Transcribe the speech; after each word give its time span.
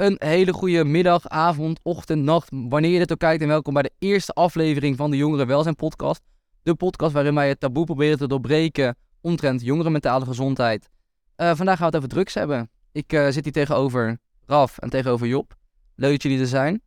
Een 0.00 0.16
hele 0.18 0.52
goede 0.52 0.84
middag, 0.84 1.28
avond, 1.28 1.80
ochtend, 1.82 2.22
nacht, 2.22 2.48
wanneer 2.50 2.90
je 2.90 2.98
dit 2.98 3.12
ook 3.12 3.18
kijkt. 3.18 3.42
En 3.42 3.48
welkom 3.48 3.74
bij 3.74 3.82
de 3.82 3.92
eerste 3.98 4.32
aflevering 4.32 4.96
van 4.96 5.10
de 5.10 5.16
Jongeren 5.16 5.46
Welzijn 5.46 5.76
podcast. 5.76 6.22
De 6.62 6.74
podcast 6.74 7.12
waarin 7.12 7.34
wij 7.34 7.48
het 7.48 7.60
taboe 7.60 7.84
proberen 7.84 8.18
te 8.18 8.28
doorbreken 8.28 8.96
omtrent 9.20 9.60
jongeren 9.62 9.92
mentale 9.92 10.24
gezondheid. 10.24 10.90
Eh, 11.36 11.54
vandaag 11.54 11.78
gaan 11.78 11.90
we 11.90 11.96
het 11.96 11.96
over 11.96 12.08
drugs 12.08 12.34
hebben. 12.34 12.70
Ik 12.92 13.12
eh, 13.12 13.28
zit 13.28 13.44
hier 13.44 13.52
tegenover 13.52 14.18
Raf 14.46 14.78
en 14.78 14.90
tegenover 14.90 15.26
Job. 15.26 15.54
Leuk 15.94 16.12
dat 16.12 16.22
jullie 16.22 16.40
er 16.40 16.46
zijn. 16.46 16.82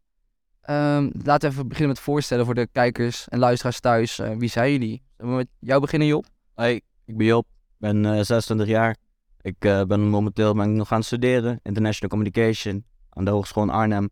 Ehm, 0.61 1.09
laten 1.23 1.49
we 1.49 1.55
even 1.55 1.67
beginnen 1.67 1.93
met 1.93 2.03
voorstellen 2.03 2.45
voor 2.45 2.55
de 2.55 2.67
kijkers 2.71 3.27
en 3.27 3.39
luisteraars 3.39 3.79
thuis. 3.79 4.19
Eh, 4.19 4.35
wie 4.37 4.49
zijn 4.49 4.71
jullie? 4.71 5.03
Zullen 5.17 5.31
we 5.31 5.37
met 5.37 5.49
jou 5.59 5.81
beginnen, 5.81 6.07
Job? 6.07 6.25
Hoi, 6.53 6.81
ik 7.05 7.17
ben 7.17 7.25
Job, 7.25 7.45
ben 7.77 8.05
eh 8.05 8.11
26 8.11 8.67
jaar. 8.67 8.95
Ik 9.41 9.59
ben 9.59 10.01
momenteel 10.01 10.53
ben 10.53 10.69
ik 10.69 10.75
nog 10.75 10.91
aan 10.91 10.97
het 10.97 11.05
studeren, 11.05 11.59
International 11.63 12.09
Communication, 12.09 12.85
aan 13.13 13.25
de 13.25 13.31
Hogeschool 13.31 13.63
in 13.63 13.69
Arnhem. 13.69 14.09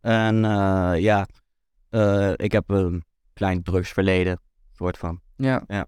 En 0.00 0.44
eh, 0.44 0.92
ja, 1.00 1.26
eh, 1.90 2.32
ik 2.36 2.52
heb 2.52 2.70
een 2.70 3.04
klein 3.32 3.62
drugsverleden, 3.62 4.40
soort 4.72 4.98
van. 4.98 5.20
Ja. 5.36 5.86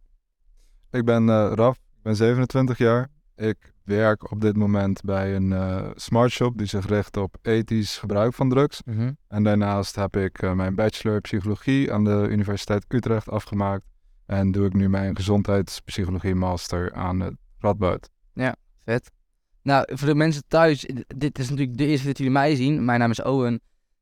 Ik 0.91 1.05
ben 1.05 1.29
eh, 1.29 1.53
Raf, 1.55 1.77
ik 1.77 2.03
ben 2.03 2.17
27 2.17 2.79
jaar. 2.79 3.09
Ik 3.37 3.73
werk 3.85 4.31
op 4.31 4.41
dit 4.41 4.57
moment 4.57 5.03
bij 5.03 5.37
een 5.37 5.53
eh 5.53 5.91
smart 5.95 6.31
shop 6.31 6.59
die 6.59 6.67
zich 6.67 6.87
richt 6.87 7.17
op 7.17 7.37
ethisch 7.43 7.99
gebruik 7.99 8.35
van 8.35 8.49
drugs. 8.49 8.83
Mhm. 8.85 9.13
En 9.29 9.43
daarnaast 9.43 9.95
heb 9.95 10.17
ik 10.17 10.43
eh, 10.43 10.53
mijn 10.53 10.75
bachelor 10.75 11.21
psychologie 11.21 11.93
aan 11.93 12.05
de 12.05 12.27
Universiteit 12.31 12.85
Utrecht 12.89 13.29
afgemaakt. 13.29 13.85
En 14.27 14.53
doe 14.53 14.67
ik 14.67 14.73
nu 14.73 14.89
mijn 14.89 15.17
gezondheidspsychologie 15.17 16.35
master 16.35 16.93
aan 16.93 17.21
het 17.21 17.35
Radboud. 17.59 18.09
Vet. 18.85 19.11
Nou, 19.63 19.85
voor 19.93 20.09
de 20.09 20.15
mensen 20.15 20.43
thuis, 20.49 20.87
dit 21.17 21.39
is 21.39 21.51
natuurlijk 21.51 21.79
de 21.79 21.87
eerste 21.87 22.07
dat 22.07 22.19
jullie 22.19 22.33
mij 22.33 22.55
zien. 22.55 22.85
Mijn 22.85 22.99
naam 22.99 23.11
is 23.11 23.23
Owen. 23.23 23.61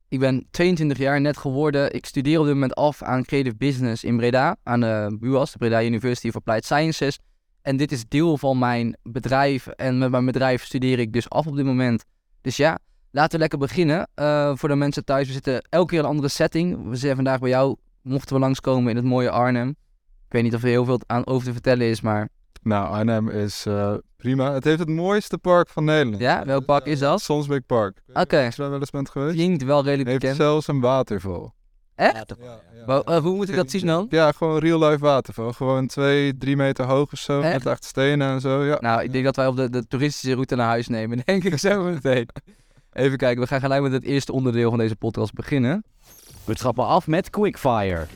Ik 0.09 0.19
ben 0.19 0.47
22 0.51 0.99
jaar 0.99 1.21
net 1.21 1.37
geworden. 1.37 1.95
Ik 1.95 2.07
studeer 2.07 2.39
op 2.39 2.45
dit 2.45 2.55
moment 2.55 2.75
af 2.75 3.03
aan 3.03 3.25
Creative 3.25 3.57
Business 3.57 4.05
in 4.05 4.17
Breda, 4.17 4.57
aan 4.63 4.81
de 4.81 5.17
BUAS, 5.21 5.53
de 5.53 5.59
Breda 5.59 5.85
University 5.85 6.29
of 6.29 6.37
Applied 6.37 6.65
Sciences. 6.65 7.19
En 7.63 7.77
dit 7.77 7.93
is 7.93 8.05
deel 8.09 8.39
van 8.39 8.59
mijn 8.59 8.97
bedrijf. 9.03 9.67
En 9.67 9.99
met 9.99 10.11
mijn 10.11 10.25
bedrijf 10.25 10.65
studeer 10.65 10.99
ik 10.99 11.13
dus 11.13 11.31
af 11.31 11.47
op 11.47 11.57
dit 11.57 11.65
moment. 11.65 12.05
Dus 12.41 12.57
ja, 12.57 12.79
laten 13.11 13.33
we 13.33 13.39
lekker 13.39 13.59
beginnen. 13.59 14.09
Eh, 14.15 14.53
voor 14.55 14.69
de 14.69 14.77
mensen 14.77 15.05
thuis, 15.05 15.27
we 15.27 15.33
zitten 15.33 15.67
elke 15.69 15.87
keer 15.87 15.99
in 15.99 16.05
een 16.05 16.11
andere 16.11 16.29
setting. 16.29 16.89
We 16.89 16.97
zijn 16.97 17.15
vandaag 17.15 17.39
bij 17.39 17.49
jou, 17.49 17.77
mochten 18.03 18.35
we 18.35 18.41
langskomen 18.41 18.91
in 18.91 18.97
het 18.97 19.05
mooie 19.05 19.31
Arnhem. 19.31 19.69
Ik 20.27 20.35
weet 20.35 20.43
niet 20.43 20.55
of 20.55 20.63
er 20.63 20.69
heel 20.69 20.85
veel 20.85 21.01
aan 21.07 21.27
over 21.27 21.47
te 21.47 21.53
vertellen 21.53 21.87
is, 21.87 22.01
maar 22.01 22.29
Nou, 22.63 22.89
Arnhem 22.89 23.29
is 23.29 23.67
eh, 23.67 23.95
prima. 24.17 24.53
Het 24.53 24.65
heeft 24.65 24.79
het 24.79 24.89
mooiste 24.89 25.39
park 25.39 25.69
van 25.69 25.85
Nederland. 25.85 26.21
ja, 26.21 26.45
welk 26.45 26.65
park 26.65 26.87
is 26.87 26.99
dat? 26.99 27.21
Sonsbeek 27.21 27.67
Park. 27.67 28.01
Oké. 28.13 28.45
Als 28.45 28.55
je 28.57 28.63
daar 28.63 28.71
wel 28.71 28.81
eens 28.81 28.91
bent 28.91 29.11
geweest? 29.11 29.35
Klinkt 29.35 29.63
wel 29.63 29.85
redelijk 29.85 30.09
heeft 30.09 30.21
bekend. 30.21 30.37
zelfs 30.41 30.67
een 30.69 30.81
waterval. 30.81 31.55
Echt? 31.95 32.35
Ja, 32.87 33.03
eh, 33.03 33.17
hoe 33.19 33.35
moet 33.35 33.49
ik 33.49 33.57
dat 33.57 33.71
zien 33.71 33.87
dan? 33.87 34.07
Ja, 34.11 34.33
gewoon 34.33 34.59
real 34.59 34.79
life 34.89 34.99
waterval. 34.99 35.53
Gewoon 35.53 35.87
twee, 35.87 36.37
drie 36.39 36.57
meter 36.57 36.85
hoog 36.85 37.13
of 37.13 37.19
zo. 37.19 37.41
Echt? 37.41 37.53
Met 37.53 37.67
echt 37.67 37.85
stenen 37.85 38.29
en 38.29 38.41
zo. 38.41 38.65
Ja. 38.65 38.77
Nou, 38.81 39.03
ik 39.03 39.13
denk 39.13 39.25
dat 39.25 39.37
wij 39.37 39.47
op 39.47 39.57
de, 39.57 39.71
de 39.71 39.87
toeristische 39.87 40.33
route 40.33 40.55
naar 40.57 40.67
huis 40.67 40.89
nemen. 40.89 41.21
Denk 41.25 41.45
ik 41.45 41.59
zo 41.59 41.83
meteen. 41.83 42.29
Even 42.93 43.19
kijken, 43.19 43.43
we 43.43 43.49
gaan 43.49 43.61
gelijk 43.61 43.83
met 43.83 43.93
het 43.93 44.05
eerste 44.05 44.33
onderdeel 44.33 44.71
van 44.71 44.79
deze 44.79 44.97
podcast 44.97 45.33
beginnen. 45.33 45.85
We 46.45 46.55
trappen 46.55 46.87
af 46.87 47.07
met 47.07 47.31
Quickfire. 47.31 48.07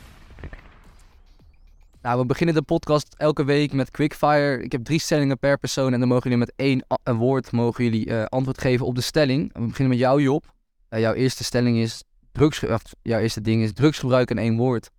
Nou, 2.02 2.20
we 2.20 2.26
beginnen 2.26 2.54
de 2.54 2.62
podcast 2.62 3.14
elke 3.16 3.44
week 3.44 3.72
met 3.72 3.90
quickfire. 3.90 4.62
Ik 4.62 4.72
heb 4.72 4.84
drie 4.84 4.98
stellingen 4.98 5.38
per 5.38 5.58
persoon 5.58 5.92
en 5.92 5.98
dan 5.98 6.08
mogen 6.08 6.22
jullie 6.30 6.38
met 6.38 6.52
één 6.56 6.84
een 7.02 7.16
woord 7.16 7.52
mogen 7.52 7.84
jullie, 7.84 8.06
eh, 8.06 8.24
antwoord 8.24 8.60
geven 8.60 8.86
op 8.86 8.94
de 8.94 9.00
stelling. 9.00 9.52
We 9.52 9.66
beginnen 9.66 9.88
met 9.88 9.98
jou, 9.98 10.22
Job. 10.22 10.54
Eh, 10.88 11.00
jouw 11.00 11.12
eerste 11.12 11.44
stelling 11.44 11.76
is 11.76 12.02
drugs, 12.32 12.64
of, 12.64 12.82
jouw 13.02 13.20
eerste 13.20 13.40
ding 13.40 13.62
is 13.62 13.72
drugsgebruik 13.72 14.30
in 14.30 14.38
één 14.38 14.56
woord. 14.56 14.90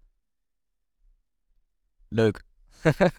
Leuk. 2.10 2.42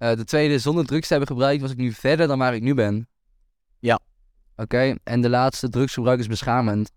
Eh, 0.00 0.16
de 0.16 0.24
tweede, 0.24 0.58
zonder 0.58 0.86
drugs 0.86 1.06
te 1.06 1.12
hebben 1.12 1.28
gebruikt, 1.28 1.60
was 1.60 1.70
ik 1.70 1.76
nu 1.76 1.92
verder 1.92 2.26
dan 2.26 2.38
waar 2.38 2.54
ik 2.54 2.62
nu 2.62 2.74
ben. 2.74 3.08
Ja. 3.78 4.00
Oké, 4.56 4.94
en 5.04 5.20
de 5.20 5.28
laatste, 5.28 5.68
drugsgebruik 5.68 6.18
is 6.18 6.26
beschamend. 6.26 6.90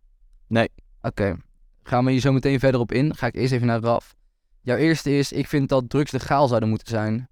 Nee. 0.47 0.69
Oké, 1.01 1.35
gaan 1.83 2.05
we 2.05 2.11
hier 2.11 2.19
zo 2.19 2.31
meteen 2.31 2.59
verder 2.59 2.79
op 2.79 2.91
in. 2.91 3.15
Ga 3.15 3.27
ik 3.27 3.35
eerst 3.35 3.53
even 3.53 3.67
naar 3.67 3.79
Raf. 3.79 4.15
Jouw 4.63 4.77
eerste 4.77 5.17
is, 5.17 5.31
ik 5.31 5.47
vind 5.47 5.69
dat 5.69 5.89
drugs 5.89 6.11
legaal 6.11 6.47
zouden 6.47 6.69
moeten 6.69 6.87
zijn. 6.87 7.29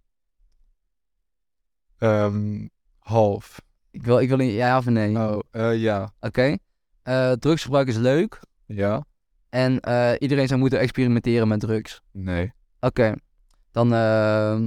Ehm, 1.98 2.68
half. 3.00 3.62
Ik 3.92 4.04
wil, 4.04 4.20
ik 4.20 4.30
wil 4.30 4.40
een 4.40 4.46
ja 4.46 4.78
of 4.78 4.86
nee. 4.86 5.18
Oh, 5.18 5.40
eh, 5.52 5.82
ja. 5.82 6.14
Oké. 6.20 6.58
Eh, 7.04 7.32
drugsgebruik 7.32 7.88
is 7.88 7.98
leuk. 7.98 8.40
Ja? 8.66 9.06
En 9.50 9.80
eh, 9.80 10.12
iedereen 10.20 10.48
zou 10.48 10.60
moeten 10.60 10.80
experimenteren 10.80 11.48
met 11.48 11.60
drugs. 11.60 12.02
Nee. 12.12 12.54
Oké. 12.80 13.14
Dan 13.72 13.94
eh, 13.94 14.62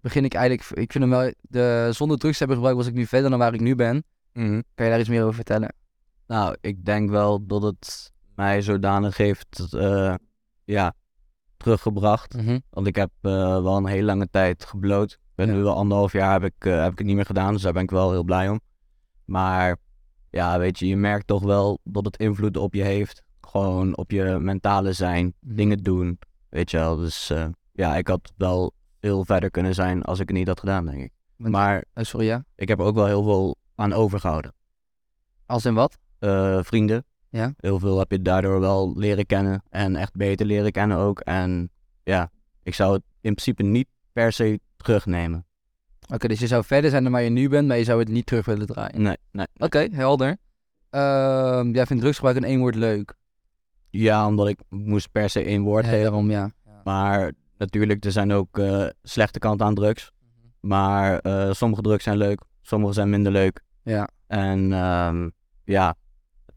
begin 0.00 0.24
ik 0.24 0.34
eigenlijk... 0.34 0.70
Ik 0.70 0.92
vind 0.92 1.04
hem 1.04 1.12
wel... 1.12 1.32
De, 1.40 1.88
zonder 1.92 2.18
drugs 2.18 2.32
te 2.32 2.38
hebben 2.38 2.56
gebruikt 2.56 2.82
was 2.82 2.92
ik 2.92 2.98
nu 2.98 3.06
verder 3.06 3.30
dan 3.30 3.38
waar 3.38 3.54
ik 3.54 3.60
nu 3.60 3.74
ben. 3.74 4.04
Mhm. 4.32 4.60
Kan 4.74 4.84
je 4.84 4.90
daar 4.90 5.00
iets 5.00 5.08
meer 5.08 5.22
over 5.22 5.34
vertellen? 5.34 5.74
Nou, 6.26 6.56
ik 6.60 6.84
denk 6.84 7.10
wel 7.10 7.46
dat 7.46 7.62
het 7.62 8.12
mij 8.34 8.62
zodanig 8.62 9.16
heeft, 9.16 9.74
eh, 9.74 10.14
ja, 10.64 10.94
teruggebracht. 11.58 12.36
Want 12.70 12.86
ik 12.86 12.96
heb 12.96 13.10
eh, 13.20 13.30
wel 13.62 13.76
een 13.76 13.86
hele 13.86 14.02
lange 14.04 14.28
tijd 14.30 14.64
gebloot. 14.64 15.18
Ben 15.34 15.46
Ja. 15.46 15.52
nu 15.54 15.62
wel 15.62 15.74
anderhalf 15.74 16.12
jaar 16.12 16.32
heb 16.32 16.44
ik, 16.54 16.64
eh, 16.64 16.82
heb 16.82 16.92
ik 16.92 16.98
het 16.98 17.06
niet 17.06 17.16
meer 17.16 17.26
gedaan, 17.26 17.52
dus 17.52 17.62
daar 17.62 17.72
ben 17.72 17.82
ik 17.82 17.90
wel 17.90 18.10
heel 18.10 18.24
blij 18.24 18.48
om. 18.48 18.60
Maar 19.24 19.76
ja, 20.30 20.58
weet 20.58 20.78
je, 20.78 20.86
je 20.86 20.96
merkt 20.96 21.26
toch 21.26 21.42
wel 21.42 21.78
dat 21.84 22.04
het 22.04 22.16
invloed 22.16 22.56
op 22.56 22.74
je 22.74 22.82
heeft. 22.82 23.22
Gewoon 23.40 23.96
op 23.96 24.10
je 24.10 24.22
mentale 24.40 24.92
zijn, 24.92 25.34
Mhm. 25.40 25.54
dingen 25.54 25.78
doen, 25.82 26.18
weet 26.48 26.70
je 26.70 26.76
wel. 26.76 26.96
Dus 26.96 27.30
eh, 27.30 27.46
ja, 27.72 27.96
ik 27.96 28.08
had 28.08 28.32
wel 28.36 28.72
veel 29.00 29.24
verder 29.24 29.50
kunnen 29.50 29.74
zijn 29.74 30.02
als 30.02 30.20
ik 30.20 30.28
het 30.28 30.36
niet 30.36 30.46
had 30.48 30.60
gedaan, 30.60 30.84
denk 30.86 31.02
ik. 31.02 31.12
Want- 31.36 31.52
Maar 31.52 31.84
Oh, 31.94 32.04
sorry, 32.04 32.26
ja. 32.26 32.44
ik 32.56 32.68
heb 32.68 32.78
er 32.78 32.84
ook 32.84 32.94
wel 32.94 33.06
heel 33.06 33.22
veel 33.22 33.56
aan 33.74 33.92
overgehouden. 33.92 34.52
Als 35.46 35.64
in 35.64 35.74
wat? 35.74 35.98
Vrienden. 36.62 37.04
Ja. 37.30 37.54
Heel 37.56 37.78
veel 37.78 37.98
heb 37.98 38.10
je 38.10 38.22
daardoor 38.22 38.60
wel 38.60 38.92
leren 38.96 39.26
kennen 39.26 39.62
en 39.70 39.96
echt 39.96 40.16
beter 40.16 40.46
leren 40.46 40.72
kennen 40.72 40.96
ook. 40.96 41.20
En 41.20 41.70
ja, 42.02 42.30
ik 42.62 42.74
zou 42.74 42.92
het 42.92 43.02
in 43.20 43.34
principe 43.34 43.62
niet 43.62 43.88
per 44.12 44.32
se 44.32 44.60
terugnemen. 44.76 45.46
Oké, 46.12 46.28
dus 46.28 46.38
je 46.40 46.46
zou 46.46 46.64
verder 46.64 46.90
zijn 46.90 47.02
dan 47.02 47.12
waar 47.12 47.22
je 47.22 47.30
nu 47.30 47.48
bent, 47.48 47.68
maar 47.68 47.76
je 47.78 47.84
zou 47.84 47.98
het 47.98 48.08
niet 48.08 48.26
terug 48.26 48.46
willen 48.46 48.66
draaien. 48.66 49.02
Nee, 49.02 49.16
nee. 49.32 49.46
Oké, 49.56 49.88
helder. 49.92 50.36
Ehm, 50.90 51.70
jij 51.74 51.86
vindt 51.86 52.02
drugsgebruik 52.02 52.36
in 52.36 52.44
één 52.44 52.58
woord 52.60 52.74
leuk. 52.74 53.14
Ja, 53.90 54.26
omdat 54.26 54.48
ik 54.48 54.60
moest 54.68 55.10
per 55.12 55.30
se 55.30 55.42
één 55.44 55.62
woord 55.62 55.84
Ja, 55.84 55.90
geven. 55.90 56.04
daarom, 56.04 56.30
ja. 56.30 56.50
Maar 56.84 57.32
natuurlijk, 57.58 58.04
er 58.04 58.12
zijn 58.12 58.32
ook 58.32 58.58
eh, 58.58 58.86
slechte 59.02 59.38
kanten 59.38 59.66
aan 59.66 59.74
drugs. 59.74 60.10
Maar 60.60 61.18
eh, 61.18 61.52
sommige 61.52 61.82
drugs 61.82 62.04
zijn 62.04 62.16
leuk, 62.16 62.42
sommige 62.62 62.92
zijn 62.92 63.10
minder 63.10 63.32
leuk. 63.32 63.60
Ja. 63.82 64.08
En 64.26 64.72
ehm, 64.72 65.28
ja, 65.64 65.94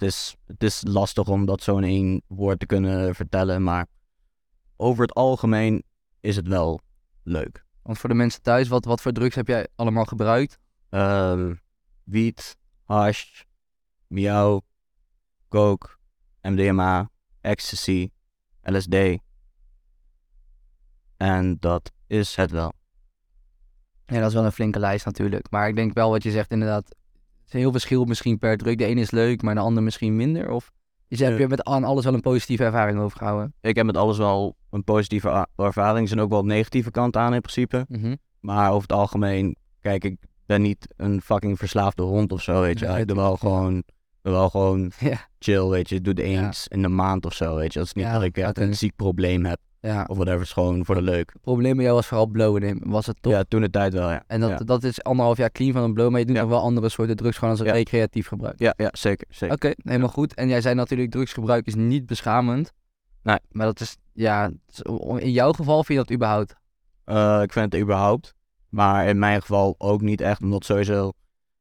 het 0.01 0.09
is, 0.09 0.35
het 0.45 0.63
is 0.63 0.81
lastig 0.83 1.27
om 1.27 1.45
dat 1.45 1.63
zo 1.63 1.77
in 1.77 1.83
één 1.83 2.21
woord 2.27 2.59
te 2.59 2.65
kunnen 2.65 3.15
vertellen. 3.15 3.63
Maar 3.63 3.87
over 4.75 5.01
het 5.01 5.13
algemeen 5.13 5.83
is 6.19 6.35
het 6.35 6.47
wel 6.47 6.79
leuk. 7.23 7.65
Want 7.81 7.97
voor 7.97 8.09
de 8.09 8.15
mensen 8.15 8.41
thuis, 8.41 8.67
wat, 8.67 8.85
wat 8.85 9.01
voor 9.01 9.11
drugs 9.11 9.35
heb 9.35 9.47
jij 9.47 9.67
allemaal 9.75 10.05
gebruikt? 10.05 10.59
Ehm 10.89 11.53
wiet, 12.03 12.57
hash, 12.83 13.43
miauw, 14.07 14.61
coke, 15.49 15.87
MDMA, 16.41 17.09
ecstasy, 17.41 18.09
LSD. 18.61 18.95
En 21.17 21.57
dat 21.59 21.91
is 22.07 22.35
het 22.35 22.51
wel. 22.51 22.73
Ja, 24.05 24.19
dat 24.19 24.27
is 24.27 24.33
wel 24.33 24.45
een 24.45 24.51
flinke 24.51 24.79
lijst 24.79 25.05
natuurlijk. 25.05 25.51
Maar 25.51 25.67
ik 25.67 25.75
denk 25.75 25.93
wel 25.93 26.09
wat 26.09 26.23
je 26.23 26.31
zegt 26.31 26.51
inderdaad. 26.51 26.95
Is 27.53 27.59
heel 27.59 27.71
verschil 27.71 28.05
misschien 28.05 28.37
per 28.37 28.57
drug. 28.57 28.75
De 28.75 28.85
ene 28.85 29.01
is 29.01 29.11
leuk, 29.11 29.41
maar 29.41 29.55
de 29.55 29.61
ander 29.61 29.83
misschien 29.83 30.15
minder. 30.15 30.51
Of 30.51 30.71
is, 31.07 31.19
heb 31.19 31.37
je 31.37 31.47
met 31.47 31.63
aan 31.63 31.83
alles 31.83 32.03
wel 32.03 32.13
een 32.13 32.21
positieve 32.21 32.63
ervaring 32.63 32.99
overgehouden? 32.99 33.53
Ik 33.61 33.75
heb 33.75 33.85
met 33.85 33.97
alles 33.97 34.17
wel 34.17 34.55
een 34.69 34.83
positieve 34.83 35.47
ervaring. 35.55 36.01
Er 36.01 36.07
zijn 36.07 36.19
ook 36.19 36.29
wel 36.29 36.45
negatieve 36.45 36.91
kanten 36.91 37.21
aan 37.21 37.33
in 37.33 37.41
principe. 37.41 37.85
Mhm. 37.89 38.15
Maar 38.39 38.69
over 38.69 38.81
het 38.81 38.91
algemeen, 38.91 39.55
kijk, 39.81 40.03
ik 40.03 40.17
ben 40.45 40.61
niet 40.61 40.87
een 40.97 41.21
fucking 41.21 41.57
verslaafde 41.57 42.03
hond 42.03 42.31
of 42.31 42.41
zo, 42.41 42.61
weet 42.61 42.79
je. 42.79 42.85
Ik 42.85 43.07
doe 43.07 43.15
wel 43.17 43.37
gewoon, 43.37 43.83
doe 44.21 44.33
wel 44.33 44.49
gewoon 44.49 44.91
Ja, 44.99 45.27
chill, 45.39 45.67
weet 45.67 45.89
je. 45.89 45.95
Ik 45.95 46.03
doe 46.03 46.13
het 46.13 46.23
eens 46.23 46.67
in 46.67 46.81
de 46.81 46.87
maand 46.87 47.25
of 47.25 47.33
zo, 47.33 47.55
weet 47.55 47.73
je. 47.73 47.79
Dat 47.79 47.87
is 47.87 47.93
niet 47.93 48.05
Ja, 48.05 48.13
dat 48.13 48.23
ik 48.23 48.37
echt 48.37 48.57
een 48.57 48.75
ziek 48.75 48.95
probleem 48.95 49.45
heb. 49.45 49.59
Ja. 49.81 50.05
Of 50.07 50.15
whatever, 50.15 50.41
is 50.41 50.51
gewoon 50.51 50.85
voor 50.85 50.95
de 50.95 51.01
leuk. 51.01 51.29
Het 51.33 51.41
probleem 51.41 51.75
bij 51.75 51.83
jou 51.83 51.95
was 51.95 52.07
vooral 52.07 52.27
blowen 52.27 52.61
nemen. 52.61 52.89
Was 52.89 53.05
het 53.05 53.17
toch? 53.21 53.33
Ja, 53.33 53.43
toen 53.47 53.61
de 53.61 53.69
tijd 53.69 53.93
wel, 53.93 54.09
ja. 54.09 54.23
En 54.27 54.39
dat, 54.39 54.49
ja. 54.49 54.57
dat 54.57 54.83
is 54.83 55.03
anderhalf 55.03 55.37
jaar 55.37 55.51
clean 55.51 55.73
van 55.73 55.83
een 55.83 55.93
blow, 55.93 56.09
maar 56.09 56.19
je 56.19 56.25
doet 56.25 56.35
Ja. 56.35 56.41
nog 56.41 56.51
wel 56.51 56.61
andere 56.61 56.89
soorten 56.89 57.15
drugs 57.15 57.37
gewoon 57.37 57.57
als 57.57 57.63
recreatief 57.63 58.27
gebruik. 58.27 58.59
Ja, 58.59 58.73
ja, 58.77 58.89
zeker, 58.91 59.27
zeker. 59.29 59.55
Oké, 59.55 59.73
helemaal 59.83 60.09
goed. 60.09 60.33
En 60.33 60.47
jij 60.47 60.61
zei 60.61 60.75
natuurlijk 60.75 61.11
drugsgebruik 61.11 61.67
is 61.67 61.75
niet 61.75 62.05
beschamend. 62.05 62.71
Nee. 63.23 63.37
Maar 63.51 63.65
dat 63.65 63.79
is, 63.79 63.97
ja, 64.13 64.51
in 65.17 65.31
jouw 65.31 65.51
geval 65.51 65.83
vind 65.83 65.99
je 65.99 66.05
dat 66.05 66.15
überhaupt? 66.15 66.55
Eh, 67.05 67.39
ik 67.41 67.53
vind 67.53 67.73
het 67.73 67.81
überhaupt. 67.81 68.33
Maar 68.69 69.07
in 69.07 69.19
mijn 69.19 69.41
geval 69.41 69.75
ook 69.77 70.01
niet 70.01 70.21
echt, 70.21 70.41
omdat 70.41 70.65
sowieso 70.65 71.11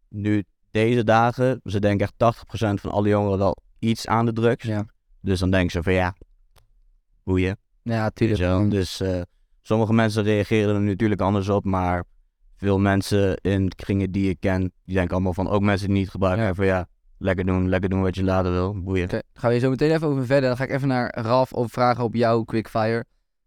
nu 0.08 0.44
deze 0.70 1.05
dagen, 1.05 1.61
ze 1.64 1.81
denken 1.81 2.06
echt 2.06 2.14
80% 2.19 2.81
van 2.81 2.90
alle 2.90 3.08
jongeren 3.08 3.38
wel 3.38 3.56
iets 3.78 4.06
aan 4.06 4.25
de 4.25 4.32
drugs. 4.32 4.64
Ja. 4.64 4.87
Dus 5.20 5.38
dan 5.40 5.50
denken 5.50 5.70
ze 5.70 5.82
van 5.82 5.93
ja, 5.93 6.14
boeien. 7.25 7.58
Ja, 7.82 8.10
tuurlijk. 8.10 8.70
Dus 8.70 9.00
eh, 9.00 9.20
sommige 9.62 9.92
mensen 9.92 10.22
reageren 10.22 10.74
er 10.74 10.80
natuurlijk 10.80 11.20
anders 11.20 11.48
op, 11.48 11.64
maar 11.64 12.04
veel 12.56 12.78
mensen 12.78 13.36
in 13.36 13.68
kringen 13.76 14.10
die 14.12 14.28
ik 14.30 14.36
ken, 14.40 14.72
die 14.84 14.94
denken 14.94 15.12
allemaal 15.14 15.34
van, 15.34 15.48
ook 15.48 15.60
mensen 15.62 15.86
die 15.88 15.96
niet 15.96 16.10
gebruiken, 16.10 16.44
Ja. 16.44 16.54
van 16.54 16.66
ja, 16.66 16.86
lekker 17.18 17.44
doen, 17.44 17.68
lekker 17.68 17.90
doen 17.90 18.02
wat 18.02 18.14
je 18.14 18.24
later 18.24 18.50
wil, 18.50 18.82
boeien. 18.82 19.04
Oké, 19.04 19.20
gaan 19.34 19.48
we 19.50 19.56
hier 19.56 19.64
zo 19.64 19.70
meteen 19.70 19.90
even 19.90 20.06
over 20.08 20.26
verder. 20.26 20.48
Dan 20.48 20.56
ga 20.58 20.64
ik 20.64 20.70
even 20.70 20.88
naar 20.88 21.18
Raf 21.20 21.52
of 21.52 21.72
vragen 21.72 22.04
op 22.04 22.14
jou, 22.14 22.44
Quickfire. 22.44 23.04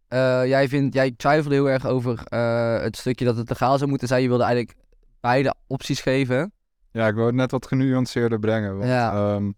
Eh, 0.08 0.46
jij, 0.48 0.68
vindt, 0.68 0.94
jij 0.94 1.12
twijfelde 1.18 1.56
heel 1.56 1.70
erg 1.70 1.86
over 1.86 2.24
eh, 2.24 2.82
het 2.82 2.98
stukje 2.98 3.26
dat 3.26 3.38
het 3.38 3.50
legaal 3.50 3.78
zou 3.78 3.90
moeten 3.90 4.08
zijn. 4.08 4.22
Je 4.22 4.28
wilde 4.28 4.44
eigenlijk 4.44 4.78
beide 5.20 5.54
opties 5.68 6.02
geven. 6.02 6.52
Ja, 6.92 7.08
ik 7.08 7.16
wil 7.16 7.26
het 7.26 7.36
net 7.36 7.52
wat 7.52 7.68
genuanceerder 7.68 8.40
brengen. 8.40 8.78
Want, 8.78 8.90
Ja. 8.90 9.12
ehm, 9.36 9.52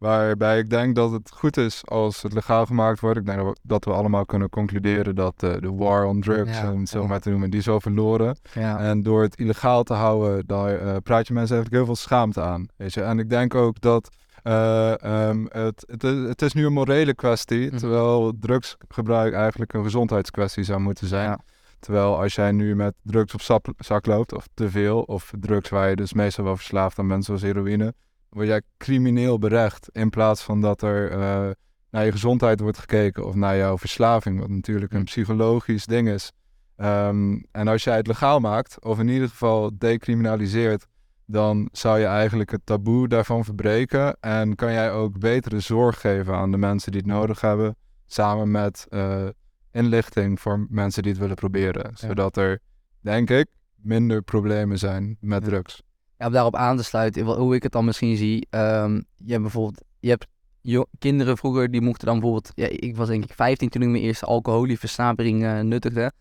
waarbij 0.00 0.58
ik 0.58 0.70
denk 0.70 0.94
dat 0.94 1.10
het 1.10 1.30
goed 1.34 1.56
is 1.56 1.82
als 1.86 2.22
het 2.22 2.32
legaal 2.32 2.66
gemaakt 2.66 3.00
wordt. 3.00 3.18
Ik 3.18 3.26
denk 3.26 3.56
dat 3.62 3.84
we, 3.84 3.90
allemaal 3.92 4.26
kunnen 4.26 4.48
concluderen 4.48 5.14
dat 5.14 5.42
eh, 5.42 5.52
de 5.60 5.72
war 5.72 6.04
on 6.06 6.20
drugs, 6.20 6.58
Ja. 6.58 6.72
om 6.72 6.78
het 6.80 6.88
zo 6.88 7.00
Ja. 7.00 7.06
maar 7.06 7.20
te 7.20 7.30
noemen, 7.30 7.50
die 7.50 7.60
is 7.60 7.68
al 7.68 7.80
verloren. 7.80 8.36
Ja. 8.54 8.78
En 8.78 9.02
door 9.02 9.22
het 9.22 9.36
illegaal 9.38 9.82
te 9.82 9.94
houden, 9.94 10.46
daar 10.46 10.78
eh, 10.78 10.96
praat 11.02 11.26
je 11.26 11.32
mensen 11.34 11.54
eigenlijk 11.56 11.70
heel 11.70 11.84
veel 11.84 11.96
schaamte 12.02 12.40
aan. 12.40 12.66
Weet 12.76 12.94
je? 12.94 13.02
En 13.02 13.18
ik 13.18 13.30
denk 13.30 13.54
ook 13.54 13.80
dat 13.80 14.08
eh, 14.42 15.02
ehm, 15.04 15.44
het, 15.48 15.84
het, 15.86 16.02
het 16.02 16.42
is 16.42 16.52
nu 16.52 16.66
een 16.66 16.72
morele 16.72 17.14
kwestie, 17.14 17.66
Mhm. 17.66 17.76
terwijl 17.76 18.32
drugsgebruik 18.40 19.32
eigenlijk 19.34 19.72
een 19.72 19.82
gezondheidskwestie 19.82 20.64
zou 20.64 20.80
moeten 20.80 21.06
zijn. 21.06 21.40
Terwijl 21.78 22.20
als 22.20 22.34
jij 22.34 22.52
nu 22.52 22.76
met 22.76 22.94
drugs 23.02 23.34
op 23.34 23.62
zak 23.78 24.06
loopt, 24.06 24.34
of 24.34 24.46
te 24.54 24.70
veel, 24.70 25.02
of 25.02 25.32
drugs 25.40 25.68
waar 25.68 25.88
je 25.88 25.96
dus 25.96 26.12
meestal 26.12 26.44
wel 26.44 26.56
verslaafd 26.56 26.98
aan 26.98 27.08
bent, 27.08 27.24
zoals 27.24 27.42
heroïne, 27.42 27.94
word 28.30 28.46
jij 28.46 28.62
crimineel 28.78 29.38
berecht. 29.38 29.88
In 29.92 30.10
plaats 30.10 30.42
van 30.42 30.60
dat 30.60 30.82
er 30.82 31.10
eh, 31.10 31.50
naar 31.90 32.04
je 32.04 32.12
gezondheid 32.12 32.60
wordt 32.60 32.78
gekeken 32.78 33.26
of 33.26 33.34
naar 33.34 33.56
jouw 33.56 33.78
verslaving, 33.78 34.40
wat 34.40 34.48
natuurlijk 34.48 34.92
een 34.92 34.98
Hm. 34.98 35.04
psychologisch 35.04 35.86
ding 35.86 36.08
is. 36.08 36.32
Ehm, 36.76 37.38
en 37.52 37.68
als 37.68 37.84
jij 37.84 37.96
het 37.96 38.06
legaal 38.06 38.40
maakt, 38.40 38.84
of 38.84 38.98
in 38.98 39.08
ieder 39.08 39.28
geval 39.28 39.70
decriminaliseert, 39.78 40.86
dan 41.26 41.68
zou 41.72 41.98
je 41.98 42.04
eigenlijk 42.06 42.50
het 42.50 42.60
taboe 42.66 43.08
daarvan 43.08 43.44
verbreken. 43.44 44.16
En 44.20 44.54
kan 44.54 44.72
jij 44.72 44.92
ook 44.92 45.18
betere 45.18 45.60
zorg 45.60 46.00
geven 46.00 46.34
aan 46.34 46.50
de 46.50 46.56
mensen 46.56 46.92
die 46.92 47.00
het 47.00 47.10
nodig 47.10 47.40
hebben, 47.40 47.76
samen 48.06 48.50
met 48.50 48.86
eh, 48.88 49.26
inlichting 49.72 50.40
voor 50.40 50.66
mensen 50.68 51.02
die 51.02 51.12
het 51.12 51.20
willen 51.20 51.36
proberen. 51.36 51.90
Zodat 51.96 52.36
er, 52.36 52.58
denk 53.00 53.30
ik, 53.30 53.46
minder 53.76 54.22
problemen 54.22 54.78
zijn 54.78 55.16
met 55.20 55.42
Ja. 55.44 55.48
drugs. 55.48 55.82
Ja, 56.20 56.26
om 56.26 56.32
daarop 56.32 56.56
aan 56.56 56.76
te 56.76 56.82
sluiten, 56.82 57.24
hoe 57.24 57.54
ik 57.54 57.62
het 57.62 57.72
dan 57.72 57.84
misschien 57.84 58.16
zie. 58.16 58.46
ehm, 58.50 58.94
je 59.16 59.30
hebt 59.30 59.42
bijvoorbeeld, 59.42 59.82
je 60.00 60.08
hebt 60.08 60.26
kinderen 60.98 61.36
vroeger, 61.36 61.70
die 61.70 61.80
mochten 61.80 62.06
dan 62.06 62.20
bijvoorbeeld, 62.20 62.52
ja, 62.54 62.66
ik 62.70 62.96
was 62.96 63.08
denk 63.08 63.24
ik 63.24 63.32
15 63.32 63.68
toen 63.68 63.82
ik 63.82 63.88
mijn 63.88 64.02
eerste 64.02 64.26
alcoholieversnapering 64.26 65.44
eh 65.44 65.60
nuttigde. 65.60 66.12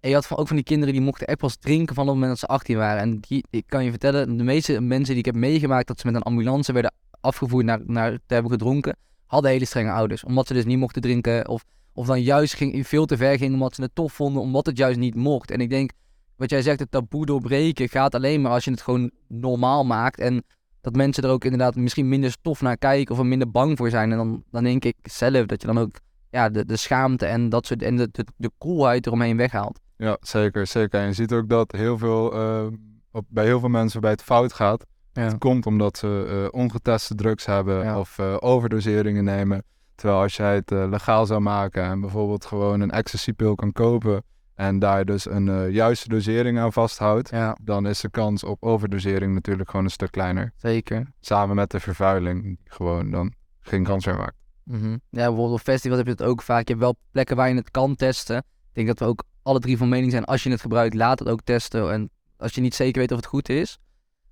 En 0.00 0.08
je 0.08 0.14
had 0.14 0.26
van, 0.26 0.36
ook 0.36 0.46
van 0.46 0.56
die 0.56 0.64
kinderen 0.64 0.94
die 0.94 1.02
mochten 1.02 1.26
echt 1.26 1.38
pas 1.38 1.56
drinken 1.56 1.94
van 1.94 2.06
het 2.06 2.14
moment 2.14 2.30
dat 2.30 2.40
ze 2.40 2.46
18 2.46 2.76
waren. 2.76 3.02
En 3.02 3.20
die, 3.20 3.44
ik 3.50 3.64
kan 3.66 3.84
je 3.84 3.90
vertellen, 3.90 4.36
de 4.36 4.44
meeste 4.44 4.80
mensen 4.80 5.14
die 5.14 5.18
ik 5.18 5.24
heb 5.24 5.34
meegemaakt 5.34 5.86
dat 5.86 6.00
ze 6.00 6.06
met 6.06 6.14
een 6.14 6.22
ambulance 6.22 6.72
werden 6.72 6.94
afgevoerd 7.20 7.64
naar, 7.64 7.80
naar 7.84 8.12
te 8.12 8.34
hebben 8.34 8.52
gedronken, 8.52 8.96
hadden 9.26 9.50
hele 9.50 9.64
strenge 9.64 9.90
ouders. 9.90 10.24
Omdat 10.24 10.46
ze 10.46 10.52
dus 10.52 10.64
niet 10.64 10.78
mochten 10.78 11.02
drinken 11.02 11.48
of, 11.48 11.64
of 11.92 12.06
dan 12.06 12.22
juist 12.22 12.54
ging, 12.54 12.86
veel 12.86 13.06
te 13.06 13.16
ver 13.16 13.38
gingen 13.38 13.54
omdat 13.54 13.74
ze 13.74 13.82
het 13.82 13.94
tof 13.94 14.12
vonden, 14.12 14.42
omdat 14.42 14.66
het 14.66 14.78
juist 14.78 14.98
niet 14.98 15.14
mocht. 15.14 15.50
En 15.50 15.60
ik 15.60 15.70
denk, 15.70 15.90
wat 16.36 16.50
jij 16.50 16.62
zegt, 16.62 16.80
het 16.80 16.90
taboe 16.90 17.26
doorbreken 17.26 17.88
gaat 17.88 18.14
alleen 18.14 18.40
maar 18.40 18.52
als 18.52 18.64
je 18.64 18.70
het 18.70 18.82
gewoon 18.82 19.10
normaal 19.28 19.84
maakt. 19.84 20.18
En 20.20 20.44
dat 20.80 20.96
mensen 20.96 21.22
er 21.22 21.30
ook 21.30 21.44
inderdaad 21.44 21.76
misschien 21.76 22.08
minder 22.08 22.30
stof 22.30 22.60
naar 22.60 22.76
kijken 22.76 23.14
of 23.14 23.20
er 23.20 23.26
minder 23.26 23.50
bang 23.50 23.76
voor 23.76 23.90
zijn. 23.90 24.10
En 24.10 24.16
dan, 24.16 24.42
dan 24.50 24.64
denk 24.64 24.84
ik 24.84 24.96
zelf 25.02 25.46
dat 25.46 25.60
je 25.60 25.66
dan 25.66 25.78
ook 25.78 25.96
ja, 26.30 26.48
de, 26.48 26.64
de 26.64 26.76
schaamte 26.76 27.26
en 27.26 27.48
dat 27.48 27.66
soort 27.66 27.82
en 27.82 27.96
de, 27.96 28.08
de, 28.12 28.26
de 28.36 28.50
coolheid 28.58 29.06
eromheen 29.06 29.36
weghaalt. 29.36 29.80
Ja, 29.96 30.16
zeker, 30.20 30.66
zeker. 30.66 31.00
En 31.00 31.06
je 31.06 31.12
ziet 31.12 31.32
ook 31.32 31.48
dat 31.48 31.72
heel 31.72 31.98
veel, 31.98 32.32
eh, 32.32 32.66
op, 33.10 33.24
bij 33.28 33.44
heel 33.44 33.60
veel 33.60 33.68
mensen 33.68 34.00
bij 34.00 34.10
het 34.10 34.22
fout 34.22 34.52
gaat. 34.52 34.84
Ja. 35.12 35.22
Het 35.22 35.38
komt 35.38 35.66
omdat 35.66 35.98
ze 35.98 36.26
eh, 36.52 36.60
ongeteste 36.60 37.14
drugs 37.14 37.46
hebben 37.46 37.84
Ja. 37.84 37.98
of 37.98 38.18
eh, 38.18 38.36
overdoseringen 38.38 39.24
nemen. 39.24 39.62
Terwijl 39.94 40.20
als 40.20 40.36
jij 40.36 40.54
het 40.54 40.72
eh, 40.72 40.86
legaal 40.90 41.26
zou 41.26 41.40
maken 41.40 41.82
en 41.82 42.00
bijvoorbeeld 42.00 42.44
gewoon 42.44 42.80
een 42.80 42.90
ecstasy-pil 42.90 43.54
kan 43.54 43.72
kopen 43.72 44.22
en 44.56 44.78
daar 44.78 45.04
dus 45.04 45.30
een 45.30 45.48
eh, 45.48 45.70
juiste 45.70 46.08
dosering 46.08 46.58
aan 46.58 46.72
vasthoudt, 46.72 47.30
Ja, 47.30 47.56
dan 47.62 47.86
is 47.86 48.00
de 48.00 48.10
kans 48.10 48.44
op 48.44 48.62
overdosering 48.62 49.34
natuurlijk 49.34 49.70
gewoon 49.70 49.84
een 49.84 49.90
stuk 49.90 50.10
kleiner. 50.10 50.52
zeker. 50.56 51.12
Samen 51.20 51.56
met 51.56 51.70
de 51.70 51.80
vervuiling, 51.80 52.42
die 52.42 52.58
gewoon 52.64 53.10
dan 53.10 53.32
geen 53.60 53.84
kans 53.84 54.06
meer 54.06 54.16
maakt. 54.16 54.36
Mhm. 54.62 54.90
Ja, 54.90 54.98
bijvoorbeeld 55.10 55.52
op 55.52 55.60
festivals 55.60 55.98
heb 55.98 56.06
je 56.06 56.12
het 56.12 56.30
ook 56.30 56.42
vaak. 56.42 56.62
Je 56.68 56.72
hebt 56.72 56.84
wel 56.84 56.96
plekken 57.10 57.36
waar 57.36 57.48
je 57.48 57.54
het 57.54 57.70
kan 57.70 57.94
testen. 57.96 58.36
Ik 58.36 58.44
denk 58.72 58.86
dat 58.86 58.98
we 58.98 59.04
ook 59.04 59.22
alle 59.42 59.58
drie 59.60 59.76
van 59.76 59.88
mening 59.88 60.10
zijn, 60.12 60.24
als 60.24 60.42
je 60.42 60.50
het 60.50 60.60
gebruikt, 60.60 60.94
laat 60.94 61.18
het 61.18 61.28
ook 61.28 61.40
testen. 61.44 61.92
En 61.92 62.10
als 62.36 62.54
je 62.54 62.60
niet 62.60 62.74
zeker 62.74 63.00
weet 63.00 63.10
of 63.10 63.16
het 63.16 63.26
goed 63.26 63.48
is. 63.48 63.78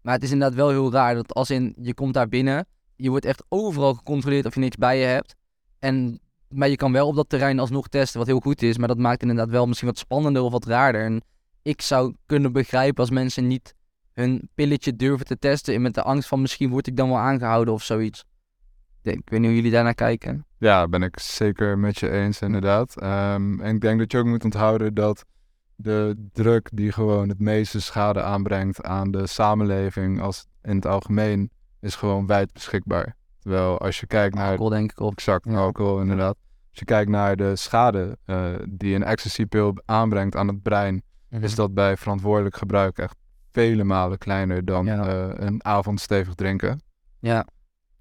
Maar 0.03 0.15
het 0.15 0.23
is 0.23 0.31
inderdaad 0.31 0.57
wel 0.57 0.69
heel 0.69 0.93
raar 0.93 1.15
dat 1.15 1.35
als 1.35 1.51
in, 1.51 1.75
je 1.81 1.95
komt 1.95 2.15
daar 2.15 2.29
binnen, 2.29 2.67
je 2.97 3.11
wordt 3.11 3.25
echt 3.25 3.45
overal 3.49 3.95
gecontroleerd 3.95 4.47
of 4.47 4.55
je 4.55 4.61
niks 4.61 4.77
bij 4.77 4.99
je 4.99 5.05
hebt. 5.05 5.35
En, 5.79 6.21
maar 6.55 6.69
je 6.69 6.77
kan 6.77 6.93
wel 6.93 7.07
op 7.07 7.15
dat 7.15 7.29
terrein 7.29 7.59
alsnog 7.59 7.89
testen, 7.89 8.19
wat 8.19 8.29
heel 8.29 8.41
goed 8.41 8.63
is. 8.63 8.79
Maar 8.79 8.89
dat 8.89 8.99
maakt 8.99 9.23
inderdaad 9.23 9.49
wel 9.49 9.67
misschien 9.67 9.89
wat 9.89 9.99
spannender 9.99 10.43
of 10.43 10.53
wat 10.53 10.65
raarder. 10.65 11.05
En 11.05 11.23
ik 11.63 11.83
zou 11.83 12.15
kunnen 12.27 12.53
begrijpen 12.53 13.01
als 13.01 13.11
mensen 13.11 13.47
niet 13.47 13.75
hun 14.13 14.49
pilletje 14.55 14.97
durven 14.97 15.27
te 15.27 15.39
testen. 15.39 15.83
Met 15.83 15.95
de 15.95 16.03
angst 16.03 16.29
van 16.29 16.41
misschien 16.41 16.71
word 16.71 16.87
ik 16.87 16.97
dan 16.97 17.09
wel 17.09 17.19
aangehouden 17.19 17.75
of 17.75 17.83
zoiets. 17.83 18.25
Ik 19.03 19.21
weet 19.25 19.41
niet 19.41 19.49
hoe 19.49 19.55
jullie 19.55 19.71
daarnaar 19.71 19.95
kijken. 19.95 20.47
Ja, 20.59 20.89
ben 20.89 21.03
ik 21.03 21.19
zeker 21.19 21.79
met 21.79 21.99
je 21.99 22.11
eens, 22.11 22.41
inderdaad. 22.41 23.01
Ehm, 23.01 23.61
en 23.61 23.75
ik 23.75 23.81
denk 23.81 23.99
dat 23.99 24.13
je 24.13 24.19
ook 24.19 24.25
moet 24.27 24.45
onthouden 24.45 24.95
dat 24.95 25.25
de 25.77 26.29
druk 26.33 26.69
die 26.73 26.93
gewoon 26.93 27.29
het 27.29 27.39
meeste 27.39 27.81
schade 27.81 28.23
aanbrengt 28.23 28.83
aan 28.83 29.11
de 29.11 29.27
samenleving 29.27 30.21
als 30.21 30.47
in 30.63 30.77
het 30.77 30.87
algemeen, 30.87 31.51
is 31.81 31.95
gewoon 31.95 32.27
wijd 32.27 32.53
beschikbaar. 32.53 33.17
Terwijl 33.39 33.79
als 33.79 34.01
je 34.01 34.07
kijkt 34.07 34.35
naar 34.35 34.51
Alcohol 34.51 34.69
denk 34.71 34.91
ik 34.91 35.01
op. 35.01 35.13
exact 35.13 35.45
Ja. 35.45 35.57
alcohol, 35.57 36.01
inderdaad. 36.01 36.37
Als 36.75 36.83
je 36.83 36.89
kijkt 36.89 37.11
naar 37.11 37.37
de 37.37 37.57
schade 37.57 38.19
eh, 38.25 38.55
die 38.69 38.95
een 38.95 39.03
ecstasy-pil 39.05 39.75
aanbrengt 39.85 40.37
aan 40.37 40.49
het 40.49 40.63
brein, 40.63 41.03
is 41.31 41.55
dat 41.55 41.75
bij 41.75 41.97
verantwoordelijk 41.97 42.57
gebruik 42.57 42.99
echt 42.99 43.17
vele 43.53 43.85
malen 43.85 44.19
kleiner 44.19 44.65
dan 44.65 44.87
Ja. 44.87 45.07
eh, 45.07 45.47
een 45.47 45.65
avond 45.65 46.01
stevig 46.01 46.35
drinken. 46.35 46.81
Ja. 47.19 47.47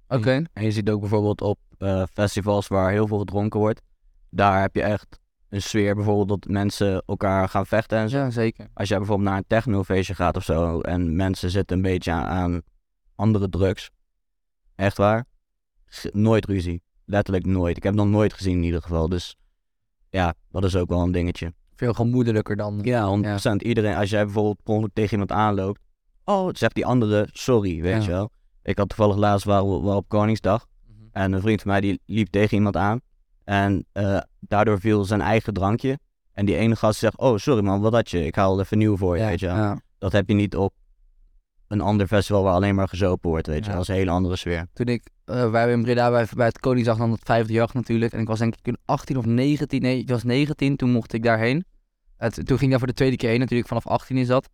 Oké. 0.08 0.44
En 0.54 0.64
je 0.64 0.72
ziet 0.72 0.90
ook 0.90 1.00
bijvoorbeeld 1.00 1.42
op 1.42 1.60
eh, 1.78 2.04
festivals 2.14 2.68
waar 2.68 2.92
heel 2.92 3.08
veel 3.08 3.18
gedronken 3.20 3.60
wordt, 3.60 3.82
daar 4.30 4.62
heb 4.62 4.76
je 4.76 4.82
echt 4.84 5.20
een 5.50 5.62
sfeer 5.62 5.96
bijvoorbeeld 5.96 6.28
dat 6.42 6.52
mensen 6.52 7.04
elkaar 7.06 7.50
gaan 7.50 7.66
vechten 7.66 7.98
en 7.98 8.10
zo. 8.10 8.18
Ja, 8.18 8.30
zeker. 8.30 8.68
Als 8.74 8.90
jij 8.90 8.98
bijvoorbeeld 8.98 9.30
naar 9.30 9.38
een 9.38 9.48
technofeestje 9.48 10.16
gaat 10.16 10.36
of 10.36 10.44
zo 10.44 10.82
en 10.82 11.16
mensen 11.16 11.50
zitten 11.50 11.76
een 11.76 11.84
beetje 11.84 12.12
aan, 12.12 12.26
aan 12.26 12.62
andere 13.16 13.50
drugs, 13.50 13.90
echt 14.76 14.98
waar, 14.98 15.26
nooit 16.12 16.46
ruzie. 16.46 16.82
Letterlijk 17.14 17.46
nooit. 17.46 17.78
Ik 17.78 17.84
heb 17.84 17.94
nog 17.94 18.08
nooit 18.08 18.34
gezien 18.34 18.58
in 18.58 18.64
ieder 18.64 18.82
geval. 18.82 19.10
Dus 19.10 19.36
ja, 20.10 20.34
dat 20.52 20.64
is 20.64 20.76
ook 20.76 20.90
wel 20.90 21.02
een 21.02 21.12
dingetje. 21.12 21.54
Veel 21.76 21.94
gemoedelijker 21.94 22.56
dan. 22.56 22.80
Ja, 22.82 23.06
100%. 23.06 23.56
Iedereen, 23.58 23.96
als 23.96 24.10
jij 24.10 24.24
bijvoorbeeld 24.24 24.64
per 24.64 24.74
ongeluk 24.74 24.94
tegen 24.94 25.12
iemand 25.12 25.32
aanloopt, 25.32 25.80
oh, 26.26 26.50
zegt 26.54 26.76
die 26.76 26.86
andere 26.86 27.28
sorry, 27.32 27.82
weet 27.82 27.94
Ja. 27.94 28.02
je 28.02 28.08
wel. 28.12 28.32
Ik 28.64 28.78
had 28.78 28.90
toevallig 28.90 29.16
laatst 29.16 29.46
waar 29.46 29.64
we 29.64 29.96
op 29.96 30.08
Koningsdag 30.08 30.66
Mhm. 30.88 31.08
en 31.12 31.32
een 31.32 31.42
vriend 31.42 31.62
van 31.62 31.72
mij 31.72 31.82
die 31.82 32.00
liep 32.06 32.28
tegen 32.30 32.58
iemand 32.58 32.78
aan 32.78 33.00
en 33.44 33.86
eh, 33.92 34.20
daardoor 34.40 34.80
viel 34.80 35.04
zijn 35.06 35.22
eigen 35.22 35.54
drankje. 35.54 36.00
En 36.34 36.46
die 36.46 36.56
ene 36.56 36.76
gast 36.76 37.00
zegt, 37.00 37.18
oh 37.18 37.38
sorry 37.38 37.64
man, 37.64 37.82
wat 37.82 37.94
had 37.94 38.10
je? 38.10 38.26
Ik 38.26 38.36
haal 38.36 38.60
even 38.60 38.78
nieuw 38.78 38.98
voor 38.98 39.18
je, 39.18 39.26
weet 39.26 39.40
je 39.40 39.46
wel. 39.48 39.80
Dat 39.98 40.12
heb 40.12 40.28
je 40.28 40.34
niet 40.36 40.56
op 40.56 40.74
een 41.68 41.82
ander 41.82 42.08
festival 42.08 42.44
waar 42.44 42.54
alleen 42.54 42.76
maar 42.76 42.88
gezopen 42.88 43.30
wordt, 43.30 43.48
weet 43.48 43.56
je 43.58 43.62
Ja. 43.64 43.68
wel. 43.68 43.76
Dat 43.78 43.84
is 43.84 43.94
een 43.94 44.00
hele 44.00 44.12
andere 44.12 44.36
sfeer. 44.36 44.68
Toen 44.74 44.86
ik, 44.86 45.10
eh, 45.26 45.50
wij 45.50 45.60
hebben 45.60 45.78
in 45.78 45.84
Breda 45.84 46.12
bij, 46.12 46.28
bij 46.36 46.46
het 46.48 46.60
Koningsdag 46.60 46.98
dan 46.98 47.12
het 47.12 47.22
vijfde 47.24 47.54
jacht 47.54 47.74
natuurlijk. 47.74 48.14
En 48.14 48.20
ik 48.20 48.28
was 48.28 48.40
denk 48.40 48.54
ik 48.54 48.62
toen 48.62 48.78
18 48.86 49.18
of 49.18 49.26
19. 49.26 49.82
Nee, 49.82 50.00
ik 50.00 50.10
was 50.10 50.24
19. 50.24 50.76
Toen 50.76 50.92
mocht 50.92 51.14
ik 51.14 51.24
daarheen. 51.24 51.66
Het, 52.18 52.34
toen 52.34 52.46
ging 52.46 52.62
ik 52.62 52.70
daar 52.70 52.80
voor 52.80 52.88
de 52.88 52.94
tweede 52.94 53.16
keer 53.16 53.30
heen 53.30 53.40
natuurlijk. 53.40 53.68
Vanaf 53.68 53.88
18 53.88 54.18
is 54.18 54.28
dat. 54.28 54.50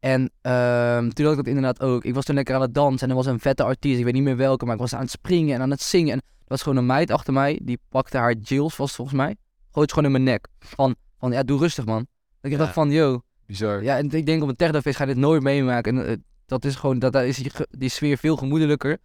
En 0.00 0.30
ehm, 0.40 1.08
toen 1.08 1.24
had 1.24 1.38
ik 1.38 1.44
dat 1.44 1.46
inderdaad 1.46 1.80
ook. 1.80 2.04
Ik 2.04 2.14
was 2.14 2.24
toen 2.24 2.34
lekker 2.34 2.54
aan 2.54 2.60
het 2.60 2.74
dansen. 2.74 3.02
En 3.02 3.10
er 3.10 3.16
was 3.16 3.26
een 3.26 3.40
vette 3.40 3.62
artiest. 3.64 3.98
Ik 3.98 4.04
weet 4.04 4.14
niet 4.14 4.22
meer 4.22 4.36
welke. 4.36 4.64
Maar 4.64 4.74
ik 4.74 4.80
was 4.80 4.94
aan 4.94 5.00
het 5.00 5.10
springen 5.10 5.54
en 5.54 5.60
aan 5.60 5.70
het 5.70 5.82
zingen. 5.82 6.12
En 6.12 6.18
er 6.18 6.44
was 6.46 6.62
gewoon 6.62 6.78
een 6.78 6.86
meid 6.86 7.10
achter 7.10 7.32
mij. 7.32 7.60
Die 7.62 7.78
pakte 7.88 8.18
haar 8.18 8.34
Jills 8.34 8.74
vast 8.74 8.94
volgens 8.94 9.16
mij. 9.16 9.36
Gooit 9.70 9.88
ze 9.88 9.94
gewoon 9.94 10.14
in 10.14 10.22
mijn 10.22 10.34
nek. 10.34 10.46
Van, 10.58 10.94
van 11.18 11.32
ja, 11.32 11.42
doe 11.42 11.58
rustig 11.58 11.84
man. 11.84 12.06
Dat 12.40 12.50
ik 12.50 12.50
Ja. 12.50 12.58
dacht 12.58 12.72
van, 12.72 12.90
yo. 12.90 13.20
Bizar. 13.46 13.82
Ja, 13.82 13.96
en 13.96 14.10
ik 14.10 14.26
denk 14.26 14.42
op 14.42 14.48
een 14.48 14.56
technofeest 14.56 14.96
ga 14.96 15.04
je 15.04 15.12
dit 15.14 15.20
nooit 15.22 15.42
meemaken. 15.42 15.98
En 15.98 16.06
eh, 16.06 16.16
dat 16.46 16.64
is 16.64 16.74
gewoon, 16.74 16.98
dat, 16.98 17.12
daar 17.12 17.26
is 17.26 17.42
die 17.70 17.88
sfeer 17.88 18.18
veel 18.18 18.36
gemoedelijker. 18.36 18.98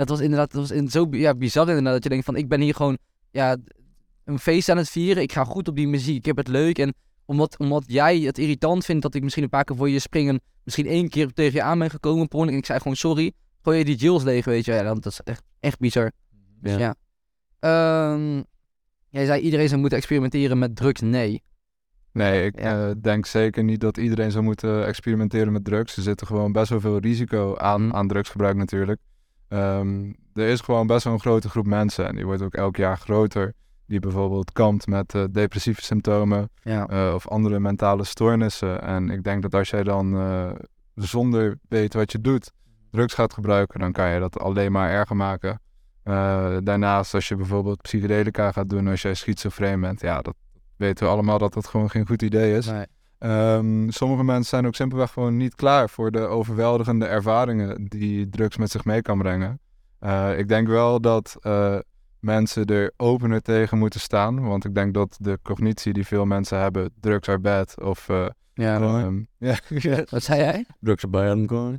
Dat 0.00 0.08
was 0.08 0.20
inderdaad, 0.20 0.50
dat 0.52 0.60
was 0.60 0.70
in, 0.70 0.88
zo 0.88 1.06
ja, 1.10 1.34
bizar 1.34 1.68
inderdaad, 1.68 1.92
dat 1.92 2.02
je 2.02 2.08
denkt 2.08 2.24
van, 2.24 2.36
ik 2.36 2.48
ben 2.48 2.60
hier 2.60 2.74
gewoon, 2.74 2.98
ja, 3.30 3.56
een 4.24 4.38
feest 4.38 4.68
aan 4.68 4.76
het 4.76 4.88
vieren. 4.90 5.22
Ik 5.22 5.32
ga 5.32 5.44
goed 5.44 5.68
op 5.68 5.76
die 5.76 5.88
muziek, 5.88 6.16
ik 6.16 6.24
heb 6.24 6.36
het 6.36 6.48
leuk. 6.48 6.78
En 6.78 6.94
omdat, 7.24 7.58
omdat 7.58 7.84
jij 7.86 8.18
het 8.18 8.38
irritant 8.38 8.84
vindt 8.84 9.02
dat 9.02 9.14
ik 9.14 9.22
misschien 9.22 9.42
een 9.42 9.48
paar 9.48 9.64
keer 9.64 9.76
voor 9.76 9.88
je 9.90 9.98
springen, 9.98 10.40
misschien 10.64 10.86
één 10.86 11.08
keer 11.08 11.32
tegen 11.32 11.52
je 11.54 11.62
aan 11.62 11.78
ben 11.78 11.90
gekomen, 11.90 12.28
per 12.28 12.40
en 12.40 12.48
ik 12.48 12.66
zei 12.66 12.78
gewoon 12.78 12.96
sorry, 12.96 13.32
gooi 13.62 13.78
je 13.78 13.84
die 13.84 13.96
Jills 13.96 14.22
leeg, 14.22 14.44
weet 14.44 14.64
je. 14.64 14.72
Ja, 14.72 14.94
dat 14.94 15.06
is 15.06 15.20
echt, 15.24 15.42
echt 15.60 15.78
bizar. 15.78 16.12
Dus 16.60 16.72
Ja. 16.72 16.78
ja. 16.78 16.94
Ehm, 17.58 18.42
jij 19.08 19.24
zei 19.26 19.40
iedereen 19.40 19.68
zou 19.68 19.80
moeten 19.80 19.98
experimenteren 19.98 20.58
met 20.58 20.76
drugs. 20.76 21.00
Nee. 21.00 21.42
Nee, 22.12 22.44
ik 22.44 22.60
Ja. 22.60 22.88
eh, 22.88 22.94
denk 23.00 23.26
zeker 23.26 23.64
niet 23.64 23.80
dat 23.80 23.96
iedereen 23.98 24.30
zou 24.30 24.44
moeten 24.44 24.86
experimenteren 24.86 25.52
met 25.52 25.64
drugs. 25.64 25.96
Er 25.96 26.02
zit 26.02 26.20
er 26.20 26.26
gewoon 26.26 26.52
best 26.52 26.68
wel 26.70 26.80
veel 26.80 26.98
risico 26.98 27.56
aan, 27.56 27.86
Mhm. 27.86 27.94
aan 27.96 28.08
drugsgebruik 28.08 28.56
natuurlijk. 28.56 29.00
Ehm, 29.50 30.12
er 30.34 30.48
is 30.48 30.60
gewoon 30.60 30.86
best 30.86 31.04
wel 31.04 31.12
een 31.12 31.20
grote 31.20 31.48
groep 31.48 31.66
mensen 31.66 32.06
en 32.06 32.14
die 32.16 32.24
wordt 32.24 32.42
ook 32.42 32.54
elk 32.54 32.76
jaar 32.76 32.96
groter. 32.98 33.52
Die 33.86 34.00
bijvoorbeeld 34.00 34.52
kampt 34.52 34.86
met 34.86 35.14
eh, 35.14 35.24
depressieve 35.30 35.82
symptomen 35.82 36.50
Ja. 36.62 36.86
eh, 36.86 37.12
of 37.14 37.28
andere 37.28 37.60
mentale 37.60 38.04
stoornissen. 38.04 38.82
En 38.82 39.10
ik 39.10 39.24
denk 39.24 39.42
dat 39.42 39.54
als 39.54 39.70
jij 39.70 39.82
dan 39.82 40.16
eh, 40.16 40.50
zonder 40.94 41.58
weet 41.68 41.94
wat 41.94 42.12
je 42.12 42.20
doet, 42.20 42.50
drugs 42.90 43.14
gaat 43.14 43.32
gebruiken, 43.34 43.80
dan 43.80 43.92
kan 43.92 44.10
je 44.10 44.20
dat 44.20 44.38
alleen 44.38 44.72
maar 44.72 44.90
erger 44.90 45.16
maken. 45.16 45.60
Daarnaast, 46.64 47.14
als 47.14 47.28
je 47.28 47.36
bijvoorbeeld 47.36 47.82
psychedelica 47.82 48.52
gaat 48.52 48.68
doen 48.68 48.88
als 48.88 49.02
jij 49.02 49.14
schizofreen 49.14 49.80
bent, 49.80 50.00
ja, 50.00 50.20
dat 50.20 50.34
weten 50.76 51.04
we 51.06 51.12
allemaal 51.12 51.38
dat 51.38 51.52
dat 51.52 51.66
gewoon 51.66 51.90
geen 51.90 52.06
goed 52.06 52.22
idee 52.22 52.56
is. 52.56 52.66
Nee. 52.66 52.86
Ehm, 53.20 53.88
sommige 53.90 54.24
mensen 54.24 54.44
zijn 54.48 54.66
ook 54.66 54.74
simpelweg 54.74 55.10
gewoon 55.12 55.36
niet 55.36 55.54
klaar 55.54 55.88
voor 55.90 56.10
de 56.10 56.18
overweldigende 56.20 57.06
ervaringen 57.06 57.84
die 57.84 58.28
drugs 58.28 58.56
met 58.56 58.70
zich 58.70 58.84
mee 58.84 59.02
kan 59.02 59.18
brengen. 59.18 59.60
Eh, 59.98 60.38
ik 60.38 60.48
denk 60.48 60.68
wel 60.68 61.00
dat 61.00 61.36
eh, 61.40 61.78
mensen 62.20 62.64
er 62.66 62.92
opener 62.96 63.42
tegen 63.42 63.78
moeten 63.78 64.00
staan, 64.00 64.40
want 64.40 64.64
ik 64.64 64.74
denk 64.74 64.94
dat 64.94 65.16
de 65.20 65.38
cognitie 65.42 65.92
die 65.92 66.06
veel 66.06 66.24
mensen 66.24 66.58
hebben, 66.58 66.90
drugs 67.00 67.28
are 67.28 67.38
bad 67.38 67.80
of... 67.82 68.08
eh, 68.08 68.26
Ja. 68.54 68.80
ehm, 68.80 69.20
ja, 69.68 70.04
Wat 70.10 70.22
zei 70.22 70.40
jij? 70.40 70.64
Drugs 70.80 71.02
erbij 71.02 71.30
aan 71.30 71.48
gewoon. 71.48 71.76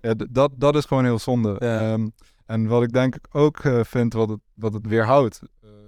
Ja, 0.00 0.14
dat, 0.30 0.50
dat 0.56 0.76
is 0.76 0.84
gewoon 0.84 1.04
heel 1.04 1.18
zonde. 1.18 1.56
Ja. 1.58 1.80
Ehm, 1.80 2.08
en 2.46 2.66
wat 2.66 2.82
ik 2.82 2.92
denk 2.92 3.14
ik 3.14 3.26
ook 3.32 3.60
vind 3.82 4.12
wat 4.12 4.28
het, 4.28 4.40
wat 4.54 4.72
het 4.72 4.86
weerhoudt, 4.86 5.40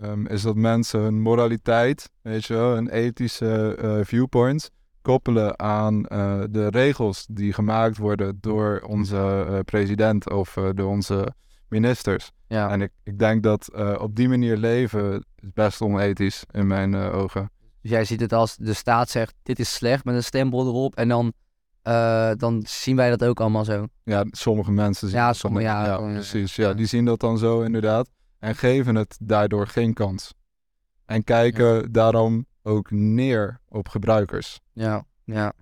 ehm, 0.02 0.26
is 0.26 0.42
dat 0.42 0.54
mensen 0.56 1.00
hun 1.00 1.20
moraliteit, 1.20 2.10
weet 2.22 2.44
je 2.44 2.54
wel, 2.54 2.74
hun 2.74 2.88
ethische 2.88 3.74
eh, 3.80 3.98
viewpoints 4.04 4.70
koppelen 5.02 5.58
aan 5.58 6.06
eh, 6.06 6.40
de 6.50 6.68
regels 6.68 7.26
die 7.30 7.52
gemaakt 7.52 7.96
worden 7.96 8.38
door 8.40 8.80
onze 8.86 9.46
eh, 9.48 9.58
president 9.64 10.30
of 10.30 10.56
door 10.74 10.88
onze 10.88 11.32
ministers. 11.68 12.30
Ja. 12.48 12.70
En 12.70 12.82
ik, 12.82 12.90
ik 13.02 13.18
denk 13.18 13.42
dat 13.42 13.70
op 13.98 14.16
die 14.16 14.28
manier 14.28 14.56
leven 14.56 15.12
is 15.14 15.48
best 15.54 15.80
onethisch 15.80 16.44
in 16.50 16.66
mijn 16.66 16.94
ogen. 16.94 17.50
Dus 17.82 17.90
jij 17.90 18.04
ziet 18.04 18.20
het 18.20 18.32
als 18.32 18.56
de 18.56 18.72
staat 18.72 19.08
zegt, 19.10 19.34
dit 19.42 19.58
is 19.58 19.74
slecht 19.74 20.04
met 20.04 20.14
een 20.14 20.24
stempel 20.24 20.66
erop. 20.66 20.94
En 20.94 21.08
dan, 21.08 21.32
dan 22.38 22.62
zien 22.66 22.96
wij 22.96 23.10
dat 23.10 23.24
ook 23.24 23.40
allemaal 23.40 23.64
zo. 23.64 23.86
Ja, 24.04 24.24
sommige 24.30 24.72
mensen 24.72 25.08
zien 25.08 25.18
Ja, 25.18 25.26
dat 25.26 25.36
sommige- 25.36 25.64
ja, 25.64 25.94
gewoon, 25.94 26.12
precies. 26.12 26.56
ja. 26.56 26.68
Ja, 26.68 26.74
die 26.74 26.86
zien 26.86 27.04
dat 27.04 27.20
dan 27.20 27.38
zo 27.38 27.60
inderdaad. 27.62 28.08
En 28.38 28.54
geven 28.54 28.94
het 28.94 29.18
daardoor 29.22 29.66
geen 29.66 29.94
kans. 29.94 30.34
En 31.06 31.24
kijken 31.24 31.92
daarom 31.92 32.46
ook 32.62 32.90
neer 32.90 33.60
op 33.68 33.88
gebruikers. 33.88 34.60
Ja, 34.72 35.04
ja. 35.24 35.52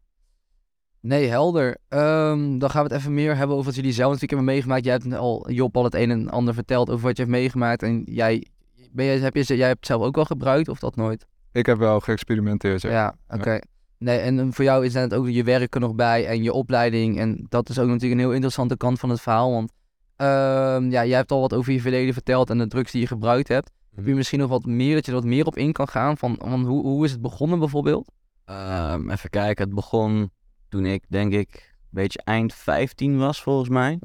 Nee, 1.01 1.29
helder. 1.29 1.77
Ehm, 1.89 2.59
dan 2.59 2.71
gaan 2.71 2.85
we 2.85 2.93
het 2.93 3.01
even 3.01 3.15
meer 3.15 3.37
hebben 3.37 3.57
over 3.57 3.67
wat 3.67 3.75
jullie 3.75 3.93
zelf 3.93 4.13
natuurlijk 4.13 4.33
hebben 4.33 4.55
meegemaakt. 4.55 4.85
Jij 4.85 4.93
hebt 4.93 5.15
al, 5.15 5.51
Job, 5.51 5.77
al 5.77 5.85
het 5.85 5.95
een 5.95 6.11
en 6.11 6.31
ander 6.31 6.55
verteld 6.55 6.91
over 6.91 7.05
wat 7.05 7.17
je 7.17 7.23
hebt 7.23 7.35
meegemaakt. 7.35 7.83
En 7.83 8.03
jij, 8.05 8.47
ben 8.93 9.05
jij, 9.05 9.19
heb 9.19 9.35
je, 9.35 9.57
jij 9.57 9.67
hebt 9.67 9.79
het 9.79 9.87
zelf 9.87 10.03
ook 10.03 10.15
wel 10.15 10.25
gebruikt 10.25 10.69
of 10.69 10.79
dat 10.79 10.97
nooit? 10.97 11.27
Ik 11.53 11.67
heb 11.67 11.79
wel 11.79 12.01
geëxperimenteerd. 12.01 12.83
Ja. 12.83 12.91
Ja, 12.91 13.15
oké. 13.29 13.59
Nee, 13.99 14.19
en 14.19 14.53
voor 14.53 14.65
jou 14.65 14.85
is 14.85 14.93
net 14.93 15.15
ook 15.15 15.29
je 15.29 15.45
werk 15.45 15.75
er 15.75 15.81
nog 15.81 15.95
bij 15.95 16.27
en 16.27 16.43
je 16.43 16.53
opleiding. 16.53 17.19
En 17.19 17.47
dat 17.49 17.69
is 17.69 17.79
ook 17.79 17.89
natuurlijk 17.89 18.13
een 18.13 18.27
heel 18.27 18.33
interessante 18.33 18.77
kant 18.77 18.99
van 18.99 19.11
het 19.11 19.21
verhaal. 19.21 19.53
Want 19.53 19.73
ehm, 20.17 20.91
ja, 20.91 21.05
jij 21.05 21.17
hebt 21.17 21.33
al 21.33 21.41
wat 21.41 21.55
over 21.55 21.73
je 21.73 21.81
verleden 21.81 22.15
verteld 22.15 22.51
en 22.51 22.59
de 22.59 22.67
drugs 22.67 22.93
die 22.93 23.01
je 23.01 23.07
gebruikt 23.07 23.49
hebt. 23.49 23.71
Heb 23.95 24.07
je 24.07 24.15
misschien 24.15 24.39
nog 24.39 24.49
wat 24.49 24.65
meer, 24.65 24.95
dat 24.95 25.05
je 25.05 25.11
er 25.11 25.17
wat 25.17 25.27
meer 25.27 25.47
op 25.47 25.57
in 25.57 25.73
kan 25.73 25.89
gaan? 25.89 26.17
Van, 26.17 26.37
van 26.39 26.65
hoe, 26.65 26.83
hoe 26.83 27.05
is 27.05 27.11
het 27.11 27.21
begonnen 27.21 27.59
bijvoorbeeld? 27.59 28.11
Ehm, 28.45 29.11
even 29.11 29.31
kijken, 29.31 29.65
het 29.65 29.75
begon 29.75 30.31
toen 30.69 30.87
ik 30.87 31.05
denk 31.09 31.33
ik 31.33 31.75
een 31.81 31.89
beetje 31.91 32.21
eind 32.25 32.55
15 32.55 33.19
was 33.19 33.43
volgens 33.43 33.69
mij. 33.69 33.99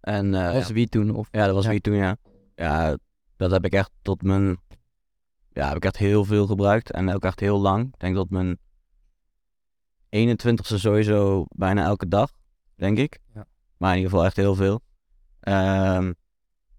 En 0.00 0.34
eh, 0.34 0.52
was 0.52 0.68
ja, 0.68 0.74
wie 0.74 0.88
toen? 0.88 1.14
Of... 1.14 1.28
ja, 1.30 1.46
dat 1.46 1.54
was 1.54 1.64
ja. 1.64 1.70
wie 1.70 1.80
toen 1.80 1.94
ja. 1.94 2.16
Ja, 2.54 2.96
dat 3.36 3.50
heb 3.50 3.64
ik 3.64 3.72
echt 3.72 3.90
tot 4.02 4.22
mijn, 4.22 4.56
ja, 5.52 5.68
heb 5.68 5.76
ik 5.76 5.84
echt 5.84 5.96
heel 5.96 6.24
veel 6.24 6.46
gebruikt 6.46 6.90
en 6.90 7.14
ook 7.14 7.24
echt 7.24 7.40
heel 7.40 7.60
lang. 7.60 7.86
Ik 7.86 8.00
denk 8.00 8.14
dat 8.14 8.30
mijn 8.30 8.58
21ste 10.16 10.76
sowieso 10.76 11.44
bijna 11.48 11.84
elke 11.84 12.08
dag, 12.08 12.30
denk 12.76 12.98
ik. 12.98 13.18
Ja. 13.34 13.46
Maar 13.76 13.90
in 13.90 13.96
ieder 13.96 14.10
geval 14.10 14.26
echt 14.26 14.36
heel 14.36 14.54
veel. 14.54 14.80
Ehm, 15.44 16.12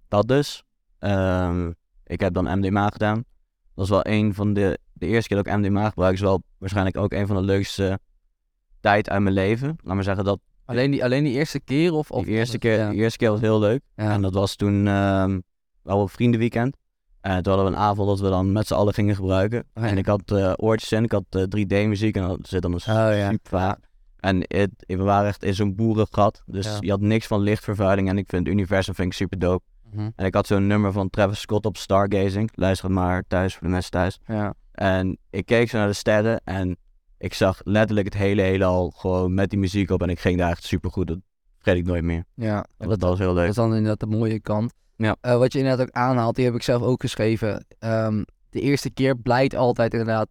dat 0.07 0.27
dus. 0.27 0.63
Ehm, 0.99 1.71
ik 2.03 2.19
heb 2.19 2.33
dan 2.33 2.59
MDMA 2.59 2.89
gedaan. 2.89 3.23
Dat 3.75 3.83
is 3.83 3.89
wel 3.91 4.07
een 4.07 4.33
van 4.33 4.53
de, 4.53 4.79
de 4.93 5.05
eerste 5.05 5.27
keer 5.27 5.37
dat 5.43 5.47
ik 5.47 5.59
MDMA 5.59 5.89
gebruik, 5.89 6.13
is 6.13 6.21
wel 6.21 6.43
waarschijnlijk 6.57 6.97
ook 6.97 7.11
een 7.13 7.27
van 7.27 7.35
de 7.35 7.41
leukste 7.41 7.99
tijd 8.79 9.09
uit 9.09 9.21
mijn 9.21 9.35
leven. 9.35 9.75
Laat 9.83 9.95
maar 9.95 10.03
zeggen 10.03 10.23
dat 10.23 10.39
Alleen, 10.65 10.91
die, 10.91 11.03
alleen 11.03 11.23
die 11.23 11.33
eerste 11.33 11.59
keer? 11.59 11.93
Of, 11.93 12.11
of 12.11 12.25
die 12.25 12.33
eerste 12.35 12.57
keer, 12.57 12.77
Ja. 12.77 12.89
die 12.89 12.99
eerste 12.99 13.17
keer 13.17 13.29
was 13.29 13.39
heel 13.39 13.59
leuk. 13.59 13.81
Ja. 13.95 14.11
En 14.11 14.21
dat 14.21 14.33
was 14.33 14.55
toen 14.55 14.87
ehm 14.87 15.39
wel 15.81 16.01
op 16.01 16.11
vriendenweekend. 16.11 16.77
En 17.21 17.43
toen 17.43 17.53
hadden 17.53 17.71
we 17.71 17.77
een 17.77 17.83
avond 17.85 18.07
dat 18.07 18.19
we 18.19 18.29
dan 18.29 18.51
met 18.51 18.67
z'n 18.67 18.73
allen 18.73 18.93
gingen 18.93 19.15
gebruiken. 19.15 19.59
Oh 19.73 19.83
ja. 19.83 19.89
En 19.89 19.97
ik 19.97 20.05
had 20.05 20.31
eh, 20.31 20.53
oortjes 20.55 20.91
in, 20.91 21.03
ik 21.03 21.11
had 21.11 21.23
eh, 21.29 21.41
3D-muziek 21.41 22.15
en 22.15 22.27
dat 22.27 22.39
zit 22.41 22.61
dan 22.61 22.71
een 22.71 22.77
Oh 22.77 22.81
super 22.83 23.39
vaak. 23.43 23.79
En 24.25 24.43
het, 24.47 24.69
we 24.77 24.95
waren 25.03 25.27
echt 25.27 25.43
in 25.43 25.53
zo'n 25.55 25.75
boerengat. 25.75 26.43
Dus 26.45 26.65
Ja. 26.65 26.77
je 26.79 26.89
had 26.89 26.99
niks 27.01 27.27
van 27.27 27.39
lichtvervuiling. 27.41 28.09
En 28.09 28.17
ik 28.17 28.29
vind 28.29 28.45
het 28.45 28.55
universum 28.55 28.95
vind 28.95 29.07
ik 29.07 29.13
super 29.13 29.39
dope. 29.39 29.63
Mhm. 29.91 30.09
En 30.15 30.25
ik 30.25 30.33
had 30.33 30.47
zo'n 30.47 30.67
nummer 30.67 30.91
van 30.91 31.09
Travis 31.09 31.39
Scott 31.39 31.65
op 31.65 31.77
Stargazing. 31.77 32.49
Luister 32.53 32.85
het 32.85 32.95
maar 32.97 33.23
thuis 33.27 33.53
voor 33.53 33.63
de 33.67 33.73
mensen 33.73 33.91
thuis. 33.91 34.19
Ja. 34.27 34.53
En 34.71 35.17
ik 35.29 35.45
keek 35.45 35.69
zo 35.69 35.77
naar 35.77 35.87
de 35.87 35.93
sterren 35.93 36.41
en 36.43 36.77
ik 37.17 37.33
zag 37.33 37.59
letterlijk 37.63 38.05
het 38.05 38.15
hele 38.17 38.41
heelal 38.41 38.89
gewoon 38.89 39.33
met 39.33 39.49
die 39.49 39.59
muziek 39.59 39.89
op. 39.89 40.01
En 40.01 40.09
ik 40.09 40.19
ging 40.19 40.37
daar 40.37 40.49
echt 40.49 40.63
super 40.63 40.91
goed. 40.91 41.07
Dat 41.07 41.19
vergeet 41.59 41.79
ik 41.81 41.87
nooit 41.87 42.03
meer. 42.03 42.23
ja. 42.33 42.65
Dat, 42.77 42.89
dat 42.89 43.09
was 43.09 43.17
heel 43.19 43.27
Dat 43.27 43.35
leuk. 43.35 43.49
is 43.49 43.55
dan 43.55 43.73
inderdaad 43.75 43.99
de 44.09 44.15
mooie 44.17 44.39
kant. 44.39 44.73
Ja. 44.95 45.15
Eh, 45.21 45.37
wat 45.37 45.53
je 45.53 45.59
inderdaad 45.59 45.87
ook 45.87 45.93
aanhaalt, 45.93 46.35
die 46.35 46.45
heb 46.45 46.55
ik 46.55 46.63
zelf 46.63 46.81
ook 46.81 47.01
geschreven. 47.01 47.65
Ehm, 47.79 48.23
de 48.49 48.59
eerste 48.61 48.89
keer 48.89 49.17
blijkt 49.17 49.55
altijd 49.55 49.91
inderdaad 49.91 50.27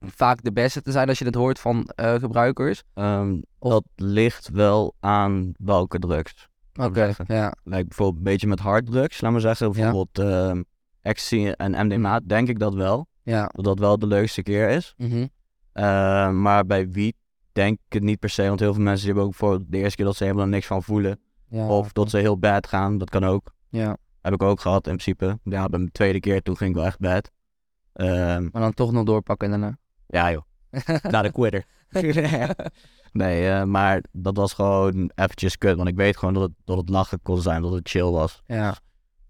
vaak 0.00 0.42
de 0.42 0.52
beste 0.52 0.82
te 0.82 0.92
zijn 0.92 1.08
als 1.08 1.18
je 1.18 1.24
het 1.24 1.34
hoort 1.34 1.58
van 1.58 1.84
eh, 1.84 2.14
gebruikers. 2.14 2.82
Ehm, 2.94 3.36
Of- 3.58 3.70
Dat 3.72 3.84
ligt 3.96 4.48
wel 4.48 4.94
aan 5.00 5.52
welke 5.58 5.98
drugs. 5.98 6.48
Oké, 6.74 7.14
ja. 7.26 7.54
Lijkt 7.64 7.88
bijvoorbeeld 7.88 8.16
een 8.18 8.32
beetje 8.32 8.46
met 8.46 8.60
harddrugs, 8.60 9.20
laat 9.20 9.32
maar 9.32 9.40
zeggen. 9.40 9.72
Bijvoorbeeld 9.72 10.18
ehm 10.18 10.62
ecstasy 11.02 11.46
en 11.56 11.86
MDMA, 11.86 12.20
denk 12.24 12.48
ik 12.48 12.58
dat 12.58 12.74
wel. 12.74 13.06
Ja. 13.22 13.50
Dat 13.52 13.64
dat 13.64 13.78
wel 13.78 13.98
de 13.98 14.06
leukste 14.06 14.42
keer 14.42 14.68
is. 14.68 14.94
Mhm. 14.96 15.26
Ehm, 15.72 16.42
maar 16.42 16.66
bij 16.66 16.88
wiet 16.90 17.14
denk 17.52 17.78
ik 17.86 17.92
het 17.92 18.02
niet 18.02 18.18
per 18.18 18.28
se. 18.30 18.48
Want 18.48 18.60
heel 18.60 18.74
veel 18.74 18.82
mensen 18.82 19.06
hebben 19.06 19.24
ook 19.24 19.34
voor 19.34 19.58
de 19.66 19.76
eerste 19.78 19.96
keer 19.96 20.04
dat 20.04 20.16
ze 20.16 20.24
helemaal 20.24 20.46
niks 20.46 20.66
van 20.66 20.82
voelen. 20.82 21.20
ja. 21.48 21.66
Of 21.68 21.92
dat 21.92 22.10
ze 22.10 22.18
heel 22.18 22.38
bad 22.38 22.66
gaan, 22.66 22.98
dat 22.98 23.10
kan 23.10 23.24
ook. 23.24 23.52
Ja, 23.68 23.96
Heb 24.20 24.32
ik 24.32 24.42
ook 24.42 24.60
gehad 24.60 24.86
in 24.86 24.92
principe. 24.92 25.38
Ja, 25.42 25.68
bij 25.68 25.78
mijn 25.78 25.92
tweede 25.92 26.20
keer 26.20 26.42
toen 26.42 26.56
ging 26.56 26.70
ik 26.70 26.76
wel 26.76 26.84
echt 26.84 26.98
bad. 26.98 27.30
Maar 28.52 28.62
dan 28.62 28.74
toch 28.74 28.92
nog 28.92 29.04
doorpakken 29.04 29.50
daarna. 29.50 29.78
Ja 30.08 30.32
joh, 30.32 30.42
naar 31.12 31.22
de 31.22 31.32
quitter. 31.32 31.64
nee, 33.12 33.48
eh, 33.48 33.64
maar 33.64 34.02
dat 34.12 34.36
was 34.36 34.52
gewoon 34.52 35.10
eventjes 35.14 35.58
kut. 35.58 35.76
Want 35.76 35.88
ik 35.88 35.96
weet 35.96 36.16
gewoon 36.16 36.34
dat 36.34 36.42
het, 36.42 36.52
dat 36.64 36.76
het 36.76 36.88
lachen 36.88 37.22
kon 37.22 37.40
zijn, 37.40 37.62
dat 37.62 37.72
het 37.72 37.88
chill 37.88 38.10
was. 38.10 38.42
ja. 38.46 38.76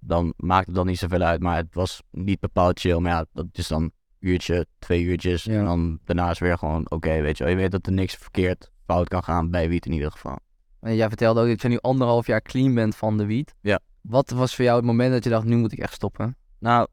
Dan 0.00 0.34
maakte 0.36 0.66
het 0.66 0.74
dan 0.74 0.86
niet 0.86 0.98
zoveel 0.98 1.20
uit. 1.20 1.40
Maar 1.40 1.56
het 1.56 1.74
was 1.74 2.02
niet 2.10 2.40
bepaald 2.40 2.80
chill. 2.80 2.98
Maar 2.98 3.12
ja, 3.12 3.24
dat 3.32 3.46
is 3.52 3.68
dan 3.68 3.82
een 3.82 3.92
uurtje, 4.18 4.66
twee 4.78 5.02
uurtjes. 5.02 5.44
Ja. 5.44 5.58
En 5.58 5.64
dan 5.64 5.98
daarna 6.04 6.30
is 6.30 6.38
weer 6.38 6.58
gewoon 6.58 6.90
oké, 6.90 7.20
weet 7.20 7.38
je 7.38 7.44
wel. 7.44 7.52
Je 7.52 7.58
weet 7.58 7.70
dat 7.70 7.86
er 7.86 7.92
niks 7.92 8.14
verkeerd 8.14 8.70
fout 8.86 9.08
kan 9.08 9.24
gaan 9.24 9.50
bij 9.50 9.68
wiet 9.68 9.86
in 9.86 9.92
ieder 9.92 10.10
geval. 10.10 10.38
En 10.80 10.96
jij 10.96 11.08
vertelde 11.08 11.40
ook 11.40 11.48
dat 11.48 11.62
je 11.62 11.68
nu 11.68 11.78
anderhalf 11.80 12.26
jaar 12.26 12.42
clean 12.42 12.74
bent 12.74 12.96
van 12.96 13.16
de 13.16 13.26
wiet. 13.26 13.54
Ja. 13.60 13.80
Wat 14.00 14.30
was 14.30 14.54
voor 14.54 14.64
jou 14.64 14.76
het 14.76 14.86
moment 14.86 15.12
dat 15.12 15.24
je 15.24 15.30
dacht, 15.30 15.44
nu 15.44 15.56
moet 15.56 15.72
ik 15.72 15.78
echt 15.78 15.92
stoppen? 15.92 16.36
Nou, 16.58 16.88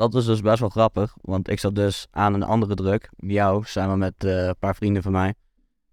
dat 0.00 0.14
is 0.14 0.24
dus 0.24 0.40
best 0.40 0.60
wel 0.60 0.68
grappig. 0.68 1.16
Want 1.20 1.48
ik 1.48 1.58
zat 1.58 1.74
dus 1.74 2.06
aan 2.10 2.34
een 2.34 2.42
andere 2.42 2.74
druk. 2.74 3.10
Jou, 3.16 3.64
samen 3.64 3.98
met 3.98 4.14
eh, 4.24 4.46
een 4.46 4.56
paar 4.58 4.74
vrienden 4.74 5.02
van 5.02 5.12
mij. 5.12 5.34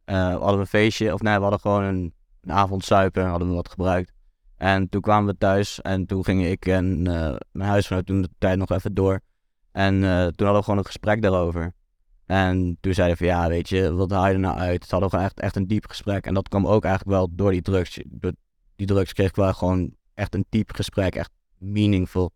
Eh, 0.04 0.34
we 0.34 0.40
hadden 0.40 0.60
een 0.60 0.68
feestje. 0.68 1.14
Of 1.14 1.22
nee, 1.22 1.36
we 1.36 1.42
hadden 1.42 1.60
gewoon 1.60 1.84
een, 1.84 2.14
avond 2.46 2.86
suipen. 2.86 3.26
Hadden 3.26 3.48
we 3.48 3.54
wat 3.54 3.70
gebruikt. 3.70 4.12
En 4.58 4.90
toen 4.90 5.02
kwamen 5.02 5.32
we 5.32 5.38
thuis. 5.38 5.82
En 5.82 6.06
toen 6.06 6.24
gingen 6.24 6.52
ik 6.52 6.66
en 6.66 7.08
eh, 7.08 7.36
mijn 7.52 7.70
huisgenoot 7.70 8.06
toen 8.06 8.22
de 8.22 8.30
tijd 8.38 8.58
nog 8.58 8.70
even 8.70 8.94
door. 8.94 9.20
En 9.72 10.00
toen 10.02 10.46
hadden 10.46 10.56
we 10.56 10.64
gewoon 10.64 10.78
een 10.78 10.86
gesprek 10.86 11.22
daarover. 11.22 11.74
En 12.26 12.78
toen 12.82 12.94
zeiden 12.94 13.18
we 13.18 13.26
van 13.26 13.36
ja, 13.36 13.48
weet 13.48 13.70
je, 13.70 13.94
wat 13.94 14.12
haal 14.12 14.28
je 14.28 14.34
er 14.34 14.40
nou 14.40 14.58
uit? 14.58 14.82
Het 14.82 14.92
hadden 14.92 15.10
we 15.10 15.16
gewoon 15.16 15.30
echt, 15.30 15.40
echt 15.40 15.56
een 15.56 15.68
diep 15.68 15.88
gesprek. 15.88 16.26
En 16.26 16.34
dat 16.34 16.50
kwam 16.50 16.68
ook 16.68 16.84
eigenlijk 16.84 17.18
wel 17.18 17.28
door 17.32 17.52
die 17.52 17.62
drugs. 17.62 18.00
Door 18.08 18.32
die 18.76 18.88
drugs 18.88 19.14
kreeg 19.14 19.30
ik 19.30 19.36
wel 19.36 19.54
gewoon 19.54 19.94
echt 20.14 20.36
een 20.36 20.46
diep 20.50 20.72
gesprek. 20.72 21.16
Echt 21.16 21.32
meaningful. 21.58 22.32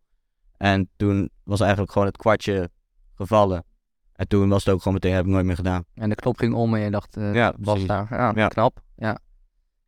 En 0.61 0.89
toen 0.95 1.29
was 1.43 1.59
eigenlijk 1.59 1.91
gewoon 1.91 2.07
het 2.07 2.17
kwartje 2.17 2.69
gevallen. 3.15 3.63
En 4.13 4.27
toen 4.27 4.49
was 4.49 4.63
het 4.65 4.73
ook 4.73 4.79
gewoon 4.79 4.93
meteen, 4.93 5.13
heb 5.13 5.25
ik 5.25 5.31
nooit 5.31 5.45
meer 5.45 5.55
gedaan. 5.55 5.83
En 5.95 6.09
de 6.09 6.15
knop 6.15 6.37
ging 6.37 6.53
om 6.53 6.73
en 6.75 6.79
je 6.81 6.91
dacht, 6.91 7.17
eh 7.17 7.33
Ja, 7.33 7.53
was 7.57 7.71
precies. 7.71 7.87
daar. 7.87 8.07
Ja, 8.09 8.31
Ja. 8.35 8.47
knap. 8.47 8.81
Ja. 8.95 9.17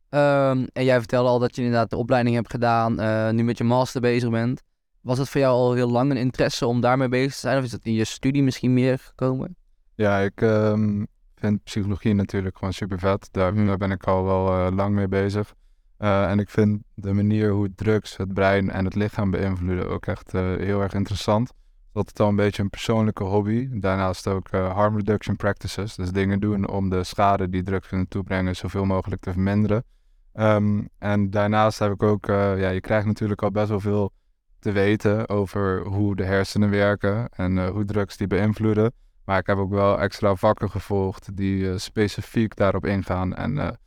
Ehm, 0.08 0.66
en 0.72 0.84
jij 0.84 0.98
vertelde 0.98 1.28
al 1.28 1.38
dat 1.38 1.56
je 1.56 1.62
inderdaad 1.62 1.90
de 1.90 1.96
opleiding 1.96 2.36
hebt 2.36 2.50
gedaan, 2.50 3.00
eh, 3.00 3.30
nu 3.30 3.42
met 3.44 3.58
je 3.58 3.64
master 3.64 4.00
bezig 4.00 4.30
bent. 4.30 4.62
Was 5.00 5.18
het 5.18 5.28
voor 5.28 5.40
jou 5.40 5.54
al 5.54 5.72
heel 5.72 5.90
lang 5.90 6.10
een 6.10 6.16
interesse 6.16 6.66
om 6.66 6.80
daarmee 6.80 7.08
bezig 7.08 7.32
te 7.32 7.38
zijn? 7.38 7.58
Of 7.58 7.64
is 7.64 7.70
dat 7.70 7.84
in 7.84 7.92
je 7.92 8.04
studie 8.04 8.42
misschien 8.42 8.72
meer 8.72 8.98
gekomen? 8.98 9.56
Ja, 9.94 10.18
ik 10.18 10.40
ehm, 10.42 11.04
vind 11.34 11.62
psychologie 11.64 12.14
natuurlijk 12.14 12.58
gewoon 12.58 12.72
super 12.72 12.98
vet. 12.98 13.28
Daar, 13.32 13.54
Mhm. 13.54 13.66
daar 13.66 13.76
ben 13.76 13.90
ik 13.90 14.04
al 14.04 14.24
wel 14.24 14.48
eh, 14.66 14.74
lang 14.76 14.94
mee 14.94 15.08
bezig. 15.08 15.54
Eh, 15.96 16.30
en 16.30 16.38
ik 16.38 16.50
vind 16.50 16.82
de 16.94 17.12
manier 17.12 17.50
hoe 17.50 17.74
drugs 17.74 18.16
het 18.16 18.34
brein 18.34 18.70
en 18.70 18.84
het 18.84 18.94
lichaam 18.94 19.30
beïnvloeden 19.30 19.88
ook 19.88 20.06
echt 20.06 20.34
eh, 20.34 20.42
heel 20.42 20.82
erg 20.82 20.94
interessant. 20.94 21.52
Dat 21.92 22.10
is 22.14 22.20
al 22.20 22.28
een 22.28 22.36
beetje 22.36 22.62
een 22.62 22.70
persoonlijke 22.70 23.24
hobby. 23.24 23.68
Daarnaast 23.70 24.26
ook 24.26 24.48
eh, 24.48 24.72
harm 24.74 24.96
reduction 24.96 25.36
practices. 25.36 25.94
Dus 25.94 26.10
dingen 26.10 26.40
doen 26.40 26.68
om 26.68 26.88
de 26.90 27.04
schade 27.04 27.48
die 27.48 27.62
drugs 27.62 27.88
kunnen 27.88 28.08
toebrengen 28.08 28.56
zoveel 28.56 28.84
mogelijk 28.84 29.20
te 29.22 29.32
verminderen. 29.32 29.84
Ehm, 30.32 30.82
en 30.98 31.30
daarnaast 31.30 31.78
heb 31.78 31.92
ik 31.92 32.02
ook, 32.02 32.26
ja, 32.26 32.68
je 32.68 32.80
krijgt 32.80 33.06
natuurlijk 33.06 33.42
al 33.42 33.50
best 33.50 33.68
wel 33.68 33.80
veel 33.80 34.12
te 34.58 34.72
weten 34.72 35.28
over 35.28 35.86
hoe 35.86 36.16
de 36.16 36.24
hersenen 36.24 36.70
werken 36.70 37.28
en 37.28 37.68
hoe 37.68 37.84
drugs 37.84 38.16
die 38.16 38.26
beïnvloeden. 38.26 38.92
Maar 39.24 39.38
ik 39.38 39.46
heb 39.46 39.56
ook 39.56 39.70
wel 39.70 40.00
extra 40.00 40.34
vakken 40.34 40.70
gevolgd 40.70 41.36
die 41.36 41.78
specifiek 41.78 42.56
daarop 42.56 42.86
ingaan. 42.86 43.34
En 43.34 43.78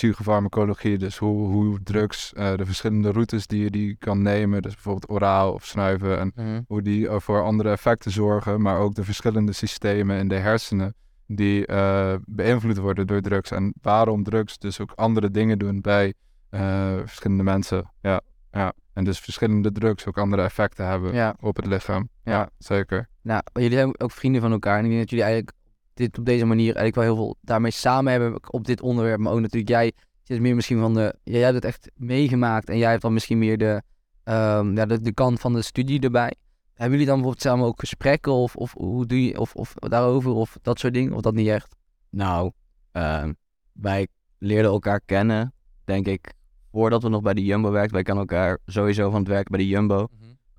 psychofarmacologie, 0.00 0.98
dus 0.98 1.16
hoe, 1.16 1.48
hoe 1.48 1.82
drugs, 1.82 2.32
eh, 2.32 2.54
de 2.56 2.66
verschillende 2.66 3.10
routes 3.10 3.46
die 3.46 3.62
je 3.62 3.70
die 3.70 3.96
kan 3.98 4.22
nemen. 4.22 4.62
Dus 4.62 4.72
bijvoorbeeld 4.74 5.10
oraal 5.10 5.52
of 5.52 5.64
snuiven. 5.64 6.18
En 6.18 6.64
hoe 6.68 6.82
die 6.82 7.08
voor 7.10 7.42
andere 7.42 7.70
effecten 7.70 8.10
zorgen. 8.10 8.62
Maar 8.62 8.78
ook 8.78 8.94
de 8.94 9.04
verschillende 9.04 9.52
systemen 9.52 10.18
in 10.18 10.28
de 10.28 10.34
hersenen 10.34 10.94
die 11.26 11.66
eh, 11.66 12.14
beïnvloed 12.24 12.78
worden 12.78 13.06
door 13.06 13.20
drugs. 13.20 13.50
En 13.50 13.74
waarom 13.82 14.22
drugs 14.22 14.58
dus 14.58 14.80
ook 14.80 14.92
andere 14.94 15.30
dingen 15.30 15.58
doen 15.58 15.80
bij 15.80 16.14
eh, 16.50 16.96
verschillende 17.04 17.42
mensen. 17.42 17.92
Ja, 18.00 18.20
ja. 18.50 18.72
En 18.92 19.04
dus 19.04 19.18
verschillende 19.18 19.72
drugs 19.72 20.06
ook 20.06 20.18
andere 20.18 20.42
effecten 20.42 20.86
hebben 20.86 21.14
Ja. 21.14 21.34
op 21.40 21.56
het 21.56 21.66
lichaam. 21.66 22.08
Ja. 22.24 22.32
ja 22.32 22.48
zeker. 22.58 23.08
Nou, 23.22 23.42
jullie 23.52 23.70
zijn 23.78 24.00
ook 24.00 24.10
vrienden 24.10 24.40
van 24.40 24.52
elkaar. 24.52 24.78
En 24.78 24.84
ik 24.84 24.88
denk 24.88 25.00
dat 25.00 25.10
jullie 25.10 25.24
eigenlijk 25.24 25.56
dit 26.00 26.18
op 26.18 26.24
deze 26.24 26.44
manier 26.44 26.76
eigenlijk 26.76 26.94
wel 26.94 27.04
heel 27.04 27.14
veel 27.14 27.36
daarmee 27.40 27.70
samen 27.70 28.12
hebben 28.12 28.52
op 28.52 28.66
dit 28.66 28.80
onderwerp. 28.80 29.20
Maar 29.20 29.32
ook 29.32 29.40
natuurlijk 29.40 29.68
jij 29.70 29.92
zit 30.22 30.40
meer 30.40 30.54
misschien 30.54 30.80
van 30.80 30.94
de... 30.94 31.14
Jij 31.24 31.40
hebt 31.40 31.54
het 31.54 31.64
echt 31.64 31.90
meegemaakt 31.94 32.68
en 32.68 32.78
jij 32.78 32.90
hebt 32.90 33.02
dan 33.02 33.12
misschien 33.12 33.38
meer 33.38 33.58
de, 33.58 33.82
ehm, 34.24 34.76
ja, 34.76 34.86
de, 34.86 35.00
de 35.00 35.12
kant 35.12 35.40
van 35.40 35.52
de 35.52 35.62
studie 35.62 36.00
erbij. 36.00 36.34
Hebben 36.74 36.98
jullie 36.98 37.06
dan 37.06 37.14
bijvoorbeeld 37.14 37.42
samen 37.42 37.66
ook 37.66 37.80
gesprekken 37.80 38.32
of, 38.32 38.56
of 38.56 38.72
hoe 38.72 39.06
doe 39.06 39.24
je, 39.24 39.40
of, 39.40 39.54
of 39.54 39.74
daarover 39.74 40.30
of 40.30 40.58
dat 40.62 40.78
soort 40.78 40.94
dingen? 40.94 41.12
Of 41.12 41.20
dat 41.20 41.34
niet 41.34 41.48
echt? 41.48 41.76
Nou, 42.10 42.50
ehm, 42.92 43.32
wij 43.72 44.08
leerden 44.38 44.70
elkaar 44.70 45.00
kennen, 45.00 45.52
denk 45.84 46.06
ik, 46.06 46.32
voordat 46.72 47.02
we 47.02 47.08
nog 47.08 47.22
bij 47.22 47.34
de 47.34 47.44
Jumbo 47.44 47.70
werkten. 47.70 47.94
Wij 47.94 48.02
kennen 48.02 48.26
elkaar 48.28 48.58
sowieso 48.66 49.10
van 49.10 49.18
het 49.18 49.28
werk 49.28 49.48
bij 49.48 49.58
de 49.58 49.66
Jumbo. 49.66 50.08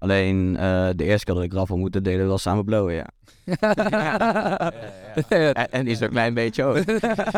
Alleen 0.02 0.58
eh, 0.58 0.90
de 0.96 1.04
eerste 1.04 1.26
keer 1.26 1.36
dat 1.36 1.44
ik 1.44 1.54
Raf 1.54 1.72
ontmoette, 1.72 2.02
deden 2.02 2.22
we 2.22 2.28
wel 2.28 2.38
samen 2.38 2.66
blowen, 2.66 2.94
ja. 2.96 3.06
En, 5.30 5.72
en 5.72 5.84
die 5.84 5.94
is 5.94 6.00
er 6.00 6.06
een 6.06 6.10
klein 6.10 6.34
beetje 6.34 6.64
ook. 6.64 6.84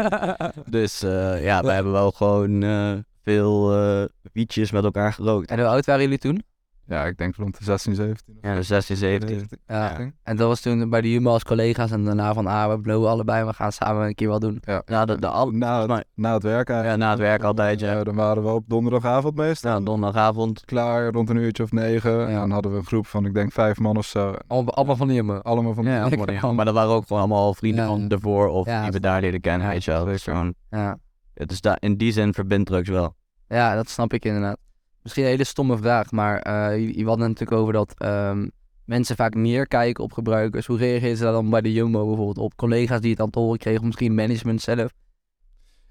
Dus 0.69 1.03
eh, 1.03 1.43
ja, 1.43 1.63
wij 1.63 1.73
hebben 1.75 1.91
wel 1.91 2.11
gewoon 2.11 2.63
eh, 2.63 2.93
veel 3.23 3.73
eh 3.73 4.05
wietjes 4.33 4.71
met 4.71 4.83
elkaar 4.83 5.13
gerookt. 5.13 5.49
En 5.49 5.59
hoe 5.59 5.67
oud 5.67 5.85
waren 5.85 6.01
jullie 6.01 6.17
toen? 6.17 6.43
Ja, 6.87 7.05
ik 7.05 7.17
denk 7.17 7.35
rond 7.35 7.57
de 7.57 7.63
16, 7.63 7.95
17. 7.95 8.35
of 8.41 8.49
Ja, 8.49 8.55
dus 8.55 8.67
16, 8.67 8.95
17. 8.95 9.47
Ja. 9.67 9.99
Ja. 9.99 10.11
En 10.23 10.35
dat 10.35 10.47
was 10.47 10.61
toen 10.61 10.89
bij 10.89 11.01
de 11.01 11.11
Jumbo 11.11 11.29
als 11.31 11.43
collega's 11.43 11.91
en 11.91 12.03
daarna 12.03 12.33
van, 12.33 12.47
ah, 12.47 12.69
we 12.69 12.79
blowen 12.79 13.09
allebei, 13.09 13.45
we 13.45 13.53
gaan 13.53 13.71
samen 13.71 14.05
een 14.07 14.15
keer 14.15 14.27
wat 14.27 14.41
doen. 14.41 14.57
Ja. 14.61 14.81
Ja, 14.85 15.05
de, 15.05 15.19
de 15.19 15.27
al- 15.27 15.49
na, 15.51 15.79
het, 15.79 15.87
maar- 15.87 16.03
na 16.15 16.33
het 16.33 16.43
werk 16.43 16.69
eigenlijk. 16.69 16.99
ja, 16.99 17.05
na 17.05 17.11
het 17.11 17.19
werk 17.21 17.43
altijd, 17.43 17.79
ja. 17.79 17.91
Ja, 17.91 18.03
dan 18.03 18.15
waren 18.15 18.43
we 18.43 18.49
op 18.49 18.63
donderdagavond 18.67 19.35
meestal. 19.35 19.71
Nou, 19.71 19.83
donderdagavond. 19.83 20.65
Klaar, 20.65 21.11
rond 21.11 21.29
een 21.29 21.35
uurtje 21.37 21.63
of 21.63 21.71
negen. 21.71 22.11
Ja. 22.19 22.27
En 22.27 22.33
dan 22.33 22.51
hadden 22.51 22.71
we 22.71 22.77
een 22.77 22.85
groep 22.85 23.07
van, 23.07 23.25
ik 23.25 23.33
denk, 23.33 23.51
vijf 23.51 23.79
man 23.79 23.97
of 23.97 24.05
zo. 24.05 24.35
Allemaal, 24.47 24.73
allemaal 24.73 24.95
van 24.95 25.07
de 25.07 25.13
Jumbo. 25.13 25.37
Allemaal 25.37 25.73
van... 25.73 25.85
Ja, 25.85 26.09
Ja, 26.25 26.51
maar 26.51 26.65
dat 26.65 26.73
waren 26.73 26.91
ook 26.91 27.07
gewoon 27.07 27.21
allemaal 27.21 27.53
vrienden 27.53 27.83
Ja. 27.83 27.89
van 27.89 28.09
ervoor 28.09 28.47
of 28.47 28.65
Ja, 28.65 28.83
die 28.83 28.91
we 28.91 28.99
daar 28.99 29.21
leren 29.21 29.41
kennen, 29.41 29.67
Ja, 29.67 29.73
weet 29.73 29.83
je 29.83 29.91
wel. 29.91 30.05
Dus 30.05 30.23
gewoon, 30.23 30.53
Ja. 30.69 30.97
het 31.33 31.51
is 31.51 31.61
daar, 31.61 31.77
in 31.79 31.97
die 31.97 32.11
zin 32.11 32.33
verbindt 32.33 32.67
drugs 32.69 32.89
wel. 32.89 33.15
Ja, 33.47 33.75
dat 33.75 33.89
snap 33.89 34.13
ik 34.13 34.25
inderdaad. 34.25 34.57
Misschien 35.03 35.23
een 35.23 35.29
hele 35.29 35.43
stomme 35.43 35.77
vraag, 35.77 36.11
maar 36.11 36.39
eh 36.39 36.79
je, 36.79 36.97
je 36.97 37.05
had 37.05 37.19
het 37.19 37.27
natuurlijk 37.27 37.61
over 37.61 37.73
dat 37.73 37.93
ehm, 37.97 38.47
mensen 38.85 39.15
vaak 39.15 39.35
neerkijken 39.35 40.03
op 40.03 40.13
gebruikers. 40.13 40.65
Hoe 40.65 40.77
reageerden 40.77 41.17
ze 41.17 41.23
daar 41.23 41.31
dan 41.31 41.49
bij 41.49 41.61
de 41.61 41.73
Jumbo 41.73 42.05
bijvoorbeeld 42.07 42.37
op? 42.37 42.55
Collega's 42.55 43.01
die 43.01 43.11
het 43.11 43.19
aan 43.19 43.25
het 43.25 43.35
horen 43.35 43.59
kregen, 43.59 43.79
of 43.79 43.85
misschien 43.85 44.15
management 44.15 44.61
zelf? 44.61 44.91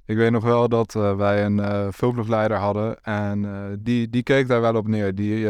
Ik 0.05 0.17
weet 0.17 0.31
nog 0.31 0.45
wel 0.45 0.69
dat 0.69 0.95
eh, 0.95 1.17
wij 1.17 1.45
een 1.45 1.93
vulploegleider 1.93 2.57
hadden. 2.57 3.03
En 3.03 3.79
die, 3.83 4.11
die 4.11 4.23
keek 4.23 4.49
daar 4.49 4.61
wel 4.61 4.77
op 4.77 4.89
neer. 4.89 5.15
Die, 5.15 5.45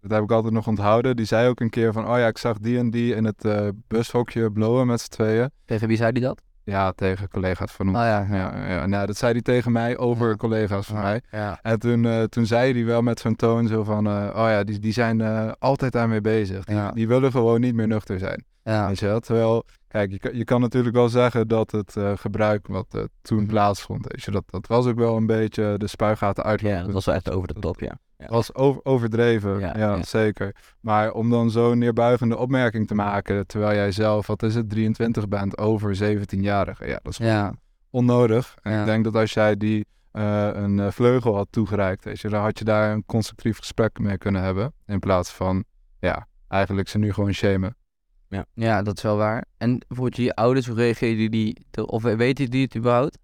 dat 0.00 0.10
heb 0.10 0.22
ik 0.22 0.30
altijd 0.30 0.54
nog 0.54 0.66
onthouden. 0.66 1.16
Die 1.16 1.26
zei 1.26 1.48
ook 1.48 1.60
een 1.60 1.70
keer 1.70 1.92
van, 1.92 2.08
oh 2.08 2.18
ja, 2.18 2.26
ik 2.26 2.38
zag 2.38 2.58
die 2.58 2.78
en 2.78 2.90
die 2.90 3.14
in 3.14 3.24
het 3.24 3.72
bushokje 3.88 4.52
blowen 4.52 4.86
met 4.86 5.00
z'n 5.00 5.10
tweeën. 5.10 5.50
Tegen 5.64 5.88
wie 5.88 5.96
zei 5.96 6.12
die 6.12 6.22
dat? 6.22 6.42
Ja, 6.64 6.92
tegen 6.92 7.28
collega's 7.28 7.72
van 7.72 7.88
ons. 7.88 7.96
Oh 7.96 8.02
ja, 8.02 8.26
ja, 8.30 8.68
ja. 8.68 8.86
Nou, 8.86 9.06
dat 9.06 9.16
zei 9.16 9.32
hij 9.32 9.42
tegen 9.42 9.72
mij 9.72 9.98
over 9.98 10.36
collega's 10.36 10.86
van 10.86 11.00
mij. 11.00 11.20
En 11.62 11.78
toen, 11.78 12.04
eh, 12.04 12.22
toen 12.22 12.46
zei 12.46 12.72
hij 12.72 12.84
wel 12.84 13.02
met 13.02 13.20
zo'n 13.20 13.36
toon 13.36 13.66
zo 13.66 13.84
van, 13.84 14.06
eh, 14.06 14.12
oh 14.12 14.48
ja, 14.48 14.64
die, 14.64 14.78
die 14.78 14.92
zijn 14.92 15.20
eh, 15.20 15.50
altijd 15.58 15.92
daarmee 15.92 16.20
bezig. 16.20 16.64
Die, 16.64 16.92
die 16.94 17.08
willen 17.08 17.30
gewoon 17.30 17.60
niet 17.60 17.74
meer 17.74 17.86
nuchter 17.86 18.18
zijn. 18.18 18.44
Ja. 18.62 18.86
Weet 18.86 18.98
je 18.98 19.06
wel? 19.06 19.20
Terwijl, 19.20 19.64
kijk, 19.88 20.10
je, 20.10 20.18
kan- 20.18 20.36
je 20.36 20.44
kan 20.44 20.60
natuurlijk 20.60 20.94
wel 20.94 21.08
zeggen 21.08 21.48
dat 21.48 21.70
het 21.70 21.96
eh, 21.96 22.12
gebruik 22.16 22.66
wat 22.66 22.86
eh, 22.90 23.02
toen 23.22 23.46
plaatsvond, 23.46 24.06
weet 24.08 24.22
je, 24.22 24.30
dat, 24.30 24.44
dat 24.46 24.66
was 24.66 24.86
ook 24.86 24.98
wel 24.98 25.16
een 25.16 25.26
beetje 25.26 25.74
de 25.78 25.86
spuigaten 25.86 26.44
uit. 26.44 26.60
Ja, 26.60 26.82
dat 26.82 26.92
was 26.92 27.04
wel 27.04 27.14
echt 27.14 27.30
over 27.30 27.48
de 27.54 27.60
top, 27.60 27.80
ja. 27.80 27.98
ja. 28.18 28.26
was 28.26 28.54
over, 28.54 28.80
overdreven, 28.84 29.60
Ja, 29.60 30.02
zeker. 30.02 30.54
Maar 30.80 31.12
om 31.12 31.30
dan 31.30 31.50
zo'n 31.50 31.78
neerbuigende 31.78 32.36
opmerking 32.36 32.86
te 32.86 32.94
maken, 32.94 33.46
terwijl 33.46 33.74
jij 33.74 33.92
zelf, 33.92 34.26
wat 34.26 34.42
is 34.42 34.54
het, 34.54 34.70
23 34.70 35.28
bent, 35.28 35.58
over 35.58 35.96
17-jarigen, 35.96 36.86
ja, 36.88 36.98
dat 37.02 37.12
is 37.12 37.16
Ja. 37.18 37.52
onnodig. 37.90 38.54
En 38.62 38.80
ik 38.80 38.84
denk 38.86 39.04
dat 39.04 39.14
als 39.16 39.32
jij 39.32 39.56
die 39.56 39.86
eh, 40.10 40.48
een 40.52 40.92
vleugel 40.92 41.34
had 41.36 41.46
toegereikt, 41.50 42.04
weet 42.04 42.20
je, 42.20 42.28
dan 42.28 42.42
had 42.42 42.58
je 42.58 42.64
daar 42.64 42.92
een 42.92 43.04
constructief 43.06 43.58
gesprek 43.58 43.98
mee 43.98 44.18
kunnen 44.18 44.42
hebben, 44.42 44.72
in 44.86 44.98
plaats 44.98 45.30
van, 45.30 45.64
ja, 46.00 46.26
eigenlijk 46.48 46.88
ze 46.88 46.98
nu 46.98 47.12
gewoon 47.12 47.32
shamen. 47.32 47.76
Ja, 48.54 48.82
dat 48.82 48.96
is 48.96 49.02
wel 49.02 49.16
waar. 49.16 49.44
En 49.58 49.78
bijvoorbeeld 49.88 50.16
je 50.16 50.34
ouders, 50.34 50.66
hoe 50.66 50.76
reageerden 50.76 51.30
die? 51.30 51.66
te- 51.70 51.86
Of 51.86 52.02
weten 52.02 52.50
die 52.50 52.62
het 52.64 52.76
überhaupt? 52.76 53.18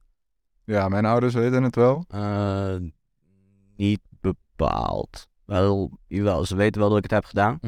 Ja, 0.64 0.88
mijn 0.88 1.04
ouders 1.04 1.34
weten 1.34 1.62
het 1.62 1.74
wel. 1.76 2.04
Eh, 2.08 2.76
niet 3.76 4.00
bepaald. 4.20 5.28
Wel, 5.44 5.98
jawel, 6.06 6.44
ze 6.44 6.56
weten 6.56 6.80
wel 6.80 6.88
dat 6.88 6.96
ik 6.98 7.04
het 7.04 7.12
heb 7.12 7.24
gedaan, 7.24 7.58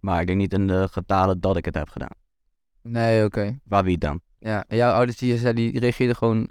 maar 0.00 0.20
ik 0.20 0.26
denk 0.26 0.38
niet 0.38 0.52
in 0.52 0.66
de 0.66 0.88
getalen 0.90 1.40
dat 1.40 1.56
ik 1.56 1.64
het 1.64 1.74
heb 1.74 1.88
gedaan. 1.88 2.16
Nee, 2.82 3.24
oké. 3.24 3.58
Waar 3.64 3.84
wie 3.84 3.98
dan? 3.98 4.20
Ja, 4.38 4.64
en 4.68 4.76
jouw 4.76 4.92
ouders 4.92 5.18
die, 5.18 5.38
zei, 5.38 5.54
die 5.54 5.78
reageerden 5.78 6.16
gewoon, 6.16 6.48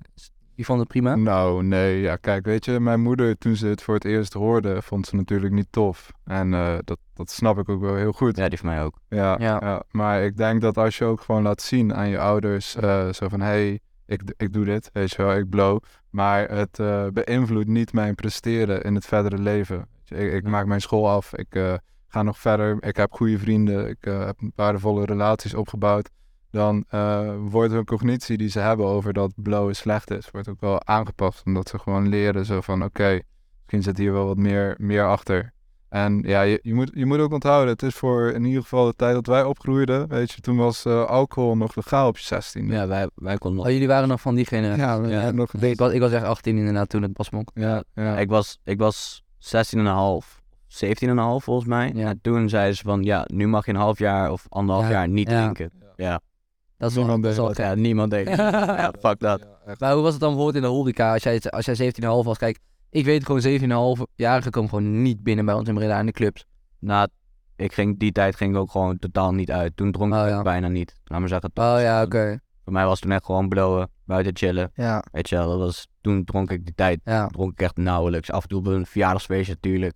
die 0.62 0.70
vonden 0.70 0.86
het 0.90 0.94
prima? 1.02 1.16
Nou, 1.16 1.64
nee, 1.64 2.02
ja, 2.02 2.16
kijk, 2.16 2.46
weet 2.46 2.66
je, 2.66 2.80
mijn 2.80 3.02
moeder, 3.02 3.38
toen 3.38 3.56
ze 3.56 3.68
het 3.68 3.82
voor 3.82 3.94
het 3.94 4.06
eerst 4.06 4.34
hoorde, 4.34 4.82
vond 4.82 5.08
ze 5.08 5.16
natuurlijk 5.16 5.54
niet 5.54 5.68
tof. 5.70 6.12
En 6.26 6.54
eh, 6.54 6.78
dat, 6.84 6.98
dat 7.14 7.32
snap 7.32 7.58
ik 7.58 7.70
ook 7.70 7.82
wel 7.82 7.96
heel 7.96 8.12
goed. 8.12 8.38
Ja, 8.38 8.50
die 8.50 8.58
van 8.60 8.70
mij 8.70 8.84
ook. 8.84 8.96
Ja, 9.10 9.36
Ja. 9.40 9.58
ja. 9.62 9.84
maar 9.92 10.24
ik 10.24 10.38
denk 10.38 10.62
dat 10.62 10.78
als 10.78 10.98
je 10.98 11.06
ook 11.06 11.22
gewoon 11.22 11.44
laat 11.44 11.62
zien 11.62 11.94
aan 11.96 12.10
je 12.10 12.20
ouders, 12.20 12.76
eh, 12.76 13.10
zo 13.14 13.28
van, 13.28 13.40
hé, 13.40 13.46
hey, 13.48 13.80
ik, 14.06 14.22
ik 14.38 14.54
doe 14.54 14.66
dit, 14.66 14.90
weet 14.94 15.12
je 15.12 15.18
wel, 15.24 15.36
ik 15.36 15.50
blow. 15.50 15.80
Maar 16.10 16.50
het 16.50 16.80
eh, 16.80 17.06
beïnvloedt 17.14 17.68
niet 17.68 17.94
mijn 17.94 18.16
presteren 18.16 18.82
in 18.84 18.96
het 18.96 19.06
verdere 19.06 19.38
leven. 19.38 19.78
Weet 19.78 20.10
je, 20.10 20.16
Ik, 20.16 20.34
ik 20.34 20.44
Ja. 20.44 20.50
maak 20.50 20.66
mijn 20.66 20.82
school 20.82 21.10
af, 21.10 21.34
ik 21.34 21.56
eh, 21.56 21.74
ga 22.08 22.24
nog 22.24 22.38
verder, 22.40 22.78
ik 22.80 22.96
heb 22.96 23.12
goede 23.12 23.38
vrienden, 23.40 23.88
ik 23.88 23.98
heb 24.00 24.40
waardevolle 24.56 25.06
relaties 25.06 25.54
opgebouwd. 25.54 26.10
Dan 26.52 26.86
eh, 26.90 27.30
wordt 27.40 27.74
hun 27.74 27.86
cognitie 27.86 28.38
die 28.38 28.50
ze 28.50 28.60
hebben 28.60 28.86
over 28.86 29.14
dat 29.14 29.32
blowen 29.36 29.76
slecht 29.76 30.12
is, 30.12 30.30
wordt 30.32 30.48
ook 30.50 30.62
wel 30.62 30.86
aangepast. 30.86 31.42
Omdat 31.46 31.70
ze 31.70 31.80
gewoon 31.80 32.08
leren 32.10 32.46
zo 32.46 32.62
van, 32.62 32.84
oké, 32.84 33.20
misschien 33.60 33.84
zit 33.84 33.98
hier 33.98 34.14
wel 34.14 34.26
wat 34.26 34.38
meer, 34.38 34.76
meer 34.78 35.08
achter. 35.08 35.54
En 35.90 36.22
ja, 36.26 36.42
je, 36.42 36.60
je, 36.64 36.74
moet, 36.74 36.92
je 36.94 37.06
moet 37.06 37.20
ook 37.20 37.34
onthouden, 37.34 37.74
het 37.74 37.84
is 37.84 37.96
voor 37.96 38.30
in 38.30 38.44
ieder 38.46 38.62
geval 38.62 38.86
de 38.86 38.94
tijd 38.96 39.14
dat 39.14 39.26
wij 39.26 39.44
opgroeiden, 39.44 40.08
weet 40.08 40.32
je, 40.32 40.42
toen 40.42 40.58
was 40.58 40.86
eh, 40.86 41.06
alcohol 41.06 41.58
nog 41.58 41.76
legaal 41.76 42.08
op 42.08 42.18
je 42.18 42.24
16. 42.24 42.68
Ja, 42.68 42.88
wij, 42.88 43.10
wij 43.16 43.38
konden 43.38 43.58
nog... 43.58 43.68
Oh, 43.68 43.72
jullie 43.72 43.88
waren 43.88 44.08
nog 44.08 44.22
van 44.22 44.36
die 44.36 44.46
generatie? 44.46 44.82
ja, 44.84 45.02
we- 45.02 45.08
Ja. 45.08 45.32
nog 45.32 45.54
Ik 45.54 45.78
was, 45.80 45.92
ik 45.94 46.00
was 46.00 46.12
echt 46.12 46.24
18 46.26 46.58
inderdaad 46.58 46.90
toen 46.90 47.02
het 47.02 47.14
pas 47.14 47.30
mocht. 47.30 47.52
Ja, 47.54 47.84
ja. 47.96 48.18
Ik 48.18 48.30
was, 48.30 48.60
ik 48.64 48.78
was 48.80 49.24
16,5, 49.38 49.80
17,5 50.68 51.14
volgens 51.38 51.66
mij. 51.68 51.92
Ja. 51.96 52.08
En 52.10 52.20
toen 52.22 52.50
zeiden 52.50 52.76
ze 52.76 52.84
van, 52.84 53.04
ja, 53.04 53.26
nu 53.34 53.48
mag 53.48 53.66
je 53.66 53.72
een 53.72 53.78
half 53.78 54.00
jaar 54.00 54.32
of 54.32 54.46
anderhalf 54.50 54.86
Ja, 54.88 54.92
jaar 54.92 55.08
niet 55.08 55.28
drinken. 55.28 55.72
Ja, 55.96 56.22
Dat 56.82 56.90
is 56.90 56.96
Niemand 56.96 57.24
dat 57.24 57.36
wel 57.36 57.48
deed 57.48 57.56
gek. 57.56 57.66
ja 57.66 57.74
niemand 57.76 58.12
deed 58.12 58.30
het. 58.30 58.38
Ja, 58.82 58.94
fuck 59.00 59.20
dat. 59.20 59.40
Ja. 59.66 59.76
Maar 59.78 59.94
hoe 59.94 60.02
was 60.02 60.12
het 60.12 60.22
dan 60.22 60.30
bijvoorbeeld 60.30 60.64
in 60.64 60.70
de 60.70 60.76
horeca 60.78 61.14
als 61.14 61.24
jij, 61.24 61.42
als 61.42 61.66
jij 61.66 61.94
17,5 61.94 62.02
was? 62.02 62.38
Kijk, 62.38 62.60
ik 62.90 63.06
weet 63.06 63.26
gewoon 63.26 63.42
17,5-jarigen 64.02 64.52
komen 64.52 64.70
gewoon 64.70 65.02
niet 65.02 65.24
binnen 65.24 65.46
bij 65.46 65.54
ons 65.54 65.68
in 65.68 65.76
Breda 65.76 66.00
in 66.00 66.06
de 66.06 66.12
clubs. 66.12 66.46
Nou, 66.80 67.08
ik 67.56 67.74
ging, 67.74 68.00
die 68.00 68.12
tijd 68.12 68.36
ging 68.36 68.54
ik 68.54 68.60
ook 68.60 68.72
gewoon 68.72 69.00
totaal 69.00 69.34
niet 69.34 69.52
uit. 69.52 69.78
Toen 69.78 69.92
dronk 69.92 70.14
Oh, 70.14 70.20
ik 70.22 70.28
ja. 70.30 70.42
bijna 70.42 70.68
niet. 70.68 70.96
Laat 71.04 71.20
maar 71.20 71.30
zeggen. 71.30 71.52
Oh 71.54 71.76
ja, 71.80 72.04
oké. 72.04 72.40
Voor 72.64 72.74
mij 72.74 72.84
was 72.84 72.94
het 72.94 73.02
toen 73.02 73.12
echt 73.12 73.26
gewoon 73.26 73.50
blowen, 73.50 73.90
buiten 74.06 74.36
chillen. 74.38 74.72
Ja, 74.76 75.04
Weet 75.12 75.30
je 75.30 75.36
wel, 75.36 75.50
dat 75.50 75.60
was, 75.60 75.88
toen 76.02 76.24
dronk 76.24 76.52
ik 76.52 76.66
die 76.66 76.76
tijd 76.76 77.00
ja. 77.04 77.28
dronk 77.28 77.52
ik 77.52 77.62
echt 77.62 77.78
nauwelijks. 77.78 78.32
Af 78.32 78.42
en 78.44 78.50
toe 78.50 78.60
op 78.60 78.66
een 78.68 78.86
verjaardagsfeestje 78.86 79.54
natuurlijk. 79.54 79.94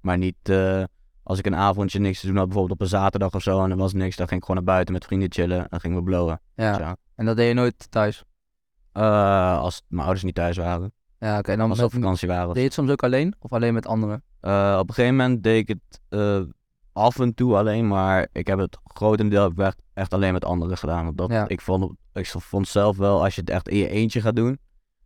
Maar 0.00 0.18
niet 0.18 0.36
eh, 0.42 0.82
als 1.22 1.38
ik 1.38 1.46
een 1.46 1.56
avondje 1.56 1.98
niks 1.98 2.20
te 2.20 2.26
doen 2.26 2.36
had, 2.36 2.44
bijvoorbeeld 2.46 2.78
op 2.80 2.84
een 2.84 2.90
zaterdag 2.90 3.34
of 3.34 3.42
zo. 3.42 3.62
En 3.64 3.70
er 3.70 3.76
was 3.76 3.92
niks, 3.92 4.16
dan 4.16 4.28
ging 4.28 4.40
ik 4.40 4.46
gewoon 4.46 4.64
naar 4.64 4.74
buiten 4.74 4.94
met 4.94 5.04
vrienden 5.04 5.32
chillen. 5.32 5.68
En 5.68 5.80
gingen 5.80 5.96
we 5.96 6.02
blowen. 6.02 6.40
ja. 6.54 6.96
En 7.14 7.24
dat 7.26 7.36
deed 7.36 7.48
je 7.48 7.54
nooit 7.54 7.90
thuis? 7.90 8.24
Eh, 8.92 9.58
als 9.58 9.82
mijn 9.88 10.02
ouders 10.02 10.24
niet 10.24 10.34
thuis 10.34 10.56
waren. 10.56 10.92
Ja, 11.18 11.38
oké. 11.38 11.50
En 11.50 11.58
dan 11.58 11.68
Als 11.70 11.78
ze 11.78 11.84
op 11.84 11.92
vakantie 11.92 12.28
waren. 12.28 12.46
deed 12.48 12.56
je 12.56 12.62
het 12.62 12.72
soms 12.72 12.90
ook 12.90 13.02
alleen? 13.02 13.34
Of 13.38 13.52
alleen 13.52 13.74
met 13.74 13.86
anderen? 13.86 14.22
Eh, 14.40 14.76
op 14.80 14.88
een 14.88 14.94
gegeven 14.94 15.16
moment 15.16 15.42
deed 15.42 15.68
ik 15.68 15.68
het 15.68 16.00
eh, 16.08 16.40
af 16.92 17.18
en 17.18 17.34
toe 17.34 17.56
alleen, 17.56 17.88
maar 17.88 18.28
ik 18.32 18.46
heb 18.46 18.58
het 18.58 18.78
grotendeels 18.84 19.52
echt, 19.56 19.82
echt 19.94 20.14
alleen 20.14 20.32
met 20.32 20.44
anderen 20.44 20.76
gedaan. 20.78 21.04
Want 21.04 21.18
dat, 21.18 21.30
Ja. 21.30 21.48
ik, 21.48 21.60
vond, 21.60 21.92
ik 22.12 22.26
vond 22.26 22.68
zelf 22.68 22.96
wel, 22.96 23.22
als 23.24 23.34
je 23.34 23.40
het 23.40 23.50
echt 23.50 23.68
in 23.68 23.76
je 23.76 23.88
eentje 23.88 24.20
gaat 24.20 24.36
doen, 24.36 24.58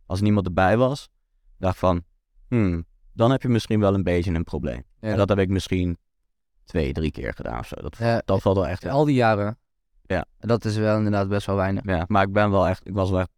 als 0.05 0.21
niemand 0.21 0.45
erbij 0.45 0.77
was, 0.77 1.09
dacht 1.57 1.77
van, 1.77 2.03
hmm, 2.47 2.85
dan 3.13 3.31
heb 3.31 3.41
je 3.41 3.49
misschien 3.49 3.79
wel 3.79 3.93
een 3.93 4.03
beetje 4.03 4.33
een 4.33 4.43
probleem. 4.43 4.83
Ja, 4.99 5.09
en 5.09 5.17
dat 5.17 5.29
heb 5.29 5.37
ik 5.39 5.49
misschien 5.49 5.97
twee, 6.67 6.93
drie 6.93 7.11
keer 7.11 7.33
gedaan 7.33 7.59
of 7.59 7.67
zo. 7.67 7.75
Dat, 7.75 7.97
Ja, 7.97 8.21
dat 8.25 8.41
valt 8.41 8.55
wel 8.55 8.67
echt 8.67 8.85
al 8.85 9.05
die 9.05 9.15
jaren? 9.15 9.57
Ja. 10.05 10.25
Dat 10.39 10.65
is 10.65 10.77
wel 10.77 10.97
inderdaad 10.97 11.29
best 11.29 11.45
wel 11.45 11.55
weinig. 11.55 11.83
Ja, 11.85 12.05
maar 12.07 12.23
ik 12.23 12.31
ben 12.31 12.51
wel 12.51 12.67
echt, 12.67 12.87
ik 12.87 12.93
was 12.93 13.09
wel 13.09 13.19
echt 13.19 13.29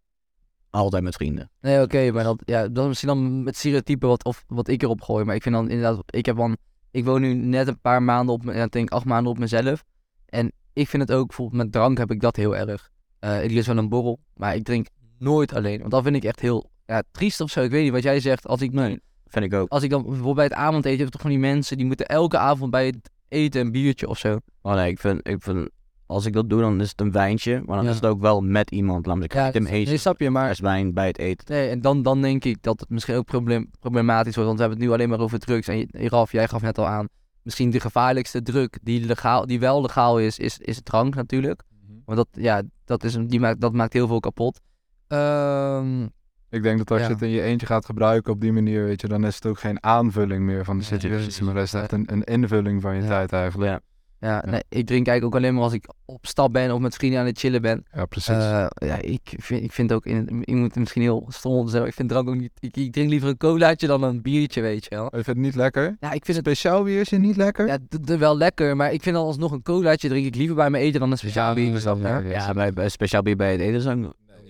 altijd 0.70 1.04
met 1.04 1.16
vrienden. 1.16 1.50
Nee, 1.62 1.82
oké, 1.82 2.12
maar 2.12 2.24
dat, 2.24 2.42
ja, 2.46 2.68
dat 2.68 2.84
is 2.84 2.88
misschien 2.88 3.10
dan 3.10 3.44
met 3.44 3.56
stereotypen 3.56 4.10
wat, 4.10 4.24
of, 4.24 4.44
wat 4.48 4.68
ik 4.68 4.84
erop 4.84 5.02
gooi. 5.02 5.26
Maar 5.26 5.36
ik 5.36 5.42
vind 5.42 5.56
dan 5.56 5.70
inderdaad, 5.70 6.04
ik 6.06 6.26
heb 6.26 6.38
dan, 6.38 6.58
ik 6.92 7.06
woon 7.06 7.22
nu 7.22 7.34
net 7.34 7.68
een 7.68 7.80
paar 7.80 8.04
maanden 8.04 8.36
op, 8.36 8.50
ik 8.50 8.72
denk 8.72 8.90
acht 8.90 9.06
maanden 9.06 9.32
op 9.32 9.38
mezelf. 9.38 9.84
En 10.26 10.52
ik 10.74 10.88
vind 10.88 11.02
het 11.08 11.18
ook, 11.18 11.28
bijvoorbeeld 11.28 11.64
met 11.64 11.72
drank 11.72 11.98
heb 11.98 12.12
ik 12.12 12.22
dat 12.22 12.36
heel 12.36 12.56
erg. 12.56 12.90
Eh 13.20 13.44
ik 13.44 13.52
lust 13.52 13.68
wel 13.68 13.78
een 13.78 13.90
borrel, 13.90 14.20
maar 14.36 14.56
ik 14.56 14.64
drink 14.64 14.88
nooit 15.18 15.54
alleen. 15.54 15.80
Want 15.80 15.92
dat 15.92 16.04
vind 16.04 16.16
ik 16.16 16.24
echt 16.24 16.40
heel, 16.40 16.70
ja, 16.86 17.04
triest 17.12 17.42
of 17.42 17.50
zo. 17.50 17.62
Ik 17.62 17.72
weet 17.72 17.84
niet 17.84 17.92
wat 17.92 18.04
jij 18.04 18.20
zegt. 18.20 18.48
Als 18.48 18.62
ik, 18.62 18.72
Nee. 18.72 19.02
Vind 19.26 19.46
ik 19.46 19.54
ook. 19.54 19.70
als 19.70 19.84
ik 19.84 19.90
dan 19.90 20.02
bijvoorbeeld 20.04 20.36
bij 20.36 20.44
het 20.44 20.54
avondeten, 20.54 21.00
heb 21.00 21.10
toch 21.10 21.22
van 21.22 21.30
die 21.30 21.40
mensen, 21.40 21.78
die 21.78 21.86
moeten 21.86 22.06
elke 22.06 22.38
avond 22.38 22.72
bij 22.72 22.86
het 22.86 23.10
eten 23.30 23.62
een 23.62 23.72
biertje 23.72 24.08
of 24.08 24.18
zo. 24.18 24.40
Oh 24.62 24.74
nee, 24.74 24.92
ik 24.92 25.00
vind, 25.00 25.28
ik 25.28 25.44
vind, 25.44 25.70
als 26.06 26.26
ik 26.26 26.34
dat 26.34 26.50
doe, 26.50 26.62
dan 26.62 26.82
is 26.82 26.90
het 26.90 27.02
een 27.02 27.12
wijntje. 27.12 27.62
Maar 27.66 27.76
dan 27.76 27.86
Ja. 27.86 27.90
is 27.90 27.96
het 27.96 28.06
ook 28.06 28.22
wel 28.22 28.42
met 28.42 28.72
iemand. 28.72 29.06
Laat 29.06 29.16
me 29.16 29.22
niet 29.22 29.34
in 29.56 29.64
mijn 29.64 29.84
nee, 29.86 29.98
snap 29.98 30.20
je, 30.20 30.30
maar 30.30 30.46
fles 30.46 30.60
wijn 30.60 30.94
bij 30.94 31.08
het 31.08 31.18
eten. 31.18 31.46
Nee, 31.56 31.70
en 31.70 31.82
dan, 31.82 32.04
dan 32.04 32.22
denk 32.22 32.44
ik 32.46 32.64
dat 32.64 32.80
het 32.80 32.90
misschien 32.90 33.16
ook 33.16 33.26
probleem, 33.26 33.70
problematisch 33.80 34.36
wordt. 34.36 34.48
Want 34.50 34.56
we 34.60 34.66
hebben 34.66 34.80
het 34.80 34.88
nu 34.88 34.94
alleen 34.94 35.10
maar 35.10 35.20
over 35.26 35.40
drugs. 35.40 35.68
En 35.68 35.78
je- 35.78 35.88
Ralf, 35.92 36.32
jij 36.32 36.48
gaf 36.48 36.62
net 36.62 36.78
al 36.78 36.88
aan. 36.88 37.08
Misschien 37.44 37.70
de 37.70 37.80
gevaarlijkste 37.80 38.42
druk 38.42 38.80
die, 38.84 39.06
legaal, 39.06 39.46
die 39.46 39.60
wel 39.60 39.82
legaal 39.82 40.20
is, 40.20 40.40
is, 40.40 40.58
is 40.58 40.82
drank 40.84 41.16
natuurlijk. 41.16 41.64
Want 42.06 42.18
dat, 42.18 42.28
ja, 42.44 42.62
dat, 42.86 43.04
is 43.04 43.14
een, 43.14 43.28
die 43.28 43.40
maakt, 43.40 43.62
dat 43.62 43.74
maakt 43.74 43.94
heel 43.94 44.08
veel 44.08 44.20
kapot. 44.20 44.60
Ehm, 45.08 46.08
Ik 46.50 46.64
denk 46.64 46.78
dat 46.78 46.92
als 46.92 47.00
Ja. 47.02 47.08
je 47.08 47.14
het 47.14 47.22
in 47.22 47.30
je 47.30 47.42
eentje 47.42 47.66
gaat 47.66 47.86
gebruiken 47.86 48.34
op 48.34 48.42
die 48.42 48.52
manier, 48.52 48.84
weet 48.86 49.02
je, 49.02 49.08
dan 49.08 49.26
is 49.26 49.36
het 49.36 49.46
ook 49.46 49.60
geen 49.60 49.84
aanvulling 49.84 50.44
meer 50.44 50.66
van 50.66 50.78
de 50.78 50.84
situatie, 50.84 51.44
maar 51.44 51.54
dat 51.54 51.64
is 51.64 51.74
echt 51.74 51.92
een, 51.92 52.04
een 52.12 52.24
invulling 52.24 52.82
van 52.82 52.96
je 52.96 53.08
tijd 53.08 53.32
eigenlijk. 53.34 53.72
Ja. 53.72 53.80
ja, 54.28 54.42
Ja. 54.46 54.52
Nee, 54.52 54.64
ik 54.70 54.86
drink 54.86 55.08
eigenlijk 55.08 55.26
ook 55.26 55.36
alleen 55.42 55.54
maar 55.54 55.64
als 55.64 55.74
ik 55.74 55.86
op 56.06 56.26
stap 56.26 56.54
ben 56.54 56.72
of 56.74 56.80
met 56.80 56.96
vrienden 56.96 57.20
aan 57.20 57.26
het 57.26 57.40
chillen 57.40 57.62
ben. 57.62 57.86
Ja, 57.94 58.06
precies. 58.06 58.30
Eh, 58.36 58.66
ja, 58.76 59.02
ik 59.02 59.34
vind, 59.38 59.64
ik 59.64 59.72
vind 59.72 59.94
ook, 59.94 60.06
in, 60.06 60.42
ik 60.44 60.54
moet 60.56 60.76
misschien 60.76 61.02
heel 61.02 61.26
stom 61.28 61.68
zeggen, 61.68 61.90
ik 61.90 61.96
vind 61.96 62.10
drank 62.10 62.30
ook 62.30 62.36
niet, 62.36 62.52
ik, 62.60 62.78
ik 62.78 62.92
drink 62.92 63.10
liever 63.10 63.30
een 63.30 63.38
colaatje 63.38 63.88
dan 63.88 64.04
een 64.04 64.22
biertje, 64.22 64.62
weet 64.62 64.84
je 64.84 64.90
wel. 64.90 65.04
je 65.04 65.10
vindt 65.12 65.28
het 65.28 65.38
niet 65.38 65.56
lekker? 65.56 65.98
Ja, 66.00 66.12
ik 66.12 66.26
vind 66.26 66.38
het 66.38 66.46
Speciaal 66.46 66.84
biertje 66.84 67.18
niet 67.18 67.36
lekker? 67.38 67.68
Ja, 67.68 67.78
wel 68.18 68.38
lekker, 68.38 68.76
maar 68.76 68.94
ik 68.94 69.02
vind 69.04 69.16
alsnog 69.16 69.52
een 69.52 69.62
colaatje 69.64 70.10
drink 70.10 70.26
ik 70.26 70.36
liever 70.36 70.56
bij 70.56 70.70
mijn 70.70 70.84
eten 70.84 71.00
dan 71.00 71.12
een 71.12 71.18
speciaal 71.18 71.54
bier. 71.54 71.98
ja, 72.02 72.20
Ja, 72.20 72.90
speciaal 72.90 73.22
bier 73.22 73.36
bij 73.36 73.52
het 73.52 73.62
eten 73.62 73.76
is 73.76 73.86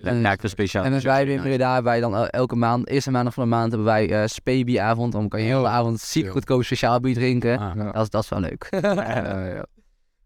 En- 0.03 0.19
ja, 0.21 0.31
ik 0.31 0.39
vind 0.39 0.51
speciaal. 0.51 0.83
En 0.83 1.01
wij 1.03 1.25
in 1.25 1.41
Breda 1.41 1.73
hebben 1.73 1.91
wij 1.91 1.99
dan 2.01 2.15
el- 2.15 2.27
elke 2.27 2.55
maand, 2.55 2.87
eerste 2.87 3.11
maandag 3.11 3.33
van 3.33 3.43
de 3.43 3.49
maand 3.49 3.69
hebben 3.71 3.87
wij 3.87 4.11
eh 4.21 4.27
speebieavond. 4.27 5.11
Dan 5.11 5.29
kan 5.29 5.41
je 5.41 5.53
de 5.53 5.59
Oh, 5.59 5.65
avond 5.67 5.99
ziek 5.99 6.29
goedkoop 6.29 6.63
speciaal 6.63 6.99
bier 6.99 7.13
drinken. 7.13 7.59
Ah. 7.59 7.75
Ja. 7.75 7.91
Dat, 7.91 8.01
is, 8.03 8.09
dat 8.09 8.23
is 8.23 8.29
wel 8.29 8.39
leuk. 8.39 8.67
Ja, 8.69 9.45
ja. 9.45 9.65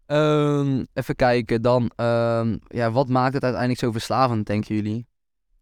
Ehm, 0.06 0.84
even 0.94 1.16
kijken, 1.16 1.62
dan, 1.62 1.90
ehm, 1.96 2.56
ja, 2.68 2.90
wat 2.90 3.08
maakt 3.08 3.34
het 3.34 3.42
uiteindelijk 3.42 3.80
zo 3.80 3.92
verslavend, 3.92 4.46
denken 4.46 4.74
jullie? 4.74 5.06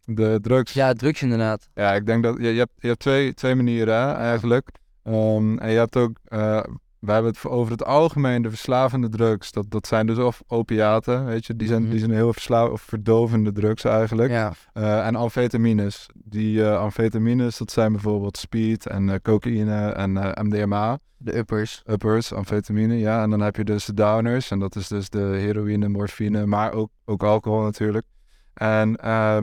De 0.04 0.38
drugs. 0.40 0.72
Ja, 0.72 0.92
drugs 0.92 1.22
inderdaad. 1.22 1.68
Ja, 1.74 1.94
ik 1.94 2.06
denk 2.06 2.22
dat 2.22 2.36
je, 2.40 2.52
je 2.52 2.58
hebt, 2.58 2.72
je 2.76 2.86
hebt 2.86 3.00
twee, 3.00 3.34
twee 3.34 3.54
manieren 3.54 3.94
hè, 3.94 4.12
eigenlijk. 4.12 4.68
Ehm, 5.02 5.58
en 5.58 5.70
je 5.70 5.78
hebt 5.78 5.96
ook, 5.96 6.16
eh 6.24 6.60
we 7.02 7.12
hebben 7.12 7.32
het 7.32 7.44
over 7.44 7.72
het 7.72 7.84
algemeen 7.84 8.42
de 8.42 8.48
verslavende 8.48 9.08
drugs. 9.08 9.52
Dat, 9.52 9.64
dat 9.70 9.86
zijn 9.86 10.06
dus 10.06 10.18
of 10.18 10.42
opiaten, 10.46 11.24
weet 11.24 11.46
je, 11.46 11.56
die 11.56 11.68
zijn, 11.68 11.80
Mhm. 11.82 11.90
die 11.90 11.98
zijn 11.98 12.10
heel 12.12 12.32
verslavend 12.32 12.72
of 12.72 12.80
verdovende 12.82 13.52
drugs 13.52 13.84
eigenlijk. 13.84 14.30
Ja, 14.30 14.52
Eh, 14.72 15.06
en 15.06 15.14
amfetamines. 15.14 16.08
Die 16.14 16.64
eh, 16.64 16.78
amfetamines, 16.78 17.58
dat 17.58 17.70
zijn 17.70 17.92
bijvoorbeeld 17.92 18.36
speed 18.36 18.86
en 18.86 19.08
eh, 19.08 19.16
cocaïne 19.22 19.90
en 19.90 20.12
MDMA. 20.46 20.98
de 21.16 21.36
uppers. 21.36 21.82
Uppers, 21.86 22.32
amfetamine, 22.32 22.98
ja. 22.98 23.22
En 23.22 23.30
dan 23.30 23.40
heb 23.40 23.56
je 23.56 23.64
dus 23.64 23.84
de 23.84 23.94
downers. 23.94 24.50
En 24.50 24.58
dat 24.58 24.76
is 24.76 24.88
dus 24.88 25.08
de 25.10 25.18
heroïne, 25.18 25.88
morfine, 25.88 26.46
maar 26.46 26.72
ook, 26.72 26.90
ook 27.04 27.22
alcohol 27.22 27.60
natuurlijk. 27.62 28.06
En 28.54 28.92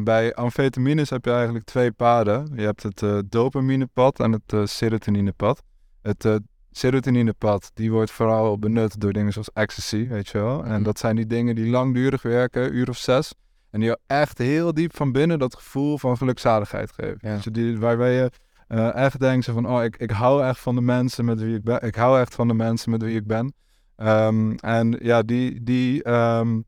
bij 0.04 0.34
amfetamines 0.36 1.10
heb 1.10 1.26
je 1.26 1.32
eigenlijk 1.32 1.66
twee 1.66 1.92
paden. 1.92 2.52
Je 2.56 2.62
hebt 2.62 2.84
het 2.84 3.04
dopaminepad 3.32 4.20
en 4.20 4.32
het 4.32 4.70
serotoninepad. 4.70 5.62
Het 6.02 6.40
serotoninepad, 6.80 7.72
die 7.74 7.92
wordt 7.92 8.12
vooral 8.12 8.60
benut 8.60 9.00
door 9.02 9.14
dingen 9.14 9.32
zoals 9.34 9.50
ecstasy, 9.54 10.08
weet 10.08 10.28
je 10.28 10.38
wel. 10.38 10.64
En 10.64 10.72
Mhm. 10.74 10.84
dat 10.84 11.00
zijn 11.00 11.16
die 11.16 11.28
dingen 11.28 11.56
die 11.56 11.70
langdurig 11.70 12.22
werken, 12.22 12.76
uur 12.76 12.90
of 12.90 12.98
zes. 12.98 13.34
En 13.72 13.80
die 13.80 13.88
jou 13.88 14.00
echt 14.08 14.38
heel 14.38 14.74
diep 14.74 14.96
van 14.96 15.12
binnen 15.12 15.40
dat 15.40 15.56
gevoel 15.56 15.98
van 15.98 16.18
gelukzaligheid 16.18 16.92
geven. 16.92 17.18
Ja. 17.22 17.36
Dus 17.36 17.44
die, 17.46 17.80
waarbij 17.80 18.14
je 18.14 18.32
eh, 18.68 18.96
echt 18.96 19.20
denkt 19.20 19.46
van, 19.46 19.68
oh, 19.70 19.84
ik, 19.84 19.98
ik 19.98 20.10
hou 20.12 20.44
echt 20.44 20.60
van 20.60 20.76
de 20.76 20.82
mensen 20.82 21.26
met 21.26 21.42
wie 21.42 21.56
ik 21.56 21.64
ben. 21.64 21.82
Ik 21.82 21.96
hou 21.96 22.20
echt 22.20 22.36
van 22.36 22.48
de 22.48 22.54
mensen 22.54 22.92
met 22.92 23.02
wie 23.04 23.16
ik 23.16 23.28
ben. 23.28 23.54
Ehm, 23.96 24.52
en 24.52 24.98
ja, 25.02 25.22
die, 25.22 25.64
die, 25.64 26.04
ehm, 26.04 26.60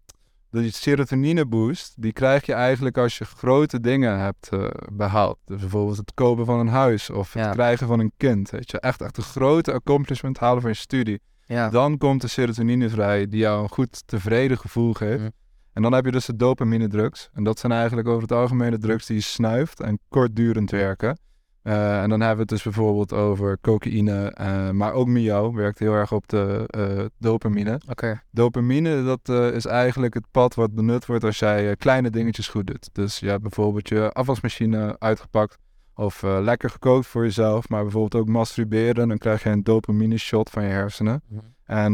die 0.52 0.72
serotonine 0.72 1.46
boost, 1.46 1.94
die 2.02 2.14
krijg 2.14 2.46
je 2.46 2.54
eigenlijk 2.54 2.98
als 2.98 3.18
je 3.18 3.26
grote 3.26 3.80
dingen 3.80 4.20
hebt 4.20 4.50
eh, 4.50 4.68
behaald. 4.92 5.38
Dus 5.46 5.60
bijvoorbeeld 5.60 5.98
het 5.98 6.14
kopen 6.14 6.46
van 6.46 6.60
een 6.60 6.68
huis 6.68 7.10
of 7.10 7.34
het 7.34 7.44
Ja. 7.44 7.52
krijgen 7.52 7.88
van 7.88 8.00
een 8.00 8.12
kind. 8.18 8.50
Weet 8.50 8.72
je, 8.72 8.80
echt, 8.80 9.02
echt 9.02 9.18
een 9.18 9.24
grote 9.24 9.74
accomplishment 9.74 10.38
halen 10.38 10.62
van 10.62 10.72
je 10.72 10.78
studie. 10.78 11.20
Ja, 11.46 11.70
Dan 11.70 11.98
komt 11.98 12.22
de 12.22 12.28
serotonine 12.28 12.90
vrij, 12.90 13.28
die 13.28 13.40
jou 13.40 13.64
een 13.64 13.70
goed 13.70 14.08
tevreden 14.08 14.58
gevoel 14.58 14.94
geeft. 14.94 15.20
Mhm. 15.22 15.30
En 15.74 15.82
dan 15.82 15.94
heb 15.94 16.06
je 16.06 16.12
dus 16.12 16.26
de 16.26 16.36
dopamine 16.36 16.88
drugs. 16.88 17.30
En 17.34 17.44
dat 17.44 17.60
zijn 17.60 17.72
eigenlijk 17.72 18.08
over 18.08 18.22
het 18.22 18.32
algemeen 18.32 18.72
de 18.72 18.78
drugs 18.78 19.06
die 19.06 19.16
je 19.16 19.22
snuift 19.22 19.80
en 19.80 20.00
kortdurend 20.10 20.72
werken. 20.72 21.18
Eh, 21.62 22.02
en 22.02 22.10
dan 22.10 22.20
hebben 22.20 22.36
we 22.36 22.42
het 22.42 22.50
dus 22.50 22.64
bijvoorbeeld 22.64 23.14
over 23.14 23.58
cocaïne, 23.62 24.32
eh, 24.32 24.70
maar 24.70 24.94
ook 24.94 25.08
miauw 25.08 25.54
werkt 25.54 25.80
heel 25.80 25.94
erg 25.94 26.12
op 26.12 26.28
de 26.28 26.64
eh, 26.68 27.06
dopamine. 27.18 27.82
oké. 27.90 28.22
Dopamine, 28.32 29.04
dat 29.04 29.54
is 29.54 29.66
eigenlijk 29.66 30.14
het 30.14 30.26
pad 30.32 30.56
wat 30.56 30.76
benut 30.76 31.06
wordt 31.06 31.24
als 31.24 31.40
jij 31.40 31.76
kleine 31.76 32.10
dingetjes 32.10 32.48
goed 32.48 32.68
doet. 32.68 32.90
Dus 32.92 33.20
je 33.20 33.28
hebt 33.28 33.42
bijvoorbeeld 33.42 33.90
je 33.90 34.12
afwasmachine 34.12 34.96
uitgepakt 35.00 35.58
of 35.96 36.22
lekker 36.22 36.70
gekookt 36.70 37.08
voor 37.08 37.24
jezelf, 37.24 37.70
maar 37.70 37.82
bijvoorbeeld 37.82 38.24
ook 38.24 38.30
masturberen. 38.30 39.08
Dan 39.08 39.18
krijg 39.18 39.44
je 39.44 39.50
een 39.50 39.64
dopamine 39.64 40.18
shot 40.18 40.50
van 40.50 40.64
je 40.64 40.70
hersenen. 40.70 41.22
Mhm. 41.28 41.42
En 41.66 41.94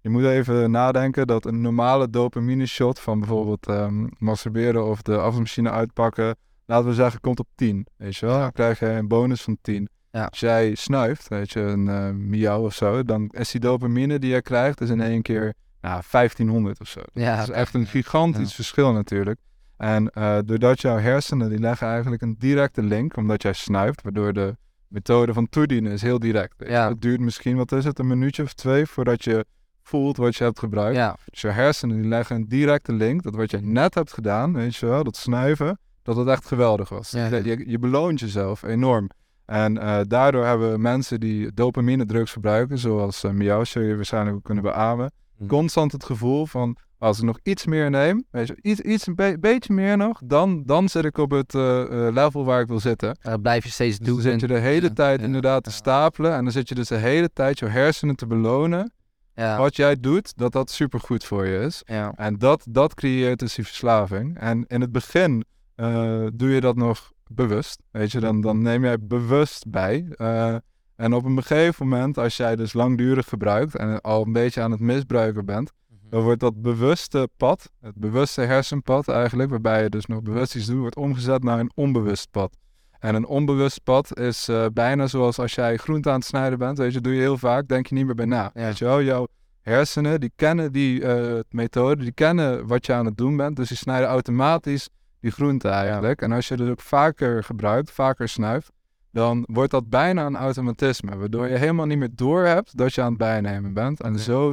je 0.00 0.10
moet 0.10 0.24
even 0.24 0.70
nadenken 0.70 1.26
dat 1.26 1.44
een 1.44 1.60
normale 1.60 2.10
dopamine 2.10 2.66
shot 2.66 3.00
van 3.00 3.18
bijvoorbeeld 3.18 3.66
ehm, 3.66 4.06
masturberen 4.18 4.86
of 4.86 5.02
de 5.02 5.16
afwasmachine 5.16 5.70
uitpakken, 5.70 6.36
laten 6.68 6.88
we 6.88 6.94
zeggen, 6.94 7.20
komt 7.20 7.38
op 7.38 7.46
10. 7.54 7.86
Weet 7.96 8.16
je 8.16 8.26
wel? 8.26 8.38
Dan 8.38 8.52
krijg 8.52 8.78
je 8.78 8.86
een 8.86 9.08
bonus 9.08 9.42
van 9.42 9.58
10. 9.62 9.88
Ja. 10.10 10.24
Als 10.24 10.40
jij 10.40 10.74
snuift, 10.74 11.28
weet 11.28 11.52
je, 11.52 11.60
een 11.60 11.88
eh 11.88 12.10
miauw 12.10 12.64
of 12.64 12.74
zo, 12.74 13.02
dan 13.02 13.28
is 13.30 13.50
die 13.50 13.60
dopamine 13.60 14.18
die 14.18 14.30
je 14.34 14.42
krijgt, 14.42 14.80
is 14.80 14.90
in 14.90 15.00
één 15.00 15.22
keer 15.22 15.54
nou, 15.80 16.02
1500 16.10 16.80
of 16.80 16.88
zo. 16.88 17.00
Ja, 17.12 17.36
Dat 17.36 17.48
is 17.48 17.54
echt 17.54 17.74
een 17.74 17.86
gigantisch 17.86 18.48
Ja. 18.48 18.54
verschil 18.54 18.92
natuurlijk. 18.92 19.38
En 19.76 20.10
eh, 20.10 20.38
doordat 20.44 20.80
jouw 20.80 20.98
hersenen, 20.98 21.48
die 21.48 21.58
leggen 21.58 21.88
eigenlijk 21.88 22.22
een 22.22 22.34
directe 22.38 22.82
link, 22.82 23.16
omdat 23.16 23.42
jij 23.42 23.52
snuift, 23.52 24.02
waardoor 24.02 24.32
de 24.32 24.56
methode 24.88 25.32
van 25.32 25.48
toedienen 25.48 25.92
is 25.92 26.02
heel 26.02 26.18
direct. 26.18 26.54
Ja. 26.66 26.88
Het 26.88 27.00
duurt 27.00 27.20
misschien, 27.20 27.56
wat 27.56 27.72
is 27.72 27.84
het, 27.84 27.98
een 27.98 28.06
minuutje 28.06 28.42
of 28.42 28.52
twee 28.52 28.86
voordat 28.86 29.24
je 29.24 29.44
voelt 29.82 30.16
wat 30.16 30.36
je 30.36 30.44
hebt 30.44 30.58
gebruikt. 30.58 30.96
ja, 30.96 31.16
Dus 31.24 31.40
je 31.40 31.48
hersenen 31.48 32.00
die 32.00 32.08
leggen 32.08 32.36
een 32.36 32.48
directe 32.48 32.92
link, 32.92 33.22
dat 33.22 33.34
wat 33.34 33.50
je 33.50 33.58
net 33.60 33.94
hebt 33.94 34.12
gedaan, 34.12 34.52
weet 34.52 34.76
je 34.76 34.86
wel, 34.86 35.04
dat 35.04 35.16
snuiven, 35.16 35.78
dat 36.08 36.16
het 36.26 36.28
echt 36.28 36.46
geweldig 36.46 36.88
was. 36.88 37.10
Ja. 37.10 37.26
Je, 37.26 37.44
je, 37.44 37.70
je 37.70 37.78
beloont 37.78 38.20
jezelf 38.20 38.62
enorm. 38.62 39.10
En 39.44 39.78
eh, 39.78 40.00
daardoor 40.06 40.44
hebben 40.44 40.80
mensen 40.80 41.20
die 41.20 41.52
dopamine 41.54 42.06
drugs 42.06 42.32
gebruiken, 42.32 42.78
zoals 42.78 43.24
uh, 43.24 43.60
zul 43.62 43.82
je 43.82 43.96
waarschijnlijk 43.96 44.36
ook 44.36 44.44
kunnen 44.44 44.64
beamen, 44.64 45.10
Hm. 45.38 45.46
constant 45.46 45.92
het 45.92 46.04
gevoel 46.04 46.46
van, 46.46 46.76
als 46.98 47.18
ik 47.18 47.24
nog 47.24 47.38
iets 47.42 47.66
meer 47.66 47.90
neem, 47.90 48.24
weet 48.30 48.46
je, 48.46 48.58
iets, 48.62 48.80
iets 48.80 49.06
een 49.06 49.14
be- 49.14 49.36
beetje 49.40 49.72
meer 49.72 49.96
nog, 49.96 50.20
dan, 50.24 50.62
dan 50.66 50.88
zit 50.88 51.04
ik 51.04 51.18
op 51.18 51.30
het 51.30 51.54
eh, 51.54 51.84
level 52.12 52.44
waar 52.44 52.60
ik 52.60 52.68
wil 52.68 52.80
zitten. 52.80 53.18
dat 53.20 53.42
blijf 53.42 53.64
je 53.64 53.70
steeds 53.70 53.98
Dus 53.98 54.06
doen. 54.06 54.14
dan 54.22 54.24
zit 54.24 54.40
je 54.40 54.46
de 54.46 54.58
hele 54.58 54.86
Ja, 54.86 54.92
tijd 54.92 55.22
inderdaad 55.22 55.64
te 55.64 55.70
stapelen 55.70 56.32
en 56.34 56.42
dan 56.42 56.52
zit 56.52 56.68
je 56.68 56.74
dus 56.74 56.88
de 56.88 56.96
hele 56.96 57.30
tijd 57.32 57.58
je 57.58 57.66
hersenen 57.66 58.16
te 58.16 58.26
belonen 58.26 58.92
Ja. 59.34 59.58
wat 59.58 59.76
jij 59.76 59.96
doet, 60.00 60.36
dat 60.36 60.52
dat 60.52 60.70
supergoed 60.70 61.24
voor 61.24 61.46
je 61.46 61.58
is. 61.58 61.82
Ja. 61.86 62.12
En 62.16 62.38
dat, 62.38 62.66
dat 62.70 62.94
creëert 62.94 63.38
dus 63.38 63.54
die 63.54 63.64
verslaving. 63.64 64.38
En 64.38 64.64
in 64.66 64.80
het 64.80 64.92
begin 64.92 65.44
eh, 65.78 66.26
doe 66.34 66.50
je 66.50 66.60
dat 66.60 66.76
nog 66.76 67.12
bewust. 67.30 67.82
Weet 67.90 68.12
je, 68.12 68.20
dan, 68.20 68.40
dan 68.40 68.62
neem 68.62 68.84
jij 68.84 68.98
bewust 69.00 69.70
bij. 69.70 70.06
Eh, 70.16 70.54
en 70.96 71.14
op 71.14 71.24
een 71.24 71.42
gegeven 71.42 71.88
moment, 71.88 72.18
als 72.18 72.36
jij 72.36 72.56
dus 72.56 72.72
langdurig 72.72 73.28
gebruikt 73.28 73.76
en 73.76 74.00
al 74.00 74.26
een 74.26 74.32
beetje 74.32 74.62
aan 74.62 74.70
het 74.70 74.80
misbruiken 74.80 75.44
bent, 75.44 75.72
dan 76.10 76.22
wordt 76.22 76.40
dat 76.40 76.62
bewuste 76.62 77.28
pad, 77.36 77.70
het 77.80 77.94
bewuste 77.94 78.40
hersenpad 78.40 79.08
eigenlijk, 79.08 79.50
waarbij 79.50 79.82
je 79.82 79.88
dus 79.88 80.06
nog 80.06 80.22
bewust 80.22 80.54
iets 80.54 80.66
doet, 80.66 80.78
wordt 80.78 80.96
omgezet 80.96 81.42
naar 81.42 81.58
een 81.58 81.72
onbewust 81.74 82.30
pad. 82.30 82.56
En 82.98 83.14
een 83.14 83.26
onbewust 83.26 83.82
pad 83.84 84.18
is 84.18 84.48
eh, 84.48 84.66
bijna 84.72 85.06
zoals 85.06 85.38
als 85.38 85.54
jij 85.54 85.76
groente 85.76 86.08
aan 86.08 86.14
het 86.14 86.24
snijden 86.24 86.58
bent, 86.58 86.78
weet 86.78 86.92
je, 86.92 87.00
doe 87.00 87.14
je 87.14 87.20
heel 87.20 87.38
vaak, 87.38 87.68
denk 87.68 87.86
je 87.86 87.94
niet 87.94 88.06
meer 88.06 88.14
bij 88.14 88.26
na. 88.26 88.50
Ja. 88.54 88.64
Weet 88.64 88.78
je 88.78 88.84
wel, 88.84 89.02
jouw 89.02 89.26
hersenen, 89.60 90.20
die 90.20 90.32
kennen 90.36 90.72
die 90.72 91.04
methode, 91.50 92.02
die 92.02 92.12
kennen 92.12 92.66
wat 92.66 92.86
je 92.86 92.92
aan 92.92 93.06
het 93.06 93.16
doen 93.16 93.36
bent, 93.36 93.56
dus 93.56 93.68
die 93.68 93.76
snijden 93.76 94.08
automatisch 94.08 94.88
die 95.20 95.30
groente 95.30 95.68
eigenlijk. 95.68 96.22
En 96.22 96.32
als 96.32 96.48
je 96.48 96.54
het 96.54 96.70
ook 96.70 96.80
vaker 96.80 97.44
gebruikt, 97.44 97.90
vaker 97.90 98.28
snuift, 98.28 98.72
dan 99.10 99.44
wordt 99.50 99.70
dat 99.70 99.88
bijna 99.88 100.26
een 100.26 100.36
automatisme, 100.36 101.16
waardoor 101.16 101.48
je 101.48 101.56
helemaal 101.56 101.86
niet 101.86 101.98
meer 101.98 102.14
doorhebt 102.14 102.76
dat 102.76 102.94
je 102.94 103.02
aan 103.02 103.08
het 103.08 103.18
bijnemen 103.18 103.72
bent. 103.74 104.02
En 104.02 104.18
zo 104.18 104.52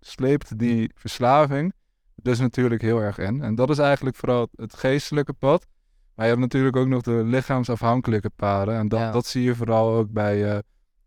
sleept 0.00 0.58
die 0.58 0.90
verslaving 0.94 1.72
dus 2.14 2.38
natuurlijk 2.38 2.82
heel 2.82 3.00
erg 3.00 3.18
in. 3.18 3.42
En 3.42 3.54
dat 3.54 3.70
is 3.70 3.78
eigenlijk 3.78 4.16
vooral 4.16 4.48
het 4.56 4.74
geestelijke 4.74 5.32
pad. 5.32 5.66
Maar 6.14 6.24
je 6.24 6.30
hebt 6.30 6.44
natuurlijk 6.44 6.76
ook 6.76 6.86
nog 6.86 7.02
de 7.02 7.22
lichaamsafhankelijke 7.24 8.30
paden. 8.36 8.74
En 8.74 8.88
dat, 8.88 9.00
Ja. 9.00 9.10
dat 9.10 9.26
zie 9.26 9.42
je 9.42 9.54
vooral 9.54 9.94
ook 9.94 10.10
bij 10.10 10.52
eh, 10.52 10.58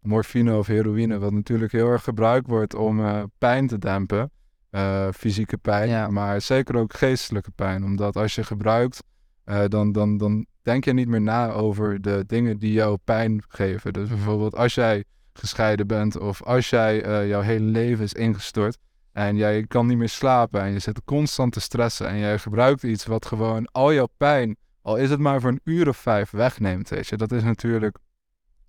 morfine 0.02 0.58
of 0.58 0.68
heroïne, 0.68 1.20
wat 1.20 1.32
natuurlijk 1.32 1.72
heel 1.72 1.88
erg 1.88 2.04
gebruikt 2.04 2.48
wordt 2.48 2.76
om 2.76 3.00
eh, 3.06 3.24
pijn 3.38 3.68
te 3.68 3.78
dempen. 3.78 4.32
Eh, 4.70 5.08
fysieke 5.14 5.58
pijn, 5.58 5.90
Ja. 5.90 6.08
maar 6.08 6.42
zeker 6.42 6.76
ook 6.76 6.94
geestelijke 6.94 7.52
pijn. 7.52 7.84
Omdat 7.84 8.16
als 8.16 8.36
je 8.36 8.44
gebruikt, 8.44 9.04
eh, 9.44 9.64
dan, 9.68 9.92
dan, 9.92 10.18
dan 10.18 10.46
denk 10.62 10.86
je 10.86 10.94
niet 10.94 11.08
meer 11.08 11.22
na 11.22 11.52
over 11.52 12.02
de 12.02 12.24
dingen 12.28 12.58
die 12.58 12.72
jou 12.74 12.98
pijn 13.04 13.44
geven. 13.48 13.94
Dus 13.94 14.10
bijvoorbeeld 14.10 14.56
als 14.56 14.76
jij 14.76 15.04
gescheiden 15.34 15.88
bent 15.88 16.18
of 16.20 16.44
als 16.44 16.70
jij 16.70 17.04
eh, 17.04 17.28
jouw 17.28 17.42
hele 17.42 17.66
leven 17.66 18.04
is 18.04 18.14
ingestort 18.14 18.78
en 19.12 19.36
jij 19.36 19.64
kan 19.68 19.88
niet 19.88 19.98
meer 19.98 20.10
slapen 20.10 20.62
en 20.62 20.72
je 20.72 20.80
zit 20.80 21.04
constant 21.04 21.54
te 21.54 21.60
stressen 21.60 22.08
en 22.08 22.18
jij 22.20 22.38
gebruikt 22.40 22.84
iets 22.84 23.06
wat 23.06 23.26
gewoon 23.26 23.68
al 23.72 23.94
jouw 23.94 24.08
pijn, 24.18 24.58
al 24.82 24.96
is 24.96 25.10
het 25.10 25.20
maar 25.20 25.42
voor 25.42 25.50
een 25.50 25.62
uur 25.64 25.88
of 25.88 25.98
vijf, 25.98 26.32
wegneemt. 26.32 26.90
Weet 26.90 27.08
je. 27.08 27.18
Dat 27.18 27.32
is 27.32 27.44
natuurlijk 27.44 27.98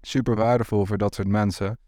super 0.01 0.35
waardevol 0.37 0.87
voor 0.87 0.99
dat 0.99 1.15
soort 1.15 1.29
mensen. 1.29 1.79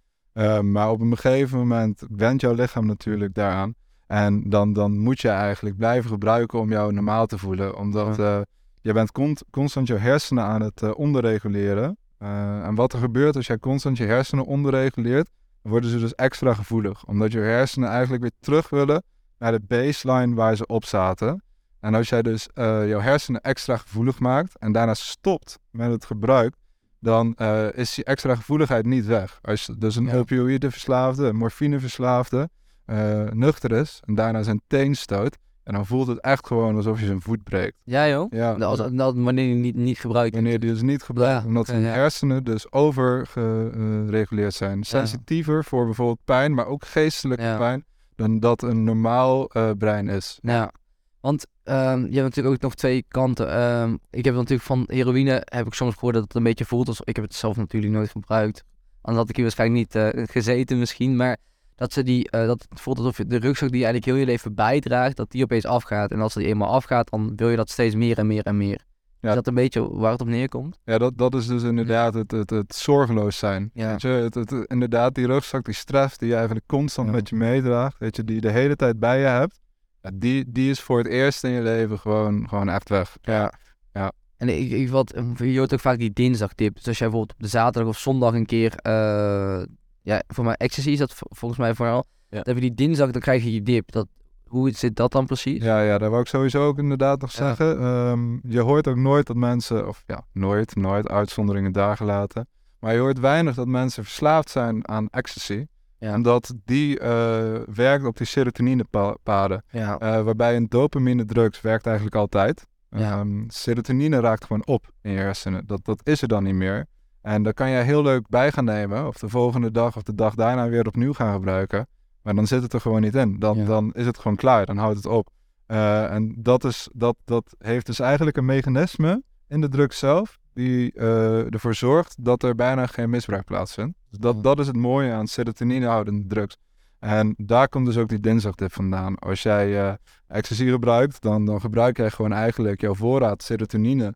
Maar 0.61 0.91
op 0.91 1.01
een 1.01 1.17
gegeven 1.17 1.59
moment 1.59 2.03
wendt 2.09 2.41
jouw 2.41 2.55
lichaam 2.55 2.87
natuurlijk 2.87 3.35
daaraan. 3.35 3.75
En 4.13 4.43
dan, 4.51 4.73
dan 4.73 4.99
moet 4.99 5.21
je 5.21 5.29
eigenlijk 5.29 5.77
blijven 5.77 6.11
gebruiken 6.11 6.59
om 6.59 6.71
jou 6.71 6.93
normaal 6.93 7.27
te 7.27 7.39
voelen. 7.39 7.77
Omdat 7.77 8.19
eh, 8.19 8.41
je 8.81 8.93
bent 8.93 9.13
constant 9.51 9.87
je 9.87 9.95
hersenen 9.97 10.45
aan 10.45 10.63
het 10.63 10.83
eh, 10.83 10.91
onderreguleren. 10.95 11.97
Eh, 12.19 12.67
en 12.67 12.75
wat 12.75 12.93
er 12.93 12.99
gebeurt 12.99 13.37
als 13.37 13.47
jij 13.47 13.59
constant 13.59 13.97
je 13.97 14.05
hersenen 14.05 14.45
onderreguleert, 14.45 15.31
worden 15.63 15.91
ze 15.91 15.99
dus 15.99 16.15
extra 16.15 16.55
gevoelig. 16.55 17.05
Omdat 17.07 17.33
je 17.33 17.39
hersenen 17.39 17.89
eigenlijk 17.89 18.23
weer 18.23 18.33
terug 18.41 18.69
willen 18.69 19.03
naar 19.39 19.53
de 19.53 19.61
baseline 19.67 20.35
waar 20.35 20.57
ze 20.57 20.67
op 20.67 20.85
zaten. 20.85 21.43
En 21.81 21.95
als 21.95 22.09
jij 22.09 22.23
dus 22.23 22.49
jouw 22.55 23.01
hersenen 23.01 23.41
extra 23.41 23.77
gevoelig 23.77 24.19
maakt 24.19 24.59
en 24.59 24.73
daarna 24.73 24.95
stopt 24.95 25.59
met 25.71 25.91
het 25.91 26.05
gebruik, 26.05 26.55
dan 26.99 27.35
is 27.75 27.95
die 27.95 28.05
extra 28.05 28.35
gevoeligheid 28.35 28.87
niet 28.87 29.07
weg. 29.07 29.39
Als 29.43 29.67
je 29.67 29.79
dus 29.79 29.97
een 29.97 30.07
Ja. 30.07 30.17
opioïdeverslaafde, 30.17 31.27
een 31.27 31.37
morfineverslaafde, 31.37 32.49
eh 32.85 33.23
nuchter 33.31 33.73
is 33.73 34.01
en 34.05 34.15
daarna 34.15 34.43
zijn 34.43 34.61
teen 34.67 34.95
stoot, 34.95 35.37
en 35.63 35.75
dan 35.75 35.87
voelt 35.87 36.07
het 36.07 36.21
echt 36.21 36.47
gewoon 36.47 36.77
alsof 36.77 37.01
je 37.01 37.07
zijn 37.07 37.21
voet 37.21 37.43
breekt. 37.43 37.77
Ja, 37.85 38.09
joh. 38.09 38.27
Ja, 38.31 38.53
Als, 38.53 38.81
als, 38.81 39.13
wanneer 39.15 39.49
je 39.49 39.55
niet, 39.55 39.77
niet 39.77 39.99
gebruikt. 39.99 40.35
wanneer 40.35 40.61
die 40.61 40.71
dus 40.71 40.83
niet 40.83 41.03
gebruikt, 41.03 41.43
Ja, 41.43 41.49
omdat 41.49 41.67
zijn 41.67 41.81
ja. 41.81 41.89
hersenen 41.93 42.45
dus 42.45 42.73
overgereguleerd 42.73 44.55
zijn. 44.55 44.83
Sensitiever 44.85 45.65
voor 45.65 45.85
bijvoorbeeld 45.85 46.25
pijn, 46.25 46.55
maar 46.55 46.67
ook 46.67 46.85
geestelijke 46.85 47.55
pijn, 47.59 47.85
dan 48.15 48.41
dat 48.41 48.63
een 48.63 48.85
normaal 48.85 49.49
eh, 49.49 49.71
brein 49.79 50.09
is. 50.09 50.39
Ja, 50.43 50.73
want 51.21 51.47
ehm, 51.63 51.99
je 52.01 52.13
hebt 52.15 52.23
natuurlijk 52.23 52.55
ook 52.55 52.61
nog 52.63 52.75
twee 52.75 53.05
kanten. 53.09 53.51
Ehm, 53.53 53.97
ik 54.11 54.25
heb 54.25 54.35
natuurlijk 54.35 54.63
van 54.63 54.85
heroïne, 54.87 55.43
heb 55.45 55.67
ik 55.67 55.75
soms 55.75 55.95
gehoord 55.95 56.15
dat 56.15 56.23
het 56.23 56.35
een 56.35 56.43
beetje 56.43 56.65
voelt 56.65 56.89
als... 56.89 57.01
Ik 57.01 57.17
heb 57.17 57.25
het 57.25 57.35
zelf 57.35 57.57
natuurlijk 57.57 57.93
nooit 57.93 58.11
gebruikt. 58.11 58.65
Anders 59.01 59.19
had 59.23 59.29
ik 59.29 59.35
hier 59.37 59.45
waarschijnlijk 59.45 59.81
niet 59.81 59.95
eh, 59.95 60.25
gezeten 60.31 60.79
misschien. 60.79 61.17
Maar 61.17 61.37
dat, 61.83 61.93
ze 61.93 62.03
die, 62.03 62.31
eh, 62.31 62.47
dat 62.47 62.67
het 62.69 62.81
voelt 62.81 62.99
alsof 62.99 63.17
je 63.17 63.27
de 63.27 63.37
rugzak 63.39 63.69
die 63.71 63.79
je 63.79 63.85
eigenlijk 63.85 64.05
heel 64.05 64.27
je 64.27 64.31
leven 64.31 64.55
bijdraagt, 64.55 65.17
dat 65.17 65.31
die 65.31 65.43
opeens 65.43 65.67
afgaat. 65.67 66.11
En 66.11 66.21
als 66.21 66.35
die 66.35 66.47
eenmaal 66.47 66.69
afgaat, 66.73 67.11
dan 67.11 67.33
wil 67.37 67.49
je 67.51 67.57
dat 67.57 67.71
steeds 67.71 67.95
meer 67.95 68.19
en 68.19 68.27
meer 68.27 68.43
en 68.45 68.57
meer. 68.57 68.81
Ja. 69.21 69.29
Is 69.29 69.35
dat 69.35 69.47
een 69.47 69.55
beetje 69.55 69.89
waar 69.97 70.13
het 70.13 70.21
op 70.21 70.27
neerkomt? 70.27 70.79
Ja, 70.85 70.99
dat, 70.99 71.19
dat 71.19 71.35
is 71.35 71.47
dus 71.47 71.63
inderdaad 71.63 72.15
het, 72.15 72.31
het, 72.31 72.51
het 72.51 72.75
zorgeloos 72.75 73.39
zijn. 73.39 73.71
Ja. 73.75 73.91
Weet 73.91 74.03
je, 74.03 74.09
het, 74.09 74.35
het, 74.35 74.51
het- 74.51 74.71
inderdaad, 74.71 75.15
die 75.15 75.27
rugzak, 75.27 75.65
die 75.65 75.75
stress 75.75 76.19
die 76.19 76.29
je 76.29 76.35
eigenlijk 76.35 76.67
constant 76.67 77.09
Ja. 77.09 77.15
met 77.15 77.29
je 77.29 77.37
meedraagt, 77.37 77.99
weet 77.99 78.17
je, 78.17 78.25
die 78.25 78.35
je 78.35 78.41
de 78.41 78.51
hele 78.51 78.77
tijd 78.77 78.99
bij 78.99 79.19
je 79.19 79.27
hebt, 79.27 79.61
ja, 80.03 80.11
die, 80.15 80.45
die 80.49 80.71
is 80.71 80.81
voor 80.81 80.99
het 80.99 81.07
eerst 81.07 81.45
in 81.45 81.51
je 81.51 81.63
leven 81.63 81.99
gewoon, 81.99 82.49
gewoon 82.49 82.69
echt 82.69 82.89
weg. 82.89 83.17
Ja. 83.23 83.53
Ja. 83.93 84.13
En 84.37 84.49
ik, 84.49 84.71
ik 84.71 84.89
wat, 84.91 85.15
je 85.37 85.59
hoort 85.59 85.73
ook 85.73 85.81
vaak 85.81 85.99
die 85.99 86.13
dinsdagtip. 86.13 86.75
Dus 86.75 86.87
als 86.87 86.99
jij 86.99 87.09
bijvoorbeeld 87.09 87.39
op 87.39 87.43
de 87.45 87.51
zaterdag 87.51 87.91
of 87.91 87.99
zondag 87.99 88.35
een 88.35 88.47
keer, 88.47 88.75
eh, 88.77 89.63
ja, 90.03 90.23
voor 90.29 90.45
mij 90.45 90.55
ecstasy 90.55 90.91
is 90.91 90.99
dat 90.99 91.15
volgens 91.17 91.61
mij 91.61 91.75
vooral. 91.75 92.05
Ja. 92.29 92.43
Dan 92.43 92.55
heb 92.55 92.55
je 92.55 92.61
die 92.61 92.75
dinsdag, 92.87 93.11
dan 93.11 93.21
krijg 93.21 93.45
je 93.45 93.53
je 93.53 93.63
dip. 93.63 93.93
Dat, 93.93 94.07
hoe 94.47 94.71
zit 94.71 94.97
dat 94.97 95.13
dan 95.13 95.27
precies? 95.27 95.63
Ja, 95.63 95.81
ja, 95.83 95.99
daar 95.99 96.11
wou 96.11 96.23
ik 96.23 96.29
sowieso 96.29 96.67
ook 96.67 96.79
inderdaad 96.79 97.21
nog 97.21 97.31
Ja. 97.33 97.37
zeggen. 97.37 97.81
Ehm, 97.81 98.39
je 98.53 98.61
hoort 98.61 98.89
ook 98.89 98.97
nooit 98.97 99.27
dat 99.27 99.37
mensen, 99.37 99.89
of 99.89 100.03
ja, 100.07 100.25
nooit, 100.33 100.77
nooit, 100.77 101.09
uitzonderingen 101.09 101.73
daar 101.73 101.97
gelaten. 101.97 102.47
Maar 102.79 102.93
je 102.95 102.99
hoort 103.01 103.19
weinig 103.21 103.55
dat 103.55 103.67
mensen 103.67 104.05
verslaafd 104.05 104.51
zijn 104.51 104.89
aan 104.89 105.09
ecstasy. 105.11 105.67
Ja. 105.99 106.15
Omdat 106.15 106.55
die 106.65 106.99
eh, 106.99 107.61
werkt 107.75 108.05
op 108.05 108.17
die 108.17 108.27
serotoninepaden. 108.27 109.65
Ja. 109.71 109.99
Eh, 109.99 110.23
waarbij 110.23 110.57
een 110.57 110.69
dopamine 110.69 111.25
drugs 111.25 111.61
werkt 111.61 111.87
eigenlijk 111.87 112.17
altijd. 112.17 112.67
Ja. 112.91 113.11
Ehm, 113.19 113.45
serotonine 113.49 114.21
raakt 114.21 114.45
gewoon 114.45 114.67
op 114.67 114.91
in 115.03 115.11
je 115.13 115.19
hersenen. 115.19 115.67
Dat, 115.67 115.85
dat 115.85 116.01
is 116.03 116.23
er 116.23 116.29
dan 116.29 116.43
niet 116.43 116.55
meer. 116.55 116.87
En 117.23 117.43
daar 117.43 117.55
kan 117.55 117.71
je 117.71 117.77
heel 117.83 118.03
leuk 118.03 118.29
bij 118.29 118.53
gaan 118.53 118.65
nemen. 118.65 119.07
Of 119.07 119.19
de 119.19 119.29
volgende 119.29 119.71
dag 119.71 119.97
of 119.97 120.03
de 120.03 120.15
dag 120.15 120.35
daarna 120.35 120.69
weer 120.69 120.87
opnieuw 120.87 121.13
gaan 121.13 121.33
gebruiken. 121.33 121.87
Maar 122.23 122.35
dan 122.35 122.47
zit 122.47 122.63
het 122.63 122.73
er 122.73 122.81
gewoon 122.81 123.01
niet 123.01 123.15
in. 123.15 123.39
Dan, 123.39 123.57
Ja. 123.57 123.65
dan 123.65 123.93
is 123.93 124.07
het 124.07 124.19
gewoon 124.19 124.37
klaar. 124.37 124.67
Dan 124.67 124.77
houdt 124.77 124.97
het 124.97 125.07
op. 125.07 125.29
Eh, 125.67 126.13
en 126.13 126.35
dat, 126.39 126.65
is, 126.65 126.89
dat, 126.93 127.17
dat 127.25 127.55
heeft 127.59 127.87
dus 127.87 127.99
eigenlijk 128.01 128.37
een 128.37 128.45
mechanisme 128.45 129.23
in 129.49 129.61
de 129.61 129.69
drug 129.69 129.93
zelf. 129.93 130.39
Die 130.55 130.93
eh, 130.93 131.53
ervoor 131.53 131.75
zorgt 131.75 132.25
dat 132.25 132.43
er 132.43 132.55
bijna 132.55 132.87
geen 132.87 133.11
misbruik 133.11 133.45
plaatsvindt. 133.45 133.99
Dus 134.11 134.19
dat, 134.19 134.35
Ja. 134.35 134.41
dat 134.43 134.59
is 134.59 134.67
het 134.67 134.77
mooie 134.77 135.13
aan 135.13 135.27
serotoninehoudende 135.27 136.27
drugs. 136.27 136.57
En 136.99 137.35
daar 137.37 137.69
komt 137.69 137.87
dus 137.87 137.97
ook 137.97 138.09
die 138.09 138.21
dinsdagtip 138.21 138.73
vandaan. 138.73 139.19
Als 139.19 139.43
jij 139.43 139.81
eh 139.89 139.93
ecstasy 140.29 140.69
gebruikt, 140.69 141.21
dan, 141.23 141.45
dan 141.45 141.61
gebruik 141.61 141.97
jij 141.97 142.11
gewoon 142.11 142.33
eigenlijk 142.33 142.81
jouw 142.81 142.95
voorraad 142.95 143.43
serotonine. 143.43 144.15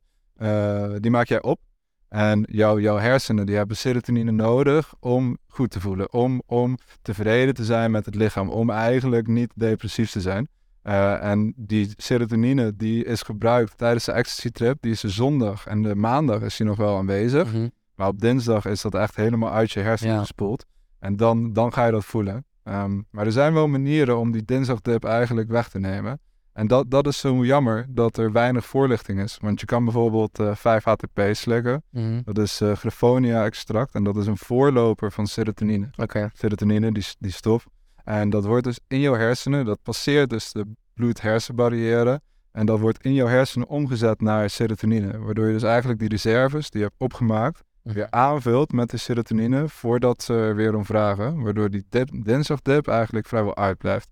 die 1.01 1.11
maak 1.11 1.27
jij 1.29 1.43
op. 1.43 1.61
En 2.09 2.47
jouw, 2.51 2.79
jouw 2.81 2.97
hersenen 2.97 3.47
die 3.47 3.57
hebben 3.57 3.77
serotonine 3.77 4.31
nodig 4.31 4.95
om 5.01 5.39
goed 5.47 5.71
te 5.71 5.81
voelen. 5.81 6.13
Om, 6.13 6.43
om 6.47 6.79
tevreden 7.03 7.55
te 7.55 7.65
zijn 7.65 7.91
met 7.91 8.07
het 8.07 8.15
lichaam. 8.15 8.49
Om 8.49 8.71
eigenlijk 8.71 9.27
niet 9.27 9.53
depressief 9.55 10.11
te 10.11 10.21
zijn. 10.21 10.49
Eh, 10.83 11.25
en 11.31 11.53
die 11.57 11.91
serotonine 11.97 12.77
die 12.77 13.05
is 13.05 13.23
gebruikt 13.23 13.79
tijdens 13.79 14.05
de 14.05 14.13
ecstasy 14.13 14.51
trip. 14.51 14.77
Die 14.81 14.93
is 14.93 15.01
de 15.01 15.09
zondag 15.09 15.67
en 15.67 15.83
de 15.83 15.95
maandag 15.95 16.41
is 16.43 16.57
die 16.57 16.67
nog 16.67 16.77
wel 16.77 16.97
aanwezig. 16.97 17.53
Mhm. 17.53 17.69
Maar 17.95 18.09
op 18.09 18.21
dinsdag 18.21 18.65
is 18.67 18.81
dat 18.83 18.95
echt 18.95 19.17
helemaal 19.17 19.53
uit 19.53 19.71
je 19.73 19.81
hersenen 19.81 20.15
Ja. 20.15 20.21
gespoeld. 20.21 20.65
En 20.99 21.17
dan, 21.17 21.53
dan 21.53 21.73
ga 21.73 21.85
je 21.87 21.93
dat 21.93 22.05
voelen. 22.05 22.45
Ehm, 22.63 23.01
maar 23.11 23.27
er 23.27 23.33
zijn 23.33 23.53
wel 23.55 23.69
manieren 23.69 24.19
om 24.19 24.33
die 24.33 24.45
dinsdagdip 24.45 25.05
eigenlijk 25.05 25.49
weg 25.49 25.69
te 25.69 25.79
nemen. 25.79 26.21
En 26.57 26.67
dat, 26.67 26.91
dat 26.91 27.07
is 27.07 27.19
zo 27.19 27.45
jammer 27.45 27.87
dat 27.89 28.17
er 28.17 28.33
weinig 28.33 28.67
voorlichting 28.67 29.21
is. 29.21 29.39
Want 29.41 29.61
je 29.61 29.67
kan 29.67 29.85
bijvoorbeeld 29.85 30.39
eh 30.39 30.57
5-HTP 30.57 31.21
slikken. 31.33 31.83
Mhm. 31.91 32.21
Dat 32.25 32.39
is 32.39 32.61
eh 32.61 32.73
Griffonia-extract. 32.73 33.95
En 33.95 34.05
dat 34.05 34.17
is 34.17 34.27
een 34.27 34.37
voorloper 34.37 35.13
van 35.13 35.27
serotonine. 35.27 35.89
Oké. 35.97 36.31
Serotonine, 36.33 36.93
die, 36.93 37.05
die 37.19 37.33
stof. 37.33 37.67
En 38.05 38.31
dat 38.31 38.45
wordt 38.45 38.65
dus 38.65 38.81
in 38.89 39.01
jouw 39.01 39.15
hersenen, 39.15 39.65
dat 39.65 39.79
passeert 39.83 40.31
dus 40.31 40.53
de 40.53 40.67
bloed-hersenbarrière. 40.95 42.21
En 42.53 42.67
dat 42.67 42.81
wordt 42.81 43.05
in 43.05 43.15
jouw 43.15 43.27
hersenen 43.27 43.69
omgezet 43.69 44.21
naar 44.21 44.51
serotonine. 44.51 45.19
Waardoor 45.19 45.47
je 45.47 45.53
dus 45.53 45.63
eigenlijk 45.63 45.99
die 45.99 46.09
reserves 46.09 46.71
die 46.71 46.81
je 46.81 46.87
hebt 46.87 47.01
opgemaakt, 47.01 47.63
weer 47.83 48.11
aanvult 48.11 48.73
met 48.73 48.91
de 48.91 48.97
serotonine 48.97 49.69
voordat 49.69 50.23
ze 50.23 50.35
er 50.35 50.55
weer 50.55 50.75
om 50.75 50.85
vragen. 50.85 51.43
Waardoor 51.43 51.71
die 51.71 51.85
dip, 51.89 52.09
dinsdagdip 52.25 52.89
eigenlijk 52.89 53.27
vrijwel 53.27 53.57
uitblijft. 53.57 54.09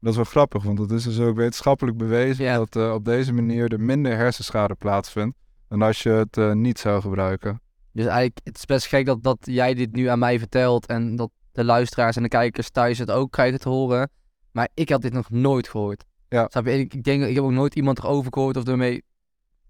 Dat 0.00 0.10
is 0.10 0.16
wel 0.16 0.24
grappig, 0.24 0.62
want 0.62 0.78
het 0.78 0.90
is 0.90 1.04
dus 1.04 1.20
ook 1.20 1.36
wetenschappelijk 1.36 1.96
bewezen 1.96 2.44
Ja. 2.44 2.56
dat 2.56 2.76
eh, 2.76 2.92
op 2.92 3.04
deze 3.04 3.32
manier 3.32 3.72
er 3.72 3.80
minder 3.80 4.16
hersenschade 4.16 4.74
plaatsvindt 4.74 5.36
dan 5.68 5.82
als 5.82 6.02
je 6.02 6.10
het 6.10 6.36
eh, 6.36 6.52
niet 6.52 6.78
zou 6.78 7.00
gebruiken. 7.00 7.60
Dus 7.92 8.06
eigenlijk, 8.06 8.40
het 8.44 8.56
is 8.56 8.64
best 8.64 8.86
gek 8.86 9.06
dat, 9.06 9.22
dat 9.22 9.38
jij 9.40 9.74
dit 9.74 9.92
nu 9.92 10.06
aan 10.06 10.18
mij 10.18 10.38
vertelt 10.38 10.86
en 10.86 11.16
dat 11.16 11.30
de 11.52 11.64
luisteraars 11.64 12.16
en 12.16 12.22
de 12.22 12.28
kijkers 12.28 12.70
thuis 12.70 12.98
het 12.98 13.10
ook 13.10 13.32
krijgen 13.32 13.60
te 13.60 13.68
horen. 13.68 14.10
Maar 14.52 14.68
ik 14.74 14.88
had 14.88 15.02
dit 15.02 15.12
nog 15.12 15.30
nooit 15.30 15.68
gehoord. 15.68 16.04
Ja. 16.28 16.50
Ik, 16.64 17.02
denk, 17.02 17.22
ik 17.24 17.34
heb 17.34 17.44
ook 17.44 17.50
nooit 17.50 17.74
iemand 17.74 17.98
erover 17.98 18.32
gehoord 18.32 18.56
of 18.56 18.66
ermee 18.66 19.02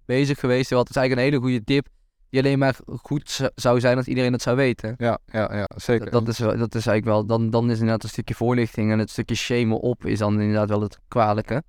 bezig 0.05 0.41
geweest. 0.41 0.61
Terwijl 0.67 0.81
het 0.81 0.91
is 0.91 0.97
eigenlijk 0.97 1.27
een 1.27 1.33
hele 1.33 1.51
goede 1.51 1.65
tip. 1.65 1.89
Die 2.31 2.41
alleen 2.41 2.59
maar 2.59 2.77
goed 3.03 3.51
zou 3.55 3.81
zijn 3.81 3.97
als 3.97 4.07
iedereen 4.07 4.33
het 4.33 4.43
zou 4.43 4.57
weten. 4.57 4.95
Ja, 4.99 5.19
ja, 5.27 5.55
ja 5.57 5.69
zeker. 5.77 6.11
Dat, 6.11 6.25
dat 6.25 6.35
is, 6.35 6.39
wel- 6.39 6.57
dat 6.59 6.75
is 6.75 6.87
eigenlijk 6.87 7.05
wel, 7.05 7.27
dan, 7.27 7.51
dan 7.51 7.65
is 7.71 7.79
inderdaad 7.79 8.03
een 8.03 8.09
stukje 8.09 8.35
voorlichting 8.35 8.93
en 8.93 8.99
het 8.99 9.11
stukje 9.11 9.35
shamen 9.35 9.81
op 9.81 10.05
is 10.07 10.19
dan 10.19 10.41
inderdaad 10.41 10.69
wel 10.69 10.81
het 10.83 10.99
kwalijke. 11.09 11.63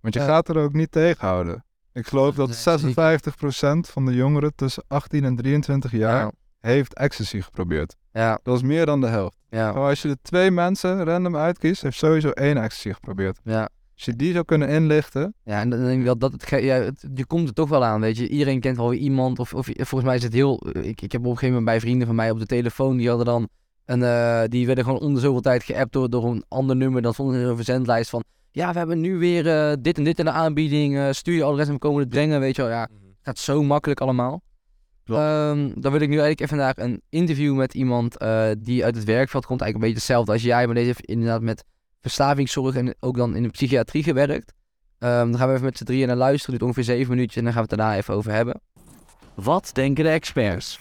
Want 0.00 0.14
je 0.14 0.20
Ja. 0.20 0.26
gaat 0.26 0.48
er 0.48 0.56
ook 0.58 0.72
niet 0.72 0.92
tegenhouden. 0.92 1.64
Ik 1.92 2.06
geloof 2.06 2.34
dat 2.34 2.48
Nee, 2.48 2.56
56% 2.56 3.88
van 3.90 4.04
de 4.06 4.14
jongeren 4.14 4.52
tussen 4.54 4.84
18 4.88 5.24
en 5.24 5.36
23 5.36 5.90
jaar 5.92 6.20
Ja, 6.24 6.32
heeft 6.60 6.94
ecstasy 6.94 7.40
geprobeerd. 7.40 7.96
ja, 8.12 8.38
Dat 8.42 8.56
is 8.56 8.62
meer 8.62 8.86
dan 8.86 9.00
de 9.00 9.06
helft. 9.06 9.36
ja, 9.48 9.70
Gewoon 9.72 9.88
als 9.88 10.02
je 10.02 10.08
de 10.08 10.18
twee 10.22 10.50
mensen 10.50 11.04
random 11.04 11.36
uitkiest, 11.36 11.82
heeft 11.82 11.96
sowieso 11.96 12.30
één 12.30 12.56
ecstasy 12.56 12.92
geprobeerd. 12.92 13.38
ja. 13.44 13.68
Als 13.96 14.04
je 14.04 14.16
die 14.16 14.32
zou 14.32 14.44
kunnen 14.44 14.68
inlichten, 14.68 15.34
Ja, 15.44 15.60
en 15.60 15.70
dan 15.70 15.84
denk 15.84 15.98
ik 15.98 16.04
wel 16.04 16.18
dat 16.18 16.32
het, 16.32 16.48
ja, 16.48 16.74
het- 16.74 17.06
je 17.14 17.26
komt 17.26 17.48
er 17.48 17.54
toch 17.54 17.68
wel 17.68 17.84
aan, 17.84 18.00
weet 18.00 18.16
je. 18.16 18.28
Iedereen 18.28 18.60
kent 18.60 18.76
wel 18.76 18.88
weer 18.88 18.98
iemand, 18.98 19.38
of, 19.38 19.54
of 19.54 19.66
volgens 19.74 20.02
mij 20.04 20.14
is 20.16 20.22
het 20.22 20.32
heel, 20.32 20.66
ik, 20.82 21.00
ik 21.02 21.12
heb 21.12 21.20
op 21.20 21.26
een 21.26 21.32
gegeven 21.38 21.48
moment 21.48 21.64
bij 21.64 21.80
vrienden 21.80 22.06
van 22.06 22.16
mij 22.16 22.30
op 22.30 22.38
de 22.38 22.46
telefoon, 22.46 22.96
die 22.96 23.08
hadden 23.08 23.26
dan, 23.26 23.48
een, 23.84 24.02
eh, 24.02 24.42
die 24.48 24.66
werden 24.66 24.84
gewoon 24.84 25.00
onder 25.00 25.22
zoveel 25.22 25.40
tijd 25.40 25.62
geappt 25.62 25.92
door, 25.92 26.10
door 26.10 26.24
een 26.24 26.44
ander 26.48 26.76
nummer, 26.76 27.02
dan 27.02 27.12
stond 27.14 27.34
er 27.34 27.40
in 27.40 27.46
een 27.46 27.56
verzendlijst 27.56 28.10
van, 28.10 28.24
ja, 28.50 28.72
we 28.72 28.78
hebben 28.78 29.00
nu 29.00 29.18
weer 29.18 29.48
eh, 29.48 29.72
dit 29.80 29.98
en 29.98 30.04
dit 30.04 30.18
in 30.18 30.24
de 30.24 30.30
aanbieding, 30.30 30.96
eh, 30.96 31.08
stuur 31.10 31.34
je 31.34 31.44
adres 31.44 31.66
en 31.66 31.72
we 31.72 31.78
komen 31.78 32.00
het 32.00 32.08
brengen, 32.08 32.40
weet 32.40 32.56
je 32.56 32.62
wel. 32.62 32.70
Ja, 32.70 32.80
het 32.80 32.90
gaat 33.22 33.38
zo 33.38 33.62
makkelijk 33.62 34.00
allemaal. 34.00 34.42
Ehm, 35.04 35.70
dan 35.74 35.92
wil 35.92 36.00
ik 36.00 36.08
nu 36.08 36.18
eigenlijk 36.18 36.40
even 36.40 36.56
vandaag 36.56 36.76
een 36.76 37.02
interview 37.08 37.54
met 37.56 37.74
iemand 37.74 38.16
eh, 38.18 38.48
die 38.58 38.84
uit 38.84 38.94
het 38.94 39.04
werkveld 39.04 39.46
komt. 39.46 39.60
Eigenlijk 39.60 39.74
een 39.74 39.80
beetje 39.80 39.94
hetzelfde 40.12 40.32
als 40.32 40.42
jij, 40.42 40.66
maar 40.66 40.74
deze 40.74 40.86
heeft 40.86 41.00
inderdaad 41.04 41.40
met 41.42 41.64
verslavingszorg 42.00 42.74
en 42.74 42.94
ook 43.00 43.16
dan 43.16 43.36
in 43.36 43.42
de 43.42 43.48
psychiatrie 43.48 44.02
gewerkt. 44.02 44.54
Ehm, 44.98 45.30
dan 45.30 45.38
gaan 45.38 45.48
we 45.48 45.52
even 45.52 45.64
met 45.64 45.76
z'n 45.76 45.84
drieën 45.84 46.06
naar 46.06 46.16
luisteren. 46.16 46.50
Duurt 46.50 46.62
ongeveer 46.70 46.94
zeven 46.94 47.10
minuutjes 47.10 47.36
en 47.36 47.44
dan 47.44 47.52
gaan 47.52 47.62
we 47.62 47.68
het 47.68 47.78
daarna 47.78 47.96
even 47.96 48.14
over 48.14 48.32
hebben. 48.32 48.60
Wat 49.34 49.70
denken 49.72 50.04
de 50.04 50.10
experts? 50.10 50.80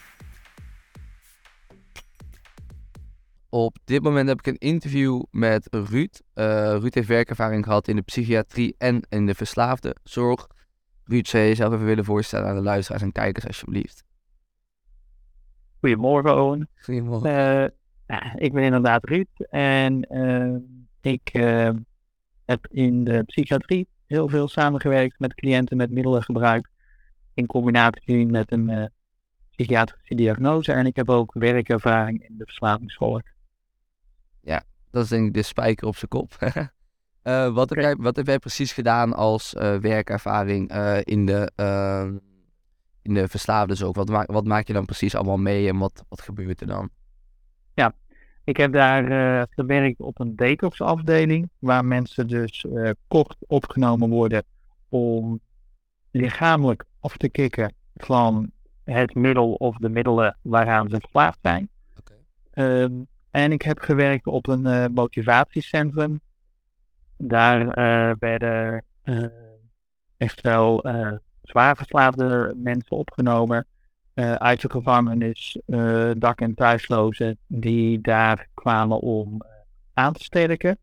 Op 3.49 3.77
dit 3.85 4.03
moment 4.03 4.27
heb 4.27 4.39
ik 4.39 4.47
een 4.47 4.57
interview 4.57 5.23
met 5.31 5.67
Ruud. 5.71 6.21
Eh, 6.33 6.45
Ruud 6.79 6.93
heeft 6.93 7.07
werkervaring 7.07 7.63
gehad 7.63 7.87
in 7.87 7.95
de 7.95 8.01
psychiatrie 8.01 8.75
en 8.77 9.01
in 9.09 9.25
de 9.25 9.35
verslaafde 9.35 9.95
zorg. 10.03 10.47
Ruud, 11.03 11.27
zou 11.27 11.43
je 11.43 11.49
jezelf 11.49 11.73
even 11.73 11.85
willen 11.85 12.05
voorstellen 12.05 12.47
aan 12.47 12.55
de 12.55 12.61
luisteraars 12.61 13.03
en 13.03 13.11
kijkers 13.11 13.47
alsjeblieft? 13.47 14.03
Goedemorgen, 15.79 16.35
Owen. 16.35 16.69
Goedemorgen. 16.81 17.29
Eh, 17.29 17.69
ja, 18.07 18.35
ik 18.35 18.53
ben 18.53 18.63
inderdaad 18.63 19.05
Ruud 19.05 19.27
en 19.49 20.01
eh, 20.01 20.55
ik 21.05 21.29
eh, 21.33 21.69
heb 22.45 22.67
in 22.69 23.03
de 23.03 23.23
psychiatrie 23.23 23.87
heel 24.05 24.29
veel 24.29 24.47
samengewerkt 24.47 25.19
met 25.19 25.33
cliënten 25.33 25.77
met 25.77 25.91
middelengebruik 25.91 26.69
in 27.33 27.45
combinatie 27.45 28.25
met 28.25 28.51
een 28.51 28.69
eh, 28.69 28.85
psychiatrische 29.49 30.15
diagnose 30.15 30.71
en 30.71 30.85
ik 30.85 30.95
heb 30.95 31.09
ook 31.09 31.33
werkervaring 31.33 32.27
in 32.27 32.37
de 32.37 32.43
verslavingszorg. 32.43 33.23
Dat 34.91 35.03
is 35.03 35.09
denk 35.09 35.27
ik 35.27 35.33
de 35.33 35.41
spijker 35.41 35.87
op 35.87 35.95
zijn 35.95 36.09
kop. 36.09 36.33
Eh, 37.25 37.53
wat, 37.53 37.69
heb 37.69 37.79
jij, 37.79 37.95
wat 37.95 38.15
heb 38.15 38.25
jij 38.25 38.39
precies 38.39 38.73
gedaan 38.73 39.13
als 39.13 39.53
werkervaring 39.81 40.73
in, 41.03 41.25
de, 41.25 41.51
eh, 41.55 42.07
in 43.01 43.13
de 43.13 43.27
verslaafde 43.27 43.75
zorg? 43.75 43.95
Wat, 43.95 44.09
maak, 44.09 44.31
wat 44.31 44.45
maak 44.45 44.67
je 44.67 44.73
dan 44.73 44.85
precies 44.85 45.15
allemaal 45.15 45.37
mee 45.37 45.67
en 45.67 45.77
wat, 45.77 46.03
wat 46.09 46.21
gebeurt 46.21 46.61
er 46.61 46.67
dan? 46.67 46.89
Ik 48.45 48.57
heb 48.57 48.71
daar 48.71 49.11
eh, 49.11 49.43
gewerkt 49.49 49.99
op 49.99 50.19
een 50.19 50.35
detoxafdeling, 50.35 51.49
waar 51.59 51.85
mensen 51.85 52.27
dus 52.27 52.65
eh, 52.65 52.89
kort 53.07 53.35
opgenomen 53.47 54.09
worden 54.09 54.43
om 54.89 55.39
lichamelijk 56.11 56.85
af 56.99 57.17
te 57.17 57.29
kicken 57.29 57.73
van 57.95 58.51
het 58.83 59.15
middel 59.15 59.53
of 59.53 59.77
de 59.77 59.89
middelen 59.89 60.37
waaraan 60.41 60.89
ze 60.89 60.99
verslaafd 60.99 61.39
zijn. 61.41 61.69
Ehm, 62.51 62.93
en 63.31 63.51
ik 63.51 63.61
heb 63.61 63.79
gewerkt 63.79 64.27
op 64.27 64.47
een 64.47 64.65
eh, 64.65 64.85
motivatiecentrum. 64.93 66.19
Daar 67.17 67.73
werden 68.19 68.83
echt 70.17 70.41
wel 70.41 70.81
zwaar 71.41 71.75
verslaafde 71.75 72.53
mensen 72.57 72.97
opgenomen 72.97 73.65
eh, 74.15 74.33
uit 74.33 74.61
de 74.61 74.69
gevangenis, 74.69 75.59
eh, 75.65 76.11
dak- 76.17 76.41
en 76.41 76.55
thuislozen, 76.55 77.37
die 77.47 78.01
daar 78.01 78.47
kwamen 78.53 78.99
om 78.99 79.41
eh, 79.41 79.49
aan 79.93 80.13
te 80.13 80.23
sterken. 80.23 80.77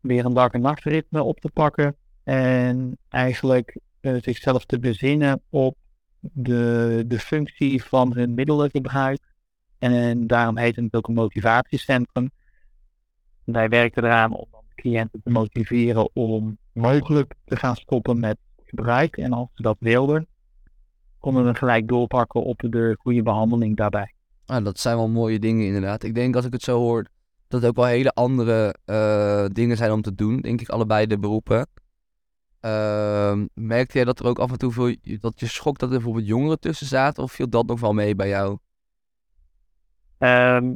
Weer 0.00 0.24
een 0.24 0.34
dak- 0.34 0.54
en 0.54 0.60
nachtritme 0.60 1.22
op 1.22 1.40
te 1.40 1.50
pakken. 1.50 1.96
En 2.24 2.98
eigenlijk 3.08 3.78
zichzelf 4.00 4.64
te 4.64 4.78
bezinnen 4.78 5.42
op 5.50 5.76
de, 6.20 7.04
de 7.06 7.18
functie 7.18 7.84
van 7.84 8.14
hun 8.14 8.34
middelengebruik. 8.34 9.20
En 9.78 10.26
daarom 10.26 10.58
heet 10.58 10.76
het 10.76 10.94
ook 10.94 11.08
een 11.08 11.14
motivatiecentrum. 11.14 12.30
Wij 13.44 13.68
werkten 13.68 14.04
eraan 14.04 14.32
om 14.32 14.48
cliënten 14.74 15.20
te 15.22 15.30
motiveren 15.30 16.10
om 16.14 16.58
mogelijk 16.72 17.34
te 17.44 17.56
gaan 17.56 17.76
stoppen 17.76 18.20
met 18.20 18.38
gebruik. 18.64 19.16
En 19.16 19.32
als 19.32 19.48
ze 19.54 19.62
dat 19.62 19.76
wilden, 19.80 20.26
konden 21.20 21.44
we 21.44 21.54
gelijk 21.54 21.88
doorpakken 21.88 22.42
op 22.42 22.58
de 22.66 22.96
goede 23.00 23.22
behandeling 23.22 23.76
daarbij. 23.76 24.12
Ah, 24.46 24.64
dat 24.64 24.78
zijn 24.78 24.96
wel 24.96 25.08
mooie 25.08 25.38
dingen 25.38 25.66
inderdaad. 25.66 26.02
Ik 26.02 26.14
denk 26.14 26.36
als 26.36 26.44
ik 26.44 26.52
het 26.52 26.62
zo 26.62 26.78
hoor, 26.78 27.06
dat 27.48 27.60
het 27.60 27.70
ook 27.70 27.76
wel 27.76 27.84
hele 27.84 28.12
andere 28.12 28.74
eh, 28.84 29.44
dingen 29.52 29.76
zijn 29.76 29.92
om 29.92 30.02
te 30.02 30.14
doen. 30.14 30.40
Denk 30.40 30.60
ik 30.60 30.68
allebei 30.68 31.06
de 31.06 31.18
beroepen. 31.18 31.66
Ehm, 32.60 33.46
merkte 33.54 33.96
jij 33.96 34.04
dat 34.04 34.18
er 34.18 34.26
ook 34.26 34.38
af 34.38 34.50
en 34.50 34.58
toe 34.58 34.72
veel, 34.72 34.94
dat 35.20 35.40
je 35.40 35.46
schrok 35.46 35.78
dat 35.78 35.88
er 35.88 35.94
bijvoorbeeld 35.94 36.26
jongeren 36.26 36.60
tussen 36.60 36.86
zaten? 36.86 37.22
Of 37.22 37.32
viel 37.32 37.48
dat 37.48 37.66
nog 37.66 37.80
wel 37.80 37.92
mee 37.92 38.14
bij 38.14 38.28
jou? 38.28 38.58
Ehm, 40.18 40.74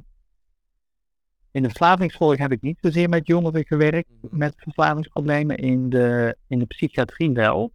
in 1.50 1.62
de 1.62 1.68
verslavingszorg 1.68 2.38
heb 2.38 2.52
ik 2.52 2.62
niet 2.62 2.78
zozeer 2.80 3.08
met 3.08 3.26
jongeren 3.26 3.66
gewerkt 3.66 4.10
met 4.30 4.54
verslavingsproblemen. 4.56 5.56
In 5.56 5.88
de, 5.88 6.36
in 6.46 6.58
de 6.58 6.66
psychiatrie 6.66 7.32
wel. 7.32 7.72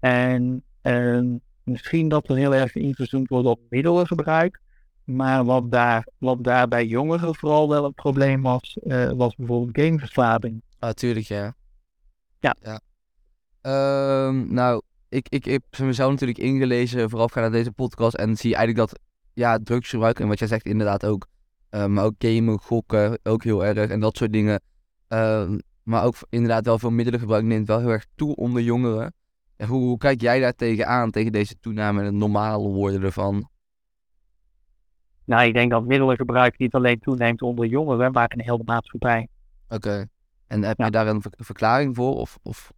En 0.00 0.64
ehm, 0.82 1.36
misschien 1.68 2.08
dat 2.08 2.28
er 2.28 2.36
heel 2.36 2.54
erg 2.54 2.74
ingezoomd 2.74 3.28
wordt 3.28 3.46
op 3.46 3.60
middelengebruik. 3.68 4.60
Maar 5.04 5.44
wat 5.44 5.70
daar, 5.70 6.06
wat 6.18 6.44
daar 6.44 6.68
bij 6.68 6.86
jongeren 6.86 7.34
vooral 7.34 7.68
wel 7.68 7.84
een 7.84 7.94
probleem 7.94 8.42
was, 8.42 8.78
eh, 8.82 9.10
was 9.10 9.34
bijvoorbeeld 9.34 9.86
gameverslaving. 9.86 10.62
Ah, 10.78 10.90
tuurlijk, 10.90 11.26
ja. 11.26 11.54
Ja. 12.40 12.56
ja. 12.60 12.80
Ehm, 13.60 14.54
nou, 14.54 14.82
ik, 15.08 15.28
ik, 15.28 15.46
ik 15.46 15.52
heb 15.52 15.86
mezelf 15.86 16.10
natuurlijk 16.10 16.38
ingelezen 16.38 17.10
voorafgaand 17.10 17.46
aan 17.46 17.52
deze 17.52 17.72
podcast 17.72 18.14
en 18.14 18.36
zie 18.36 18.54
eigenlijk 18.54 18.90
dat, 18.90 19.00
ja, 19.32 19.58
drugsgebruik 19.58 20.20
en 20.20 20.28
wat 20.28 20.38
jij 20.38 20.48
zegt 20.48 20.66
inderdaad 20.66 21.06
ook, 21.06 21.26
eh, 21.70 21.86
maar 21.86 22.04
ook 22.04 22.14
gamen, 22.18 22.58
gokken, 22.58 23.18
ook 23.22 23.44
heel 23.44 23.64
erg 23.64 23.90
en 23.90 24.00
dat 24.00 24.16
soort 24.16 24.32
dingen. 24.32 24.60
Ehm, 25.08 25.58
maar 25.82 26.04
ook 26.04 26.14
inderdaad 26.28 26.64
wel 26.64 26.78
veel 26.78 26.90
middelengebruik 26.90 27.44
neemt 27.44 27.66
wel 27.66 27.78
heel 27.78 27.90
erg 27.90 28.06
toe 28.14 28.36
onder 28.36 28.62
jongeren. 28.62 29.12
Hoe, 29.66 29.82
hoe 29.82 29.98
kijk 29.98 30.20
jij 30.20 30.40
daar 30.40 30.54
tegenaan, 30.54 31.10
tegen 31.10 31.32
deze 31.32 31.58
toename 31.60 31.98
en 32.00 32.04
het 32.06 32.14
normaal 32.14 32.72
worden 32.72 33.02
ervan? 33.02 33.48
Nou, 35.24 35.46
ik 35.46 35.54
denk 35.54 35.70
dat 35.70 35.84
middelengebruik 35.84 36.58
niet 36.58 36.74
alleen 36.74 36.98
toeneemt 36.98 37.42
onder 37.42 37.66
jongeren, 37.66 38.12
maar 38.12 38.32
in 38.32 38.40
heel 38.40 38.56
de 38.58 38.64
maatschappij. 38.64 39.28
Oké. 39.68 40.06
En 40.46 40.62
heb 40.62 40.78
Ja. 40.78 40.84
je 40.84 40.90
daar 40.90 41.06
een 41.06 41.22
ver- 41.22 41.32
verklaring 41.36 41.96
voor? 41.96 42.14
Of, 42.14 42.38
of... 42.42 42.72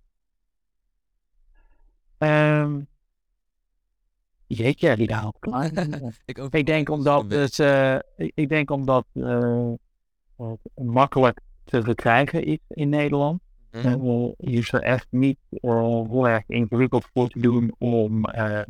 Ehm 2.19 2.81
jeetje, 4.47 4.97
die 4.97 5.07
daar 5.07 5.25
ik, 6.25 6.39
ook 6.39 6.55
Ik 6.55 6.67
denk 6.67 6.89
omdat 6.89 7.33
eh, 7.59 7.99
ik, 8.17 8.49
denk 8.49 8.71
omdat 8.71 9.07
het 9.13 10.61
makkelijk 10.75 11.41
te 11.65 11.83
verkrijgen 11.83 12.45
is 12.45 12.59
in 12.69 12.89
Nederland. 12.89 13.41
Mhm. 13.73 14.33
Je 14.37 14.59
is 14.59 14.73
er 14.73 14.83
echt 14.83 15.07
niet 15.11 15.39
eh, 15.51 16.03
heel 16.09 16.29
erg 16.29 16.45
ingewikkeld 16.47 17.05
voor 17.13 17.29
te 17.29 17.41
doen 17.41 17.75
om 17.79 18.25
eh, 18.25 18.61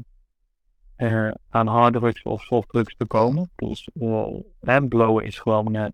er 0.97 1.37
aan 1.49 1.67
harddrugs 1.67 2.23
of 2.23 2.43
softdrugs 2.43 2.97
te 2.97 3.05
komen. 3.05 3.51
Dus 3.57 3.89
uh, 3.95 4.77
blowen 4.89 5.25
is 5.25 5.39
gewoon, 5.39 5.75
eh, 5.75 5.87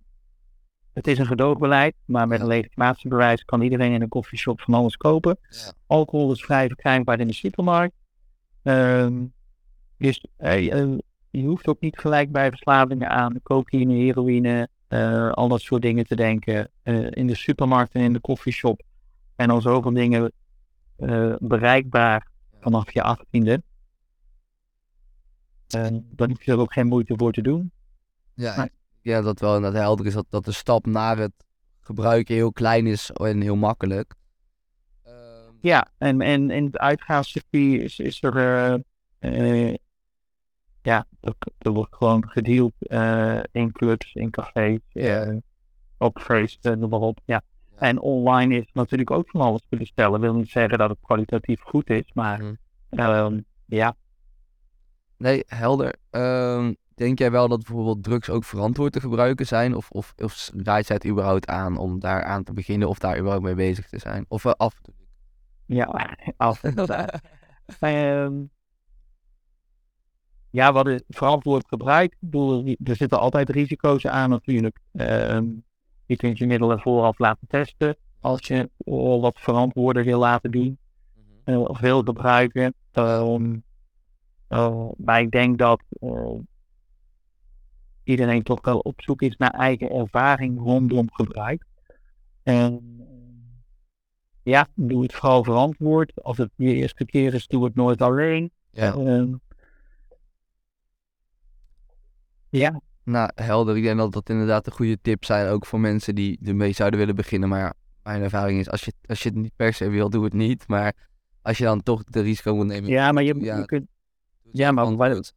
het 0.92 1.06
is 1.06 1.18
een 1.18 1.26
gedoogbeleid, 1.26 1.94
maar 2.04 2.28
met 2.28 2.40
een 2.40 2.46
legitimatiebewijs 2.46 3.44
kan 3.44 3.60
iedereen 3.60 3.92
in 3.92 4.02
een 4.02 4.08
koffieshop 4.08 4.60
van 4.60 4.74
alles 4.74 4.96
kopen. 4.96 5.38
Ja. 5.48 5.72
Alcohol 5.86 6.32
is 6.32 6.44
vrij 6.44 6.66
verkrijgbaar 6.66 7.20
in 7.20 7.26
de 7.26 7.34
supermarkt. 7.34 7.94
Ehm, 8.62 9.24
dus 9.98 10.26
eh, 10.36 10.80
eh, 10.80 10.98
je 11.30 11.46
hoeft 11.46 11.66
ook 11.66 11.80
niet 11.80 11.98
gelijk 11.98 12.32
bij 12.32 12.48
verslavingen 12.48 13.08
aan 13.08 13.42
cocaïne, 13.42 13.94
heroïne, 13.94 14.68
eh, 14.88 15.30
al 15.30 15.48
dat 15.48 15.60
soort 15.60 15.82
dingen 15.82 16.06
te 16.06 16.16
denken. 16.16 16.70
Eh, 16.82 17.10
in 17.10 17.26
de 17.26 17.34
supermarkt 17.34 17.94
en 17.94 18.00
in 18.00 18.12
de 18.12 18.20
koffieshop 18.20 18.82
en 19.36 19.50
al 19.50 19.60
zoveel 19.60 19.92
dingen 19.92 20.32
eh, 20.96 21.34
bereikbaar 21.38 22.28
vanaf 22.60 22.92
je 22.92 23.02
achttiende. 23.02 23.62
En 25.68 26.08
dan 26.10 26.28
hoef 26.28 26.42
je 26.44 26.52
er 26.52 26.58
ook 26.58 26.72
geen 26.72 26.86
moeite 26.86 27.14
voor 27.16 27.32
te 27.32 27.42
doen. 27.42 27.72
Ja, 28.34 28.56
Maar- 28.56 28.68
ja, 29.00 29.20
dat 29.20 29.40
wel 29.40 29.56
inderdaad 29.56 29.82
helder 29.82 30.06
is 30.06 30.14
dat, 30.14 30.26
dat 30.28 30.44
de 30.44 30.52
stap 30.52 30.86
naar 30.86 31.18
het 31.18 31.32
gebruiken 31.80 32.34
heel 32.34 32.52
klein 32.52 32.86
is 32.86 33.10
en 33.10 33.40
heel 33.40 33.56
makkelijk. 33.56 34.14
Ehm, 35.02 35.52
Ja, 35.60 35.88
en, 35.98 36.20
en 36.20 36.50
in 36.50 36.64
het 36.64 36.78
uitgaanscircuit 36.78 37.80
is, 37.82 37.98
is 37.98 38.22
er, 38.22 38.36
eh, 38.36 39.68
eh, 39.68 39.74
ja, 40.82 41.06
er, 41.58 41.70
wordt 41.72 41.94
gewoon 41.96 42.28
gedeeld 42.30 42.72
eh, 42.78 43.40
in 43.52 43.72
clubs, 43.72 44.14
in 44.14 44.30
cafés, 44.30 44.78
eh, 44.92 45.36
op 45.98 46.18
feesten, 46.18 46.78
noem 46.78 46.90
maar 46.90 47.00
op. 47.00 47.20
Ja. 47.24 47.42
En 47.78 48.00
online 48.00 48.56
is 48.56 48.70
natuurlijk 48.72 49.10
ook 49.10 49.30
van 49.30 49.40
alles 49.40 49.66
te 49.68 49.76
bestellen. 49.76 50.20
wil 50.20 50.34
niet 50.34 50.48
zeggen 50.48 50.78
dat 50.78 50.90
het 50.90 50.98
kwalitatief 51.02 51.60
goed 51.60 51.90
is, 51.90 52.10
maar 52.14 52.42
Mhm. 52.42 52.54
ehm, 52.90 53.40
ja, 53.66 53.96
Nee, 55.18 55.42
helder. 55.46 55.94
Ehm, 56.10 56.72
denk 56.94 57.18
jij 57.18 57.30
wel 57.30 57.48
dat 57.48 57.64
bijvoorbeeld 57.64 58.02
drugs 58.02 58.30
ook 58.30 58.44
verantwoord 58.44 58.92
te 58.92 59.00
gebruiken 59.00 59.46
zijn? 59.46 59.74
Of, 59.74 59.90
of, 59.90 60.14
of 60.16 60.50
raad 60.56 60.86
jij 60.86 60.96
het 60.96 61.06
überhaupt 61.06 61.46
aan 61.46 61.76
om 61.76 62.00
daar 62.00 62.24
aan 62.24 62.42
te 62.42 62.52
beginnen 62.52 62.88
of 62.88 62.98
daar 62.98 63.16
überhaupt 63.18 63.44
mee 63.44 63.54
bezig 63.54 63.88
te 63.88 63.98
zijn? 63.98 64.24
Of 64.28 64.44
eh, 64.44 64.52
af 64.52 64.80
ja, 65.66 65.84
af. 66.36 66.62
Ehm, 67.80 68.34
ja, 70.50 70.72
wat 70.72 70.88
is 70.88 71.02
verantwoord 71.08 71.68
gebruik? 71.68 72.12
Ik 72.12 72.18
bedoel, 72.20 72.76
er 72.84 72.96
zitten 72.96 73.20
altijd 73.20 73.48
risico's 73.50 74.06
aan 74.06 74.30
natuurlijk. 74.30 74.78
Ehm, 74.92 75.46
je 76.06 76.16
kunt 76.16 76.38
je 76.38 76.46
middelen 76.46 76.80
vooraf 76.80 77.18
laten 77.18 77.48
testen. 77.48 77.96
Als 78.20 78.46
je 78.46 78.70
al 78.84 79.20
wat 79.20 79.40
verantwoorder 79.40 80.04
wil 80.04 80.18
laten 80.18 80.50
doen 80.50 80.78
eh, 81.44 81.60
of 81.60 81.78
wil 81.78 82.02
gebruiken. 82.02 82.74
Eh, 82.92 84.88
maar 84.96 85.20
ik 85.20 85.30
denk 85.30 85.58
dat 85.58 85.82
eh, 85.88 86.38
iedereen 88.04 88.42
toch 88.42 88.60
wel 88.62 88.78
op 88.78 89.02
zoek 89.02 89.22
is 89.22 89.36
naar 89.36 89.50
eigen 89.50 89.90
ervaring 89.90 90.58
rondom 90.58 91.12
gebruik. 91.12 91.64
En 92.42 93.00
ja, 94.42 94.68
doe 94.74 95.02
het 95.02 95.14
vooral 95.14 95.44
verantwoord. 95.44 96.22
Als 96.22 96.36
het 96.36 96.50
je 96.56 96.74
eerste 96.74 97.04
keer 97.04 97.34
is, 97.34 97.46
doe 97.46 97.64
het 97.64 97.74
nooit 97.74 98.02
alleen. 98.02 98.50
Ja. 98.70 98.94
Ja, 102.48 102.80
Nou, 103.06 103.30
helder. 103.34 103.76
Ik 103.76 103.82
denk 103.82 103.98
dat 103.98 104.12
dat 104.12 104.28
inderdaad 104.28 104.64
de 104.64 104.70
goede 104.70 104.98
tips 105.02 105.26
zijn, 105.26 105.48
ook 105.48 105.66
voor 105.66 105.80
mensen 105.80 106.14
die 106.14 106.38
ermee 106.44 106.72
zouden 106.72 106.98
willen 106.98 107.14
beginnen. 107.16 107.48
Maar 107.48 107.60
ja, 107.60 107.72
mijn 108.02 108.22
ervaring 108.22 108.58
is, 108.60 108.70
als 108.70 108.84
je, 108.84 108.92
als 109.06 109.22
je 109.22 109.28
het 109.28 109.38
niet 109.38 109.56
per 109.56 109.72
se 109.74 109.88
wil, 109.88 110.10
doe 110.10 110.24
het 110.24 110.32
niet. 110.32 110.68
Maar 110.68 110.92
als 111.42 111.58
je 111.58 111.64
dan 111.64 111.82
toch 111.82 112.04
de 112.04 112.20
risico 112.20 112.54
moet 112.54 112.66
nemen, 112.66 112.90
ja, 112.90 113.12
maar 113.12 113.22
je, 113.22 113.34
Ja. 113.40 113.58
je 113.58 113.64
kunt, 113.64 113.86
ja, 114.52 114.70
maar 114.72 114.86
verantwoord. 114.86 115.32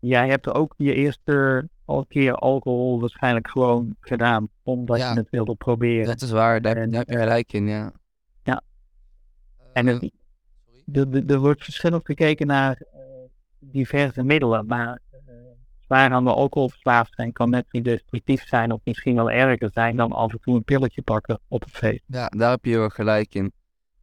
jij 0.00 0.28
hebt 0.28 0.48
ook 0.54 0.74
je 0.76 0.94
eerste 0.94 1.68
al 1.84 2.06
keer 2.06 2.34
alcohol 2.34 3.00
waarschijnlijk 3.00 3.48
gewoon 3.48 3.96
gedaan. 4.00 4.48
Omdat 4.62 4.98
Ja. 4.98 5.12
je 5.12 5.18
het 5.18 5.30
wilde 5.30 5.54
proberen. 5.54 6.06
Dat 6.06 6.22
is 6.22 6.30
waar, 6.30 6.60
daar, 6.60 6.76
En, 6.76 6.90
daar 6.90 6.98
heb 7.00 7.08
je 7.10 7.18
gelijk 7.18 7.52
in, 7.52 7.66
ja. 7.68 7.92
ja. 8.42 8.62
En 9.72 9.86
het, 9.86 10.02
Eh, 10.02 10.08
er, 11.02 11.08
er- 11.14 11.30
er 11.30 11.38
wordt 11.38 11.64
verschillend 11.64 12.04
gekeken 12.06 12.46
naar 12.46 12.76
eh, 12.92 13.00
diverse 13.58 14.22
middelen. 14.22 14.66
Maar 14.66 15.00
eh, 15.10 15.18
zwaar 15.86 16.12
aan 16.12 16.24
de 16.24 16.32
alcohol 16.32 16.68
verslaafd 16.68 17.14
zijn 17.14 17.32
kan 17.32 17.50
net 17.50 17.64
zo 17.68 17.80
destructief 17.80 18.46
zijn. 18.46 18.72
Of 18.72 18.80
misschien 18.84 19.14
wel 19.14 19.30
erger 19.30 19.70
zijn 19.72 19.96
dan 19.96 20.12
af 20.12 20.32
en 20.32 20.40
toe 20.40 20.56
een 20.56 20.64
pilletje 20.64 21.02
pakken 21.02 21.40
op 21.48 21.62
een 21.62 21.70
feest. 21.70 22.02
Ja, 22.06 22.28
daar 22.28 22.50
heb 22.50 22.64
je 22.64 22.76
erg 22.76 22.94
gelijk 22.94 23.34
in. 23.34 23.52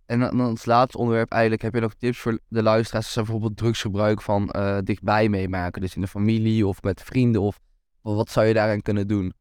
En 0.05 0.19
dan 0.19 0.39
als 0.39 0.65
laatste 0.65 0.97
onderwerp 0.97 1.31
eigenlijk, 1.31 1.61
heb 1.61 1.73
je 1.73 1.79
nog 1.79 1.93
tips 1.93 2.17
voor 2.19 2.39
de 2.47 2.63
luisteraars 2.63 3.05
als 3.05 3.13
ze 3.13 3.21
bijvoorbeeld 3.21 3.57
drugsgebruik 3.57 4.21
van 4.21 4.49
eh, 4.49 4.77
dichtbij 4.83 5.29
meemaken? 5.29 5.81
Dus 5.81 5.95
in 5.95 6.01
de 6.01 6.07
familie 6.07 6.67
of 6.67 6.81
met 6.81 7.01
vrienden 7.01 7.41
of, 7.41 7.59
wat 8.01 8.29
zou 8.29 8.45
je 8.45 8.53
daarin 8.53 8.81
kunnen 8.81 9.07
doen? 9.07 9.33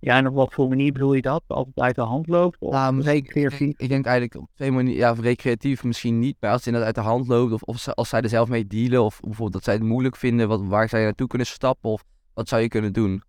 Ja, 0.00 0.16
en 0.16 0.26
op 0.26 0.34
wat 0.34 0.54
voor 0.54 0.68
manier 0.68 0.92
bedoel 0.92 1.14
je 1.14 1.22
dat? 1.22 1.42
Als 1.46 1.66
het 1.66 1.78
uit 1.84 1.94
de 1.94 2.00
hand 2.00 2.26
loopt? 2.26 2.56
Of 2.60 2.72
Nou, 2.72 3.00
recreatief? 3.00 3.78
ik 3.78 3.88
denk 3.88 4.06
eigenlijk 4.06 4.42
op 4.42 4.48
twee 4.54 4.70
manieren, 4.70 4.98
ja, 4.98 5.22
recreatief 5.22 5.84
misschien 5.84 6.18
niet, 6.18 6.36
maar 6.40 6.50
als 6.50 6.58
het 6.64 6.66
inderdaad 6.66 6.96
uit 6.96 7.04
de 7.04 7.10
hand 7.10 7.28
loopt 7.28 7.52
of, 7.52 7.62
of 7.62 7.88
als 7.88 8.08
zij 8.08 8.20
er 8.20 8.28
zelf 8.28 8.48
mee 8.48 8.66
dealen 8.66 9.04
of 9.04 9.20
bijvoorbeeld 9.20 9.52
dat 9.52 9.64
zij 9.64 9.74
het 9.74 9.82
moeilijk 9.82 10.16
vinden, 10.16 10.48
wat, 10.48 10.62
waar 10.62 10.88
zij 10.88 11.02
naartoe 11.02 11.26
kunnen 11.26 11.46
stappen 11.46 11.90
of 11.90 12.04
wat 12.34 12.48
zou 12.48 12.62
je 12.62 12.68
kunnen 12.68 12.92
doen? 12.92 13.22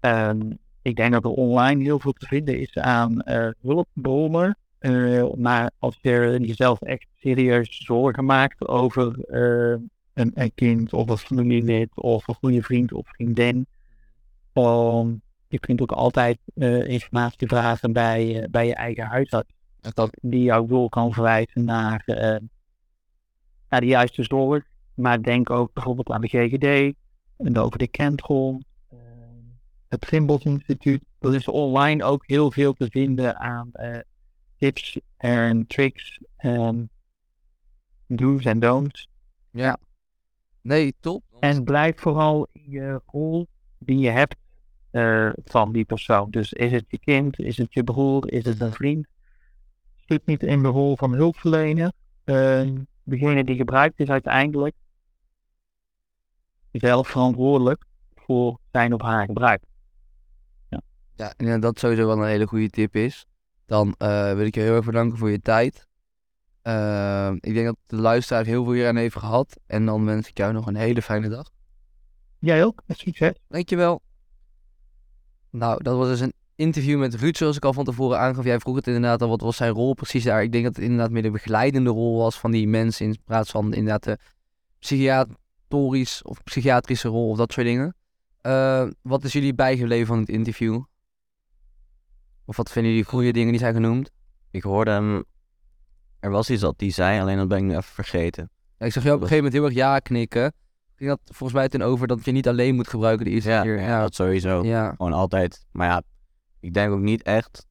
Ehm, 0.00 0.50
ik 0.82 0.96
denk 0.96 1.12
dat 1.12 1.24
er 1.24 1.30
online 1.30 1.82
heel 1.82 1.98
veel 1.98 2.12
te 2.12 2.26
vinden 2.26 2.60
is 2.60 2.76
aan 2.76 3.20
eh, 3.20 3.48
hulpbronnen. 3.60 4.56
Eh, 4.78 5.32
maar 5.36 5.70
als 5.78 5.98
je 6.00 6.38
jezelf 6.40 6.80
echt 6.80 7.06
serieus 7.14 7.84
zorgen 7.84 8.24
maakt 8.24 8.68
over 8.68 9.24
eh, 9.24 9.80
een, 10.14 10.30
een 10.34 10.52
kind 10.54 10.92
of 10.92 11.08
een 11.08 11.18
familielid 11.18 11.90
of 11.94 12.28
een 12.28 12.34
goede 12.34 12.62
vriend 12.62 12.92
of 12.92 13.08
vriendin. 13.08 13.66
Je 15.52 15.58
kunt 15.60 15.80
ook 15.80 15.92
altijd 15.92 16.38
eh, 16.54 16.88
informatie 16.88 17.48
vragen 17.48 17.92
bij, 17.92 18.42
eh, 18.42 18.48
bij 18.50 18.66
je 18.66 18.74
eigen 18.74 19.04
huisarts. 19.04 19.54
Dat 19.80 20.18
die 20.20 20.42
jou 20.42 20.68
door 20.68 20.88
kan 20.88 21.12
verwijzen 21.12 21.64
naar, 21.64 22.02
eh, 22.06 22.40
naar 23.68 23.80
de 23.80 23.86
juiste 23.86 24.22
zorg. 24.22 24.64
Maar 24.94 25.22
denk 25.22 25.50
ook 25.50 25.72
bijvoorbeeld 25.72 26.10
aan 26.10 26.20
de 26.20 26.28
GGD 26.28 26.94
en 27.36 27.58
over 27.58 27.78
de 27.78 27.88
Kentron 27.88 28.64
het 29.88 30.04
Symbols 30.04 30.44
Instituut. 30.44 31.02
Er 31.18 31.34
is 31.34 31.48
online 31.48 32.04
ook 32.04 32.26
heel 32.26 32.50
veel 32.50 32.72
te 32.72 32.86
vinden 32.90 33.38
aan 33.38 33.70
tips 34.56 35.00
en 35.16 35.66
tricks 35.66 36.20
en 36.36 36.90
do's 38.06 38.44
en 38.44 38.60
don'ts. 38.60 39.08
Ja. 39.50 39.78
Nee, 40.60 40.94
top. 41.00 41.24
En 41.40 41.64
blijf 41.64 42.00
vooral 42.00 42.48
in 42.52 42.70
je 42.70 43.00
rol 43.06 43.48
die 43.78 43.98
je 43.98 44.10
hebt 44.10 44.36
eh, 44.92 45.30
van 45.44 45.72
die 45.72 45.84
persoon. 45.84 46.30
Dus 46.30 46.52
is 46.52 46.72
het 46.72 46.84
je 46.88 46.98
kind, 46.98 47.38
is 47.38 47.56
het 47.56 47.74
je 47.74 47.84
broer, 47.84 48.32
is 48.32 48.44
het 48.44 48.60
een 48.60 48.72
vriend? 48.72 49.06
Schiet 49.96 50.26
niet 50.26 50.42
in 50.42 50.62
de 50.62 50.68
rol 50.68 50.96
van 50.96 51.12
hulpverlener. 51.12 51.92
Eh, 52.24 52.68
degene 53.02 53.44
die 53.44 53.56
gebruikt 53.56 54.00
is 54.00 54.08
uiteindelijk 54.08 54.74
zelf 56.72 57.08
verantwoordelijk 57.08 57.84
voor 58.14 58.58
zijn 58.72 58.94
of 58.94 59.00
haar 59.00 59.26
gebruik. 59.26 59.62
Ja, 61.14 61.34
en 61.36 61.60
dat 61.60 61.78
sowieso 61.78 62.06
wel 62.06 62.18
een 62.18 62.28
hele 62.28 62.46
goede 62.46 62.70
tip 62.70 62.96
is. 62.96 63.26
Dan 63.66 63.94
eh, 63.98 64.34
wil 64.34 64.46
ik 64.46 64.54
je 64.54 64.60
heel 64.60 64.74
erg 64.74 64.84
bedanken 64.84 65.18
voor 65.18 65.30
je 65.30 65.40
tijd. 65.40 65.86
Ik 67.40 67.54
denk 67.54 67.66
dat 67.66 67.76
de 67.86 67.96
luisteraar 67.96 68.44
heel 68.44 68.64
veel 68.64 68.72
hier 68.72 68.88
aan 68.88 68.96
heeft 68.96 69.16
gehad. 69.16 69.60
En 69.66 69.86
dan 69.86 70.04
wens 70.04 70.28
ik 70.28 70.38
jou 70.38 70.52
nog 70.52 70.66
een 70.66 70.76
hele 70.76 71.02
fijne 71.02 71.28
dag. 71.28 71.50
Jij 72.38 72.64
ook, 72.64 72.82
met 72.86 72.98
succes. 72.98 73.32
Dankjewel. 73.48 74.02
Nou, 75.52 75.82
dat 75.82 75.96
was 75.96 76.08
dus 76.08 76.20
een 76.20 76.32
interview 76.54 76.98
met 76.98 77.14
Ruud, 77.14 77.36
zoals 77.36 77.56
ik 77.56 77.64
al 77.64 77.72
van 77.72 77.84
tevoren 77.84 78.18
aangaf. 78.18 78.44
Jij 78.44 78.58
vroeg 78.58 78.76
het 78.76 78.86
inderdaad 78.86 79.22
al, 79.22 79.28
wat 79.28 79.40
was 79.40 79.56
zijn 79.56 79.72
rol 79.72 79.94
precies 79.94 80.24
daar? 80.24 80.42
Ik 80.42 80.52
denk 80.52 80.64
dat 80.64 80.74
het 80.74 80.84
inderdaad 80.84 81.10
meer 81.10 81.22
de 81.22 81.30
begeleidende 81.30 81.90
rol 81.90 82.18
was 82.18 82.38
van 82.38 82.50
die 82.50 82.68
mensen 82.68 83.06
in 83.06 83.18
plaats 83.24 83.50
van 83.50 83.72
inderdaad 83.74 84.02
de 84.02 84.18
psychiatrisch 84.78 86.22
of 86.22 86.42
psychiatrische 86.42 87.08
rol 87.08 87.30
of 87.30 87.36
dat 87.36 87.52
soort 87.52 87.66
dingen. 87.66 87.94
Eh, 88.40 88.88
wat 89.02 89.24
is 89.24 89.32
jullie 89.32 89.54
bijgebleven 89.54 90.06
van 90.06 90.18
het 90.18 90.28
interview? 90.28 90.82
Of 92.44 92.56
wat 92.56 92.70
vinden 92.70 92.92
jullie 92.92 93.06
goede 93.06 93.32
dingen 93.32 93.50
die 93.50 93.60
zijn 93.60 93.74
genoemd? 93.74 94.10
Ik 94.50 94.62
hoorde 94.62 94.90
hem. 94.90 95.24
Er 96.20 96.30
was 96.30 96.50
iets 96.50 96.60
dat 96.60 96.74
hij 96.76 96.90
zei, 96.90 97.20
alleen 97.20 97.36
dat 97.36 97.48
ben 97.48 97.58
ik 97.58 97.64
nu 97.64 97.70
even 97.70 97.82
vergeten. 97.82 98.50
Ja, 98.78 98.86
ik 98.86 98.92
zag 98.92 99.02
jou 99.02 99.16
op 99.16 99.22
een 99.22 99.28
gegeven 99.28 99.44
moment 99.44 99.52
heel 99.52 99.64
erg 99.64 99.74
ja 99.74 99.98
knikken. 99.98 100.52
Ging 101.02 101.14
dat 101.14 101.34
volgens 101.36 101.52
mij 101.58 101.68
ten 101.68 101.82
over 101.82 102.06
dat 102.06 102.24
je 102.24 102.32
niet 102.32 102.48
alleen 102.48 102.74
moet 102.74 102.88
gebruiken 102.88 103.24
de 103.24 103.30
eerste 103.30 103.50
Ja, 103.50 103.62
keer? 103.62 103.80
ja, 103.80 104.00
dat 104.00 104.14
sowieso. 104.14 104.64
ja. 104.64 104.90
Gewoon 104.90 105.12
altijd. 105.12 105.66
Maar 105.72 105.88
ja, 105.88 106.02
ik 106.60 106.74
denk 106.74 106.92
ook 106.92 107.00
niet 107.00 107.22
echt 107.22 107.66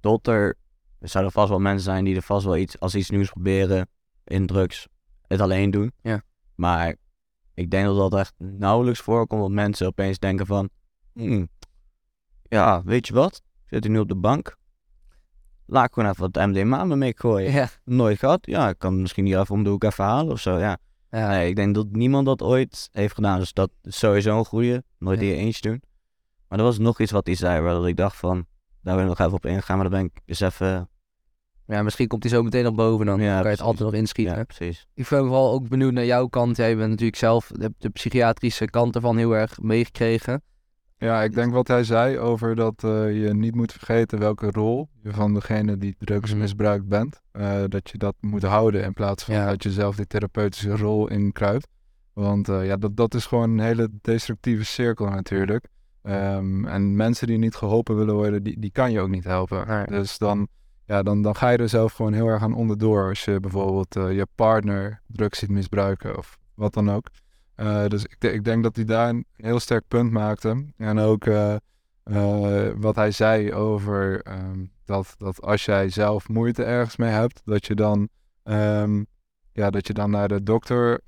dat 0.00 0.26
er. 0.26 0.54
Er 0.98 1.08
zouden 1.08 1.32
vast 1.32 1.48
wel 1.48 1.58
mensen 1.58 1.84
zijn 1.84 2.04
die 2.04 2.16
er 2.16 2.22
vast 2.22 2.44
wel 2.44 2.56
iets 2.56 2.80
als 2.80 2.94
iets 2.94 3.10
nieuws 3.10 3.30
proberen 3.30 3.88
in 4.24 4.46
drugs 4.46 4.88
het 5.26 5.40
alleen 5.40 5.70
doen. 5.70 5.92
Ja. 6.02 6.22
Maar 6.54 6.94
ik 7.54 7.70
denk 7.70 7.86
dat 7.86 7.96
dat 7.96 8.20
echt 8.20 8.34
nauwelijks 8.38 9.00
voorkomt 9.00 9.40
dat 9.42 9.50
mensen 9.50 9.86
opeens 9.86 10.18
denken 10.18 10.46
van, 10.46 10.68
"Hmm, 11.12 11.48
ja, 12.42 12.82
weet 12.84 13.06
je 13.06 13.14
wat? 13.14 13.36
Ik 13.36 13.68
zit 13.68 13.84
hier 13.84 13.92
nu 13.92 13.98
op 13.98 14.08
de 14.08 14.16
bank. 14.16 14.56
Laat 15.66 15.86
ik 15.86 15.92
gewoon 15.94 16.10
even 16.10 16.30
wat 16.30 16.46
MDMA 16.46 16.84
me 16.84 16.96
mee 16.96 17.14
gooien. 17.16 17.52
Ja. 17.52 17.68
Nooit 17.84 18.18
gehad. 18.18 18.46
Ja, 18.46 18.68
ik 18.68 18.78
kan 18.78 19.00
misschien 19.00 19.26
hier 19.26 19.40
even 19.40 19.54
om 19.54 19.64
de 19.64 19.70
hoek 19.70 19.84
even 19.84 20.04
halen 20.04 20.32
of 20.32 20.40
zo. 20.40 20.58
Ja. 20.58 20.78
Ja. 21.18 21.28
Nee, 21.28 21.48
ik 21.48 21.56
denk 21.56 21.74
dat 21.74 21.86
niemand 21.90 22.26
dat 22.26 22.42
ooit 22.42 22.88
heeft 22.92 23.14
gedaan. 23.14 23.38
Dus 23.38 23.52
dat 23.52 23.70
is 23.82 23.98
sowieso 23.98 24.38
een 24.38 24.44
goeie. 24.44 24.78
Nooit 24.98 25.20
Ja. 25.20 25.26
je 25.26 25.34
eentje 25.34 25.60
doen. 25.68 25.82
Maar 26.48 26.58
er 26.58 26.64
was 26.64 26.78
nog 26.78 27.00
iets 27.00 27.12
wat 27.12 27.26
hij 27.26 27.34
zei, 27.34 27.60
waar 27.60 27.88
ik 27.88 27.96
dacht 27.96 28.16
van, 28.16 28.46
daar 28.82 28.94
wil 28.94 29.02
ik 29.04 29.08
nog 29.10 29.18
even 29.20 29.32
op 29.32 29.46
ingaan. 29.46 29.78
Maar 29.78 29.90
dan 29.90 29.98
ben 29.98 30.04
ik 30.14 30.20
dus 30.24 30.40
even... 30.40 30.88
ja, 31.66 31.82
misschien 31.82 32.06
komt 32.08 32.22
hij 32.22 32.32
zo 32.32 32.42
meteen 32.42 32.64
nog 32.64 32.74
boven 32.74 33.06
dan. 33.06 33.20
Ja, 33.20 33.34
kan 33.36 33.44
je 33.44 33.56
het 33.56 33.60
altijd 33.60 33.84
nog 33.90 33.94
inschieten. 33.98 34.36
Ja, 34.36 34.44
precies. 34.44 34.86
Ik 34.94 35.08
ben 35.08 35.18
vooral 35.24 35.52
ook 35.52 35.68
benieuwd 35.68 35.92
naar 35.92 36.04
jouw 36.04 36.26
kant. 36.26 36.56
Jij 36.56 36.76
bent 36.76 36.90
natuurlijk 36.90 37.16
zelf 37.18 37.50
de, 37.54 37.74
de 37.78 37.88
psychiatrische 37.88 38.64
kant 38.64 38.94
ervan 38.94 39.16
heel 39.16 39.32
erg 39.32 39.60
meegekregen. 39.60 40.42
Ja, 40.98 41.22
ik 41.22 41.34
denk 41.34 41.52
wat 41.52 41.68
hij 41.68 41.84
zei 41.84 42.18
over 42.18 42.54
dat 42.54 42.84
eh, 42.84 43.22
je 43.22 43.34
niet 43.34 43.54
moet 43.54 43.72
vergeten 43.72 44.18
welke 44.18 44.50
rol 44.50 44.88
je 45.02 45.12
van 45.12 45.34
degene 45.34 45.76
die 45.78 45.96
drugs 45.98 46.30
Mhm. 46.30 46.40
misbruikt 46.40 46.88
bent. 46.88 47.20
eh, 47.32 47.62
dat 47.68 47.90
je 47.90 47.98
dat 47.98 48.14
moet 48.20 48.42
houden 48.42 48.82
in 48.84 48.92
plaats 48.92 49.24
van 49.24 49.34
Ja. 49.34 49.48
dat 49.48 49.62
je 49.62 49.70
zelf 49.72 49.96
die 49.96 50.06
therapeutische 50.06 50.76
rol 50.76 51.08
in 51.08 51.32
kruipt. 51.32 51.68
Want 52.12 52.48
eh, 52.48 52.66
ja, 52.66 52.76
dat, 52.76 52.96
dat 52.96 53.14
is 53.14 53.26
gewoon 53.26 53.50
een 53.50 53.58
hele 53.64 53.88
destructieve 54.00 54.64
cirkel 54.64 55.08
natuurlijk. 55.08 55.66
Ehm, 56.02 56.64
en 56.64 56.96
mensen 56.96 57.26
die 57.26 57.38
niet 57.38 57.54
geholpen 57.54 57.96
willen 57.96 58.14
worden, 58.14 58.42
die, 58.42 58.60
die 58.60 58.70
kan 58.70 58.92
je 58.92 59.00
ook 59.00 59.08
niet 59.08 59.24
helpen. 59.24 59.66
Nee. 59.68 59.86
Dus 59.86 60.18
dan, 60.18 60.48
ja, 60.86 61.02
dan, 61.02 61.22
dan 61.22 61.36
ga 61.36 61.48
je 61.50 61.58
er 61.58 61.68
zelf 61.68 61.92
gewoon 61.92 62.12
heel 62.12 62.26
erg 62.26 62.42
aan 62.42 62.54
onderdoor. 62.54 63.08
Als 63.08 63.24
je 63.24 63.40
bijvoorbeeld 63.40 63.94
je 63.94 64.26
partner 64.34 65.00
drugs 65.06 65.38
ziet 65.38 65.50
misbruiken 65.50 66.16
of 66.18 66.38
wat 66.54 66.74
dan 66.74 66.90
ook. 66.90 67.06
Eh, 67.56 67.86
dus 67.86 68.04
ik, 68.04 68.24
ik 68.24 68.44
denk 68.44 68.62
dat 68.62 68.76
hij 68.76 68.84
daar 68.84 69.08
een 69.08 69.24
heel 69.36 69.60
sterk 69.60 69.84
punt 69.88 70.10
maakte. 70.10 70.64
En 70.76 70.98
ook 70.98 71.26
eh, 71.26 71.54
eh, 72.02 72.68
wat 72.76 72.96
hij 72.96 73.10
zei 73.10 73.54
over 73.54 74.22
ehm, 74.22 74.64
dat, 74.84 75.14
dat 75.18 75.42
als 75.42 75.64
jij 75.64 75.88
zelf 75.88 76.28
moeite 76.28 76.64
ergens 76.64 76.96
mee 76.96 77.10
hebt, 77.10 77.42
dat 77.44 77.66
je 77.66 77.74
dan, 77.74 78.08
ehm, 78.42 79.04
ja, 79.52 79.70
dat 79.70 79.86
je 79.86 79.92
dan 79.92 80.10
naar 80.10 80.28
de 80.28 80.42
dokter 80.42 81.00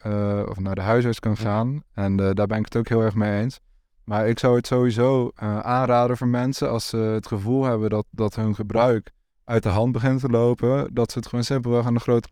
of 0.49 0.59
naar 0.59 0.75
de 0.75 0.81
huisarts 0.81 1.21
kan 1.21 1.37
gaan. 1.37 1.83
En 1.93 2.17
daar 2.17 2.47
ben 2.47 2.59
ik 2.59 2.65
het 2.65 2.77
ook 2.77 2.89
heel 2.89 3.03
erg 3.03 3.15
mee 3.15 3.41
eens. 3.41 3.61
Maar 4.05 4.29
ik 4.29 4.39
zou 4.39 4.57
het 4.57 4.67
sowieso 4.67 5.31
aanraden 5.63 6.17
voor 6.17 6.29
mensen 6.29 6.71
als 6.71 6.89
ze 6.89 6.97
het 6.97 7.27
gevoel 7.27 7.65
hebben 7.65 7.91
dat, 7.91 8.07
dat 8.11 8.35
hun 8.35 8.55
gebruik 8.55 9.11
uit 9.45 9.63
de 9.63 9.69
hand 9.69 9.93
begint 9.93 10.21
te 10.21 10.29
lopen, 10.29 10.95
dat 10.95 11.13
ze 11.13 11.19
het 11.19 11.29
gewoon 11.29 11.45
simpelweg 11.45 11.87
aan 11.87 11.95
de 11.95 12.01
grote 12.01 12.29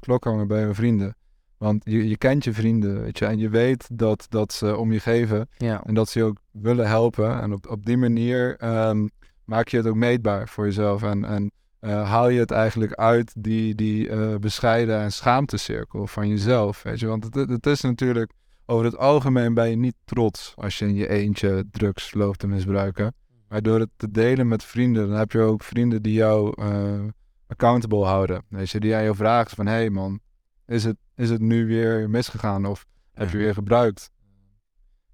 klok 0.00 0.24
hangen 0.24 0.48
bij 0.48 0.62
hun 0.62 0.74
vrienden. 0.74 1.16
Want 1.58 1.82
je, 1.84 2.08
je 2.08 2.16
kent 2.16 2.44
je 2.44 2.52
vrienden, 2.52 3.02
weet 3.02 3.18
je, 3.18 3.24
en 3.24 3.38
je 3.38 3.48
weet 3.48 3.88
dat, 3.92 4.26
dat 4.28 4.52
ze 4.52 4.76
om 4.76 4.92
je 4.92 5.00
geven 5.00 5.48
Ja. 5.56 5.82
en 5.84 5.94
dat 5.94 6.08
ze 6.08 6.18
je 6.18 6.24
ook 6.24 6.38
willen 6.50 6.86
helpen. 6.88 7.40
En 7.40 7.52
op, 7.52 7.68
op 7.70 7.86
die 7.86 7.96
manier 7.96 8.56
ehm, 8.56 9.06
maak 9.44 9.68
je 9.68 9.76
het 9.76 9.86
ook 9.86 9.94
meetbaar 9.94 10.48
voor 10.48 10.64
jezelf. 10.64 11.02
En, 11.02 11.24
en 11.24 11.50
eh, 11.80 12.10
haal 12.10 12.28
je 12.28 12.38
het 12.40 12.50
eigenlijk 12.50 12.94
uit 12.94 13.32
die, 13.38 13.74
die 13.74 14.08
eh, 14.08 14.34
bescheiden 14.34 15.00
en 15.00 15.12
schaamtecirkel 15.12 16.06
van 16.06 16.28
jezelf. 16.28 16.82
Weet 16.82 17.00
je? 17.00 17.06
Want 17.06 17.24
het, 17.34 17.48
het 17.48 17.66
is 17.66 17.80
natuurlijk, 17.80 18.32
over 18.66 18.84
het 18.84 18.96
algemeen 18.96 19.54
ben 19.54 19.70
je 19.70 19.76
niet 19.76 19.96
trots 20.04 20.52
als 20.56 20.78
je 20.78 20.84
in 20.84 20.94
je 20.94 21.08
eentje 21.08 21.64
drugs 21.70 22.14
loopt 22.14 22.38
te 22.38 22.46
misbruiken. 22.46 23.14
Maar 23.48 23.62
door 23.62 23.80
het 23.80 23.90
te 23.96 24.10
delen 24.10 24.48
met 24.48 24.64
vrienden, 24.64 25.08
dan 25.08 25.18
heb 25.18 25.32
je 25.32 25.40
ook 25.40 25.62
vrienden 25.62 26.02
die 26.02 26.12
jou 26.12 26.62
eh, 26.62 27.04
accountable 27.46 28.04
houden. 28.04 28.42
Weet 28.48 28.70
je, 28.70 28.80
die 28.80 28.94
aan 28.94 29.02
jou 29.02 29.16
vragen 29.16 29.56
van, 29.56 29.66
hé 29.66 29.72
hey 29.72 29.90
man, 29.90 30.20
is 30.68 30.84
het, 30.84 30.96
is 31.14 31.30
het 31.30 31.40
nu 31.40 31.66
weer 31.66 32.10
misgegaan 32.10 32.66
of 32.66 32.86
heb 33.12 33.30
je 33.30 33.36
weer 33.36 33.54
gebruikt? 33.54 34.10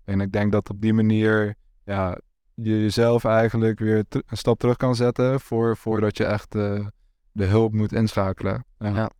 En 0.05 0.21
ik 0.21 0.33
denk 0.33 0.53
dat 0.53 0.71
op 0.71 0.81
die 0.81 0.93
manier 0.93 1.55
ja, 1.85 2.19
je 2.55 2.81
jezelf 2.81 3.25
eigenlijk 3.25 3.79
weer 3.79 4.05
een 4.09 4.37
stap 4.37 4.59
terug 4.59 4.77
kan 4.77 4.95
zetten 4.95 5.41
voor, 5.41 5.77
voordat 5.77 6.17
je 6.17 6.25
echt 6.25 6.55
eh, 6.55 6.87
de 7.33 7.45
hulp 7.45 7.73
moet 7.73 7.93
inschakelen. 7.93 8.65
Ja. 8.79 8.89
Ja. 8.89 9.11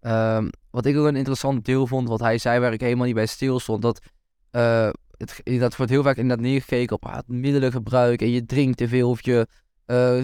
Ehm, 0.00 0.48
wat 0.70 0.86
ik 0.86 0.96
ook 0.96 1.06
een 1.06 1.16
interessant 1.16 1.64
deel 1.64 1.86
vond, 1.86 2.08
wat 2.08 2.20
hij 2.20 2.38
zei, 2.38 2.60
waar 2.60 2.72
ik 2.72 2.80
helemaal 2.80 3.06
niet 3.06 3.14
bij 3.14 3.26
stil 3.26 3.60
stond, 3.60 3.82
dat 3.82 4.00
eh 4.50 4.90
het, 5.16 5.40
dat 5.44 5.76
wordt 5.76 5.92
heel 5.92 6.02
vaak 6.02 6.16
inderdaad 6.16 6.46
neergekeken 6.46 6.96
op 6.96 7.04
ah, 7.04 7.14
het 7.14 7.28
middelengebruik 7.28 8.20
en 8.22 8.30
je 8.30 8.44
drinkt 8.44 8.76
te 8.76 8.88
veel 8.88 9.10
of 9.10 9.24
je 9.24 9.46
eh 9.84 10.22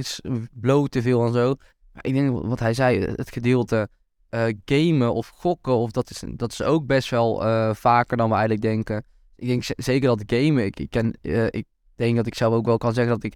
bloot 0.52 0.90
te 0.90 1.02
veel 1.02 1.26
en 1.26 1.32
zo. 1.32 1.54
Maar 1.92 2.04
ik 2.04 2.14
denk 2.14 2.42
wat 2.44 2.60
hij 2.60 2.74
zei, 2.74 3.00
het 3.00 3.32
gedeelte 3.32 3.88
eh, 4.30 4.54
gamen 4.64 5.14
of 5.14 5.28
gokken, 5.28 5.74
of 5.74 5.90
dat, 5.90 6.10
is, 6.10 6.22
dat 6.34 6.52
is 6.52 6.62
ook 6.62 6.86
best 6.86 7.10
wel 7.10 7.44
eh, 7.44 7.74
vaker 7.74 8.16
dan 8.16 8.28
we 8.28 8.34
eigenlijk 8.34 8.62
denken. 8.62 9.04
Ik 9.36 9.48
denk 9.48 9.62
zeker 9.76 10.08
dat 10.08 10.22
gamen, 10.26 10.64
ik, 10.64 10.80
ik, 10.80 10.90
ken, 10.90 11.18
eh, 11.22 11.46
ik 11.46 11.64
denk 11.96 12.16
dat 12.16 12.26
ik 12.26 12.34
zelf 12.34 12.54
ook 12.54 12.66
wel 12.66 12.78
kan 12.78 12.92
zeggen 12.92 13.20
dat 13.20 13.24
ik 13.24 13.34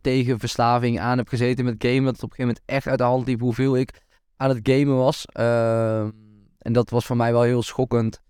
tegen 0.00 0.38
verslaving 0.38 1.00
aan 1.00 1.18
heb 1.18 1.28
gezeten 1.28 1.64
met 1.64 1.74
gamen. 1.78 2.04
Dat 2.04 2.14
het 2.14 2.22
op 2.22 2.30
een 2.30 2.36
gegeven 2.36 2.54
moment 2.56 2.62
echt 2.64 2.86
uit 2.86 2.98
de 2.98 3.04
hand 3.04 3.26
liep 3.26 3.40
hoeveel 3.40 3.76
ik 3.76 4.00
aan 4.36 4.48
het 4.48 4.60
gamen 4.62 4.96
was. 4.96 5.24
Ehm, 5.26 6.10
en 6.58 6.72
dat 6.72 6.90
was 6.90 7.06
voor 7.06 7.16
mij 7.16 7.32
wel 7.32 7.42
heel 7.42 7.62
schokkend 7.62 8.20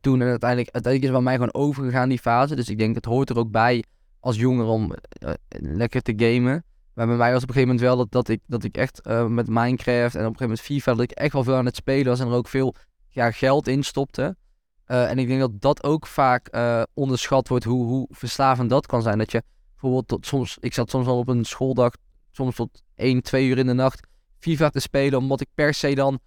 toen. 0.00 0.20
En 0.20 0.28
uiteindelijk, 0.28 0.70
uiteindelijk 0.72 1.02
is 1.02 1.08
het 1.08 1.12
bij 1.12 1.20
mij 1.20 1.34
gewoon 1.34 1.54
overgegaan 1.54 2.08
die 2.08 2.18
fase. 2.18 2.54
Dus 2.54 2.68
ik 2.68 2.78
denk 2.78 2.94
het 2.94 3.04
hoort 3.04 3.30
er 3.30 3.38
ook 3.38 3.50
bij 3.50 3.84
als 4.20 4.36
jonger 4.36 4.66
om 4.66 4.92
lekker 5.58 6.02
te 6.02 6.12
gamen. 6.16 6.64
Maar 6.94 7.06
bij 7.06 7.16
mij 7.16 7.32
was 7.32 7.42
op 7.42 7.48
een 7.48 7.54
gegeven 7.54 7.74
moment 7.74 7.80
wel 7.80 7.96
dat, 7.96 8.12
dat, 8.12 8.28
ik, 8.28 8.40
dat 8.46 8.64
ik 8.64 8.76
echt 8.76 9.00
eh, 9.00 9.26
met 9.26 9.48
Minecraft 9.48 10.14
en 10.14 10.26
op 10.26 10.30
een 10.30 10.36
gegeven 10.36 10.40
moment 10.40 10.60
FIFA, 10.60 10.92
dat 10.94 11.00
ik 11.02 11.10
echt 11.10 11.32
wel 11.32 11.44
veel 11.44 11.54
aan 11.54 11.64
het 11.64 11.76
spelen 11.76 12.06
was 12.06 12.20
en 12.20 12.26
er 12.26 12.32
ook 12.32 12.48
veel 12.48 12.74
ja, 13.08 13.30
geld 13.30 13.68
in 13.68 13.82
stopte. 13.82 14.36
Eh, 14.84 15.10
en 15.10 15.18
ik 15.18 15.26
denk 15.28 15.40
dat 15.40 15.60
dat 15.60 15.84
ook 15.84 16.06
vaak 16.06 16.46
eh, 16.46 16.82
onderschat 16.94 17.48
wordt, 17.48 17.64
hoe, 17.64 17.84
hoe 17.84 18.08
verslavend 18.10 18.70
dat 18.70 18.86
kan 18.86 19.02
zijn. 19.02 19.18
Dat 19.18 19.32
je 19.32 19.42
bijvoorbeeld 19.70 20.08
tot 20.08 20.26
soms, 20.26 20.56
ik 20.60 20.74
zat 20.74 20.90
soms 20.90 21.06
al 21.06 21.18
op 21.18 21.28
een 21.28 21.44
schooldag, 21.44 21.92
soms 22.30 22.56
tot 22.56 22.82
1, 22.94 23.22
2 23.22 23.46
uur 23.46 23.58
in 23.58 23.66
de 23.66 23.72
nacht 23.72 24.06
FIFA 24.38 24.68
te 24.68 24.80
spelen, 24.80 25.18
omdat 25.18 25.40
ik 25.40 25.48
per 25.54 25.74
se 25.74 25.94
dan 25.94 26.18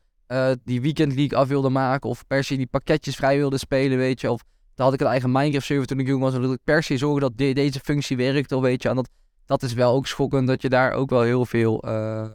die 0.63 0.81
Weekend 0.81 1.15
League 1.15 1.37
af 1.37 1.47
wilde 1.47 1.69
maken, 1.69 2.09
of 2.09 2.27
per 2.27 2.43
se 2.43 2.57
die 2.57 2.67
pakketjes 2.67 3.15
vrij 3.15 3.37
wilde 3.37 3.57
spelen, 3.57 3.97
weet 3.97 4.21
je. 4.21 4.31
Of 4.31 4.43
dan 4.75 4.85
had 4.85 4.93
ik 4.93 5.01
een 5.01 5.07
eigen 5.07 5.31
Minecraft 5.31 5.65
server 5.65 5.87
toen 5.87 5.99
ik 5.99 6.07
jong 6.07 6.21
was, 6.21 6.33
en 6.33 6.39
wilde 6.39 6.55
ik 6.55 6.63
per 6.63 6.83
se 6.83 6.97
zorgen 6.97 7.21
dat 7.21 7.37
de- 7.37 7.53
deze 7.53 7.79
functie 7.79 8.17
werkte, 8.17 8.55
of 8.55 8.61
weet 8.61 8.81
je. 8.81 8.89
En 8.89 8.95
dat, 8.95 9.09
dat 9.47 9.63
is 9.63 9.73
wel 9.73 9.93
ook 9.93 10.07
schokkend, 10.07 10.47
dat 10.47 10.61
je 10.61 10.69
daar 10.69 10.91
ook 10.91 11.09
wel 11.09 11.21
heel 11.21 11.45
veel 11.45 11.81
eh, 11.83 12.25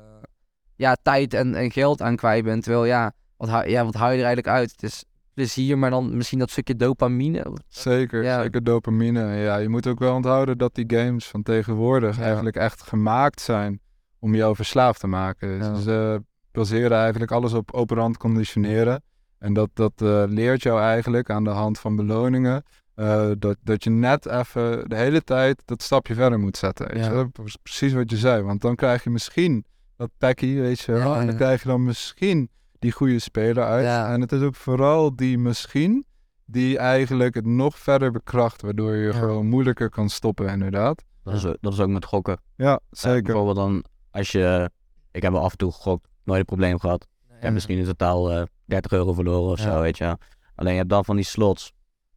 ja, 0.77 0.97
tijd 1.03 1.35
en, 1.35 1.55
en 1.55 1.71
geld 1.71 2.03
aan 2.03 2.17
kwijt 2.17 2.45
bent. 2.45 2.63
Terwijl 2.63 2.85
ja 2.85 3.13
wat, 3.37 3.49
hou- 3.49 3.69
ja, 3.69 3.85
wat 3.85 3.95
haal 3.95 4.11
je 4.11 4.19
er 4.19 4.25
eigenlijk 4.25 4.57
uit? 4.57 4.71
Het 4.71 4.83
is 4.83 5.05
plezier, 5.35 5.79
maar 5.79 5.91
dan 5.91 6.17
misschien 6.17 6.39
dat 6.39 6.51
stukje 6.51 6.77
dopamine. 6.77 7.57
Zeker, 7.69 8.23
Ja. 8.23 8.43
zeker 8.43 8.65
dopamine. 8.65 9.35
Ja, 9.37 9.57
je 9.57 9.69
moet 9.69 9.87
ook 9.87 9.99
wel 9.99 10.15
onthouden 10.15 10.59
dat 10.59 10.75
die 10.75 10.85
games 10.97 11.29
van 11.29 11.43
tegenwoordig 11.43 12.17
Ja. 12.17 12.23
eigenlijk 12.23 12.57
echt 12.57 12.83
gemaakt 12.83 13.41
zijn 13.41 13.81
om 14.19 14.35
jou 14.35 14.55
verslaafd 14.57 15.01
te 15.01 15.07
maken. 15.07 15.49
Ja. 15.57 15.75
Ze 15.75 16.23
baseren 16.53 16.99
eigenlijk 16.99 17.33
alles 17.33 17.53
op 17.53 17.73
operant 17.73 18.17
conditioneren. 18.17 19.03
En 19.39 19.53
dat, 19.53 19.71
dat 19.75 19.93
eh, 19.97 20.23
leert 20.27 20.63
jou 20.63 20.81
eigenlijk 20.81 21.31
aan 21.31 21.45
de 21.45 21.51
hand 21.51 21.79
van 21.79 21.97
beloningen. 21.97 22.63
Eh, 22.95 23.31
dat, 23.39 23.57
dat 23.63 23.85
je 23.85 23.91
net 23.91 24.27
even 24.27 24.89
de 24.89 24.97
hele 24.97 25.23
tijd 25.23 25.63
dat 25.65 25.83
stapje 25.83 26.15
verder 26.15 26.39
moet 26.39 26.57
zetten. 26.57 26.99
Ja. 26.99 27.09
Dat 27.09 27.29
is 27.45 27.57
precies 27.63 27.93
wat 27.93 28.11
je 28.11 28.17
zei. 28.17 28.43
Want 28.43 28.61
dan 28.61 28.75
krijg 28.75 29.05
je 29.05 29.11
misschien 29.11 29.65
dat 29.97 30.11
packy, 30.19 30.55
weet 30.55 30.81
je 30.81 30.93
wel. 30.93 31.13
Ja, 31.15 31.21
En 31.21 31.27
dan 31.27 31.37
krijg 31.37 31.63
je 31.63 31.69
dan 31.69 31.85
misschien 31.85 32.51
die 32.79 32.93
goede 32.93 33.19
speler 33.19 33.65
uit. 33.65 33.85
Ja. 33.85 34.13
En 34.13 34.21
het 34.21 34.33
is 34.33 34.41
ook 34.43 34.55
vooral 34.55 35.17
die 35.17 35.39
misschien 35.39 36.05
die 36.45 36.79
eigenlijk 36.79 37.35
het 37.35 37.47
nog 37.47 37.79
verder 37.79 38.11
bekracht. 38.13 38.63
Waardoor 38.63 38.95
je 38.95 39.13
gewoon 39.13 39.47
moeilijker 39.47 39.89
kan 39.91 40.09
stoppen 40.09 40.49
inderdaad. 40.49 41.03
Dat 41.25 41.35
is, 41.35 41.47
ook- 41.47 41.57
dat 41.61 41.73
is 41.73 41.81
ook 41.81 41.89
met 41.89 42.05
gokken. 42.05 42.41
Ja, 42.57 42.73
Eh, 42.73 42.79
zeker. 42.91 43.23
bijvoorbeeld 43.23 43.57
dan, 43.57 43.85
als 44.11 44.31
je... 44.33 44.71
Ik 45.11 45.23
heb 45.23 45.33
wel 45.33 45.43
af 45.43 45.51
en 45.53 45.59
toe 45.59 45.73
gegokt, 45.73 46.09
nooit 46.25 46.39
een 46.41 46.45
probleem 46.45 46.79
gehad. 46.79 47.07
Ik 47.37 47.43
heb 47.43 47.53
misschien 47.53 47.79
in 47.79 47.85
totaal 47.85 48.33
eh 48.33 48.43
30 48.65 48.93
euro 48.93 49.13
verloren 49.13 49.51
of 49.53 49.59
zo, 49.59 49.81
weet 49.81 49.99
je. 49.99 50.17
Alleen 50.55 50.73
je 50.73 50.79
hebt 50.79 50.91
dan 50.91 51.05
van 51.05 51.17
die 51.17 51.25
slots. 51.25 51.73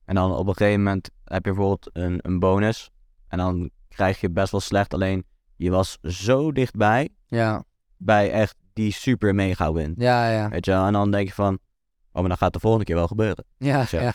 En 0.05 0.15
dan 0.15 0.35
op 0.35 0.47
een 0.47 0.55
gegeven 0.55 0.83
moment 0.83 1.09
heb 1.23 1.45
je 1.45 1.51
bijvoorbeeld 1.53 1.89
een, 1.93 2.19
een 2.21 2.39
bonus. 2.39 2.91
En 3.27 3.37
dan 3.37 3.69
krijg 3.87 4.19
je 4.21 4.29
best 4.29 4.51
wel 4.51 4.61
slecht. 4.61 4.93
Alleen 4.93 5.25
je 5.55 5.69
was 5.71 5.97
zo 6.01 6.51
dichtbij 6.51 7.09
Ja, 7.27 7.63
bij 7.97 8.31
echt 8.31 8.55
die 8.73 8.91
super 8.91 9.35
mega 9.35 9.73
win. 9.73 9.93
ja, 9.97 10.31
ja. 10.31 10.49
Weet 10.49 10.65
je 10.65 10.71
wel. 10.71 10.85
En 10.85 10.93
dan 10.93 11.11
denk 11.11 11.27
je 11.27 11.33
van, 11.33 11.53
oh 12.11 12.19
maar 12.19 12.27
dan 12.27 12.37
gaat 12.37 12.53
de 12.53 12.59
volgende 12.59 12.85
keer 12.85 12.95
wel 12.95 13.07
gebeuren. 13.07 13.45
Ja, 13.57 13.85
Zo. 13.85 13.97
ja. 13.99 14.13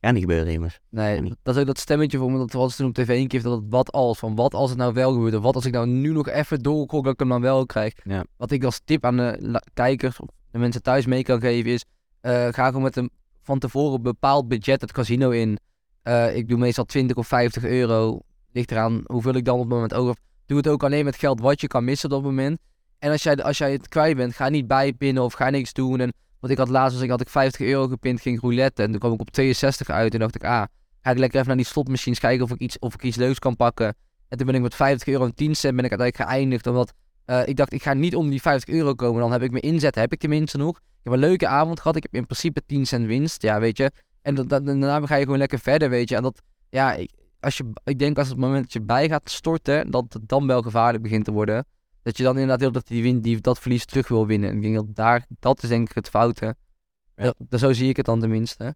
Kan 0.00 0.12
niet 0.12 0.22
gebeuren 0.22 0.52
immers. 0.52 0.80
Nee, 0.90 1.32
dat 1.42 1.54
is 1.54 1.60
ook 1.60 1.66
dat 1.66 1.78
stemmetje 1.78 2.18
voor 2.18 2.30
me 2.32 2.38
dat 2.38 2.52
was 2.52 2.76
toen 2.76 2.86
op 2.86 2.94
tv 2.94 3.08
een 3.08 3.28
keer 3.28 3.42
dat 3.42 3.60
het 3.60 3.64
wat 3.68 3.92
als, 3.92 4.18
van 4.18 4.34
wat 4.34 4.54
als 4.54 4.70
het 4.70 4.78
nou 4.78 4.92
wel 4.92 5.12
gebeurt, 5.12 5.34
of 5.34 5.42
wat 5.42 5.54
als 5.54 5.64
ik 5.64 5.72
nou 5.72 5.86
nu 5.86 6.12
nog 6.12 6.28
even 6.28 6.62
doorkok 6.62 7.04
dat 7.04 7.12
ik 7.12 7.18
hem 7.18 7.28
dan 7.28 7.40
wel 7.40 7.66
krijg. 7.66 7.92
Ja. 8.04 8.24
Wat 8.36 8.50
ik 8.50 8.64
als 8.64 8.80
tip 8.84 9.04
aan 9.04 9.16
de 9.16 9.62
kijkers, 9.74 10.20
of 10.20 10.28
de 10.50 10.58
mensen 10.58 10.82
thuis 10.82 11.06
mee 11.06 11.22
kan 11.22 11.40
geven 11.40 11.70
is, 11.70 11.84
eh, 12.20 12.48
ga 12.50 12.66
gewoon 12.66 12.82
met 12.82 12.96
een 12.96 13.10
van 13.44 13.58
tevoren 13.58 14.02
bepaald 14.02 14.48
budget 14.48 14.80
het 14.80 14.92
casino 14.92 15.30
in. 15.30 15.58
Eh, 16.02 16.36
ik 16.36 16.48
doe 16.48 16.58
meestal 16.58 16.84
20 16.84 17.16
of 17.16 17.26
50 17.26 17.64
euro, 17.64 18.20
ligt 18.52 18.70
eraan 18.70 19.02
hoeveel 19.06 19.34
ik 19.34 19.44
dan 19.44 19.54
op 19.54 19.60
het 19.60 19.70
moment 19.70 19.94
over. 19.94 20.16
Doe 20.46 20.56
het 20.56 20.68
ook 20.68 20.82
alleen 20.82 21.04
met 21.04 21.16
geld 21.16 21.40
wat 21.40 21.60
je 21.60 21.66
kan 21.66 21.84
missen 21.84 22.10
op 22.10 22.14
dat 22.14 22.24
moment. 22.30 22.58
En 22.98 23.10
als 23.10 23.22
jij, 23.22 23.42
als 23.42 23.58
jij 23.58 23.72
het 23.72 23.88
kwijt 23.88 24.16
bent, 24.16 24.34
ga 24.34 24.48
niet 24.48 24.66
bijpinnen 24.66 25.22
of 25.22 25.32
ga 25.32 25.50
niks 25.50 25.72
doen. 25.72 26.00
En 26.00 26.12
wat 26.40 26.50
ik 26.50 26.58
had 26.58 26.68
laatst 26.68 26.94
was, 26.94 27.04
ik 27.04 27.10
had 27.10 27.20
ik 27.20 27.28
50 27.28 27.60
euro 27.66 27.88
gepint, 27.88 28.20
ging 28.20 28.40
roulette. 28.40 28.82
En 28.82 28.90
toen 28.90 29.00
kwam 29.00 29.12
ik 29.12 29.20
op 29.20 29.30
62 29.30 29.90
uit 29.90 30.14
en 30.14 30.20
dacht 30.20 30.34
ik, 30.34 30.44
ah, 30.44 30.62
ga 31.00 31.10
ik 31.10 31.18
lekker 31.18 31.36
even 31.36 31.48
naar 31.48 31.56
die 31.56 31.66
slotmachines 31.66 32.18
kijken 32.18 32.44
of 32.44 32.50
ik 32.50 32.60
iets, 32.60 32.78
of 32.78 32.94
ik 32.94 33.02
iets 33.02 33.16
leuks 33.16 33.38
kan 33.38 33.56
pakken. 33.56 33.94
En 34.28 34.36
toen 34.36 34.46
ben 34.46 34.54
ik 34.54 34.62
met 34.62 34.74
50 34.74 35.08
euro 35.08 35.24
en 35.24 35.34
10 35.34 35.54
cent 35.54 35.76
ben 35.76 35.84
ik 35.84 35.90
uiteindelijk 35.90 36.30
geëindigd. 36.30 36.66
Omdat 36.66 36.92
eh, 37.24 37.46
ik 37.46 37.56
dacht, 37.56 37.72
ik 37.72 37.82
ga 37.82 37.92
niet 37.92 38.16
om 38.16 38.30
die 38.30 38.40
50 38.40 38.74
euro 38.74 38.94
komen. 38.94 39.20
Dan 39.20 39.32
heb 39.32 39.42
ik 39.42 39.50
mijn 39.50 39.62
inzet, 39.62 39.94
heb 39.94 40.12
ik 40.12 40.20
tenminste 40.20 40.58
nog. 40.58 40.76
Ik 40.76 40.82
heb 41.02 41.12
een 41.12 41.18
leuke 41.18 41.46
avond 41.46 41.80
gehad. 41.80 41.96
Ik 41.96 42.02
heb 42.02 42.14
in 42.14 42.26
principe 42.26 42.62
10 42.66 42.86
cent 42.86 43.06
winst. 43.06 43.42
Ja, 43.42 43.60
weet 43.60 43.76
je. 43.76 43.90
En 44.22 44.34
dat, 44.34 44.48
dat- 44.48 44.66
daarna 44.66 45.06
ga 45.06 45.14
je 45.16 45.22
gewoon 45.24 45.38
lekker 45.38 45.58
verder, 45.58 45.90
weet 45.90 46.08
je. 46.08 46.16
En 46.16 46.22
dat, 46.22 46.42
ja, 46.68 46.92
ik, 46.92 47.10
als 47.40 47.56
je, 47.56 47.70
ik 47.84 47.98
denk 47.98 48.18
als 48.18 48.28
het 48.28 48.38
moment 48.38 48.62
dat 48.62 48.72
je 48.72 48.82
bij 48.82 49.08
gaat 49.08 49.30
storten, 49.30 49.90
dat 49.90 50.04
het 50.12 50.28
dan 50.28 50.46
wel 50.46 50.62
gevaarlijk 50.62 51.02
begint 51.02 51.24
te 51.24 51.32
worden. 51.32 51.66
Dat 52.02 52.16
je 52.16 52.22
dan 52.22 52.32
inderdaad 52.32 52.60
heel 52.60 52.72
dat 52.72 52.86
die, 52.86 53.02
win, 53.02 53.20
die 53.20 53.40
dat 53.40 53.58
verlies 53.58 53.84
terug 53.84 54.08
wil 54.08 54.26
winnen. 54.26 54.50
En 54.50 54.56
ik 54.56 54.62
denk 54.62 54.74
dat 54.74 54.94
daar, 54.94 55.26
dat 55.38 55.62
is 55.62 55.68
denk 55.68 55.88
ik 55.88 55.94
het 55.94 56.08
foute. 56.08 56.44
Ja. 56.44 57.24
Ja. 57.24 57.34
Dat, 57.38 57.60
zo 57.60 57.72
zie 57.72 57.88
ik 57.88 57.96
het 57.96 58.06
dan 58.06 58.20
tenminste. 58.20 58.74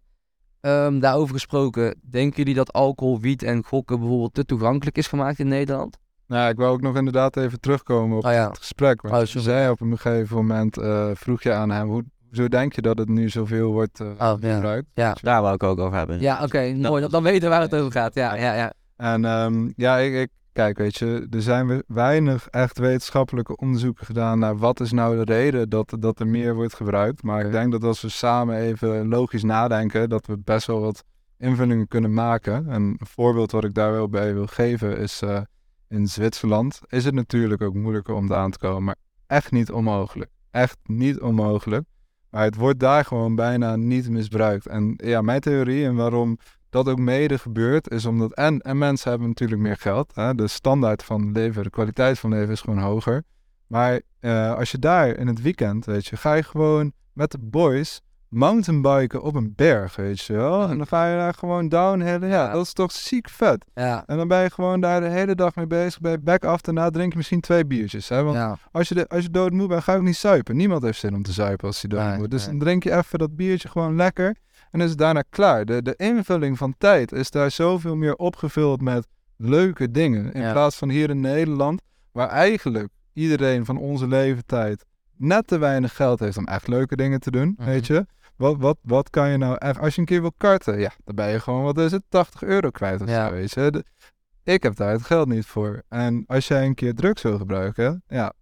Ehm, 0.61 0.99
daarover 0.99 1.33
gesproken, 1.33 1.99
denken 2.09 2.37
jullie 2.37 2.53
dat 2.53 2.73
alcohol, 2.73 3.19
wiet 3.19 3.43
en 3.43 3.63
gokken 3.63 3.99
bijvoorbeeld 3.99 4.33
te 4.33 4.45
toegankelijk 4.45 4.97
is 4.97 5.07
gemaakt 5.07 5.39
in 5.39 5.47
Nederland? 5.47 5.97
Nou, 6.29 6.49
ik 6.49 6.57
wou 6.57 6.71
ook 6.71 6.81
nog 6.81 6.95
inderdaad 6.95 7.37
even 7.37 7.59
terugkomen 7.59 8.17
op 8.17 8.25
Oh 8.25 8.31
ja. 8.31 8.47
het 8.47 8.57
gesprek. 8.57 9.01
Want 9.01 9.13
Oh, 9.15 9.23
je 9.23 9.39
zei 9.39 9.69
op 9.69 9.81
een 9.81 9.97
gegeven 9.97 10.35
moment, 10.35 10.77
eh, 10.77 11.09
vroeg 11.13 11.41
je 11.43 11.53
aan 11.53 11.69
hem, 11.71 11.87
hoe, 11.87 12.03
hoezo 12.27 12.47
denk 12.47 12.73
je 12.73 12.81
dat 12.81 12.97
het 12.97 13.09
nu 13.09 13.29
zoveel 13.29 13.71
wordt 13.71 13.99
eh, 13.99 14.07
Oh, 14.07 14.33
ja. 14.39 14.53
gebruikt? 14.53 14.87
Ja, 14.93 15.15
Daar 15.21 15.41
wou 15.41 15.53
ik 15.53 15.63
ook 15.63 15.79
over 15.79 15.97
hebben. 15.97 16.19
ja 16.19 16.43
oké, 16.43 16.73
mooi. 16.73 17.01
Dan, 17.01 17.11
dan 17.11 17.23
weten 17.23 17.41
we 17.41 17.47
waar 17.47 17.61
het 17.61 17.75
over 17.75 17.91
gaat. 17.91 18.13
Ja, 18.13 18.35
ja, 18.35 18.53
ja. 18.53 18.73
En 18.95 19.25
ehm, 19.25 19.69
ja, 19.75 19.97
ik, 19.97 20.13
ik, 20.13 20.29
kijk, 20.53 20.77
weet 20.77 20.95
je, 20.97 21.27
er 21.29 21.41
zijn 21.41 21.67
we- 21.67 21.83
weinig 21.87 22.47
echt 22.47 22.77
wetenschappelijke 22.79 23.55
onderzoeken 23.57 24.05
gedaan 24.05 24.39
naar 24.39 24.57
wat 24.57 24.79
is 24.79 24.91
nou 24.91 25.15
de 25.25 25.33
reden 25.33 25.69
dat, 25.69 25.95
dat 25.99 26.19
er 26.19 26.27
meer 26.27 26.55
wordt 26.55 26.73
gebruikt. 26.75 27.23
Maar 27.23 27.45
ik 27.45 27.51
denk 27.51 27.71
dat 27.71 27.83
als 27.83 28.01
we 28.01 28.09
samen 28.09 28.55
even 28.55 29.07
logisch 29.07 29.43
nadenken, 29.43 30.09
dat 30.09 30.25
we 30.25 30.37
best 30.37 30.67
wel 30.67 30.79
wat 30.81 31.03
invullingen 31.37 31.87
kunnen 31.87 32.13
maken. 32.13 32.69
En 32.69 32.81
een 32.81 32.99
voorbeeld 33.07 33.51
wat 33.51 33.63
ik 33.63 33.73
daar 33.73 33.91
wel 33.91 34.09
bij 34.09 34.33
wil 34.33 34.45
geven 34.47 34.97
is 34.97 35.21
eh, 35.21 35.39
in 35.89 36.07
Zwitserland 36.07 36.79
is 36.87 37.05
het 37.05 37.13
natuurlijk 37.13 37.61
ook 37.61 37.73
moeilijker 37.73 38.13
om 38.13 38.33
aan 38.33 38.51
te 38.51 38.57
komen, 38.57 38.83
maar 38.83 38.95
echt 39.27 39.51
niet 39.51 39.71
onmogelijk. 39.71 40.31
Echt 40.51 40.77
niet 40.83 41.19
onmogelijk. 41.19 41.85
Maar 42.29 42.43
het 42.43 42.55
wordt 42.55 42.79
daar 42.79 43.05
gewoon 43.05 43.35
bijna 43.35 43.75
niet 43.75 44.09
misbruikt. 44.09 44.67
En 44.67 44.93
ja, 44.95 45.21
mijn 45.21 45.39
theorie 45.39 45.85
en 45.85 45.95
waarom 45.95 46.37
dat 46.69 46.87
ook 46.87 46.99
mede 46.99 47.37
gebeurt, 47.37 47.91
is 47.91 48.05
omdat 48.05 48.33
en, 48.33 48.59
en 48.59 48.77
mensen 48.77 49.09
hebben 49.09 49.27
natuurlijk 49.27 49.61
meer 49.61 49.77
geld. 49.77 50.15
Hè? 50.15 50.35
De 50.35 50.47
standaard 50.47 51.03
van 51.03 51.31
leven, 51.31 51.63
de 51.63 51.69
kwaliteit 51.69 52.19
van 52.19 52.29
leven 52.29 52.53
is 52.53 52.61
gewoon 52.61 52.79
hoger. 52.79 53.23
Maar 53.67 54.01
eh, 54.19 54.55
als 54.55 54.71
je 54.71 54.79
daar 54.79 55.07
in 55.07 55.27
het 55.27 55.41
weekend, 55.41 55.85
weet 55.85 56.05
je, 56.05 56.17
ga 56.17 56.33
je 56.33 56.43
gewoon 56.43 56.91
met 57.13 57.31
de 57.31 57.39
boys 57.41 58.01
mountainbiken 58.29 59.21
op 59.21 59.35
een 59.35 59.53
berg, 59.55 59.95
weet 59.95 60.19
je 60.21 60.33
wel. 60.33 60.69
En 60.69 60.77
dan 60.77 60.87
ga 60.87 61.07
je 61.09 61.17
daar 61.17 61.33
gewoon 61.33 61.69
downhillen. 61.69 62.29
Ja, 62.29 62.51
dat 62.51 62.65
is 62.65 62.73
toch 62.73 62.91
ziek 62.91 63.29
vet. 63.29 63.65
ja. 63.73 64.03
En 64.05 64.17
dan 64.17 64.27
ben 64.27 64.41
je 64.41 64.49
gewoon 64.49 64.81
daar 64.81 65.01
de 65.01 65.07
hele 65.07 65.35
dag 65.35 65.55
mee 65.55 65.67
bezig. 65.67 65.99
Bij 65.99 66.19
back 66.19 66.43
af, 66.45 66.61
daarna 66.61 66.89
drink 66.89 67.11
je 67.11 67.17
misschien 67.17 67.41
twee 67.41 67.65
biertjes. 67.65 68.09
Hè? 68.09 68.23
Want 68.23 68.35
ja. 68.35 68.57
als 68.71 68.87
je, 68.87 68.95
de, 68.95 69.07
als 69.07 69.23
je 69.23 69.29
doodmoe 69.29 69.67
bent, 69.67 69.83
ga 69.83 69.91
je 69.91 69.97
ook 69.97 70.03
niet 70.03 70.15
zuipen. 70.17 70.55
Niemand 70.55 70.83
heeft 70.83 70.99
zin 70.99 71.15
om 71.15 71.23
te 71.23 71.31
zuipen 71.31 71.67
als 71.67 71.81
hij 71.81 71.89
doodmoe 71.89 72.23
is. 72.23 72.29
Dus 72.29 72.45
dan 72.45 72.59
drink 72.59 72.83
je 72.83 72.95
even 72.95 73.19
dat 73.19 73.35
biertje 73.35 73.67
gewoon 73.69 73.95
lekker. 73.95 74.35
En 74.71 74.81
is 74.81 74.89
het 74.89 74.97
daarna 74.97 75.23
klaar. 75.29 75.65
De, 75.65 75.81
de 75.81 75.93
invulling 75.97 76.57
van 76.57 76.75
tijd 76.77 77.11
is 77.11 77.31
daar 77.31 77.51
zoveel 77.51 77.95
meer 77.95 78.15
opgevuld 78.15 78.81
met 78.81 79.07
leuke 79.37 79.91
dingen. 79.91 80.33
In 80.33 80.41
Ja. 80.41 80.51
plaats 80.51 80.75
van 80.75 80.89
hier 80.89 81.09
in 81.09 81.19
Nederland, 81.19 81.81
waar 82.11 82.29
eigenlijk 82.29 82.87
iedereen 83.13 83.65
van 83.65 83.77
onze 83.77 84.07
leeftijd 84.07 84.85
net 85.17 85.47
te 85.47 85.57
weinig 85.57 85.95
geld 85.95 86.19
heeft 86.19 86.37
om 86.37 86.45
echt 86.45 86.67
leuke 86.67 86.95
dingen 86.95 87.19
te 87.19 87.31
doen. 87.31 87.53
Mhm. 87.57 87.69
Weet 87.69 87.87
je? 87.87 88.05
Wat, 88.39 88.55
wat, 88.57 88.77
wat 88.81 89.09
kan 89.09 89.29
je 89.29 89.37
nou 89.37 89.55
echt... 89.57 89.79
Als 89.79 89.93
je 89.95 89.99
een 90.01 90.07
keer 90.07 90.21
wil 90.21 90.33
karten, 90.37 90.79
ja, 90.79 90.91
dan 91.03 91.15
ben 91.15 91.29
je 91.29 91.39
gewoon, 91.39 91.63
wat 91.63 91.77
is 91.77 91.91
het, 91.91 92.03
80 92.09 92.43
euro 92.43 92.69
kwijt 92.69 93.01
of 93.01 93.07
Ja. 93.09 93.27
zo, 93.27 93.33
weet 93.33 93.51
je? 93.53 93.71
De- 93.71 93.83
ik 94.43 94.63
heb 94.63 94.75
daar 94.75 94.91
het 94.91 95.01
geld 95.03 95.27
niet 95.27 95.45
voor. 95.45 95.81
En 95.89 96.23
als 96.27 96.47
jij 96.47 96.65
een 96.65 96.75
keer 96.75 96.93
drugs 96.93 97.21
wil 97.21 97.37
gebruiken, 97.37 98.03
ja, 98.07 98.33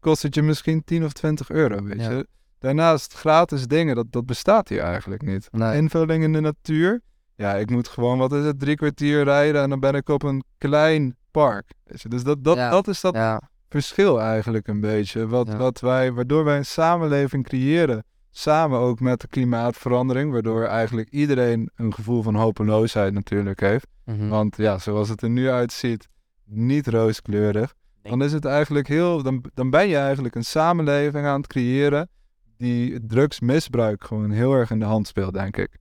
kost 0.00 0.22
het 0.22 0.34
je 0.34 0.42
misschien 0.42 0.84
10 0.84 1.04
of 1.04 1.12
20 1.12 1.50
euro, 1.50 1.82
weet 1.82 2.00
Ja. 2.00 2.10
je. 2.10 2.26
Daarnaast 2.58 3.12
gratis 3.14 3.66
dingen, 3.66 3.94
dat, 3.94 4.06
dat 4.12 4.26
bestaat 4.26 4.68
hier 4.68 4.80
eigenlijk 4.80 5.22
niet. 5.22 5.48
Nee. 5.50 5.76
Invulling 5.76 6.22
in 6.24 6.32
de 6.32 6.40
natuur, 6.40 7.00
ja, 7.34 7.54
ik 7.54 7.70
moet 7.70 7.88
gewoon, 7.88 8.18
wat 8.18 8.32
is 8.32 8.44
het, 8.44 8.58
drie 8.60 8.76
kwartier 8.76 9.24
rijden 9.24 9.62
en 9.62 9.68
dan 9.70 9.80
ben 9.80 9.94
ik 9.94 10.08
op 10.08 10.22
een 10.22 10.44
klein 10.58 11.16
park. 11.30 11.70
Weet 11.84 12.00
je. 12.02 12.08
Dus 12.08 12.22
dat, 12.24 12.44
dat, 12.44 12.56
Ja. 12.56 12.70
dat 12.70 12.88
is 12.88 13.00
dat 13.00 13.42
verschil 13.68 14.20
eigenlijk 14.20 14.68
een 14.68 14.80
beetje. 14.80 15.26
Wat, 15.28 15.48
wat 15.54 15.80
wij, 15.80 16.12
waardoor 16.12 16.44
wij 16.44 16.56
een 16.56 16.64
samenleving 16.66 17.44
creëren, 17.44 18.04
samen 18.36 18.78
ook 18.78 19.00
met 19.00 19.20
de 19.20 19.28
klimaatverandering, 19.28 20.32
waardoor 20.32 20.64
eigenlijk 20.64 21.08
iedereen 21.10 21.70
een 21.76 21.94
gevoel 21.94 22.22
van 22.22 22.34
hopeloosheid 22.34 23.12
natuurlijk 23.14 23.60
heeft. 23.60 23.86
Mhm. 24.04 24.28
Want 24.28 24.56
ja, 24.56 24.78
zoals 24.78 25.08
het 25.08 25.22
er 25.22 25.30
nu 25.30 25.48
uitziet, 25.50 26.08
niet 26.44 26.86
rooskleurig. 26.86 27.74
Dan 28.02 28.22
is 28.22 28.32
het 28.32 28.44
eigenlijk 28.44 28.88
heel, 28.88 29.22
dan, 29.22 29.44
dan 29.54 29.70
ben 29.70 29.88
je 29.88 29.96
eigenlijk 29.96 30.34
een 30.34 30.44
samenleving 30.44 31.26
aan 31.26 31.36
het 31.40 31.46
creëren 31.46 32.08
die 32.56 32.94
het 32.94 33.08
drugsmisbruik 33.08 34.04
gewoon 34.04 34.30
heel 34.30 34.52
erg 34.52 34.70
in 34.70 34.78
de 34.78 34.84
hand 34.84 35.06
speelt, 35.06 35.32
denk 35.34 35.56
ik. 35.56 35.76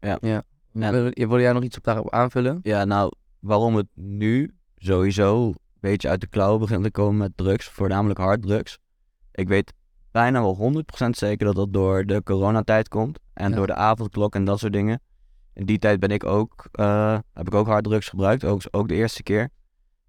En- 0.00 0.18
Wil, 0.92 1.28
wil 1.28 1.40
jij 1.40 1.52
nog 1.52 1.62
iets 1.62 1.76
op 1.76 1.84
daarop 1.84 2.10
aanvullen? 2.12 2.58
Ja, 2.62 2.84
nou, 2.84 3.12
waarom 3.40 3.76
het 3.76 3.86
nu 3.94 4.54
sowieso 4.76 5.46
een 5.46 5.54
beetje 5.80 6.08
uit 6.08 6.20
de 6.20 6.26
klauwen 6.26 6.60
begint 6.60 6.82
te 6.84 6.90
komen 6.90 7.16
met 7.16 7.32
drugs, 7.36 7.68
voornamelijk 7.68 8.18
harddrugs. 8.18 8.78
Ik 9.32 9.48
weet 9.48 9.72
bijna 10.16 10.40
wel 10.40 10.56
100% 10.56 11.08
zeker 11.10 11.46
dat 11.46 11.54
dat 11.54 11.72
door 11.72 12.04
de 12.04 12.22
coronatijd 12.22 12.88
komt 12.88 13.18
en 13.34 13.50
Ja. 13.50 13.56
door 13.56 13.66
de 13.66 13.74
avondklok 13.74 14.34
en 14.34 14.44
dat 14.44 14.58
soort 14.58 14.72
dingen. 14.72 15.00
In 15.54 15.66
die 15.66 15.78
tijd 15.78 16.00
ben 16.00 16.08
ik 16.10 16.24
ook, 16.24 16.68
eh, 16.72 17.18
heb 17.32 17.46
ik 17.46 17.54
ook 17.54 17.66
harddrugs 17.66 18.08
gebruikt, 18.08 18.44
ook, 18.44 18.62
ook 18.70 18.88
de 18.88 18.94
eerste 18.94 19.22
keer. 19.22 19.48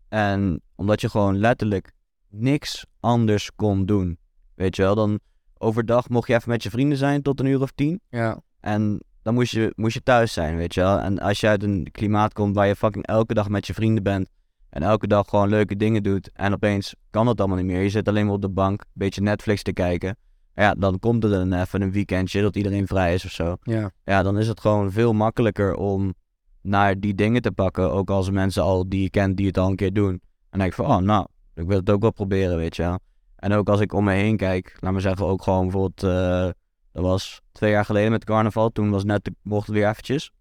En 0.09 0.61
omdat 0.75 1.01
je 1.01 1.09
gewoon 1.09 1.37
letterlijk 1.37 1.91
niks 2.29 2.85
anders 2.99 3.51
kon 3.55 3.85
doen. 3.85 4.17
Weet 4.55 4.75
je 4.75 4.81
wel, 4.81 4.95
dan 4.95 5.19
overdag 5.57 6.09
mocht 6.09 6.27
je 6.27 6.33
even 6.35 6.49
met 6.49 6.63
je 6.63 6.69
vrienden 6.69 6.97
zijn 6.97 7.21
tot 7.21 7.39
een 7.39 7.45
uur 7.45 7.61
of 7.61 7.71
tien. 7.71 8.01
Ja. 8.09 8.39
En 8.59 9.01
dan 9.21 9.33
moest 9.33 9.51
je, 9.51 9.73
moest 9.75 9.93
je 9.93 10.03
thuis 10.03 10.33
zijn, 10.33 10.55
weet 10.57 10.73
je 10.73 10.81
wel. 10.81 10.99
En 10.99 11.19
als 11.19 11.39
je 11.39 11.47
uit 11.47 11.63
een 11.63 11.87
klimaat 11.91 12.33
komt 12.33 12.55
waar 12.55 12.67
je 12.67 12.75
fucking 12.75 13.05
elke 13.05 13.33
dag 13.33 13.49
met 13.49 13.67
je 13.67 13.73
vrienden 13.73 14.03
bent. 14.03 14.29
En 14.69 14.83
elke 14.83 15.07
dag 15.07 15.29
gewoon 15.29 15.49
leuke 15.49 15.75
dingen 15.75 16.03
doet. 16.03 16.31
En 16.33 16.53
opeens 16.53 16.95
kan 17.09 17.25
dat 17.25 17.39
allemaal 17.39 17.57
niet 17.57 17.65
meer. 17.65 17.81
Je 17.81 17.89
zit 17.89 18.07
alleen 18.07 18.25
maar 18.25 18.35
op 18.35 18.41
de 18.41 18.49
bank, 18.49 18.81
een 18.81 18.87
beetje 18.93 19.21
Netflix 19.21 19.61
te 19.63 19.73
kijken. 19.73 20.17
Ja, 20.53 20.73
dan 20.73 20.99
komt 20.99 21.23
er 21.23 21.29
dan 21.29 21.53
even 21.53 21.81
een 21.81 21.91
weekendje 21.91 22.41
dat 22.41 22.55
iedereen 22.55 22.87
vrij 22.87 23.13
is 23.13 23.25
of 23.25 23.31
zo. 23.31 23.55
Ja. 23.61 23.91
Ja, 24.03 24.23
dan 24.23 24.37
is 24.37 24.47
het 24.47 24.59
gewoon 24.59 24.91
veel 24.91 25.13
makkelijker 25.13 25.75
om 25.75 26.13
naar 26.61 26.99
die 26.99 27.15
dingen 27.15 27.41
te 27.41 27.51
pakken. 27.51 27.91
Ook 27.91 28.09
als 28.09 28.29
mensen 28.29 28.63
al 28.63 28.89
die 28.89 29.01
je 29.01 29.09
kent 29.09 29.37
die 29.37 29.47
het 29.47 29.57
al 29.57 29.69
een 29.69 29.75
keer 29.75 29.93
doen. 29.93 30.11
En 30.11 30.19
dan 30.49 30.59
denk 30.59 30.71
ik 30.71 30.77
van, 30.77 30.85
oh 30.85 30.97
nou, 30.97 31.27
ik 31.53 31.67
wil 31.67 31.77
het 31.77 31.89
ook 31.89 32.01
wel 32.01 32.11
proberen, 32.11 32.57
weet 32.57 32.75
je 32.75 32.81
wel. 32.81 32.99
En 33.35 33.53
ook 33.53 33.69
als 33.69 33.79
ik 33.79 33.93
om 33.93 34.03
me 34.03 34.13
heen 34.13 34.37
kijk, 34.37 34.77
laat 34.79 34.91
maar 34.91 35.01
zeggen, 35.01 35.25
ook 35.25 35.43
gewoon 35.43 35.61
bijvoorbeeld, 35.61 36.03
eh, 36.03 36.49
dat 36.91 37.03
was 37.03 37.41
twee 37.51 37.71
jaar 37.71 37.85
geleden 37.85 38.11
met 38.11 38.23
carnaval. 38.23 38.69
Toen 38.69 38.89
was 38.89 39.03
net, 39.03 39.29
mocht 39.41 39.67
het 39.67 39.75
weer 39.75 39.89
eventjes. 39.89 40.31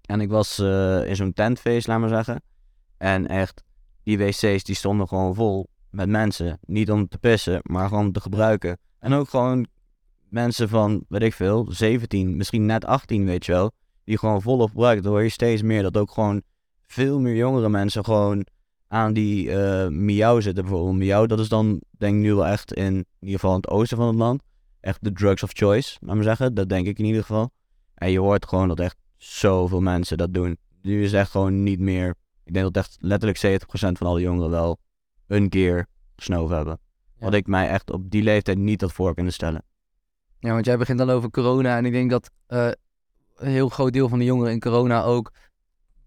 En 0.00 0.20
ik 0.20 0.28
was 0.28 0.58
eh, 0.58 1.08
in 1.08 1.16
zo'n 1.16 1.32
tentfeest, 1.32 1.86
laat 1.86 2.00
maar 2.00 2.08
zeggen. 2.08 2.42
En 2.96 3.26
echt, 3.28 3.62
die 4.02 4.18
wc's 4.18 4.64
die 4.64 4.74
stonden 4.74 5.08
gewoon 5.08 5.34
vol 5.34 5.68
met 5.90 6.08
mensen. 6.08 6.58
Niet 6.66 6.90
om 6.90 7.08
te 7.08 7.18
pissen, 7.18 7.60
maar 7.62 7.88
gewoon 7.88 8.12
te 8.12 8.20
gebruiken. 8.20 8.78
En 8.98 9.12
ook 9.12 9.28
gewoon 9.28 9.66
mensen 10.28 10.68
van, 10.68 11.04
weet 11.08 11.22
ik 11.22 11.34
veel, 11.34 11.66
17, 11.68 12.36
misschien 12.36 12.66
net 12.66 12.84
18, 12.84 13.24
weet 13.24 13.46
je 13.46 13.52
wel. 13.52 13.70
Die 14.04 14.18
gewoon 14.18 14.42
volop 14.42 14.68
gebruiken. 14.68 15.02
Dan 15.02 15.12
hoor 15.12 15.22
je 15.22 15.28
steeds 15.28 15.62
meer 15.62 15.82
dat 15.82 15.96
ook 15.96 16.10
gewoon 16.10 16.42
veel 16.86 17.20
meer 17.20 17.34
jongere 17.34 17.68
mensen 17.68 18.04
gewoon 18.04 18.46
aan 18.88 19.12
die 19.12 19.50
eh 19.50 19.88
miauw 19.88 20.40
zitten. 20.40 20.64
Bijvoorbeeld 20.64 20.96
miauw, 20.96 21.26
dat 21.26 21.38
is 21.38 21.48
dan 21.48 21.80
denk 21.90 22.14
ik 22.14 22.20
nu 22.20 22.34
wel 22.34 22.46
echt 22.46 22.72
in, 22.72 22.94
in 22.94 23.06
ieder 23.20 23.40
geval 23.40 23.50
in 23.50 23.56
het 23.56 23.68
oosten 23.68 23.96
van 23.96 24.06
het 24.06 24.16
land. 24.16 24.42
Echt 24.80 25.04
de 25.04 25.12
drugs 25.12 25.42
of 25.42 25.50
choice, 25.52 25.96
laat 26.00 26.14
maar 26.14 26.24
zeggen. 26.24 26.54
Dat 26.54 26.68
denk 26.68 26.86
ik 26.86 26.98
in 26.98 27.04
ieder 27.04 27.20
geval. 27.20 27.50
En 27.94 28.10
je 28.10 28.18
hoort 28.18 28.46
gewoon 28.46 28.68
dat 28.68 28.80
echt 28.80 28.96
zoveel 29.16 29.80
mensen 29.80 30.18
dat 30.18 30.34
doen. 30.34 30.58
Nu 30.82 31.02
is 31.04 31.12
echt 31.12 31.30
gewoon 31.30 31.62
niet 31.62 31.78
meer. 31.80 32.14
Ik 32.44 32.54
denk 32.54 32.72
dat 32.72 32.84
echt 32.84 32.96
letterlijk 33.00 33.62
70% 33.62 33.66
van 33.68 34.06
alle 34.06 34.20
jongeren 34.20 34.50
wel 34.50 34.78
een 35.26 35.48
keer 35.48 35.86
gesnoven 36.16 36.56
hebben. 36.56 36.78
Ja. 37.18 37.24
Wat 37.24 37.34
ik 37.34 37.46
mij 37.46 37.68
echt 37.68 37.90
op 37.90 38.10
die 38.10 38.22
leeftijd 38.22 38.58
niet 38.58 38.80
had 38.80 38.92
voor 38.92 39.14
kunnen 39.14 39.32
stellen. 39.32 39.64
Ja, 40.38 40.52
want 40.52 40.64
jij 40.64 40.78
begint 40.78 40.98
dan 40.98 41.10
over 41.10 41.30
corona. 41.30 41.76
En 41.76 41.84
ik 41.84 41.92
denk 41.92 42.10
dat 42.10 42.30
eh, 42.46 42.68
een 43.36 43.50
heel 43.50 43.68
groot 43.68 43.92
deel 43.92 44.08
van 44.08 44.18
de 44.18 44.24
jongeren 44.24 44.52
in 44.52 44.60
corona 44.60 45.02
ook 45.02 45.32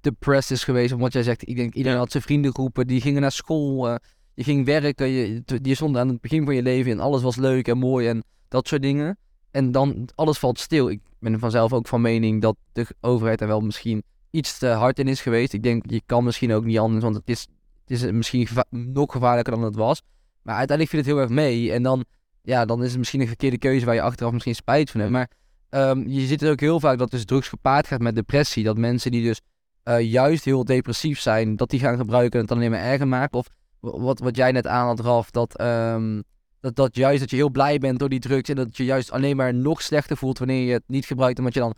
depressed 0.01 0.57
is 0.57 0.63
geweest. 0.63 0.93
Omdat 0.93 1.13
jij 1.13 1.23
zegt, 1.23 1.47
ik 1.47 1.55
denk, 1.55 1.73
iedereen 1.73 1.97
had 1.97 2.11
zijn 2.11 2.23
vriendengroepen. 2.23 2.87
Die 2.87 3.01
gingen 3.01 3.21
naar 3.21 3.31
school. 3.31 3.89
eh, 3.89 3.95
je 4.33 4.43
ging 4.43 4.65
werken. 4.65 5.07
Je, 5.07 5.43
je 5.61 5.75
stond 5.75 5.97
aan 5.97 6.07
het 6.07 6.21
begin 6.21 6.45
van 6.45 6.55
je 6.55 6.61
leven. 6.61 6.91
En 6.91 6.99
alles 6.99 7.21
was 7.21 7.35
leuk 7.35 7.67
en 7.67 7.77
mooi 7.77 8.07
en 8.07 8.23
dat 8.47 8.67
soort 8.67 8.81
dingen. 8.81 9.17
En 9.51 9.71
dan, 9.71 10.09
alles 10.15 10.37
valt 10.37 10.59
stil. 10.59 10.89
Ik 10.89 11.01
ben 11.19 11.39
vanzelf 11.39 11.73
ook 11.73 11.87
van 11.87 12.01
mening 12.01 12.41
dat 12.41 12.55
de 12.71 12.85
overheid 13.01 13.41
er 13.41 13.47
wel 13.47 13.61
misschien 13.61 14.03
iets 14.29 14.57
te 14.57 14.67
hard 14.67 14.99
in 14.99 15.07
is 15.07 15.21
geweest. 15.21 15.53
Ik 15.53 15.63
denk, 15.63 15.89
je 15.89 16.01
kan 16.05 16.23
misschien 16.23 16.53
ook 16.53 16.65
niet 16.65 16.79
anders. 16.79 17.03
Want 17.03 17.15
het 17.15 17.29
is, 17.29 17.47
het 17.85 17.91
is 17.91 18.11
misschien 18.11 18.47
geva- 18.47 18.65
nog 18.69 19.11
gevaarlijker 19.11 19.53
dan 19.53 19.63
het 19.63 19.75
was. 19.75 20.01
Maar 20.41 20.55
uiteindelijk 20.55 20.89
viel 20.89 20.99
het 21.05 21.09
heel 21.09 21.19
erg 21.21 21.45
mee. 21.45 21.71
En 21.71 21.83
dan 21.83 22.05
ja, 22.47 22.65
dan 22.65 22.83
is 22.83 22.89
het 22.89 22.97
misschien 22.97 23.21
een 23.21 23.27
verkeerde 23.27 23.57
keuze 23.57 23.85
waar 23.85 23.95
je 23.95 24.01
achteraf 24.01 24.31
misschien 24.31 24.55
spijt 24.55 24.91
van 24.91 24.99
hebt. 24.99 25.11
Maar 25.11 25.29
ehm, 25.69 26.07
je 26.07 26.25
ziet 26.25 26.41
het 26.41 26.49
ook 26.49 26.59
heel 26.59 26.79
vaak 26.79 26.97
dat 26.97 27.11
dus 27.11 27.25
drugs 27.25 27.47
gepaard 27.47 27.87
gaat 27.87 28.01
met 28.01 28.15
depressie. 28.15 28.63
Dat 28.63 28.77
mensen 28.77 29.11
die 29.11 29.23
dus 29.23 29.41
eh, 29.83 30.11
juist 30.11 30.45
heel 30.45 30.65
depressief 30.65 31.19
zijn, 31.19 31.55
dat 31.55 31.69
die 31.69 31.79
gaan 31.79 31.97
gebruiken 31.97 32.33
en 32.33 32.39
het 32.39 32.47
dan 32.47 32.57
alleen 32.57 32.71
maar 32.71 32.79
erger 32.79 33.07
maken. 33.07 33.37
Of 33.37 33.47
wa- 33.79 33.99
wat, 33.99 34.19
wat 34.19 34.35
jij 34.35 34.51
net 34.51 34.67
aan 34.67 34.85
had, 34.85 34.99
Raf, 34.99 35.31
dat, 35.31 35.57
ehm, 35.57 36.21
dat, 36.59 36.75
dat 36.75 36.95
juist 36.95 37.19
dat 37.19 37.29
je 37.29 37.35
heel 37.35 37.49
blij 37.49 37.77
bent 37.77 37.99
door 37.99 38.09
die 38.09 38.19
drugs 38.19 38.49
en 38.49 38.55
dat 38.55 38.77
je 38.77 38.85
juist 38.85 39.11
alleen 39.11 39.35
maar 39.35 39.53
nog 39.53 39.81
slechter 39.81 40.17
voelt 40.17 40.37
wanneer 40.37 40.65
je 40.65 40.73
het 40.73 40.83
niet 40.87 41.05
gebruikt, 41.05 41.39
omdat 41.39 41.53
je 41.53 41.59
dan 41.59 41.75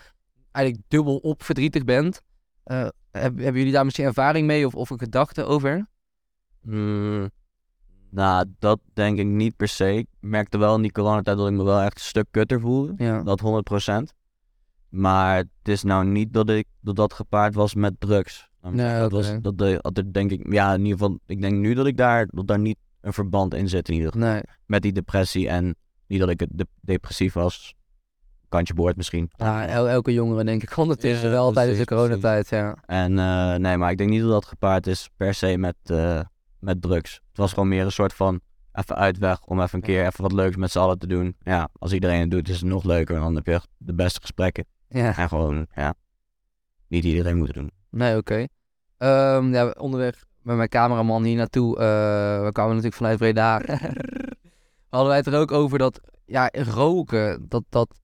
eigenlijk 0.51 0.85
dubbel 0.87 1.17
op 1.17 1.43
verdrietig 1.43 1.83
bent. 1.83 2.21
Eh, 2.69 2.87
heb- 3.11 3.37
hebben 3.37 3.53
jullie 3.57 3.71
daar 3.71 3.83
misschien 3.85 4.05
ervaring 4.05 4.47
mee 4.47 4.65
of, 4.65 4.75
of 4.75 4.89
een 4.89 4.99
gedachte 4.99 5.43
over? 5.43 5.87
Hmm, 6.61 7.29
nou, 8.09 8.45
dat 8.59 8.79
denk 8.93 9.17
ik 9.19 9.25
niet 9.25 9.55
per 9.55 9.67
se. 9.67 9.93
Ik 9.97 10.07
merkte 10.19 10.57
wel 10.57 10.75
in 10.75 10.81
die 10.81 10.91
coronatijd 10.91 11.37
dat 11.37 11.47
ik 11.47 11.53
me 11.53 11.63
wel 11.63 11.79
echt 11.81 11.95
een 11.95 12.03
stuk 12.05 12.25
kutter 12.31 12.59
voelde. 12.59 12.93
Ja. 12.97 13.23
Dat 13.23 13.39
100%. 13.41 14.13
Maar 14.89 15.37
het 15.37 15.47
is 15.63 15.83
nou 15.83 16.05
niet 16.05 16.33
dat 16.33 16.49
ik 16.49 16.67
dat, 16.81 16.95
dat 16.95 17.13
gepaard 17.13 17.55
was 17.55 17.73
met 17.73 17.93
drugs. 17.99 18.47
Nee, 18.61 18.99
dat 18.99 19.11
was, 19.11 19.41
dat, 19.41 19.57
de- 19.57 19.79
dat 19.91 20.13
denk 20.13 20.31
ik, 20.31 20.53
ja, 20.53 20.73
in 20.73 20.79
ieder 20.85 20.97
geval, 20.99 21.19
ik 21.25 21.41
denk 21.41 21.53
nu 21.57 21.73
dat 21.73 21.85
ik 21.85 21.97
daar, 21.97 22.27
dat 22.31 22.47
daar 22.47 22.59
niet 22.59 22.77
een 23.01 23.13
verband 23.13 23.53
in 23.53 23.69
zit 23.69 23.89
in 23.89 23.95
ieder 23.95 24.11
geval. 24.11 24.27
Nee. 24.27 24.41
Met 24.65 24.81
die 24.81 24.91
depressie 24.91 25.49
en 25.49 25.75
Niet 26.07 26.19
dat 26.19 26.29
ik 26.29 26.47
de- 26.51 26.67
depressief 26.81 27.33
was. 27.33 27.75
Kantje 28.49 28.73
boord 28.73 28.95
misschien. 28.95 29.31
Ja, 29.35 29.67
el- 29.67 29.89
elke 29.89 30.13
jongere 30.13 30.43
denk 30.43 30.63
ik 30.63 30.77
ondertussen 30.77 31.27
Ja, 31.27 31.33
wel 31.33 31.51
tijdens 31.51 31.77
de 31.77 31.85
coronatijd, 31.85 32.49
ja. 32.49 32.75
En 32.85 33.19
eh, 33.19 33.55
nee, 33.55 33.77
maar 33.77 33.91
ik 33.91 33.97
denk 33.97 34.09
niet 34.09 34.21
dat 34.21 34.29
dat 34.31 34.45
gepaard 34.45 34.87
is 34.87 35.09
per 35.17 35.33
se 35.33 35.57
met, 35.57 35.75
eh, 35.83 36.19
met 36.59 36.81
drugs. 36.81 37.13
Het 37.27 37.37
was 37.37 37.53
gewoon 37.53 37.67
meer 37.69 37.85
een 37.85 37.91
soort 37.91 38.13
van 38.13 38.39
even 38.73 38.95
uitweg 38.95 39.45
om 39.45 39.61
even 39.61 39.75
een 39.75 39.81
keer 39.85 40.05
even 40.05 40.21
wat 40.21 40.31
leuks 40.31 40.55
met 40.55 40.71
z'n 40.71 40.79
allen 40.79 40.99
te 40.99 41.07
doen. 41.07 41.35
Ja, 41.43 41.69
als 41.79 41.93
iedereen 41.93 42.19
het 42.19 42.31
doet 42.31 42.49
is 42.49 42.59
het 42.59 42.69
nog 42.69 42.83
leuker. 42.83 43.15
En 43.15 43.21
dan 43.21 43.35
heb 43.35 43.45
je 43.45 43.53
echt 43.53 43.67
de 43.77 43.93
beste 43.93 44.21
gesprekken. 44.21 44.65
Ja, 44.89 45.17
En 45.17 45.27
gewoon, 45.27 45.67
ja, 45.75 45.93
niet 46.87 47.03
iedereen 47.03 47.37
moet 47.37 47.47
het 47.47 47.55
doen. 47.55 47.71
nee, 47.89 48.17
oké. 48.17 48.45
Ehm, 48.97 49.53
ja, 49.53 49.73
onderweg 49.77 50.23
met 50.41 50.55
mijn 50.55 50.69
cameraman 50.69 51.23
hier 51.23 51.35
naartoe, 51.35 51.77
eh, 51.77 51.83
we 52.43 52.49
kwamen 52.51 52.69
natuurlijk 52.69 52.95
vanuit 52.95 53.17
Breda. 53.17 53.61
Hadden 54.89 55.07
wij 55.09 55.17
het 55.17 55.27
er 55.27 55.39
ook 55.39 55.51
over 55.51 55.77
dat, 55.77 55.99
ja, 56.25 56.49
roken, 56.53 57.45
dat, 57.49 57.63
dat, 57.69 57.99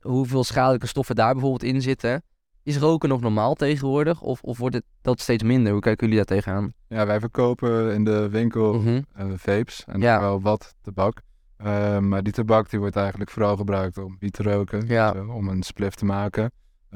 hoeveel 0.00 0.44
schadelijke 0.44 0.86
stoffen 0.86 1.14
daar 1.14 1.32
bijvoorbeeld 1.32 1.62
in 1.74 1.82
zitten. 1.82 2.22
Is 2.62 2.78
roken 2.78 3.08
nog 3.08 3.20
normaal 3.20 3.54
tegenwoordig? 3.54 4.20
Of, 4.20 4.42
of 4.42 4.58
wordt 4.58 4.74
het 4.74 4.84
dat 5.02 5.20
steeds 5.20 5.42
minder? 5.42 5.72
Hoe 5.72 5.80
kijken 5.80 6.08
jullie 6.08 6.24
daar 6.24 6.36
tegenaan? 6.36 6.72
Ja, 6.88 7.06
wij 7.06 7.20
verkopen 7.20 7.94
in 7.94 8.04
de 8.04 8.28
winkel 8.28 8.74
Mhm. 8.74 9.00
eh, 9.14 9.26
vapes 9.36 9.84
en 9.86 10.00
Ja. 10.00 10.20
wel 10.20 10.40
wat 10.40 10.74
tabak. 10.82 11.20
Eh, 11.56 11.98
maar 11.98 12.22
die 12.22 12.32
tabak 12.32 12.70
die 12.70 12.78
wordt 12.78 12.96
eigenlijk 12.96 13.30
vooral 13.30 13.56
gebruikt 13.56 13.98
om 13.98 14.16
wiet 14.20 14.32
te 14.32 14.42
roken, 14.42 14.86
Ja. 14.86 15.14
eh, 15.14 15.34
om 15.34 15.48
een 15.48 15.62
spliff 15.62 15.94
te 15.96 16.04
maken. 16.04 16.50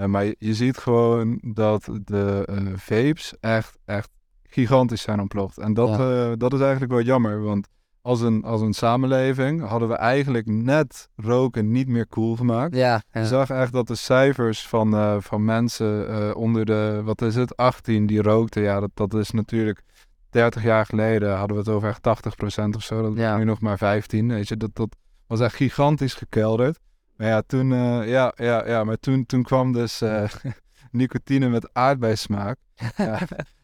Maar 0.07 0.24
je, 0.24 0.36
je 0.38 0.55
ziet 0.55 0.78
gewoon 0.78 1.40
dat 1.55 1.88
de 2.05 2.44
vapes 2.76 3.34
echt, 3.40 3.78
echt 3.84 4.09
gigantisch 4.42 5.03
zijn 5.03 5.20
ontploft. 5.20 5.59
En 5.59 5.74
dat, 5.74 5.98
dat 6.40 6.53
is 6.53 6.61
eigenlijk 6.61 6.92
wel 6.92 7.03
jammer, 7.03 7.42
want 7.42 7.68
als 8.03 8.20
een, 8.20 8.44
als 8.44 8.61
een 8.61 8.72
samenleving 8.72 9.61
hadden 9.68 9.88
we 9.88 9.94
eigenlijk 9.94 10.46
net 10.46 11.09
roken 11.16 11.70
niet 11.70 11.88
meer 11.88 12.09
cool 12.09 12.36
gemaakt. 12.36 12.74
Ja, 12.76 13.03
Je 13.12 13.26
zag 13.26 13.50
echt 13.50 13.72
dat 13.72 13.86
de 13.86 13.94
cijfers 13.94 14.68
van, 14.68 14.94
eh, 14.94 15.16
van 15.20 15.44
mensen 15.44 16.09
eh, 16.09 16.36
onder 16.36 16.64
de, 16.64 17.00
wat 17.05 17.22
is 17.22 17.34
het, 17.34 17.57
18 17.57 18.07
die 18.07 18.22
rookten. 18.22 18.62
Ja, 18.62 18.80
dat, 18.80 18.90
dat 18.94 19.14
is 19.14 19.30
natuurlijk 19.30 19.82
30 20.30 20.62
jaar 20.62 20.86
geleden 20.86 21.36
hadden 21.36 21.57
we 21.57 21.62
het 21.62 21.72
over 21.72 21.88
echt 21.88 22.03
80% 22.03 22.76
of 22.76 22.82
zo. 22.82 23.03
Dat 23.03 23.16
Ja. 23.16 23.36
nu 23.36 23.44
nog 23.44 23.61
maar 23.61 23.78
15. 23.78 24.28
Weet 24.28 24.48
je, 24.48 24.57
dat, 24.57 24.70
dat 24.72 24.96
was 25.26 25.40
echt 25.40 25.55
gigantisch 25.55 26.14
gekelderd. 26.14 26.78
Maar 27.16 27.26
ja, 27.28 27.42
toen, 27.46 27.72
eh, 27.72 28.09
ja, 28.09 28.32
ja, 28.36 28.66
ja, 28.68 28.84
maar 28.84 28.96
toen, 28.98 29.26
toen 29.26 29.42
kwam 29.42 29.72
dus 29.72 30.03
nicotine 30.90 31.48
met 31.48 31.70
aardbeismaak. 31.72 32.57
Ja. 32.96 33.18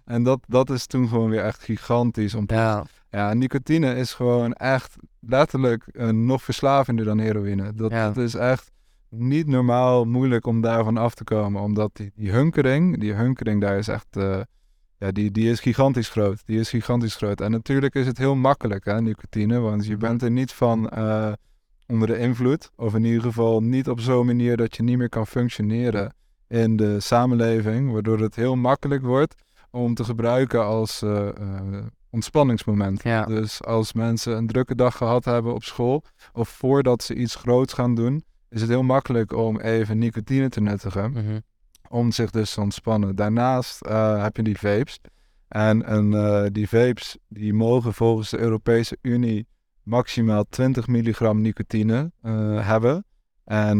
En 0.05 0.23
dat, 0.23 0.41
dat 0.47 0.71
is 0.71 0.87
toen 0.87 1.09
gewoon 1.09 1.31
weer 1.31 1.45
echt 1.45 1.63
gigantisch. 1.63 2.35
Om... 2.35 2.45
ja. 2.47 2.85
Ja, 3.11 3.35
nicotine 3.35 3.95
is 3.97 4.13
gewoon 4.15 4.53
echt 4.53 4.97
letterlijk 5.21 5.87
eh, 5.87 6.09
nog 6.09 6.43
verslavender 6.43 7.05
dan 7.05 7.19
heroïne. 7.19 7.75
Dat, 7.75 7.91
Ja. 7.91 8.07
dat 8.07 8.17
is 8.17 8.35
echt 8.35 8.71
niet 9.11 9.47
normaal 9.47 10.05
moeilijk 10.05 10.47
om 10.47 10.61
daarvan 10.61 10.97
af 10.97 11.15
te 11.15 11.25
komen. 11.25 11.63
Omdat 11.63 11.91
die, 11.97 12.13
die 12.15 12.31
hunkering, 12.31 13.01
die 13.01 13.13
hunkering 13.13 13.61
daar 13.61 13.79
is 13.79 13.89
echt, 13.89 14.17
eh, 14.17 14.41
ja, 14.99 15.11
die, 15.11 15.31
die 15.31 15.51
is 15.51 15.61
gigantisch 15.61 16.09
groot. 16.09 16.43
Die 16.47 16.59
is 16.61 16.69
gigantisch 16.71 17.15
groot. 17.17 17.41
En 17.41 17.51
natuurlijk 17.51 17.95
is 17.95 18.07
het 18.07 18.19
heel 18.19 18.35
makkelijk, 18.35 18.85
hè, 18.85 19.01
nicotine. 19.01 19.59
Want 19.59 19.87
je 19.87 19.97
bent 19.97 20.23
er 20.23 20.31
niet 20.31 20.53
van 20.53 20.89
eh, 20.89 21.33
onder 21.87 22.09
de 22.09 22.19
invloed. 22.19 22.71
Of 22.77 22.95
in 22.95 23.05
ieder 23.05 23.23
geval 23.23 23.61
niet 23.63 23.89
op 23.89 24.01
zo'n 24.01 24.27
manier 24.27 24.57
dat 24.57 24.77
je 24.77 24.83
niet 24.83 24.99
meer 24.99 25.09
kan 25.09 25.27
functioneren 25.27 26.15
in 26.49 26.77
de 26.77 27.01
samenleving. 27.01 27.93
Waardoor 27.93 28.19
het 28.21 28.35
heel 28.35 28.57
makkelijk 28.57 29.03
wordt 29.03 29.35
om 29.71 29.95
te 29.95 30.05
gebruiken 30.05 30.65
als 30.65 31.03
ontspanningsmoment. 32.11 33.03
Ja. 33.03 33.25
Dus 33.25 33.65
als 33.65 33.93
mensen 33.93 34.37
een 34.37 34.47
drukke 34.47 34.75
dag 34.75 34.97
gehad 34.97 35.25
hebben 35.25 35.55
op 35.55 35.65
school, 35.65 36.05
of 36.33 36.49
voordat 36.49 37.03
ze 37.03 37.15
iets 37.15 37.35
groots 37.35 37.73
gaan 37.73 37.95
doen, 37.95 38.25
is 38.49 38.61
het 38.61 38.71
heel 38.71 38.83
makkelijk 38.83 39.33
om 39.33 39.61
even 39.61 39.99
nicotine 39.99 40.49
te 40.49 40.61
nuttigen, 40.61 41.11
Mhm. 41.13 41.39
om 41.89 42.13
zich 42.13 42.31
dus 42.31 42.55
te 42.55 42.61
ontspannen. 42.61 43.17
Daarnaast 43.17 43.81
eh, 43.81 44.23
heb 44.23 44.37
je 44.37 44.43
die 44.43 44.59
vapes. 44.59 45.01
En, 45.49 45.85
en 45.85 46.15
eh, 46.15 46.47
die 46.53 46.69
vapes 46.69 47.17
die 47.29 47.55
mogen 47.55 47.95
volgens 47.95 48.31
de 48.31 48.39
Europese 48.39 48.99
Unie 49.03 49.47
maximaal 49.83 50.45
20 50.49 50.87
milligram 50.87 51.41
nicotine 51.41 52.13
eh, 52.23 52.67
hebben. 52.67 53.05
En 53.45 53.79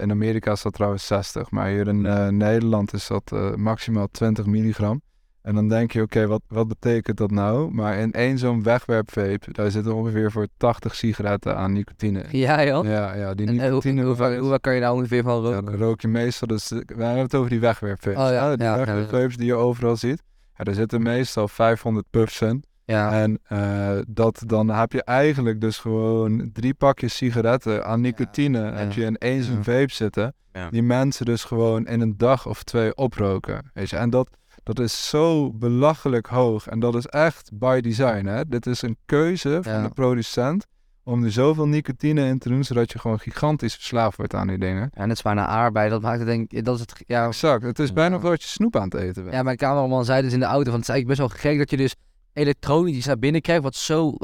in 0.00 0.10
Amerika 0.10 0.52
is 0.52 0.62
dat 0.62 0.72
trouwens 0.72 1.06
60, 1.06 1.50
maar 1.50 1.68
hier 1.68 1.88
in 1.88 2.00
Nederland 2.36 2.92
is 2.92 3.06
dat 3.06 3.56
maximaal 3.56 4.08
20 4.10 4.46
milligram. 4.46 5.02
En 5.42 5.54
dan 5.54 5.68
denk 5.68 5.92
je, 5.92 6.02
oké, 6.02 6.26
wat, 6.26 6.42
wat 6.48 6.68
betekent 6.68 7.16
dat 7.16 7.30
nou? 7.30 7.72
Maar 7.72 7.98
in 7.98 8.12
één 8.12 8.38
zo'n 8.38 8.62
wegwerpvape, 8.62 9.52
daar 9.52 9.70
zitten 9.70 9.94
ongeveer 9.94 10.30
voor 10.30 10.46
80 10.56 10.94
sigaretten 10.94 11.56
aan 11.56 11.72
nicotine. 11.72 12.22
in. 12.30 12.38
Ja, 12.38 12.64
joh. 12.64 12.84
Ja, 12.84 13.14
ja, 13.14 13.34
die 13.34 13.46
En, 13.46 13.52
eh, 13.52 13.60
hoe, 13.60 13.68
nicotine... 13.68 14.02
hoe, 14.02 14.14
hoe, 14.16 14.36
hoe 14.36 14.60
kan 14.60 14.74
je 14.74 14.80
daar 14.80 14.92
ongeveer 14.92 15.22
van 15.22 15.34
ja, 15.34 15.40
roken? 15.40 15.64
dan 15.64 15.74
rook 15.74 16.00
je 16.00 16.08
meestal, 16.08 16.48
dus 16.48 16.68
we 16.68 16.84
hebben 16.86 17.16
het 17.16 17.34
over 17.34 17.50
die 17.50 17.60
wegwerpvapes. 17.60 18.22
Oh 18.22 18.30
ja, 18.30 18.48
hè? 18.48 18.56
Die 18.56 18.66
ja, 18.66 18.76
wegwerpvapes 18.76 19.36
die 19.36 19.46
je 19.46 19.54
overal 19.54 19.96
ziet. 19.96 20.22
Ja, 20.56 20.64
daar 20.64 20.74
zitten 20.74 21.02
meestal 21.02 21.48
500 21.48 22.06
puffs 22.10 22.40
in. 22.40 22.64
Ja, 22.84 23.12
En 23.12 23.38
eh, 23.42 23.98
dat, 24.08 24.42
dan 24.46 24.68
heb 24.68 24.92
je 24.92 25.04
eigenlijk 25.04 25.60
dus 25.60 25.78
gewoon 25.78 26.50
drie 26.52 26.74
pakjes 26.74 27.16
sigaretten 27.16 27.84
aan 27.84 28.00
nicotine 28.00 28.72
heb 28.72 28.92
je 28.92 29.04
in 29.04 29.16
één 29.16 29.42
zo'n 29.42 29.64
vape 29.64 29.92
zitten. 29.92 30.34
Ja. 30.52 30.70
Die 30.70 30.82
mensen 30.82 31.24
dus 31.26 31.44
gewoon 31.44 31.86
in 31.86 32.00
een 32.00 32.16
dag 32.16 32.46
of 32.46 32.62
twee 32.62 32.94
oproken. 32.96 33.70
Weet 33.74 33.90
je? 33.90 33.96
En 33.96 34.10
dat, 34.10 34.28
dat 34.62 34.78
is 34.78 35.08
zo 35.08 35.52
belachelijk 35.52 36.26
hoog. 36.26 36.66
En 36.68 36.80
dat 36.80 36.94
is 36.94 37.06
echt 37.06 37.50
by 37.52 37.80
design. 37.80 38.26
Hè? 38.26 38.44
Dit 38.48 38.66
is 38.66 38.82
een 38.82 38.96
keuze 39.06 39.58
van 39.62 39.72
Ja. 39.72 39.82
de 39.82 39.88
producent 39.94 40.66
om 41.04 41.24
er 41.24 41.32
zoveel 41.32 41.66
nicotine 41.66 42.26
in 42.26 42.38
te 42.38 42.48
doen, 42.48 42.64
zodat 42.64 42.92
je 42.92 42.98
gewoon 42.98 43.18
gigantisch 43.18 43.74
verslaafd 43.74 44.16
wordt 44.16 44.34
aan 44.34 44.46
die 44.46 44.58
dingen. 44.58 44.90
ja 44.94 45.06
net 45.06 45.18
zwaar 45.18 45.34
naar 45.34 45.46
aardbei, 45.46 45.88
dat 45.90 46.02
maakt 46.02 46.18
het 46.18 46.26
denk 46.26 46.52
ik, 46.52 46.64
dat 46.64 46.74
is 46.74 46.80
het, 46.80 47.02
ja, 47.06 47.26
Exact. 47.26 47.62
Het 47.62 47.78
is 47.78 47.92
bijna 47.92 48.16
Ja. 48.16 48.22
dat 48.22 48.42
je 48.42 48.48
snoep 48.48 48.76
aan 48.76 48.82
het 48.84 48.94
eten 48.94 49.22
bent. 49.22 49.34
Ja, 49.34 49.42
mijn 49.42 49.56
cameraman 49.56 50.04
zei 50.04 50.22
dus 50.22 50.32
in 50.32 50.40
de 50.40 50.44
auto, 50.44 50.70
van 50.70 50.80
het 50.80 50.88
is 50.88 50.94
eigenlijk 50.94 51.20
best 51.20 51.42
wel 51.42 51.52
gek 51.52 51.58
dat 51.58 51.70
je 51.70 51.76
dus 51.76 51.94
elektronisch 52.32 53.06
naar 53.06 53.18
binnen 53.18 53.40
krijgt 53.40 53.62
wat 53.62 53.74
zo 53.74 54.14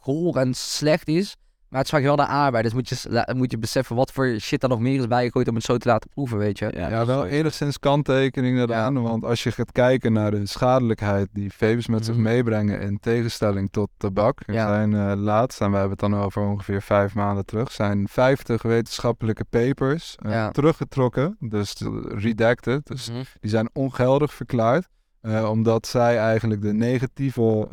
goor 0.00 0.36
en 0.36 0.54
slecht 0.54 1.08
is. 1.08 1.36
Maar 1.72 1.80
het 1.80 1.90
smaakt 1.90 2.04
wel 2.04 2.16
naar 2.16 2.26
aardbei, 2.26 2.62
dus 2.62 2.72
moet 2.74 2.88
je, 2.88 3.32
moet 3.36 3.50
je 3.50 3.58
beseffen 3.58 3.96
wat 3.96 4.12
voor 4.12 4.36
shit 4.40 4.62
er 4.62 4.68
nog 4.68 4.80
meer 4.80 4.98
is 4.98 5.06
bijgegooid 5.06 5.48
om 5.48 5.54
het 5.54 5.64
zo 5.64 5.76
te 5.76 5.88
laten 5.88 6.10
proeven, 6.10 6.38
weet 6.38 6.58
je. 6.58 6.72
Ja, 6.76 7.00
is 7.00 7.06
wel 7.06 7.26
enigszins 7.26 7.78
kanttekening 7.78 8.58
daaraan. 8.58 9.02
Want 9.02 9.24
als 9.24 9.42
je 9.42 9.50
gaat 9.52 9.72
kijken 9.72 10.12
naar 10.12 10.30
de 10.30 10.46
schadelijkheid 10.46 11.28
die 11.32 11.52
vapes 11.52 11.86
met 11.86 12.04
zich 12.04 12.14
Mhm. 12.14 12.22
meebrengen 12.22 12.80
in 12.80 12.98
tegenstelling 13.00 13.70
tot 13.70 13.88
tabak. 13.96 14.40
Er 14.46 14.54
Ja. 14.54 14.66
zijn 14.68 14.94
eh, 14.94 15.12
laatst, 15.16 15.60
en 15.60 15.66
we 15.70 15.76
hebben 15.76 15.98
het 15.98 16.10
dan 16.10 16.20
over 16.20 16.42
ongeveer 16.42 16.82
vijf 16.82 17.14
maanden 17.14 17.44
terug, 17.46 17.72
zijn 17.72 18.08
50 18.08 18.62
wetenschappelijke 18.62 19.44
papers 19.50 20.16
eh, 20.22 20.30
Ja. 20.32 20.50
teruggetrokken. 20.50 21.36
Dus 21.40 21.74
de- 21.74 22.12
redacted. 22.14 22.86
Dus 22.86 23.10
Mhm. 23.10 23.20
die 23.40 23.50
zijn 23.50 23.70
ongeldig 23.72 24.34
verklaard. 24.34 24.88
eh, 25.20 25.50
omdat 25.50 25.86
zij 25.86 26.18
eigenlijk 26.18 26.62
de 26.62 26.72
negatieve 26.72 27.68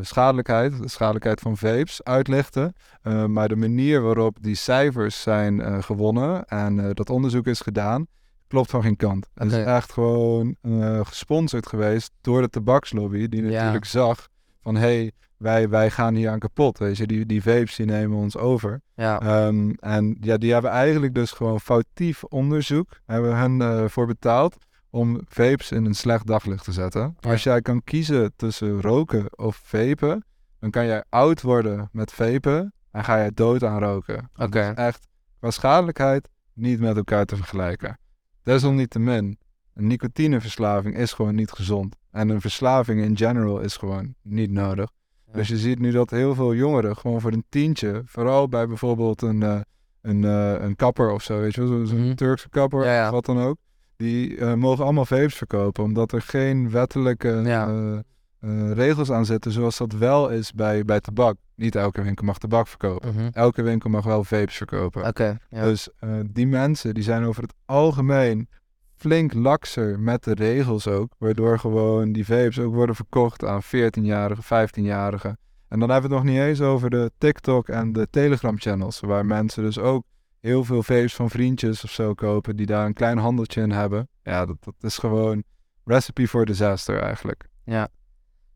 schadelijkheid, 0.00 0.82
de 0.82 0.88
schadelijkheid 0.88 1.40
van 1.40 1.56
vapes, 1.56 2.02
uitlichten. 2.04 2.72
Eh, 3.02 3.24
maar 3.24 3.48
de 3.48 3.56
manier 3.56 4.02
waarop 4.02 4.36
die 4.40 4.54
cijfers 4.54 5.22
zijn 5.22 5.60
eh, 5.60 5.82
gewonnen 5.82 6.44
en 6.44 6.80
eh, 6.80 6.90
dat 6.92 7.10
onderzoek 7.10 7.46
is 7.46 7.60
gedaan, 7.60 8.06
klopt 8.46 8.70
van 8.70 8.82
geen 8.82 8.96
kant. 8.96 9.28
Het 9.34 9.52
is 9.52 9.64
echt 9.64 9.92
gewoon 9.92 10.56
gesponsord 11.02 11.66
geweest 11.66 12.10
door 12.20 12.40
de 12.40 12.48
tabakslobby, 12.48 13.28
die 13.28 13.42
Ja. 13.44 13.50
natuurlijk 13.50 13.84
zag 13.84 14.28
van 14.62 14.74
hé, 14.74 14.80
hey, 14.80 15.12
wij, 15.36 15.68
wij 15.68 15.90
gaan 15.90 16.14
hier 16.14 16.30
aan 16.30 16.38
kapot. 16.38 16.78
Weet 16.78 16.96
je, 16.96 17.06
die, 17.06 17.26
die 17.26 17.42
vapes 17.42 17.76
die 17.76 17.86
nemen 17.86 18.18
ons 18.18 18.36
over. 18.36 18.80
Ja, 18.94 19.20
Ehm, 19.20 19.70
en 19.70 20.16
ja, 20.20 20.36
die 20.36 20.52
hebben 20.52 20.70
eigenlijk 20.70 21.14
dus 21.14 21.30
gewoon 21.30 21.60
foutief 21.60 22.24
onderzoek, 22.24 23.00
hebben 23.06 23.36
hen 23.36 23.90
voor 23.90 24.06
betaald 24.06 24.56
om 24.90 25.20
vapes 25.28 25.70
in 25.72 25.84
een 25.84 25.94
slecht 25.94 26.26
daglicht 26.26 26.64
te 26.64 26.72
zetten. 26.72 27.16
Als 27.20 27.42
jij 27.42 27.60
kan 27.62 27.82
kiezen 27.84 28.32
tussen 28.36 28.80
roken 28.80 29.38
of 29.38 29.60
vapen, 29.64 30.24
dan 30.58 30.70
kan 30.70 30.86
jij 30.86 31.04
oud 31.08 31.42
worden 31.42 31.88
met 31.92 32.12
vapen 32.12 32.72
en 32.90 33.04
ga 33.04 33.16
jij 33.16 33.30
dood 33.34 33.64
aan 33.64 33.78
roken. 33.78 34.30
Oké. 34.36 34.68
is 34.70 34.74
echt 34.74 35.06
qua 35.38 35.50
schadelijkheid 35.50 36.28
niet 36.52 36.80
met 36.80 36.96
elkaar 36.96 37.24
te 37.24 37.36
vergelijken. 37.36 37.98
Desalniettemin, 38.42 39.38
een 39.74 39.86
nicotineverslaving 39.86 40.96
is 40.96 41.12
gewoon 41.12 41.34
niet 41.34 41.50
gezond. 41.50 41.96
En 42.10 42.28
een 42.28 42.40
verslaving 42.40 43.00
in 43.02 43.16
general 43.16 43.60
is 43.60 43.76
gewoon 43.76 44.14
niet 44.22 44.50
nodig. 44.50 44.90
Ja. 45.26 45.32
Dus 45.32 45.48
je 45.48 45.56
ziet 45.58 45.78
nu 45.78 45.90
dat 45.90 46.10
heel 46.10 46.34
veel 46.34 46.54
jongeren 46.54 46.96
gewoon 46.96 47.20
voor 47.20 47.32
een 47.32 47.44
tientje, 47.48 48.02
vooral 48.06 48.48
bij 48.48 48.66
bijvoorbeeld 48.66 49.22
een, 49.22 49.42
eh, 49.42 49.60
een, 50.02 50.24
eh, 50.24 50.54
een 50.60 50.76
kapper 50.76 51.10
of 51.10 51.22
zo, 51.22 51.40
weet 51.40 51.54
je 51.54 51.60
wel, 51.60 51.70
zo- 51.70 51.84
zo'n 51.84 52.04
Mhm. 52.06 52.14
Turkse 52.14 52.48
kapper 52.48 52.84
Ja, 52.84 52.94
ja. 52.94 53.04
of 53.06 53.10
wat 53.10 53.24
dan 53.26 53.38
ook. 53.40 53.56
Die 54.00 54.36
eh, 54.36 54.54
mogen 54.54 54.84
allemaal 54.84 55.04
vapes 55.04 55.34
verkopen, 55.34 55.84
omdat 55.84 56.12
er 56.12 56.22
geen 56.22 56.70
wettelijke 56.70 57.40
Ja. 57.44 57.68
eh, 57.68 57.98
eh, 58.40 58.72
regels 58.72 59.10
aan 59.10 59.24
zitten, 59.26 59.52
zoals 59.52 59.76
dat 59.78 59.92
wel 59.92 60.28
is 60.28 60.52
bij, 60.52 60.84
bij 60.84 61.00
tabak. 61.00 61.36
Niet 61.54 61.74
elke 61.74 62.02
winkel 62.02 62.24
mag 62.26 62.38
tabak 62.38 62.66
verkopen. 62.66 63.14
Mhm. 63.14 63.28
Elke 63.32 63.62
winkel 63.62 63.90
mag 63.90 64.04
wel 64.04 64.24
vapes 64.24 64.56
verkopen. 64.56 65.06
Oké, 65.06 65.38
ja. 65.50 65.64
Dus 65.64 65.88
die 66.30 66.46
mensen 66.46 66.94
die 66.94 67.02
zijn 67.02 67.24
over 67.24 67.42
het 67.42 67.54
algemeen 67.64 68.48
flink 68.96 69.32
lakser 69.34 70.00
met 70.00 70.24
de 70.24 70.34
regels 70.34 70.88
ook. 70.88 71.12
Waardoor 71.18 71.58
gewoon 71.58 72.12
die 72.12 72.24
vapes 72.26 72.58
ook 72.58 72.74
worden 72.74 72.94
verkocht 72.94 73.44
aan 73.44 73.62
14-jarigen, 73.62 74.44
15-jarigen. 74.44 75.36
En 75.68 75.78
dan 75.78 75.90
hebben 75.90 76.10
we 76.10 76.16
het 76.16 76.24
nog 76.24 76.34
niet 76.34 76.42
eens 76.42 76.60
over 76.60 76.90
de 76.90 77.10
TikTok 77.18 77.68
en 77.68 77.92
de 77.92 78.06
Telegram 78.10 78.58
channels, 78.58 79.00
waar 79.00 79.26
mensen 79.26 79.62
dus 79.62 79.78
ook 79.78 80.04
heel 80.40 80.64
veel 80.64 80.82
vapes 80.82 81.14
van 81.14 81.30
vriendjes 81.30 81.84
of 81.84 81.90
zo 81.90 82.14
kopen, 82.14 82.56
die 82.56 82.66
daar 82.66 82.86
een 82.86 82.92
klein 82.94 83.18
handeltje 83.18 83.62
in 83.62 83.70
hebben. 83.70 84.08
Ja, 84.22 84.46
dat, 84.46 84.56
dat 84.60 84.74
is 84.80 84.98
gewoon 84.98 85.42
recipe 85.84 86.28
for 86.28 86.46
disaster 86.46 87.02
eigenlijk. 87.02 87.48
Ja. 87.64 87.88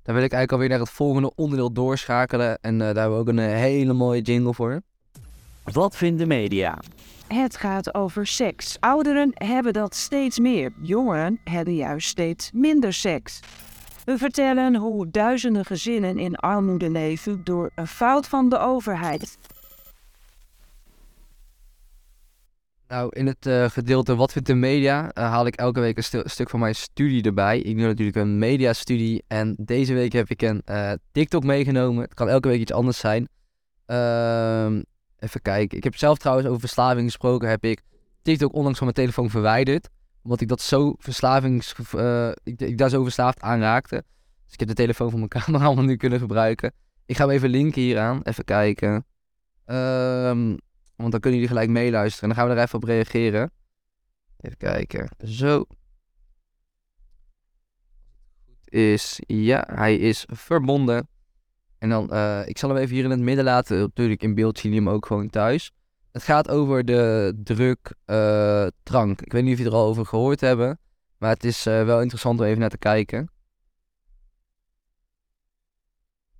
Dan 0.02 0.14
wil 0.14 0.24
ik 0.24 0.32
eigenlijk 0.32 0.52
alweer 0.52 0.68
naar 0.68 0.78
het 0.78 0.96
volgende 0.96 1.34
onderdeel 1.34 1.72
doorschakelen. 1.72 2.58
En 2.60 2.72
eh, 2.72 2.78
daar 2.78 2.96
hebben 2.96 3.12
we 3.12 3.18
ook 3.18 3.28
een 3.28 3.38
eh, 3.38 3.52
hele 3.52 3.92
mooie 3.92 4.20
jingle 4.20 4.54
voor. 4.54 4.80
Wat 5.72 5.96
vindt 5.96 6.18
de 6.18 6.26
media? 6.26 6.78
Het 7.26 7.56
gaat 7.56 7.94
over 7.94 8.26
seks. 8.26 8.76
Ouderen 8.80 9.30
hebben 9.34 9.72
dat 9.72 9.94
steeds 9.94 10.38
meer. 10.38 10.72
Jongeren 10.82 11.40
hebben 11.44 11.74
juist 11.74 12.08
steeds 12.08 12.50
minder 12.52 12.92
seks. 12.92 13.40
We 14.04 14.18
vertellen 14.18 14.76
hoe 14.76 15.10
duizenden 15.10 15.64
gezinnen 15.64 16.18
in 16.18 16.36
armoede 16.36 16.90
leven 16.90 17.44
door 17.44 17.70
een 17.74 17.86
fout 17.86 18.26
van 18.28 18.48
de 18.48 18.58
overheid. 18.58 19.38
Nou, 22.88 23.08
in 23.12 23.26
het 23.26 23.46
eh, 23.46 23.70
gedeelte 23.70 24.16
Wat 24.16 24.32
vindt 24.32 24.48
de 24.48 24.54
media 24.54 25.12
eh, 25.12 25.24
haal 25.24 25.46
ik 25.46 25.56
elke 25.56 25.80
week 25.80 25.96
een 25.96 26.04
stu- 26.04 26.22
stuk 26.24 26.50
van 26.50 26.60
mijn 26.60 26.74
studie 26.74 27.22
erbij. 27.22 27.58
Ik 27.58 27.76
doe 27.76 27.86
natuurlijk 27.86 28.16
een 28.16 28.38
mediastudie 28.38 29.24
en 29.26 29.56
deze 29.58 29.94
week 29.94 30.12
heb 30.12 30.30
ik 30.30 30.42
een 30.42 30.62
eh, 30.64 30.92
TikTok 31.12 31.44
meegenomen. 31.44 32.02
Het 32.02 32.14
kan 32.14 32.28
elke 32.28 32.48
week 32.48 32.60
iets 32.60 32.72
anders 32.72 32.98
zijn. 32.98 33.28
Ehm, 33.86 34.82
even 35.18 35.42
kijken. 35.42 35.76
Ik 35.76 35.84
heb 35.84 35.96
zelf 35.96 36.18
trouwens 36.18 36.48
over 36.48 36.60
verslaving 36.60 37.06
gesproken. 37.06 37.48
Heb 37.48 37.64
ik 37.64 37.82
TikTok 38.22 38.54
onlangs 38.54 38.78
van 38.78 38.86
mijn 38.86 38.98
telefoon 38.98 39.30
verwijderd. 39.30 39.88
Omdat 40.22 40.40
ik 40.40 40.48
dat 40.48 40.60
zo 40.60 40.94
verslavings... 40.98 41.74
ik, 42.42 42.60
ik 42.60 42.78
daar 42.78 42.88
zo 42.88 43.02
verslaafd 43.02 43.40
aan 43.40 43.60
raakte. 43.60 44.04
Dus 44.44 44.52
ik 44.52 44.58
heb 44.58 44.68
de 44.68 44.74
telefoon 44.74 45.10
van 45.10 45.18
mijn 45.18 45.30
cameraman 45.42 45.86
nu 45.86 45.96
kunnen 45.96 46.18
gebruiken. 46.18 46.72
Ik 47.06 47.16
ga 47.16 47.26
hem 47.26 47.34
even 47.34 47.48
linken 47.48 47.82
hieraan. 47.82 48.20
Even 48.22 48.44
kijken. 48.44 49.04
Ehm... 49.64 50.54
Want 50.96 51.10
dan 51.10 51.20
kunnen 51.20 51.40
jullie 51.40 51.54
gelijk 51.54 51.70
meeluisteren. 51.70 52.28
En 52.28 52.34
dan 52.34 52.44
gaan 52.44 52.54
we 52.54 52.60
er 52.60 52.66
even 52.66 52.78
op 52.78 52.84
reageren. 52.84 53.50
Even 54.40 54.56
kijken. 54.56 55.08
Zo. 55.24 55.64
Is, 58.64 59.20
ja, 59.26 59.68
hij 59.70 59.96
is 59.96 60.26
verbonden. 60.32 61.08
En 61.78 61.88
dan, 61.88 62.10
eh, 62.10 62.40
ik 62.44 62.58
zal 62.58 62.68
hem 62.68 62.78
even 62.78 62.94
hier 62.94 63.04
in 63.04 63.10
het 63.10 63.20
midden 63.20 63.44
laten. 63.44 63.78
Natuurlijk 63.78 64.22
in 64.22 64.34
beeld 64.34 64.58
zien 64.58 64.72
jullie 64.72 64.86
hem 64.86 64.96
ook 64.96 65.06
gewoon 65.06 65.30
thuis. 65.30 65.72
Het 66.12 66.22
gaat 66.22 66.50
over 66.50 66.84
de 66.84 67.32
druk 67.44 67.94
eh, 68.04 68.66
drank. 68.82 69.20
Ik 69.20 69.32
weet 69.32 69.42
niet 69.42 69.52
of 69.52 69.58
jullie 69.58 69.72
er 69.72 69.78
al 69.78 69.86
over 69.86 70.06
gehoord 70.06 70.40
hebben. 70.40 70.78
Maar 71.18 71.30
het 71.30 71.44
is 71.44 71.66
eh, 71.66 71.84
wel 71.84 72.00
interessant 72.00 72.40
om 72.40 72.46
even 72.46 72.60
naar 72.60 72.68
te 72.68 72.78
kijken. 72.78 73.28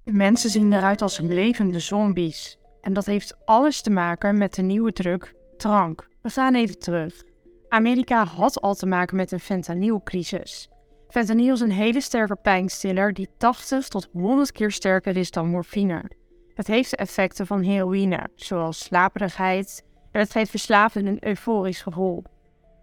Mensen 0.04 0.50
zien 0.50 0.72
eruit 0.72 1.02
als 1.02 1.18
levende 1.18 1.78
zombies. 1.78 2.58
En 2.84 2.92
dat 2.92 3.06
heeft 3.06 3.36
alles 3.44 3.80
te 3.80 3.90
maken 3.90 4.38
met 4.38 4.54
de 4.54 4.62
nieuwe 4.62 4.92
druk 4.92 5.34
drank. 5.56 6.08
We 6.22 6.30
gaan 6.30 6.54
even 6.54 6.78
terug. 6.78 7.22
Amerika 7.68 8.24
had 8.24 8.60
al 8.60 8.74
te 8.74 8.86
maken 8.86 9.16
met 9.16 9.32
een 9.32 9.40
fentanylcrisis. 9.40 10.68
Fentanyl 11.08 11.52
is 11.52 11.60
een 11.60 11.70
hele 11.70 12.00
sterke 12.00 12.36
pijnstiller 12.36 13.12
die 13.12 13.28
80 13.38 13.88
tot 13.88 14.08
100 14.12 14.52
keer 14.52 14.70
sterker 14.70 15.16
is 15.16 15.30
dan 15.30 15.48
morfine. 15.48 16.10
Het 16.54 16.66
heeft 16.66 16.90
de 16.90 16.96
effecten 16.96 17.46
van 17.46 17.62
heroïne, 17.62 18.28
zoals 18.34 18.78
slaperigheid 18.78 19.84
en 20.10 20.20
het 20.20 20.30
geeft 20.30 20.50
verslaafden 20.50 21.06
een 21.06 21.26
euforisch 21.26 21.82
gevoel. 21.82 22.24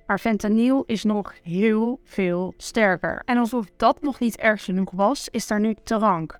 Maar 0.05 0.19
fentanyl 0.19 0.83
is 0.85 1.03
nog 1.03 1.33
heel 1.43 1.99
veel 2.03 2.53
sterker. 2.57 3.21
En 3.25 3.37
alsof 3.37 3.65
dat 3.77 4.01
nog 4.01 4.19
niet 4.19 4.37
erg 4.37 4.63
genoeg 4.63 4.91
was, 4.91 5.29
is 5.29 5.47
daar 5.47 5.59
nu 5.59 5.75
drank. 5.83 6.39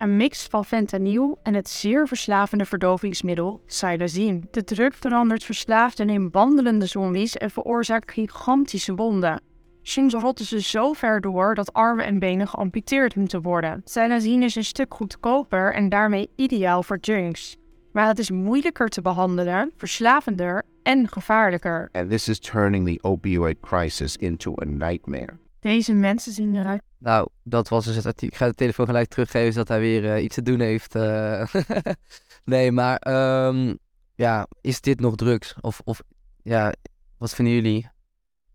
Een 0.00 0.16
mix 0.16 0.46
van 0.46 0.64
fentanyl 0.64 1.38
en 1.42 1.54
het 1.54 1.68
zeer 1.68 2.08
verslavende 2.08 2.64
verdovingsmiddel 2.64 3.62
psilocin. 3.66 4.48
De 4.50 4.64
druk 4.64 4.94
verandert 4.94 5.44
verslaafden 5.44 6.10
in 6.10 6.30
wandelende 6.30 6.86
zombies 6.86 7.36
en 7.36 7.50
veroorzaakt 7.50 8.12
gigantische 8.12 8.94
wonden. 8.94 9.42
Soms 9.82 10.14
rotten 10.14 10.44
ze 10.44 10.60
zo 10.60 10.92
ver 10.92 11.20
door 11.20 11.54
dat 11.54 11.72
armen 11.72 12.04
en 12.04 12.18
benen 12.18 12.48
geamputeerd 12.48 13.16
moeten 13.16 13.42
worden. 13.42 13.82
Psilocin 13.82 14.42
is 14.42 14.54
een 14.54 14.64
stuk 14.64 14.94
goedkoper 14.94 15.74
en 15.74 15.88
daarmee 15.88 16.30
ideaal 16.36 16.82
voor 16.82 16.98
junks. 17.00 17.56
Maar 17.92 18.06
het 18.06 18.18
is 18.18 18.30
moeilijker 18.30 18.88
te 18.88 19.02
behandelen, 19.02 19.72
verslavender 19.76 20.62
en 20.82 21.08
gevaarlijker. 21.08 21.88
And 21.92 22.10
this 22.10 22.28
is 22.28 22.38
turning 22.38 23.02
opioid 23.02 23.56
crisis 23.60 24.16
into 24.16 24.54
a 24.62 24.64
nightmare. 24.64 25.38
Deze 25.60 25.92
mensen 25.92 26.32
zien 26.32 26.54
eruit 26.56 26.82
Nou, 26.98 27.28
dat 27.42 27.68
was 27.68 27.84
dus 27.84 27.96
het 27.96 28.06
artikel. 28.06 28.28
Ik 28.28 28.36
ga 28.36 28.46
de 28.46 28.54
telefoon 28.54 28.86
gelijk 28.86 29.08
teruggeven 29.08 29.52
zodat 29.52 29.68
hij 29.68 29.80
weer 29.80 30.14
eh, 30.14 30.22
iets 30.24 30.34
te 30.34 30.42
doen 30.42 30.60
heeft. 30.60 30.94
eh. 30.94 31.54
nee, 32.44 32.72
maar 32.72 32.96
ehm, 32.96 33.74
ja, 34.14 34.46
is 34.60 34.80
dit 34.80 35.00
nog 35.00 35.14
drugs? 35.16 35.54
Of, 35.60 35.80
of 35.84 36.02
ja, 36.42 36.72
wat 37.18 37.34
vinden 37.34 37.54
jullie? 37.54 37.88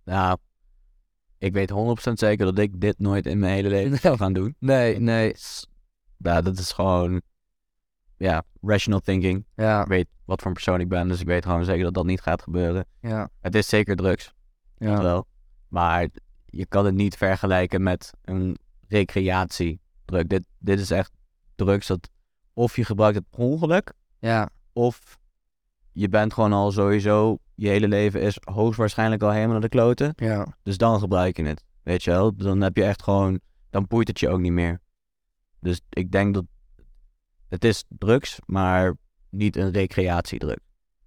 Nou, 0.03 0.37
ik 1.37 1.53
weet 1.53 1.71
100% 1.71 2.11
zeker 2.13 2.45
dat 2.45 2.59
ik 2.59 2.81
dit 2.81 2.99
nooit 2.99 3.25
in 3.25 3.39
mijn 3.39 3.53
hele 3.53 3.69
leven 3.69 3.97
zou 3.97 4.17
gaan 4.17 4.33
doen. 4.33 4.55
Nee, 4.59 4.99
nee. 4.99 5.35
Ja, 6.17 6.41
dat 6.41 6.57
is 6.57 6.71
gewoon, 6.71 7.21
ja, 8.17 8.43
rational 8.61 8.99
thinking. 8.99 9.45
Ja, 9.55 9.81
Ik 9.81 9.87
weet 9.87 10.07
wat 10.25 10.37
voor 10.39 10.47
een 10.47 10.53
persoon 10.53 10.79
ik 10.79 10.89
ben, 10.89 11.07
dus 11.07 11.19
ik 11.19 11.27
weet 11.27 11.45
gewoon 11.45 11.65
zeker 11.65 11.83
dat 11.83 11.93
dat 11.93 12.05
niet 12.05 12.21
gaat 12.21 12.41
gebeuren. 12.41 12.85
ja, 12.99 13.29
Het 13.41 13.55
is 13.55 13.69
zeker 13.69 13.95
drugs, 13.95 14.33
ja. 14.77 15.01
wel. 15.01 15.27
Maar 15.67 16.07
je 16.55 16.65
kan 16.65 16.85
het 16.85 16.93
niet 16.95 17.17
vergelijken 17.17 17.83
met 17.83 18.11
een 18.23 18.57
recreatiedruk. 18.87 20.29
Dit, 20.29 20.45
dit 20.57 20.79
is 20.79 20.91
echt 20.91 21.11
drugs 21.55 21.87
dat 21.87 22.09
of 22.53 22.75
je 22.75 22.85
gebruikt 22.85 23.15
het 23.17 23.29
per 23.29 23.39
ongeluk, 23.39 23.93
Ja, 24.19 24.49
of 24.73 25.17
je 25.91 26.09
bent 26.09 26.33
gewoon 26.33 26.53
al 26.53 26.71
sowieso, 26.71 27.37
je 27.55 27.67
hele 27.67 27.87
leven 27.87 28.21
is 28.21 28.37
hoogstwaarschijnlijk 28.43 29.21
al 29.21 29.29
helemaal 29.31 29.51
naar 29.51 29.61
de 29.61 29.69
kloten. 29.69 30.13
ja. 30.15 30.57
Dus 30.63 30.77
dan 30.77 30.99
gebruik 30.99 31.37
je 31.37 31.43
het. 31.45 31.63
Weet 31.83 32.03
je 32.03 32.11
wel? 32.11 32.35
Dan 32.35 32.61
heb 32.61 32.75
je 32.75 32.83
echt 32.83 33.03
gewoon. 33.03 33.39
Dan 33.69 33.85
boeit 33.87 34.07
het 34.07 34.19
je 34.19 34.29
ook 34.29 34.39
niet 34.39 34.51
meer. 34.51 34.79
Dus 35.59 35.81
ik 35.89 36.11
denk 36.11 36.33
dat. 36.33 36.45
Het 37.49 37.63
is 37.65 37.83
drugs, 37.87 38.39
maar 38.45 38.95
niet 39.29 39.55
een 39.55 39.71
recreatiedruk. 39.71 40.59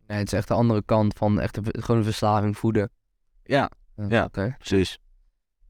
Nee, 0.06 0.18
het 0.18 0.26
is 0.26 0.38
echt 0.38 0.48
de 0.48 0.54
andere 0.54 0.82
kant 0.84 1.14
van 1.14 1.40
echt 1.40 1.56
een, 1.56 1.64
gewoon 1.82 1.96
een 1.96 2.04
verslaving 2.04 2.56
voeden. 2.58 2.90
Ja, 3.44 3.70
Ja, 3.96 4.06
Ja. 4.08 4.24
oké. 4.24 4.54
precies. 4.58 4.98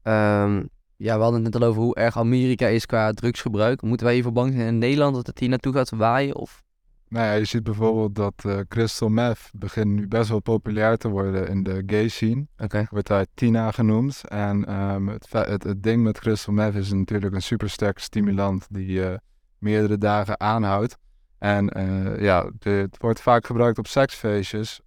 Ehm, 0.09 0.63
ja, 0.95 1.15
we 1.15 1.21
hadden 1.21 1.43
het 1.43 1.53
net 1.53 1.61
al 1.61 1.67
over 1.67 1.81
hoe 1.81 1.95
erg 1.95 2.17
Amerika 2.17 2.67
is 2.67 2.85
qua 2.85 3.11
drugsgebruik. 3.11 3.81
Moeten 3.81 4.05
wij 4.05 4.15
hiervoor 4.15 4.33
bang 4.33 4.53
zijn 4.53 4.67
in 4.67 4.77
Nederland 4.77 5.15
dat 5.15 5.27
het 5.27 5.39
hier 5.39 5.49
naartoe 5.49 5.73
gaat 5.73 5.89
waaien? 5.89 6.35
Of... 6.35 6.63
Nou 7.07 7.25
ja, 7.25 7.33
je 7.33 7.45
ziet 7.45 7.63
bijvoorbeeld 7.63 8.15
dat 8.15 8.33
eh, 8.45 8.59
crystal 8.67 9.09
meth 9.09 9.49
begint 9.53 9.87
nu 9.87 10.07
best 10.07 10.29
wel 10.29 10.39
populair 10.39 10.97
te 10.97 11.09
worden 11.09 11.47
in 11.47 11.63
de 11.63 11.83
gay 11.85 12.07
scene. 12.07 12.47
Oké. 12.57 12.87
Wordt 12.89 13.07
hij 13.07 13.25
Tina 13.33 13.71
genoemd. 13.71 14.21
En 14.27 14.65
ehm, 14.65 15.07
het, 15.07 15.27
het, 15.31 15.63
het 15.63 15.83
ding 15.83 16.03
met 16.03 16.19
crystal 16.19 16.53
meth 16.53 16.75
is 16.75 16.93
natuurlijk 16.93 17.33
een 17.33 17.41
supersterke 17.41 18.01
stimulant 18.01 18.67
die 18.69 19.05
eh, 19.05 19.17
meerdere 19.57 19.97
dagen 19.97 20.39
aanhoudt. 20.39 20.97
En 21.37 21.69
eh, 21.69 22.21
ja, 22.21 22.51
het 22.59 22.97
wordt 22.97 23.21
vaak 23.21 23.45
gebruikt 23.45 23.77
op 23.77 23.87
seksfeestjes, 23.87 24.81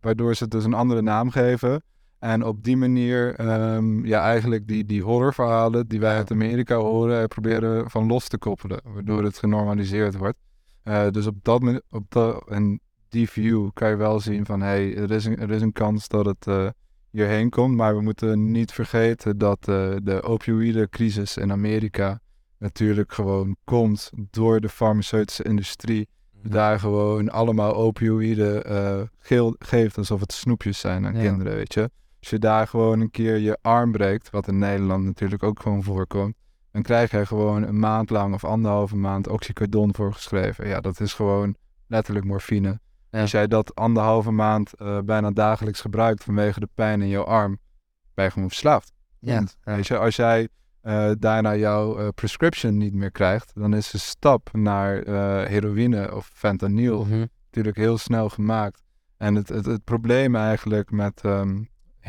waardoor 0.00 0.34
ze 0.34 0.42
het 0.42 0.52
dus 0.52 0.64
een 0.64 0.74
andere 0.74 1.02
naam 1.02 1.30
geven. 1.30 1.82
En 2.18 2.44
op 2.44 2.64
die 2.64 2.76
manier, 2.76 3.34
ehm, 3.34 4.04
ja, 4.06 4.22
eigenlijk 4.22 4.68
die, 4.68 4.84
die 4.84 5.02
horrorverhalen 5.02 5.88
die 5.88 6.00
wij 6.00 6.16
uit 6.16 6.30
Amerika 6.30 6.76
horen, 6.76 7.20
eh, 7.20 7.24
proberen 7.26 7.90
van 7.90 8.06
los 8.06 8.28
te 8.28 8.38
koppelen, 8.38 8.80
waardoor 8.84 9.24
het 9.24 9.38
genormaliseerd 9.38 10.16
wordt. 10.16 10.38
Eh, 10.82 11.10
dus 11.10 11.26
op 11.26 11.36
dat, 11.42 11.82
op 11.90 12.04
dat, 12.08 12.48
en 12.48 12.80
die 13.08 13.30
view 13.30 13.68
kan 13.72 13.88
je 13.88 13.96
wel 13.96 14.20
zien 14.20 14.46
van, 14.46 14.60
hé, 14.60 14.66
hey, 14.66 14.96
er, 14.96 15.10
is 15.10 15.24
een, 15.24 15.38
er 15.38 15.50
is 15.50 15.62
een 15.62 15.72
kans 15.72 16.08
dat 16.08 16.26
het 16.26 16.46
eh, 16.46 16.68
hierheen 17.10 17.50
komt. 17.50 17.76
Maar 17.76 17.96
we 17.96 18.02
moeten 18.02 18.50
niet 18.50 18.72
vergeten 18.72 19.38
dat 19.38 19.64
de 19.64 20.20
opioïdencrisis 20.22 21.36
in 21.36 21.52
Amerika 21.52 22.20
natuurlijk 22.58 23.12
gewoon 23.12 23.56
komt 23.64 24.10
door 24.30 24.60
de 24.60 24.68
farmaceutische 24.68 25.42
industrie. 25.44 26.08
Daar 26.42 26.80
gewoon 26.80 27.30
allemaal 27.30 27.74
opioïden 27.74 28.62
geel, 29.18 29.54
geeft 29.58 29.98
alsof 29.98 30.20
het 30.20 30.32
snoepjes 30.32 30.78
zijn 30.78 31.06
aan 31.06 31.14
Ja. 31.16 31.22
kinderen, 31.22 31.54
weet 31.54 31.74
je. 31.74 31.90
Als 32.20 32.30
je 32.30 32.38
daar 32.38 32.66
gewoon 32.66 33.00
een 33.00 33.10
keer 33.10 33.36
je 33.36 33.58
arm 33.62 33.92
breekt, 33.92 34.30
wat 34.30 34.48
in 34.48 34.58
Nederland 34.58 35.04
natuurlijk 35.04 35.42
ook 35.42 35.60
gewoon 35.60 35.82
voorkomt, 35.82 36.34
dan 36.72 36.82
krijg 36.82 37.10
je 37.10 37.26
gewoon 37.26 37.62
een 37.62 37.78
maand 37.78 38.10
lang 38.10 38.34
of 38.34 38.44
anderhalve 38.44 38.96
maand 38.96 39.28
oxycodon 39.28 39.94
voorgeschreven. 39.94 40.68
Ja, 40.68 40.80
dat 40.80 41.00
is 41.00 41.14
gewoon 41.14 41.56
letterlijk 41.86 42.26
morfine. 42.26 42.80
Ja. 43.10 43.20
Als 43.20 43.30
jij 43.30 43.46
dat 43.46 43.74
anderhalve 43.74 44.30
maand 44.30 44.72
eh, 44.74 44.98
bijna 45.04 45.30
dagelijks 45.30 45.80
gebruikt 45.80 46.24
vanwege 46.24 46.60
de 46.60 46.68
pijn 46.74 47.02
in 47.02 47.08
jouw 47.08 47.24
arm, 47.24 47.58
ben 48.14 48.24
je 48.24 48.30
gewoon 48.30 48.48
verslaafd. 48.48 48.92
Ja. 49.18 49.36
Punt. 49.36 49.56
ja. 49.64 49.74
Weet 49.74 49.86
je, 49.86 49.98
als 49.98 50.16
jij 50.16 50.48
eh, 50.80 51.10
daarna 51.18 51.56
jouw 51.56 51.98
eh, 51.98 52.08
prescription 52.14 52.76
niet 52.76 52.94
meer 52.94 53.10
krijgt, 53.10 53.52
dan 53.54 53.74
is 53.74 53.90
de 53.90 53.98
stap 53.98 54.48
naar 54.52 54.94
heroïne 55.48 56.14
of 56.14 56.30
fentanyl 56.34 57.04
Mhm. 57.04 57.24
natuurlijk 57.44 57.76
heel 57.76 57.98
snel 57.98 58.28
gemaakt. 58.28 58.82
En 59.16 59.34
het, 59.34 59.48
het, 59.48 59.64
het 59.66 59.84
probleem 59.84 60.34
eigenlijk 60.36 60.90
met 60.90 61.20
ehm, 61.24 61.62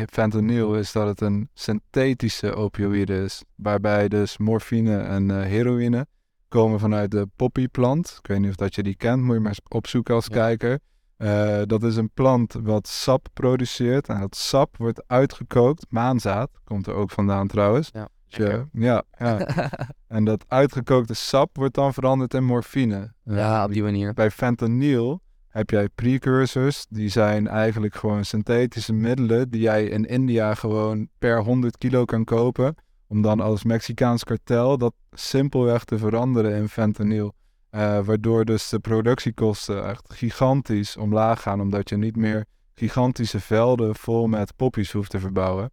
fentanyl 0.08 0.76
is 0.76 0.91
dat 0.91 1.08
het 1.08 1.22
een 1.22 1.50
synthetische 1.54 2.54
opioïde 2.56 3.24
is, 3.24 3.43
waarbij 3.56 4.08
dus 4.08 4.38
morfine 4.38 4.97
en 4.97 5.32
eh, 5.32 5.41
heroïne 5.47 6.06
komen 6.47 6.80
vanuit 6.80 7.12
de 7.12 7.28
poppyplant. 7.36 8.16
Ik 8.22 8.28
weet 8.28 8.39
niet 8.39 8.50
of 8.50 8.56
dat 8.56 8.76
je 8.76 8.84
die 8.84 8.95
kent, 8.95 9.22
moet 9.24 9.34
je 9.36 9.39
maar 9.39 9.50
eens 9.50 9.62
opzoeken 9.68 10.16
als 10.16 10.26
Ja. 10.26 10.34
kijker. 10.34 10.80
Eh, 11.18 11.62
dat 11.66 11.84
is 11.84 11.95
een 11.95 12.12
plant 12.14 12.54
wat 12.62 12.88
sap 12.88 13.28
produceert. 13.34 14.08
En 14.08 14.20
dat 14.20 14.36
sap 14.36 14.78
wordt 14.78 15.04
uitgekookt. 15.08 15.86
Maanzaad 15.89 16.50
komt 16.64 16.88
er 16.88 16.93
ook 16.93 17.12
vandaan 17.12 17.47
trouwens. 17.47 17.89
Ja. 17.93 18.08
Dus 18.28 18.66
ja, 18.74 19.04
ja. 19.18 19.39
En 20.08 20.24
dat 20.24 20.45
uitgekookte 20.47 21.14
sap 21.14 21.50
wordt 21.58 21.74
dan 21.76 21.93
veranderd 21.93 22.34
in 22.34 22.45
morfine. 22.45 23.14
ja, 23.24 23.64
op 23.66 23.72
die 23.72 23.84
manier. 23.84 24.14
Bij 24.14 24.32
fentanyl 24.32 25.22
heb 25.50 25.70
jij 25.70 25.89
precursors. 25.89 26.86
Die 26.89 27.10
zijn 27.10 27.47
eigenlijk 27.47 27.95
gewoon 27.95 28.26
synthetische 28.26 28.93
middelen 28.93 29.50
die 29.50 29.62
jij 29.62 29.86
in 29.86 30.06
India 30.06 30.54
gewoon 30.54 31.08
per 31.18 31.43
100 31.43 31.78
kilo 31.78 32.06
kan 32.06 32.24
kopen. 32.24 32.76
Om 33.08 33.22
dan 33.22 33.39
als 33.39 33.64
Mexicaans 33.64 34.24
kartel 34.24 34.78
dat 34.78 34.93
simpelweg 35.12 35.84
te 35.84 35.97
veranderen 35.97 36.56
in 36.56 36.70
fentanyl. 36.70 37.34
Eh, 37.70 38.00
waardoor 38.00 38.45
dus 38.45 38.70
de 38.70 38.80
productiekosten 38.80 39.88
echt 39.88 40.14
gigantisch 40.14 40.97
omlaag 40.97 41.41
gaan. 41.41 41.62
Omdat 41.62 41.89
je 41.89 41.97
niet 41.97 42.16
meer 42.16 42.45
gigantische 42.76 43.39
velden 43.39 43.95
vol 43.95 44.28
met 44.28 44.56
poppies 44.56 44.91
hoeft 44.91 45.10
te 45.10 45.20
verbouwen. 45.20 45.72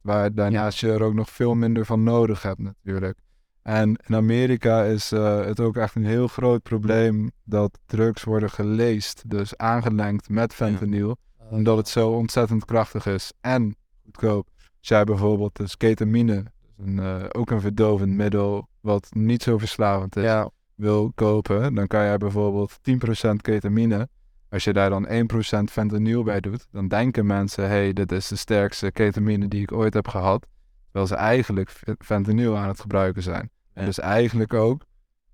Waar 0.00 0.34
daarnaast 0.34 0.78
je 0.78 0.92
er 0.92 1.02
ook 1.02 1.14
nog 1.14 1.30
veel 1.30 1.54
minder 1.54 1.84
van 1.84 2.02
nodig 2.02 2.42
hebt 2.42 2.58
natuurlijk. 2.58 3.18
En 3.66 3.96
in 4.06 4.14
Amerika 4.14 4.84
is 4.84 5.12
eh, 5.12 5.44
het 5.44 5.60
ook 5.60 5.76
echt 5.76 5.94
een 5.94 6.04
heel 6.04 6.28
groot 6.28 6.62
probleem 6.62 7.30
dat 7.44 7.78
drugs 7.86 8.24
worden 8.24 8.50
geleest, 8.50 9.30
dus 9.30 9.56
aangelengd 9.56 10.28
met 10.28 10.54
fentanyl, 10.54 11.16
omdat 11.50 11.76
het 11.76 11.88
zo 11.88 12.10
ontzettend 12.10 12.64
krachtig 12.64 13.06
is 13.06 13.32
en 13.40 13.76
goedkoop. 14.04 14.48
Als 14.78 14.88
jij 14.88 15.04
bijvoorbeeld 15.04 15.56
dus 15.56 15.76
ketamine, 15.76 16.42
dus 16.42 16.86
een, 16.86 16.98
eh, 16.98 17.24
ook 17.32 17.50
een 17.50 17.60
verdovend 17.60 18.12
middel 18.12 18.68
wat 18.80 19.08
niet 19.10 19.42
zo 19.42 19.58
verslavend 19.58 20.16
is, 20.16 20.22
Ja, 20.22 20.50
wil 20.74 21.12
kopen, 21.14 21.74
dan 21.74 21.86
kan 21.86 22.04
jij 22.04 22.16
bijvoorbeeld 22.16 22.78
10% 22.82 23.42
ketamine. 23.42 24.08
Als 24.50 24.64
je 24.64 24.72
daar 24.72 24.90
dan 24.90 25.08
1% 25.08 25.70
fentanyl 25.70 26.22
bij 26.22 26.40
doet, 26.40 26.66
dan 26.70 26.88
denken 26.88 27.26
mensen, 27.26 27.68
hey, 27.68 27.92
dit 27.92 28.12
is 28.12 28.28
de 28.28 28.36
sterkste 28.36 28.92
ketamine 28.92 29.48
die 29.48 29.62
ik 29.62 29.72
ooit 29.72 29.94
heb 29.94 30.08
gehad. 30.08 30.46
Terwijl 30.84 31.06
ze 31.06 31.14
eigenlijk 31.14 31.82
fentanyl 31.98 32.56
aan 32.56 32.68
het 32.68 32.80
gebruiken 32.80 33.22
zijn. 33.22 33.54
Ja. 33.80 33.84
dus 33.84 33.98
eigenlijk 33.98 34.54
ook 34.54 34.82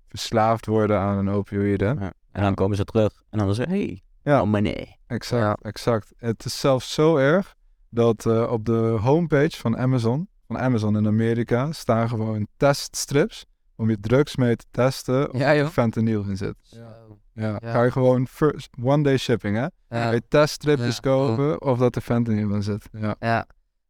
verslaafd 0.07 0.65
worden 0.65 0.99
aan 0.99 1.17
een 1.17 1.29
opioïde. 1.29 1.85
Ja. 1.99 2.13
En 2.31 2.41
dan 2.43 2.53
komen 2.55 2.77
ze 2.77 2.83
terug 2.83 3.23
en 3.29 3.37
dan 3.37 3.55
zeggen 3.55 3.75
hey, 3.75 4.01
Ja. 4.23 4.41
oh 4.41 4.47
meneer. 4.49 4.95
Exact, 5.07 5.41
Ja. 5.43 5.57
exact. 5.69 6.13
Het 6.17 6.45
is 6.45 6.59
zelfs 6.59 6.93
zo 6.93 7.17
erg 7.17 7.55
dat 7.89 8.25
eh, 8.25 8.51
op 8.51 8.65
de 8.65 8.97
homepage 9.01 9.57
van 9.57 9.77
Amazon, 9.77 10.27
van 10.47 10.57
Amazon 10.57 10.97
in 10.97 11.07
Amerika, 11.07 11.71
staan 11.71 12.09
gewoon 12.09 12.47
teststrips 12.57 13.45
om 13.75 13.89
je 13.89 13.99
drugs 13.99 14.35
mee 14.35 14.55
te 14.55 14.65
testen 14.71 15.33
of 15.33 15.39
Ja, 15.39 15.53
er 15.53 15.67
fentanyl 15.67 16.23
in 16.23 16.37
zit. 16.37 16.55
Ja. 16.63 16.95
Ja. 17.33 17.59
Ga 17.71 17.83
je 17.83 17.91
gewoon 17.91 18.27
first, 18.27 18.69
one 18.81 19.03
day 19.03 19.17
shipping, 19.17 19.55
hè? 19.55 19.61
Ga 19.61 19.69
Ja. 19.89 20.11
je 20.11 20.21
teststripjes 20.27 20.95
Ja. 20.95 21.01
kopen 21.01 21.61
of 21.61 21.77
dat 21.77 21.95
er 21.95 22.01
fentanyl 22.01 22.53
in 22.53 22.63
zit. 22.63 22.89
Ja. 22.91 23.15
Ja. 23.19 23.45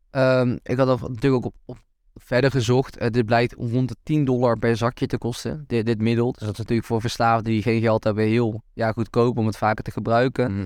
Ehm, 0.09 0.57
ik 0.63 0.77
had 0.77 0.87
al 0.87 0.97
natuurlijk 1.09 1.33
ook 1.33 1.45
op, 1.45 1.55
op 1.65 1.77
verder 2.25 2.51
gezocht. 2.51 2.97
Eh, 2.97 3.09
dit 3.09 3.25
blijkt 3.25 3.53
rond 3.53 3.89
de 3.89 3.95
10 4.03 4.25
dollar 4.25 4.59
per 4.59 4.77
zakje 4.77 5.07
te 5.07 5.17
kosten, 5.17 5.63
dit, 5.67 5.85
dit 5.85 6.01
middel. 6.01 6.31
Dus 6.31 6.41
dat 6.41 6.51
is 6.51 6.57
natuurlijk 6.57 6.87
voor 6.87 7.01
verslaafden 7.01 7.51
die 7.51 7.61
geen 7.61 7.81
geld 7.81 8.03
hebben 8.03 8.25
heel 8.25 8.63
ja, 8.73 8.91
goedkoop 8.91 9.37
om 9.37 9.45
het 9.45 9.57
vaker 9.57 9.83
te 9.83 9.91
gebruiken. 9.91 10.53
Mhm. 10.53 10.65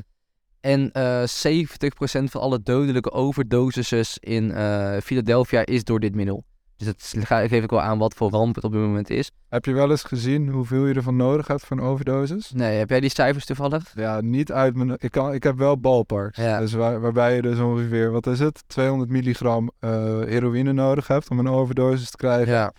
En 0.60 0.92
eh 0.92 1.24
70% 1.26 2.32
van 2.32 2.42
alle 2.42 2.62
dodelijke 2.62 3.12
overdoses 3.12 4.18
in 4.18 4.52
eh, 4.52 4.98
Philadelphia 5.04 5.66
is 5.66 5.84
door 5.84 6.00
dit 6.00 6.16
middel. 6.16 6.44
Dus 6.78 7.12
dat 7.12 7.26
geef 7.26 7.52
ik 7.52 7.70
wel 7.70 7.82
aan 7.82 7.98
wat 7.98 8.14
voor 8.14 8.30
ramp 8.30 8.56
het 8.56 8.64
op 8.64 8.72
dit 8.72 8.82
moment 8.82 9.10
is. 9.10 9.32
Heb 9.50 9.66
je 9.66 9.74
wel 9.74 9.90
eens 9.90 10.04
gezien 10.04 10.50
hoeveel 10.50 10.86
je 10.86 10.94
ervan 10.94 11.16
nodig 11.16 11.48
hebt 11.48 11.66
voor 11.66 11.78
een 11.78 11.84
overdosis? 11.84 12.52
Nee, 12.52 12.78
heb 12.78 12.90
jij 12.90 13.00
die 13.00 13.10
cijfers 13.10 13.46
toevallig? 13.46 13.92
Ja, 13.96 14.22
niet 14.22 14.52
uit 14.52 14.76
mijn... 14.76 14.96
Ik, 14.98 15.12
kan, 15.12 15.34
ik 15.34 15.44
heb 15.44 15.58
wel 15.58 15.80
ballparks. 15.80 16.38
Ja. 16.38 16.60
Dus 16.60 16.74
waar, 16.74 17.02
waarbij 17.02 17.36
je 17.36 17.42
dus 17.42 17.60
ongeveer, 17.60 18.12
wat 18.12 18.28
is 18.28 18.40
het? 18.40 18.64
200 18.68 19.10
milligram 19.10 19.72
eh, 19.80 19.90
heroïne 20.20 20.74
nodig 20.74 21.08
hebt 21.08 21.30
om 21.30 21.40
een 21.40 21.50
overdosis 21.50 22.10
te 22.10 22.18
krijgen. 22.18 22.54
Ja. 22.54 22.74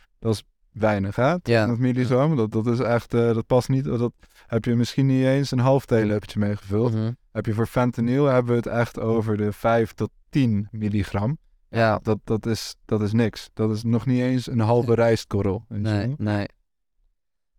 Weinig, 0.72 1.16
hè? 1.16 1.30
Ja. 1.30 1.38
200 1.42 1.80
milligram, 1.80 2.36
dat, 2.36 2.52
dat 2.52 2.66
is 2.66 2.78
echt... 2.78 3.14
eh, 3.14 3.34
dat 3.34 3.46
past 3.46 3.68
niet... 3.68 3.84
Dat 3.84 4.12
heb 4.46 4.64
je 4.64 4.74
misschien 4.74 5.06
niet 5.06 5.24
eens 5.24 5.50
een 5.50 5.58
half 5.58 5.86
theelepeltje 5.86 6.38
meegevuld. 6.38 6.92
Mhm. 6.92 7.10
Heb 7.32 7.46
je 7.46 7.54
voor 7.54 7.66
fentanyl 7.66 8.24
hebben 8.24 8.50
we 8.50 8.56
het 8.56 8.66
echt 8.66 9.00
over 9.00 9.36
de 9.36 9.52
5 9.52 9.92
tot 9.92 10.10
10 10.30 10.68
milligram. 10.70 11.38
Ja. 11.70 11.98
Dat, 12.02 12.18
dat, 12.24 12.46
is, 12.46 12.74
dat 12.84 13.02
is 13.02 13.12
niks. 13.12 13.50
Dat 13.54 13.70
is 13.70 13.82
nog 13.82 14.06
niet 14.06 14.20
eens 14.20 14.46
een 14.46 14.60
halve 14.60 14.94
rijstkorrel. 14.94 15.64
Nee, 15.68 16.14
nee. 16.18 16.46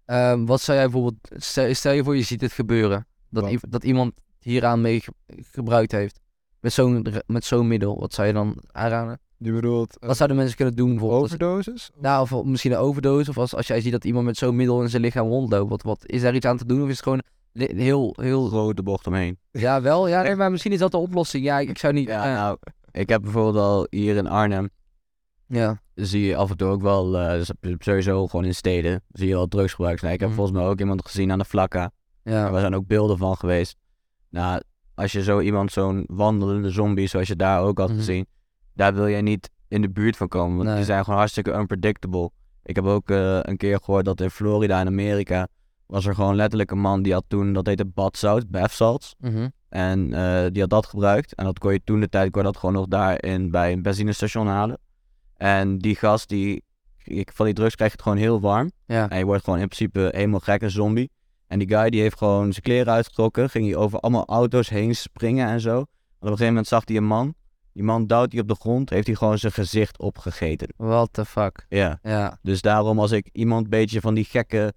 Ehm, 0.05 0.45
wat 0.45 0.62
zou 0.62 0.78
jij 0.78 0.89
bijvoorbeeld... 0.89 1.43
Stel, 1.43 1.74
stel 1.74 1.91
je 1.91 2.03
voor 2.03 2.16
je 2.16 2.22
ziet 2.24 2.41
het 2.41 2.51
gebeuren. 2.51 3.07
Dat, 3.30 3.51
dat 3.70 3.84
iemand 3.84 4.14
hieraan 4.39 4.82
mee 4.82 4.99
ge- 4.99 5.14
gebruikt 5.51 5.91
heeft. 5.91 6.20
Met 6.60 6.74
zo'n 6.74 7.05
met 7.26 7.45
zo'n 7.45 7.68
middel. 7.68 7.99
Wat 7.99 8.14
zou 8.14 8.28
je 8.28 8.34
dan 8.34 8.57
aanraden? 8.72 9.20
Je 9.38 9.51
bedoelt 9.51 9.97
Wat 9.99 10.16
zouden 10.18 10.38
mensen 10.38 10.55
kunnen 10.55 10.76
doen 10.76 10.89
bijvoorbeeld? 10.89 11.22
als- 11.22 11.32
overdosis? 11.32 11.89
Nou, 11.99 12.22
of 12.32 12.43
misschien 12.43 12.72
een 12.72 12.78
overdosis. 12.78 13.30
Of 13.30 13.38
als, 13.38 13.55
als 13.55 13.68
jij 13.68 13.82
ziet 13.82 13.91
dat 13.91 14.05
iemand 14.05 14.26
met 14.26 14.38
zo'n 14.38 14.55
middel 14.55 14.82
in 14.82 14.89
zijn 14.89 15.01
lichaam 15.01 15.28
rondloopt. 15.28 15.70
Wat, 15.70 15.82
wat, 15.84 16.05
is 16.05 16.22
daar 16.22 16.36
iets 16.36 16.45
aan 16.45 16.57
te 16.57 16.66
doen? 16.66 16.82
Of 16.82 16.88
is 16.89 16.93
het 16.93 17.03
gewoon 17.03 17.22
heel... 17.53 18.16
heel... 18.22 18.47
Grote 18.47 18.84
bocht 18.84 19.07
omheen. 19.07 19.38
Ja, 19.51 19.82
wel. 19.82 20.07
Ja, 20.07 20.22
nee, 20.22 20.36
maar 20.41 20.51
misschien 20.51 20.72
is 20.72 20.80
dat 20.80 20.91
de 20.91 20.97
oplossing. 20.97 21.43
Ja, 21.43 21.60
ik, 21.60 21.70
ik 21.70 21.78
zou 21.78 21.93
niet... 21.93 22.07
Ja, 22.07 22.26
eh, 22.26 22.34
nou, 22.34 22.57
ik 22.92 23.10
heb 23.10 23.22
bijvoorbeeld 23.22 23.64
al 23.64 23.88
hier 23.90 24.16
in 24.16 24.28
Arnhem, 24.28 24.70
ja. 25.48 25.82
zie 25.96 26.26
je 26.26 26.36
af 26.36 26.50
en 26.50 26.58
toe 26.58 26.68
ook 26.70 26.82
wel, 26.82 27.18
eh, 27.18 27.32
dus 27.32 27.52
sowieso 27.78 28.28
gewoon 28.28 28.46
in 28.46 28.56
steden, 28.56 29.02
zie 29.12 29.28
je 29.28 29.34
wel 29.34 29.48
drugsgebruik. 29.48 30.02
Nou, 30.02 30.14
ik 30.14 30.20
heb 30.20 30.30
Mhm. 30.30 30.38
volgens 30.38 30.58
mij 30.58 30.68
ook 30.68 30.80
iemand 30.80 31.06
gezien 31.06 31.32
aan 31.32 31.40
de 31.40 31.46
vlakka. 31.46 31.92
Ja. 32.24 32.60
Zijn 32.60 32.76
ook 32.76 32.88
beelden 32.88 33.18
van 33.18 33.38
geweest. 33.38 33.76
Nou, 34.30 34.62
als 34.96 35.12
je 35.12 35.24
zo 35.24 35.40
iemand, 35.40 35.72
zo'n 35.72 36.04
wandelende 36.08 36.70
zombie, 36.70 37.08
zoals 37.08 37.28
je 37.28 37.36
daar 37.36 37.62
ook 37.62 37.78
had 37.78 37.88
Mhm. 37.90 37.98
gezien, 37.98 38.26
daar 38.74 38.94
wil 38.94 39.10
jij 39.10 39.22
niet 39.22 39.50
in 39.68 39.82
de 39.82 39.90
buurt 39.90 40.18
van 40.18 40.28
komen, 40.28 40.56
want 40.56 40.68
Nee. 40.68 40.76
die 40.78 40.86
zijn 40.86 41.04
gewoon 41.04 41.20
hartstikke 41.20 41.54
unpredictable. 41.54 42.30
Ik 42.64 42.76
heb 42.76 42.86
ook 42.86 43.10
eh, 43.10 43.40
een 43.42 43.58
keer 43.58 43.80
gehoord 43.84 44.06
dat 44.06 44.22
in 44.22 44.30
Florida 44.30 44.82
in 44.82 44.88
Amerika 44.88 45.48
was 45.86 46.06
er 46.06 46.16
gewoon 46.16 46.36
letterlijk 46.36 46.72
een 46.72 46.80
man 46.80 47.02
die 47.02 47.14
had 47.14 47.24
toen, 47.28 47.54
dat 47.54 47.66
heette 47.66 47.86
badzout, 47.86 48.50
bath 48.50 48.72
salts. 48.72 49.16
Mhm. 49.20 49.48
En 49.70 50.14
eh, 50.14 50.46
die 50.52 50.62
had 50.62 50.70
dat 50.70 50.86
gebruikt. 50.86 51.36
En 51.36 51.46
dat 51.46 51.60
kon 51.60 51.74
je 51.74 51.82
toen 51.84 52.00
de 52.00 52.10
tijd 52.10 52.32
kon 52.32 52.44
dat 52.44 52.58
gewoon 52.58 52.76
nog 52.76 52.88
daarin 52.88 53.52
bij 53.52 53.72
een 53.72 53.82
benzinestation 53.82 54.48
halen. 54.48 54.78
En 55.38 55.78
die 55.78 55.96
gast, 55.96 56.30
die, 56.30 56.64
ik- 57.04 57.32
van 57.34 57.46
die 57.46 57.54
drugs 57.56 57.76
krijg 57.76 57.92
je 57.92 57.98
het 57.98 58.06
gewoon 58.08 58.22
heel 58.24 58.40
warm. 58.42 58.72
Ja. 58.86 59.10
En 59.10 59.18
je 59.18 59.26
wordt 59.26 59.44
gewoon 59.44 59.60
in 59.60 59.68
principe 59.68 60.10
helemaal 60.14 60.40
gek, 60.40 60.62
een 60.62 60.72
zombie. 60.72 61.12
En 61.48 61.60
die 61.60 61.68
guy 61.68 61.90
die 61.90 62.02
heeft 62.02 62.18
gewoon 62.18 62.52
zijn 62.52 62.64
kleren 62.64 62.94
uitgetrokken. 62.94 63.50
Ging 63.50 63.66
hij 63.66 63.76
over 63.76 64.00
allemaal 64.00 64.26
auto's 64.26 64.70
heen 64.70 64.96
springen 64.96 65.48
en 65.48 65.60
zo. 65.60 65.76
En 65.76 65.82
op 65.82 65.88
een 66.20 66.28
gegeven 66.28 66.48
moment 66.48 66.68
zag 66.68 66.82
hij 66.86 66.96
een 66.96 67.06
man. 67.06 67.34
Die 67.74 67.84
man 67.84 68.08
duwt 68.08 68.32
hij 68.32 68.42
op 68.42 68.48
de 68.48 68.56
grond. 68.56 68.90
Heeft 68.90 69.08
hij 69.08 69.16
gewoon 69.16 69.38
zijn 69.38 69.52
gezicht 69.54 70.00
opgegeten. 70.00 70.74
What 70.78 71.14
the 71.14 71.26
fuck. 71.26 71.66
Ja. 71.70 72.00
Ja. 72.04 72.38
Dus 72.42 72.62
daarom 72.62 73.00
als 73.00 73.12
ik 73.12 73.30
iemand 73.32 73.64
een 73.64 73.70
beetje 73.70 74.02
van 74.02 74.14
die 74.14 74.24
gekke 74.26 74.74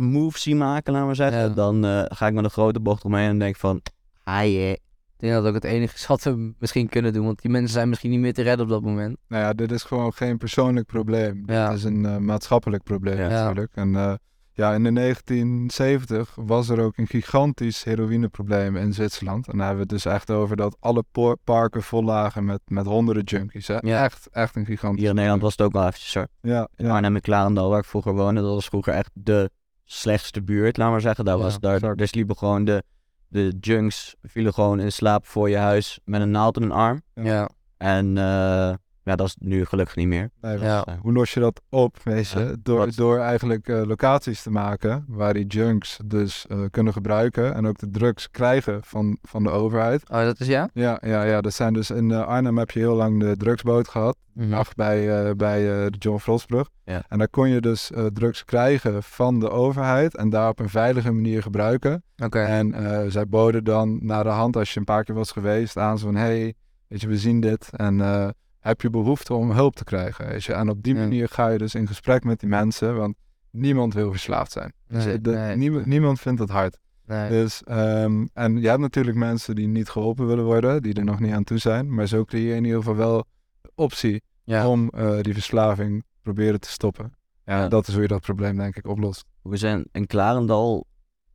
moves 0.00 0.42
zie 0.42 0.54
maken, 0.54 0.92
laten 0.92 1.08
we 1.08 1.14
zeggen. 1.14 1.40
Ja. 1.40 1.48
Dan 1.48 1.84
eh, 1.84 2.02
ga 2.08 2.26
ik 2.26 2.34
met 2.34 2.44
een 2.44 2.50
grote 2.50 2.80
bocht 2.80 3.04
omheen 3.04 3.28
en 3.28 3.38
denk 3.38 3.56
van... 3.56 3.80
Hi, 4.24 4.56
eh. 4.58 4.74
Ik 5.20 5.26
denk 5.28 5.42
dat 5.42 5.46
ook 5.46 5.54
het 5.54 5.64
enige 5.72 5.94
is 5.94 6.06
wat 6.06 6.22
we 6.22 6.52
misschien 6.58 6.88
kunnen 6.88 7.12
doen. 7.12 7.24
Want 7.24 7.42
die 7.42 7.50
mensen 7.50 7.72
zijn 7.72 7.88
misschien 7.88 8.10
niet 8.10 8.20
meer 8.20 8.32
te 8.34 8.42
redden 8.42 8.66
op 8.66 8.72
dat 8.72 8.82
moment. 8.82 9.16
Nou 9.28 9.42
ja, 9.42 9.52
dit 9.52 9.72
is 9.72 9.82
gewoon 9.82 10.12
geen 10.12 10.38
persoonlijk 10.38 10.86
probleem. 10.86 11.42
Ja. 11.46 11.68
Dit 11.68 11.78
is 11.78 11.84
een 11.84 12.06
eh, 12.06 12.16
maatschappelijk 12.16 12.82
probleem 12.82 13.18
Ja. 13.18 13.28
natuurlijk. 13.28 13.72
En 13.74 13.96
eh, 13.96 14.12
ja, 14.52 14.74
in 14.74 14.82
de 14.82 14.92
1970 14.92 16.34
was 16.34 16.68
er 16.68 16.80
ook 16.80 16.96
een 16.96 17.06
gigantisch 17.06 17.84
heroïneprobleem 17.84 18.76
in 18.76 18.92
Zwitserland. 18.92 19.48
En 19.48 19.56
daar 19.58 19.66
hebben 19.66 19.86
we 19.86 19.94
het 19.94 20.02
dus 20.02 20.12
echt 20.12 20.30
over 20.30 20.56
dat 20.56 20.76
alle 20.80 21.04
parken 21.44 21.82
vol 21.82 22.04
lagen 22.04 22.44
met, 22.44 22.60
met 22.66 22.86
honderden 22.86 23.24
junkies. 23.24 23.66
Hè? 23.66 23.76
Ja. 23.80 24.04
Echt, 24.04 24.28
echt 24.32 24.56
een 24.56 24.64
gigantisch 24.64 25.00
Hier 25.00 25.08
in 25.08 25.14
Nederland 25.14 25.42
was 25.42 25.52
het 25.52 25.62
ook 25.62 25.72
wel 25.72 25.86
eventjes 25.86 26.10
zo. 26.10 26.24
Ja, 26.40 26.68
In 26.76 26.86
ja. 26.86 26.94
Arnhem 26.94 27.14
en 27.14 27.20
Klarendal, 27.20 27.70
waar 27.70 27.78
ik 27.78 27.84
vroeger 27.84 28.14
woonde, 28.14 28.40
dat 28.40 28.54
was 28.54 28.66
vroeger 28.66 28.92
echt 28.92 29.10
de 29.14 29.50
slechtste 29.92 30.42
buurt, 30.42 30.76
laat 30.76 30.90
maar 30.90 31.00
zeggen. 31.00 31.24
Daar, 31.24 31.36
Ja, 31.36 31.42
was, 31.42 31.58
daar, 31.58 31.96
daar 31.96 32.08
sliepen 32.08 32.36
gewoon 32.36 32.64
de, 32.64 32.82
de 33.28 33.56
junks, 33.60 34.14
vielen 34.22 34.54
gewoon 34.54 34.80
in 34.80 34.92
slaap 34.92 35.26
voor 35.26 35.50
je 35.50 35.56
huis 35.56 36.00
met 36.04 36.20
een 36.20 36.30
naald 36.30 36.56
in 36.56 36.62
hun 36.62 36.72
arm. 36.72 37.02
Ja. 37.14 37.22
Ja. 37.24 37.50
En 37.76 38.18
eh, 38.18 38.74
ja, 39.10 39.16
dat 39.16 39.26
is 39.26 39.36
nu 39.38 39.64
gelukkig 39.64 39.96
niet 39.96 40.06
meer. 40.08 40.30
Nee, 40.40 40.58
Ja. 40.58 40.84
eh, 40.84 40.94
Hoe 41.00 41.12
los 41.12 41.32
je 41.34 41.40
dat 41.40 41.60
op, 41.68 41.96
weet 42.04 42.28
je? 42.28 42.38
Ja, 42.40 42.54
door, 42.62 42.94
door 42.94 43.18
eigenlijk 43.18 43.68
eh, 43.68 43.82
locaties 43.82 44.42
te 44.42 44.50
maken 44.50 45.04
waar 45.08 45.34
die 45.34 45.46
junks 45.46 45.98
dus 46.04 46.46
eh, 46.46 46.58
kunnen 46.70 46.92
gebruiken 46.92 47.54
en 47.54 47.66
ook 47.66 47.78
de 47.78 47.90
drugs 47.90 48.30
krijgen 48.30 48.78
van, 48.82 49.18
van 49.22 49.42
de 49.42 49.50
overheid. 49.50 50.10
Oh, 50.10 50.22
dat 50.22 50.40
is 50.40 50.46
ja? 50.46 50.68
Ja, 50.72 50.98
ja, 51.04 51.22
ja. 51.22 51.40
Dat 51.40 51.52
zijn 51.54 51.72
dus 51.72 51.90
in 51.90 52.12
Arnhem 52.12 52.58
heb 52.58 52.70
je 52.70 52.78
heel 52.78 52.94
lang 52.94 53.20
de 53.20 53.36
drugsboot 53.36 53.88
gehad. 53.88 54.16
Lag 54.34 54.74
bij, 54.74 55.24
eh, 55.28 55.34
bij 55.34 55.58
eh, 55.70 55.86
de 55.90 55.98
John 55.98 56.18
Frostbrug. 56.18 56.68
Ja. 56.84 57.02
En 57.08 57.18
daar 57.18 57.28
kon 57.28 57.48
je 57.48 57.60
dus 57.60 57.90
eh, 57.92 58.06
drugs 58.06 58.44
krijgen 58.44 59.02
van 59.02 59.40
de 59.40 59.50
overheid 59.50 60.16
en 60.16 60.30
daar 60.30 60.48
op 60.48 60.58
een 60.58 60.68
veilige 60.68 61.12
manier 61.12 61.42
gebruiken. 61.42 62.02
Oké. 62.24 62.38
En 62.40 62.74
eh, 62.74 63.04
zij 63.08 63.26
boden 63.28 63.64
dan 63.64 63.98
naar 64.02 64.24
de 64.24 64.30
hand, 64.30 64.56
als 64.56 64.72
je 64.72 64.78
een 64.78 64.84
paar 64.84 65.04
keer 65.04 65.14
was 65.14 65.32
geweest, 65.32 65.76
aan 65.76 65.98
zo 65.98 66.06
van... 66.06 66.14
hey, 66.16 66.54
weet 66.88 67.00
je, 67.00 67.08
we 67.08 67.18
zien 67.18 67.40
dit 67.40 67.68
en 67.76 68.00
eh, 68.00 68.28
heb 68.60 68.80
je 68.80 68.90
behoefte 68.90 69.34
om 69.34 69.50
hulp 69.50 69.74
te 69.76 69.84
krijgen? 69.84 70.26
Weet 70.26 70.44
je? 70.44 70.52
En 70.52 70.68
op 70.68 70.82
die 70.82 70.94
Ja. 70.94 71.00
manier 71.00 71.28
ga 71.28 71.48
je 71.48 71.58
dus 71.58 71.74
in 71.74 71.86
gesprek 71.86 72.24
met 72.24 72.40
die 72.40 72.48
mensen. 72.48 72.96
Want 72.96 73.14
niemand 73.50 73.94
wil 73.94 74.10
verslaafd 74.10 74.52
zijn. 74.52 74.72
Dus 74.88 75.04
Nee, 75.04 75.20
de- 75.20 75.30
nee. 75.30 75.56
niemand, 75.56 75.86
niemand 75.86 76.20
vindt 76.20 76.40
het 76.40 76.50
hard. 76.50 76.78
Nee. 77.06 77.28
Dus, 77.28 77.62
ehm, 77.62 78.26
en 78.32 78.60
je 78.60 78.68
hebt 78.68 78.80
natuurlijk 78.80 79.16
mensen 79.16 79.54
die 79.54 79.68
niet 79.68 79.88
geholpen 79.88 80.26
willen 80.26 80.44
worden, 80.44 80.82
die 80.82 80.94
er 80.94 81.04
nog 81.04 81.20
niet 81.20 81.32
aan 81.32 81.44
toe 81.44 81.58
zijn. 81.58 81.94
Maar 81.94 82.06
zo 82.06 82.24
creëer 82.24 82.48
je 82.48 82.54
in 82.54 82.64
ieder 82.64 82.78
geval 82.78 82.96
wel 82.96 83.24
de 83.60 83.70
optie 83.74 84.22
Ja. 84.44 84.68
om 84.68 84.88
eh, 84.88 85.20
die 85.20 85.32
verslaving 85.32 86.04
proberen 86.22 86.60
te 86.60 86.68
stoppen. 86.70 87.12
Ja, 87.44 87.58
Ja. 87.58 87.68
dat 87.68 87.88
is 87.88 87.92
hoe 87.92 88.02
je 88.02 88.08
dat 88.08 88.20
probleem 88.20 88.56
denk 88.56 88.76
ik 88.76 88.86
oplost. 88.86 89.24
We 89.42 89.56
zijn 89.56 89.84
in 89.92 90.06
Klarendal 90.06 90.86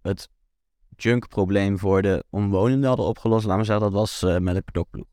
het 0.02 0.30
junkprobleem 0.96 1.80
voor 1.80 2.02
de 2.02 2.24
omwonenden 2.30 2.88
hadden 2.88 3.06
opgelost. 3.06 3.46
Laat 3.46 3.58
me 3.58 3.64
zeggen, 3.64 3.84
dat 3.84 3.94
was 3.94 4.24
eh, 4.24 4.38
met 4.38 4.56
een 4.56 4.64
knokploeg. 4.64 5.06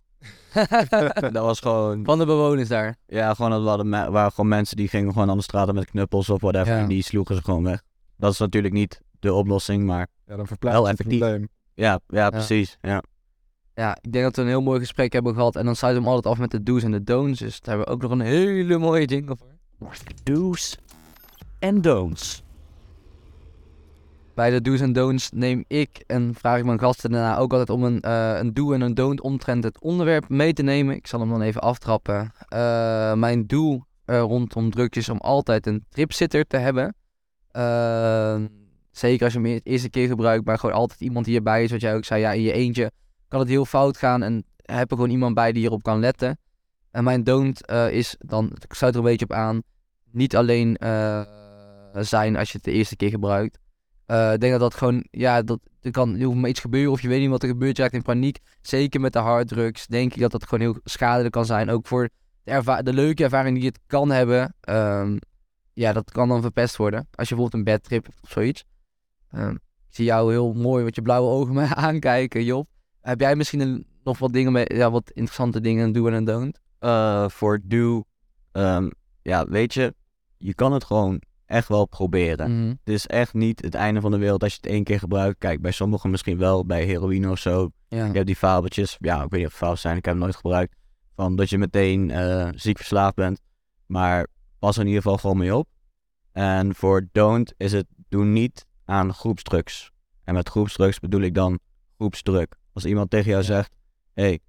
dat 1.32 1.44
was 1.44 1.60
gewoon, 1.60 2.04
Van 2.04 2.18
de 2.18 2.26
bewoners 2.26 2.68
daar. 2.68 2.96
ja, 3.06 3.34
gewoon, 3.34 3.50
dat 3.50 3.62
waren, 3.62 3.88
me- 3.88 4.10
waren 4.10 4.30
gewoon 4.30 4.48
mensen 4.50 4.76
die 4.76 4.88
gingen 4.88 5.12
gewoon 5.12 5.30
aan 5.30 5.36
de 5.36 5.42
straten 5.42 5.74
met 5.74 5.84
knuppels 5.90 6.28
of 6.30 6.40
whatever. 6.40 6.72
Ja. 6.74 6.78
En 6.78 6.88
die 6.88 7.02
sloegen 7.02 7.34
ze 7.36 7.42
gewoon 7.42 7.62
weg. 7.64 7.82
Dat 8.16 8.32
is 8.32 8.38
natuurlijk 8.38 8.74
niet 8.74 9.00
de 9.20 9.32
oplossing, 9.32 9.84
maar 9.84 10.06
Ja, 10.26 10.36
dan 10.36 10.46
verplaatst 10.46 10.78
Wel 10.78 10.86
je 10.86 10.92
het 10.92 11.00
effectief. 11.00 11.18
probleem. 11.28 11.48
ja, 11.74 12.00
ja, 12.08 12.30
precies. 12.30 12.78
Ja. 12.80 13.02
Ja, 13.74 13.96
ik 14.00 14.12
denk 14.12 14.24
dat 14.24 14.36
we 14.36 14.42
een 14.42 14.48
heel 14.48 14.62
mooi 14.62 14.80
gesprek 14.80 15.12
hebben 15.12 15.34
gehad. 15.34 15.56
En 15.56 15.64
dan 15.64 15.76
sluiten 15.76 16.02
we 16.02 16.08
hem 16.08 16.16
altijd 16.16 16.34
af 16.34 16.40
met 16.40 16.50
de 16.50 16.62
do's 16.62 16.82
en 16.82 16.90
de 16.90 17.02
don'ts. 17.04 17.38
Dus 17.38 17.60
daar 17.60 17.76
hebben 17.76 17.86
we 17.86 17.92
ook 18.04 18.10
nog 18.10 18.10
een 18.18 18.26
hele 18.26 18.78
mooie 18.78 19.04
jingle 19.04 19.36
voor. 19.38 19.92
Do's 20.22 20.76
en 21.58 21.80
don'ts. 21.80 22.42
Bij 24.34 24.50
de 24.50 24.60
do's 24.60 24.80
en 24.80 24.92
don'ts 24.92 25.30
neem 25.30 25.64
ik 25.66 26.04
en 26.06 26.34
vraag 26.34 26.58
ik 26.58 26.64
mijn 26.64 26.78
gasten 26.78 27.10
daarna 27.10 27.36
ook 27.36 27.52
altijd 27.52 27.70
om 27.70 27.84
een, 27.84 28.00
eh, 28.00 28.38
een 28.38 28.54
do 28.54 28.72
en 28.72 28.80
een 28.80 28.94
don't 28.94 29.20
omtrent 29.20 29.64
het 29.64 29.80
onderwerp 29.80 30.28
mee 30.28 30.52
te 30.52 30.62
nemen. 30.62 30.96
Ik 30.96 31.06
zal 31.06 31.20
hem 31.20 31.28
dan 31.28 31.42
even 31.42 31.60
aftrappen. 31.60 32.32
Eh, 32.48 33.12
mijn 33.12 33.46
do 33.46 33.84
eh, 34.04 34.20
rondom 34.20 34.70
drugs 34.70 34.96
is 34.96 35.08
om 35.08 35.18
altijd 35.18 35.66
een 35.66 35.84
tripsitter 35.88 36.46
te 36.46 36.56
hebben. 36.56 36.94
Zeker 38.90 39.24
als 39.24 39.32
je 39.32 39.40
hem 39.40 39.54
de 39.54 39.60
eerste 39.62 39.90
keer 39.90 40.08
gebruikt, 40.08 40.44
maar 40.44 40.58
gewoon 40.58 40.74
altijd 40.74 41.00
iemand 41.00 41.24
die 41.24 41.36
erbij 41.36 41.64
is. 41.64 41.70
Wat 41.70 41.80
jij 41.80 41.94
ook 41.94 42.04
zei, 42.04 42.20
ja, 42.20 42.32
in 42.32 42.42
je 42.42 42.52
eentje 42.52 42.90
kan 43.28 43.40
het 43.40 43.48
heel 43.48 43.64
fout 43.64 43.96
gaan. 43.96 44.22
En 44.22 44.44
heb 44.56 44.90
er 44.90 44.96
gewoon 44.96 45.10
iemand 45.10 45.34
bij 45.34 45.52
die 45.52 45.60
hierop 45.60 45.82
kan 45.82 46.00
letten. 46.00 46.38
En 46.90 47.04
mijn 47.04 47.24
don't 47.24 47.70
is 47.90 48.16
dan, 48.18 48.52
ik 48.58 48.74
sluit 48.74 48.94
er 48.94 49.00
een 49.00 49.06
beetje 49.06 49.24
op 49.24 49.32
aan, 49.32 49.62
niet 50.10 50.36
alleen 50.36 50.76
zijn 51.92 52.36
als 52.36 52.50
je 52.50 52.56
het 52.56 52.64
de 52.64 52.72
eerste 52.72 52.96
keer 52.96 53.10
gebruikt. 53.10 53.58
Eh, 54.06 54.32
ik 54.32 54.40
denk 54.40 54.52
dat 54.52 54.60
dat 54.60 54.74
gewoon, 54.74 55.06
ja, 55.10 55.42
dat, 55.42 55.60
er 55.80 55.90
kan 55.90 56.14
heel 56.14 56.34
maar 56.34 56.50
iets 56.50 56.60
gebeuren 56.60 56.92
of 56.92 57.00
je 57.02 57.08
weet 57.08 57.20
niet 57.20 57.30
wat 57.30 57.42
er 57.42 57.48
gebeurt, 57.48 57.76
je 57.76 57.82
raakt 57.82 57.94
in 57.94 58.02
paniek. 58.02 58.38
Zeker 58.60 59.00
met 59.00 59.12
de 59.12 59.18
harddrugs, 59.18 59.86
denk 59.86 60.14
ik 60.14 60.20
dat 60.20 60.30
dat 60.30 60.44
gewoon 60.44 60.60
heel 60.60 60.80
schadelijk 60.84 61.32
kan 61.32 61.44
zijn. 61.44 61.70
Ook 61.70 61.86
voor 61.86 62.08
de, 62.44 62.92
leuke 62.92 63.24
ervaring 63.24 63.56
die 63.56 63.66
het 63.66 63.78
kan 63.86 64.10
hebben, 64.10 64.54
ehm, 64.60 65.16
ja, 65.72 65.92
dat 65.92 66.10
kan 66.10 66.28
dan 66.28 66.40
verpest 66.40 66.76
worden. 66.76 66.98
Als 66.98 67.28
je 67.28 67.34
bijvoorbeeld 67.34 67.54
een 67.54 67.72
bedtrip 67.74 68.04
hebt 68.04 68.22
of 68.22 68.30
zoiets. 68.30 68.64
Ehm, 69.30 69.54
ik 69.54 69.98
zie 69.98 70.04
jou 70.04 70.30
heel 70.32 70.52
mooi 70.52 70.84
met 70.84 70.94
je 70.94 71.02
blauwe 71.02 71.30
ogen 71.30 71.54
me 71.54 71.74
aankijken, 71.86 72.44
Job. 72.44 72.68
Heb 73.00 73.20
jij 73.20 73.36
misschien 73.36 73.86
nog 74.04 74.18
wat 74.18 74.32
dingen, 74.32 74.52
mee, 74.52 74.64
ja, 74.74 74.90
wat 74.90 75.10
interessante 75.10 75.60
dingen, 75.60 75.92
do 75.92 76.08
en 76.08 76.24
don't? 76.24 76.58
Eh, 76.78 77.28
voor 77.28 77.60
do, 77.64 78.04
ehm, 78.52 78.90
ja, 79.22 79.46
weet 79.46 79.74
je, 79.74 79.94
je 80.38 80.54
kan 80.54 80.72
het 80.72 80.84
gewoon 80.84 81.22
echt 81.52 81.68
wel 81.68 81.86
proberen. 81.86 82.58
Mhm. 82.58 82.68
Het 82.68 82.94
is 82.94 83.06
echt 83.06 83.34
niet 83.34 83.62
het 83.62 83.74
einde 83.74 84.00
van 84.00 84.10
de 84.10 84.18
wereld 84.18 84.42
als 84.42 84.52
je 84.52 84.58
het 84.62 84.70
één 84.70 84.84
keer 84.84 84.98
gebruikt. 84.98 85.38
Kijk, 85.38 85.60
bij 85.60 85.70
sommigen 85.70 86.10
misschien 86.10 86.38
wel, 86.38 86.66
bij 86.66 86.84
heroïne 86.84 87.30
of 87.30 87.38
zo. 87.38 87.70
Ja. 87.88 88.04
Je 88.04 88.12
hebt 88.12 88.26
die 88.26 88.36
fabeltjes, 88.36 88.96
ja, 89.00 89.22
ik 89.22 89.30
weet 89.30 89.40
niet 89.40 89.48
of 89.48 89.60
het 89.60 89.78
zijn, 89.78 89.96
ik 89.96 90.04
heb 90.04 90.14
het 90.14 90.22
nooit 90.22 90.36
gebruikt. 90.36 90.76
Van 91.14 91.36
dat 91.36 91.50
je 91.50 91.58
meteen 91.58 92.10
eh, 92.10 92.48
ziek 92.54 92.76
verslaafd 92.76 93.14
bent. 93.14 93.40
Maar 93.86 94.26
pas 94.58 94.74
er 94.74 94.80
in 94.80 94.86
ieder 94.86 95.02
geval 95.02 95.18
gewoon 95.18 95.36
mee 95.36 95.56
op. 95.56 95.68
En 96.32 96.74
voor 96.74 97.08
don't 97.12 97.54
is 97.56 97.72
het, 97.72 97.86
doe 98.08 98.24
niet 98.24 98.66
aan 98.84 99.14
groepsdrugs. 99.14 99.90
En 100.24 100.34
met 100.34 100.48
groepsdrugs 100.48 100.98
bedoel 100.98 101.20
ik 101.20 101.34
dan 101.34 101.58
groepsdruk. 101.96 102.56
Als 102.72 102.84
iemand 102.84 103.10
tegen 103.10 103.30
jou 103.30 103.42
zegt, 103.42 103.74
hey, 104.14 104.40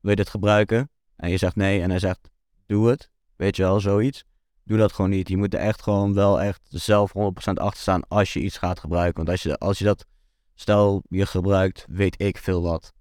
wil 0.00 0.10
je 0.10 0.16
dit 0.16 0.28
gebruiken? 0.28 0.90
En 1.16 1.30
je 1.30 1.36
zegt 1.36 1.56
nee 1.56 1.82
en 1.82 1.90
hij 1.90 1.98
zegt, 1.98 2.30
doe 2.66 2.88
het. 2.88 3.10
Weet 3.36 3.56
je 3.56 3.62
wel, 3.62 3.80
zoiets. 3.80 4.24
Doe 4.70 4.78
dat 4.78 4.92
gewoon 4.92 5.10
niet. 5.10 5.28
Je 5.28 5.36
moet 5.36 5.54
er 5.54 5.60
echt 5.60 5.82
gewoon 5.82 6.14
wel 6.14 6.40
echt 6.40 6.60
zelf 6.68 7.12
100% 7.12 7.14
achter 7.54 7.80
staan 7.80 8.08
als 8.08 8.32
je 8.32 8.40
iets 8.40 8.58
gaat 8.58 8.80
gebruiken. 8.80 9.16
Want 9.16 9.28
als 9.28 9.42
je, 9.42 9.58
als 9.58 9.78
je 9.78 9.84
dat, 9.84 10.06
stel 10.54 11.02
je 11.08 11.26
gebruikt, 11.26 11.86
weet 11.88 12.20
ik 12.22 12.38
veel 12.38 12.62
wat. 12.62 12.92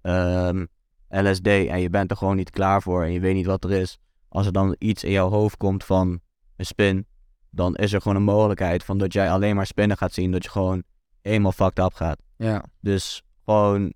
ehm, 0.00 0.66
LSD 1.08 1.46
en 1.46 1.80
je 1.80 1.90
bent 1.90 2.10
er 2.10 2.16
gewoon 2.16 2.36
niet 2.36 2.50
klaar 2.50 2.82
voor 2.82 3.04
en 3.04 3.12
je 3.12 3.20
weet 3.20 3.34
niet 3.34 3.46
wat 3.46 3.64
er 3.64 3.70
is. 3.70 3.98
Als 4.28 4.46
er 4.46 4.52
dan 4.52 4.76
iets 4.78 5.04
in 5.04 5.10
jouw 5.10 5.28
hoofd 5.28 5.56
komt 5.56 5.84
van 5.84 6.20
een 6.56 6.66
spin, 6.66 7.06
dan 7.50 7.74
is 7.76 7.92
er 7.92 8.00
gewoon 8.00 8.16
een 8.16 8.22
mogelijkheid 8.22 8.84
van 8.84 8.98
dat 8.98 9.12
jij 9.12 9.30
alleen 9.30 9.56
maar 9.56 9.66
spinnen 9.66 9.96
gaat 9.96 10.12
zien. 10.12 10.30
Dat 10.30 10.44
je 10.44 10.50
gewoon 10.50 10.82
eenmaal 11.20 11.52
fucked 11.52 11.84
up 11.84 11.94
gaat. 11.94 12.18
Ja. 12.36 12.64
Dus 12.80 13.22
gewoon 13.44 13.92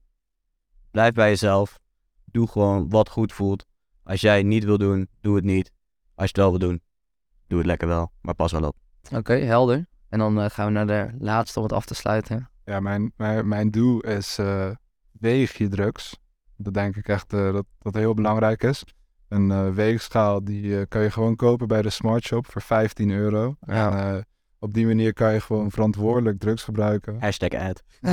blijf 0.90 1.12
bij 1.12 1.28
jezelf. 1.28 1.78
Doe 2.24 2.48
gewoon 2.48 2.88
wat 2.88 3.08
goed 3.08 3.32
voelt. 3.32 3.66
Als 4.04 4.20
jij 4.20 4.36
het 4.36 4.46
niet 4.46 4.64
wil 4.64 4.78
doen, 4.78 5.08
doe 5.20 5.36
het 5.36 5.44
niet. 5.44 5.72
Als 6.14 6.30
je 6.30 6.32
het 6.32 6.36
wel 6.36 6.50
wil 6.50 6.58
doen, 6.58 6.80
doe 7.46 7.58
het 7.58 7.66
lekker 7.66 7.88
wel. 7.88 8.12
Maar 8.20 8.34
pas 8.34 8.52
wel 8.52 8.62
op. 8.62 8.76
Oké, 9.14 9.34
helder. 9.34 9.86
En 10.08 10.18
dan 10.18 10.40
eh, 10.40 10.50
gaan 10.50 10.66
we 10.66 10.72
naar 10.72 10.86
de 10.86 11.10
laatste 11.18 11.58
om 11.58 11.64
het 11.64 11.74
af 11.74 11.84
te 11.86 11.94
sluiten. 11.94 12.50
Ja, 12.64 12.80
mijn, 12.80 13.12
mijn, 13.16 13.48
mijn 13.48 13.70
doel 13.70 14.00
is 14.00 14.38
eh, 14.38 14.70
weeg 15.12 15.58
je 15.58 15.68
drugs. 15.68 16.18
Dat 16.56 16.74
denk 16.74 16.96
ik 16.96 17.08
echt 17.08 17.32
eh, 17.32 17.52
dat 17.52 17.64
dat 17.78 17.94
heel 17.94 18.14
belangrijk 18.14 18.62
is. 18.62 18.84
Een 19.28 19.50
eh, 19.50 19.70
weegschaal 19.70 20.44
die 20.44 20.78
eh, 20.78 20.84
kan 20.88 21.02
je 21.02 21.10
gewoon 21.10 21.36
kopen 21.36 21.68
bij 21.68 21.82
de 21.82 21.90
Smart 21.90 22.24
Shop 22.24 22.46
voor 22.46 22.62
15 22.62 23.10
euro. 23.10 23.56
Ja. 23.66 23.90
En, 23.90 24.16
eh, 24.16 24.22
op 24.58 24.74
die 24.74 24.86
manier 24.86 25.12
kan 25.12 25.32
je 25.32 25.40
gewoon 25.40 25.70
verantwoordelijk 25.70 26.38
drugs 26.38 26.62
gebruiken. 26.62 27.16
Hashtag 27.20 27.50
ad. 27.50 27.82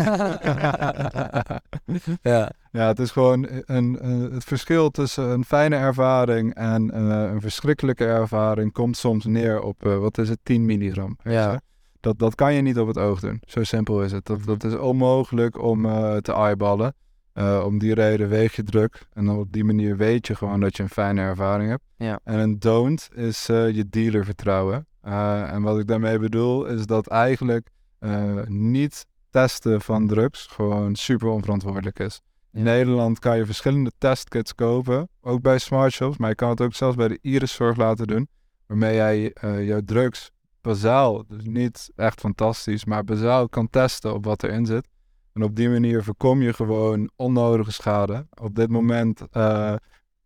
ja. 2.22 2.52
Ja, 2.72 2.88
het 2.88 3.00
is 3.00 3.12
gewoon 3.12 3.48
een, 3.66 4.06
een, 4.06 4.34
het 4.34 4.44
verschil 4.44 4.90
tussen 4.90 5.30
een 5.30 5.46
fijne 5.46 5.76
ervaring 5.76 6.54
en 6.54 6.92
eh, 6.92 7.32
een 7.32 7.42
verschrikkelijke 7.42 8.06
ervaring 8.06 8.72
komt 8.72 8.98
soms 8.98 9.26
neer 9.26 9.62
op, 9.62 9.86
eh, 9.86 9.98
wat 9.98 10.18
is 10.18 10.30
het, 10.30 10.40
10 10.44 10.66
milligram. 10.66 11.18
Ja. 11.24 11.62
Dat, 12.00 12.20
dat 12.20 12.36
kan 12.36 12.54
je 12.54 12.62
niet 12.62 12.80
op 12.80 12.88
het 12.88 12.98
oog 12.98 13.20
doen. 13.20 13.42
Zo 13.46 13.64
simpel 13.64 14.04
is 14.04 14.12
het. 14.12 14.26
Dat, 14.26 14.44
dat 14.44 14.64
is 14.64 14.76
onmogelijk 14.76 15.62
om 15.62 15.86
eh, 15.86 16.18
te 16.18 16.34
eyeballen. 16.34 16.94
Eh, 17.34 17.64
om 17.66 17.80
die 17.80 17.94
reden 17.94 18.30
weeg 18.30 18.56
je 18.56 18.64
druk. 18.64 19.08
En 19.14 19.26
dan 19.26 19.38
op 19.38 19.52
die 19.52 19.64
manier 19.64 19.98
weet 19.98 20.28
je 20.28 20.36
gewoon 20.36 20.60
dat 20.60 20.78
je 20.78 20.84
een 20.84 20.90
fijne 20.90 21.22
ervaring 21.22 21.70
hebt. 21.70 21.84
Ja. 21.98 22.20
En 22.24 22.40
een 22.40 22.60
don't 22.60 23.10
is 23.14 23.50
eh, 23.50 23.72
je 23.72 23.90
dealer 23.90 24.26
vertrouwen. 24.26 24.88
Eh, 25.04 25.54
en 25.54 25.62
wat 25.62 25.80
ik 25.80 25.88
daarmee 25.88 26.20
bedoel 26.20 26.66
is 26.66 26.86
dat 26.86 27.08
eigenlijk 27.08 27.70
eh, 28.00 28.44
niet 28.46 29.06
testen 29.30 29.82
van 29.82 30.08
drugs 30.08 30.46
gewoon 30.46 30.96
super 30.96 31.28
onverantwoordelijk 31.28 32.00
is. 32.00 32.22
In. 32.52 32.64
Nederland 32.64 33.20
kan 33.20 33.38
je 33.38 33.46
verschillende 33.46 33.92
testkits 33.98 34.56
kopen, 34.56 35.10
ook 35.22 35.42
bij 35.42 35.58
smart 35.58 35.94
shops, 35.94 36.18
maar 36.18 36.30
je 36.30 36.36
kan 36.36 36.50
het 36.50 36.62
ook 36.62 36.74
zelfs 36.74 36.96
bij 36.96 37.08
de 37.08 37.20
Iriszorg 37.22 37.78
laten 37.78 38.08
doen, 38.08 38.28
waarmee 38.66 38.96
jij 38.96 39.32
eh, 39.34 39.66
jouw 39.68 39.82
drugs 39.86 40.32
bazaal, 40.62 41.24
dus 41.28 41.44
niet 41.44 41.92
echt 41.96 42.20
fantastisch, 42.20 42.86
maar 42.86 43.04
bazaal 43.04 43.50
kan 43.50 43.70
testen 43.70 44.14
op 44.14 44.26
wat 44.26 44.44
erin 44.44 44.66
zit. 44.66 44.88
En 45.34 45.44
op 45.44 45.56
die 45.56 45.70
manier 45.70 46.04
voorkom 46.04 46.42
je 46.42 46.54
gewoon 46.54 47.12
onnodige 47.16 47.72
schade. 47.72 48.28
Op 48.42 48.56
dit 48.56 48.70
moment 48.70 49.22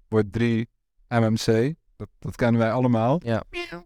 wordt 0.08 0.32
3 0.32 0.70
MMC, 1.08 1.76
dat, 1.98 2.10
dat 2.20 2.36
kennen 2.36 2.62
wij 2.62 2.72
allemaal. 2.72 3.20
Ja. 3.24 3.44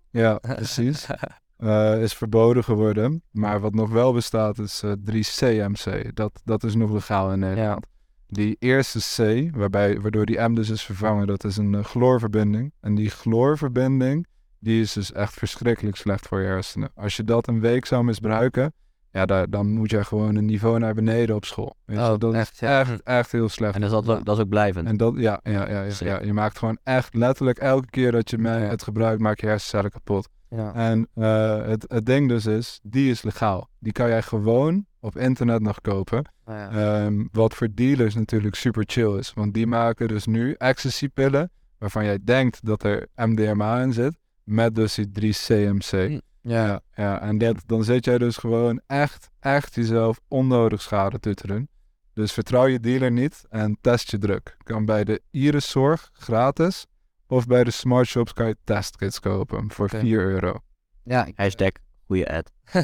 Ja, 0.10 0.36
precies. 0.38 1.08
eh, 1.58 2.02
is 2.02 2.14
verboden 2.14 2.64
geworden. 2.64 3.24
Maar 3.32 3.60
wat 3.60 3.74
nog 3.74 3.90
wel 3.90 4.14
bestaat 4.14 4.60
is 4.60 4.84
eh 4.84 4.92
3CMC. 4.92 6.14
Dat, 6.14 6.42
dat 6.44 6.64
is 6.64 6.76
nog 6.76 6.92
legaal 6.92 7.32
in 7.32 7.40
Nederland. 7.40 7.86
Die 8.28 8.56
eerste 8.60 9.00
C, 9.00 9.50
waarbij, 9.56 10.00
waardoor 10.00 10.26
die 10.26 10.40
M 10.40 10.54
dus 10.54 10.70
is 10.70 10.84
vervangen, 10.84 11.28
dat 11.28 11.44
is 11.44 11.58
een 11.58 11.76
eh, 11.76 11.84
chloorverbinding. 11.84 12.74
En 12.82 12.96
die 12.96 13.10
chloorverbinding, 13.10 14.28
die 14.60 14.82
is 14.82 14.94
dus 14.94 15.12
echt 15.12 15.34
verschrikkelijk 15.34 15.96
slecht 15.96 16.28
voor 16.28 16.40
je 16.42 16.48
hersenen. 16.48 16.92
Als 16.96 17.16
je 17.16 17.24
dat 17.24 17.48
een 17.48 17.60
week 17.60 17.86
zou 17.86 18.04
misbruiken, 18.04 18.74
ja, 19.12 19.26
daar, 19.26 19.50
dan 19.50 19.72
moet 19.72 19.92
je 19.92 20.04
gewoon 20.04 20.36
een 20.36 20.46
niveau 20.46 20.80
naar 20.80 20.94
beneden 20.94 21.36
op 21.36 21.46
school. 21.46 21.76
Oh, 21.88 22.14
dat 22.18 22.34
echt, 22.34 22.52
is 22.54 22.60
ja. 22.60 22.80
echt, 22.80 23.04
echt 23.04 23.32
heel 23.32 23.50
slecht. 23.50 23.76
En 23.76 23.82
dat 23.82 23.90
is, 23.90 23.98
ook, 23.98 24.26
dat 24.26 24.36
is 24.38 24.44
ook 24.44 24.50
blijvend. 24.50 24.88
En 24.88 24.98
dat, 24.98 25.14
ja, 25.18 25.40
ja, 25.44 25.70
ja, 25.70 25.86
ja, 26.00 26.22
je 26.22 26.34
maakt 26.34 26.58
gewoon 26.58 26.78
echt 26.84 27.14
letterlijk 27.14 27.58
elke 27.58 27.90
keer 27.90 28.12
dat 28.12 28.30
je 28.30 28.38
Ja. 28.42 28.50
het 28.50 28.84
gebruikt, 28.84 29.22
maak 29.22 29.40
je 29.40 29.48
hersencellen 29.48 29.92
kapot. 29.92 30.30
Ja. 30.50 30.74
En 30.74 31.08
eh, 31.14 31.66
het, 31.66 31.86
het 31.88 32.06
ding 32.06 32.30
dus 32.30 32.46
is, 32.46 32.80
die 32.84 33.12
is 33.12 33.22
legaal. 33.22 33.70
Die 33.80 33.92
kan 33.92 34.08
jij 34.08 34.22
gewoon 34.22 34.86
op 35.00 35.18
internet 35.18 35.62
nog 35.62 35.82
kopen. 35.82 36.32
Ja. 36.46 36.70
Ehm, 36.70 37.26
wat 37.32 37.54
voor 37.54 37.68
dealers 37.74 38.16
natuurlijk 38.16 38.56
super 38.56 38.84
chill 38.88 39.18
is. 39.18 39.34
Want 39.34 39.54
die 39.54 39.68
maken 39.68 40.08
dus 40.08 40.26
nu 40.26 40.54
ecstasy-pillen, 40.58 41.52
waarvan 41.78 42.06
jij 42.06 42.20
denkt 42.24 42.66
dat 42.66 42.84
er 42.84 43.08
MDMA 43.16 43.82
in 43.82 43.94
zit, 43.94 44.18
met 44.44 44.76
dus 44.76 44.96
die 44.96 45.34
3-CMC. 45.34 46.22
Ja. 46.42 46.82
Ja, 46.96 47.22
en 47.22 47.38
dat, 47.38 47.56
dan 47.66 47.84
zit 47.84 48.06
jij 48.06 48.18
dus 48.18 48.38
gewoon 48.38 48.82
echt, 48.88 49.30
echt 49.40 49.76
jezelf 49.76 50.20
onnodig 50.28 50.82
schade 50.82 51.20
toe 51.20 51.34
te 51.34 51.48
doen. 51.48 51.70
Dus 52.14 52.32
vertrouw 52.32 52.66
je 52.68 52.80
dealer 52.80 53.12
niet 53.12 53.46
en 53.50 53.78
test 53.82 54.12
je 54.12 54.18
druk. 54.18 54.58
Kan 54.64 54.86
bij 54.86 55.04
de 55.04 55.22
Iriszorg 55.32 56.10
gratis 56.14 56.86
of 57.28 57.46
bij 57.46 57.64
de 57.64 57.72
smart 57.72 58.08
shops 58.08 58.34
kan 58.34 58.48
je 58.48 58.58
testkits 58.64 59.20
kopen 59.20 59.72
voor 59.72 59.86
Oké. 59.86 60.00
4 60.00 60.20
euro. 60.20 60.60
Ja, 61.04 61.26
ik- 61.26 61.34
Hashtag 61.38 61.72
Goeie 62.06 62.30
ad. 62.34 62.52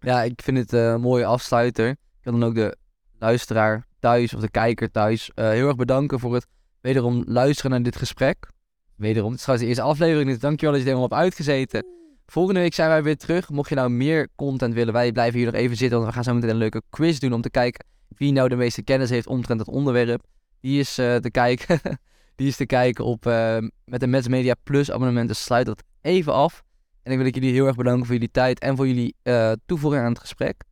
ja, 0.00 0.22
ik 0.22 0.42
vind 0.42 0.56
het 0.58 0.72
eh, 0.72 0.86
een 0.90 1.00
mooie 1.00 1.24
afsluiter. 1.26 1.88
Ik 1.88 1.96
wil 2.22 2.32
dan 2.38 2.44
ook 2.48 2.54
de 2.54 2.76
luisteraar 3.18 3.86
thuis 3.98 4.34
of 4.34 4.40
de 4.40 4.50
kijker 4.50 4.90
thuis 4.90 5.30
eh, 5.34 5.48
heel 5.50 5.66
erg 5.66 5.76
bedanken 5.76 6.20
voor 6.20 6.34
het 6.34 6.46
wederom 6.80 7.22
luisteren 7.26 7.70
naar 7.70 7.82
dit 7.82 7.96
gesprek. 7.96 8.48
Wederom, 8.96 9.28
het 9.30 9.36
is 9.38 9.42
trouwens 9.42 9.68
de 9.68 9.74
eerste 9.76 9.92
aflevering, 9.92 10.30
dus 10.30 10.38
dankjewel 10.38 10.74
dat 10.74 10.84
je 10.84 10.88
er 10.90 10.96
helemaal 10.96 11.18
hebt 11.18 11.28
uitgezeten. 11.30 11.86
Volgende 12.26 12.60
week 12.60 12.74
zijn 12.74 12.88
wij 12.88 13.02
weer 13.02 13.16
terug. 13.16 13.48
Mocht 13.50 13.68
je 13.68 13.74
nou 13.74 13.90
meer 13.90 14.28
content 14.34 14.74
willen, 14.74 14.92
wij 14.92 15.12
blijven 15.12 15.38
hier 15.38 15.46
nog 15.52 15.60
even 15.60 15.76
zitten, 15.76 15.98
want 15.98 16.08
we 16.08 16.14
gaan 16.14 16.24
zo 16.24 16.34
meteen 16.34 16.50
een 16.50 16.56
leuke 16.56 16.82
quiz 16.90 17.18
doen 17.18 17.32
om 17.32 17.40
te 17.40 17.50
kijken 17.50 17.84
wie 18.16 18.32
nou 18.32 18.48
de 18.48 18.56
meeste 18.56 18.82
kennis 18.82 19.10
heeft 19.10 19.26
omtrent 19.26 19.60
het 19.60 19.68
onderwerp. 19.68 20.22
Die 20.60 20.80
is 20.80 20.98
eh, 20.98 21.16
te 21.16 21.30
kijken. 21.30 21.80
Die 22.36 22.48
is 22.48 22.56
te 22.56 22.66
kijken 22.66 23.04
op 23.04 23.26
eh, 23.26 23.56
met 23.84 24.00
de 24.00 24.06
Mets 24.06 24.28
Media 24.28 24.54
Plus 24.62 24.90
abonnement. 24.90 25.28
Dus 25.28 25.42
sluit 25.44 25.66
dat 25.66 25.82
even 26.00 26.32
af. 26.32 26.62
En 27.02 27.12
ik 27.12 27.18
wil 27.18 27.26
ik 27.26 27.34
jullie 27.34 27.52
heel 27.52 27.66
erg 27.66 27.76
bedanken 27.76 28.04
voor 28.04 28.14
jullie 28.14 28.30
tijd 28.30 28.58
en 28.58 28.76
voor 28.76 28.86
jullie 28.86 29.14
eh, 29.22 29.52
toevoeging 29.66 30.02
aan 30.02 30.12
het 30.12 30.20
gesprek. 30.20 30.64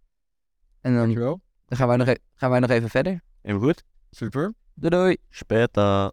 En 0.80 0.92
dan, 0.92 1.00
Dankjewel. 1.02 1.40
dan 1.66 1.78
gaan, 1.78 1.88
wij 1.88 1.96
nog 1.96 2.08
e- 2.08 2.16
gaan 2.34 2.50
wij 2.50 2.60
nog 2.60 2.70
even 2.70 2.88
verder. 2.88 3.20
Even 3.42 3.60
goed? 3.60 3.84
Super. 4.10 4.54
Doei 4.74 4.90
doei! 4.90 5.16
Speta. 5.30 6.12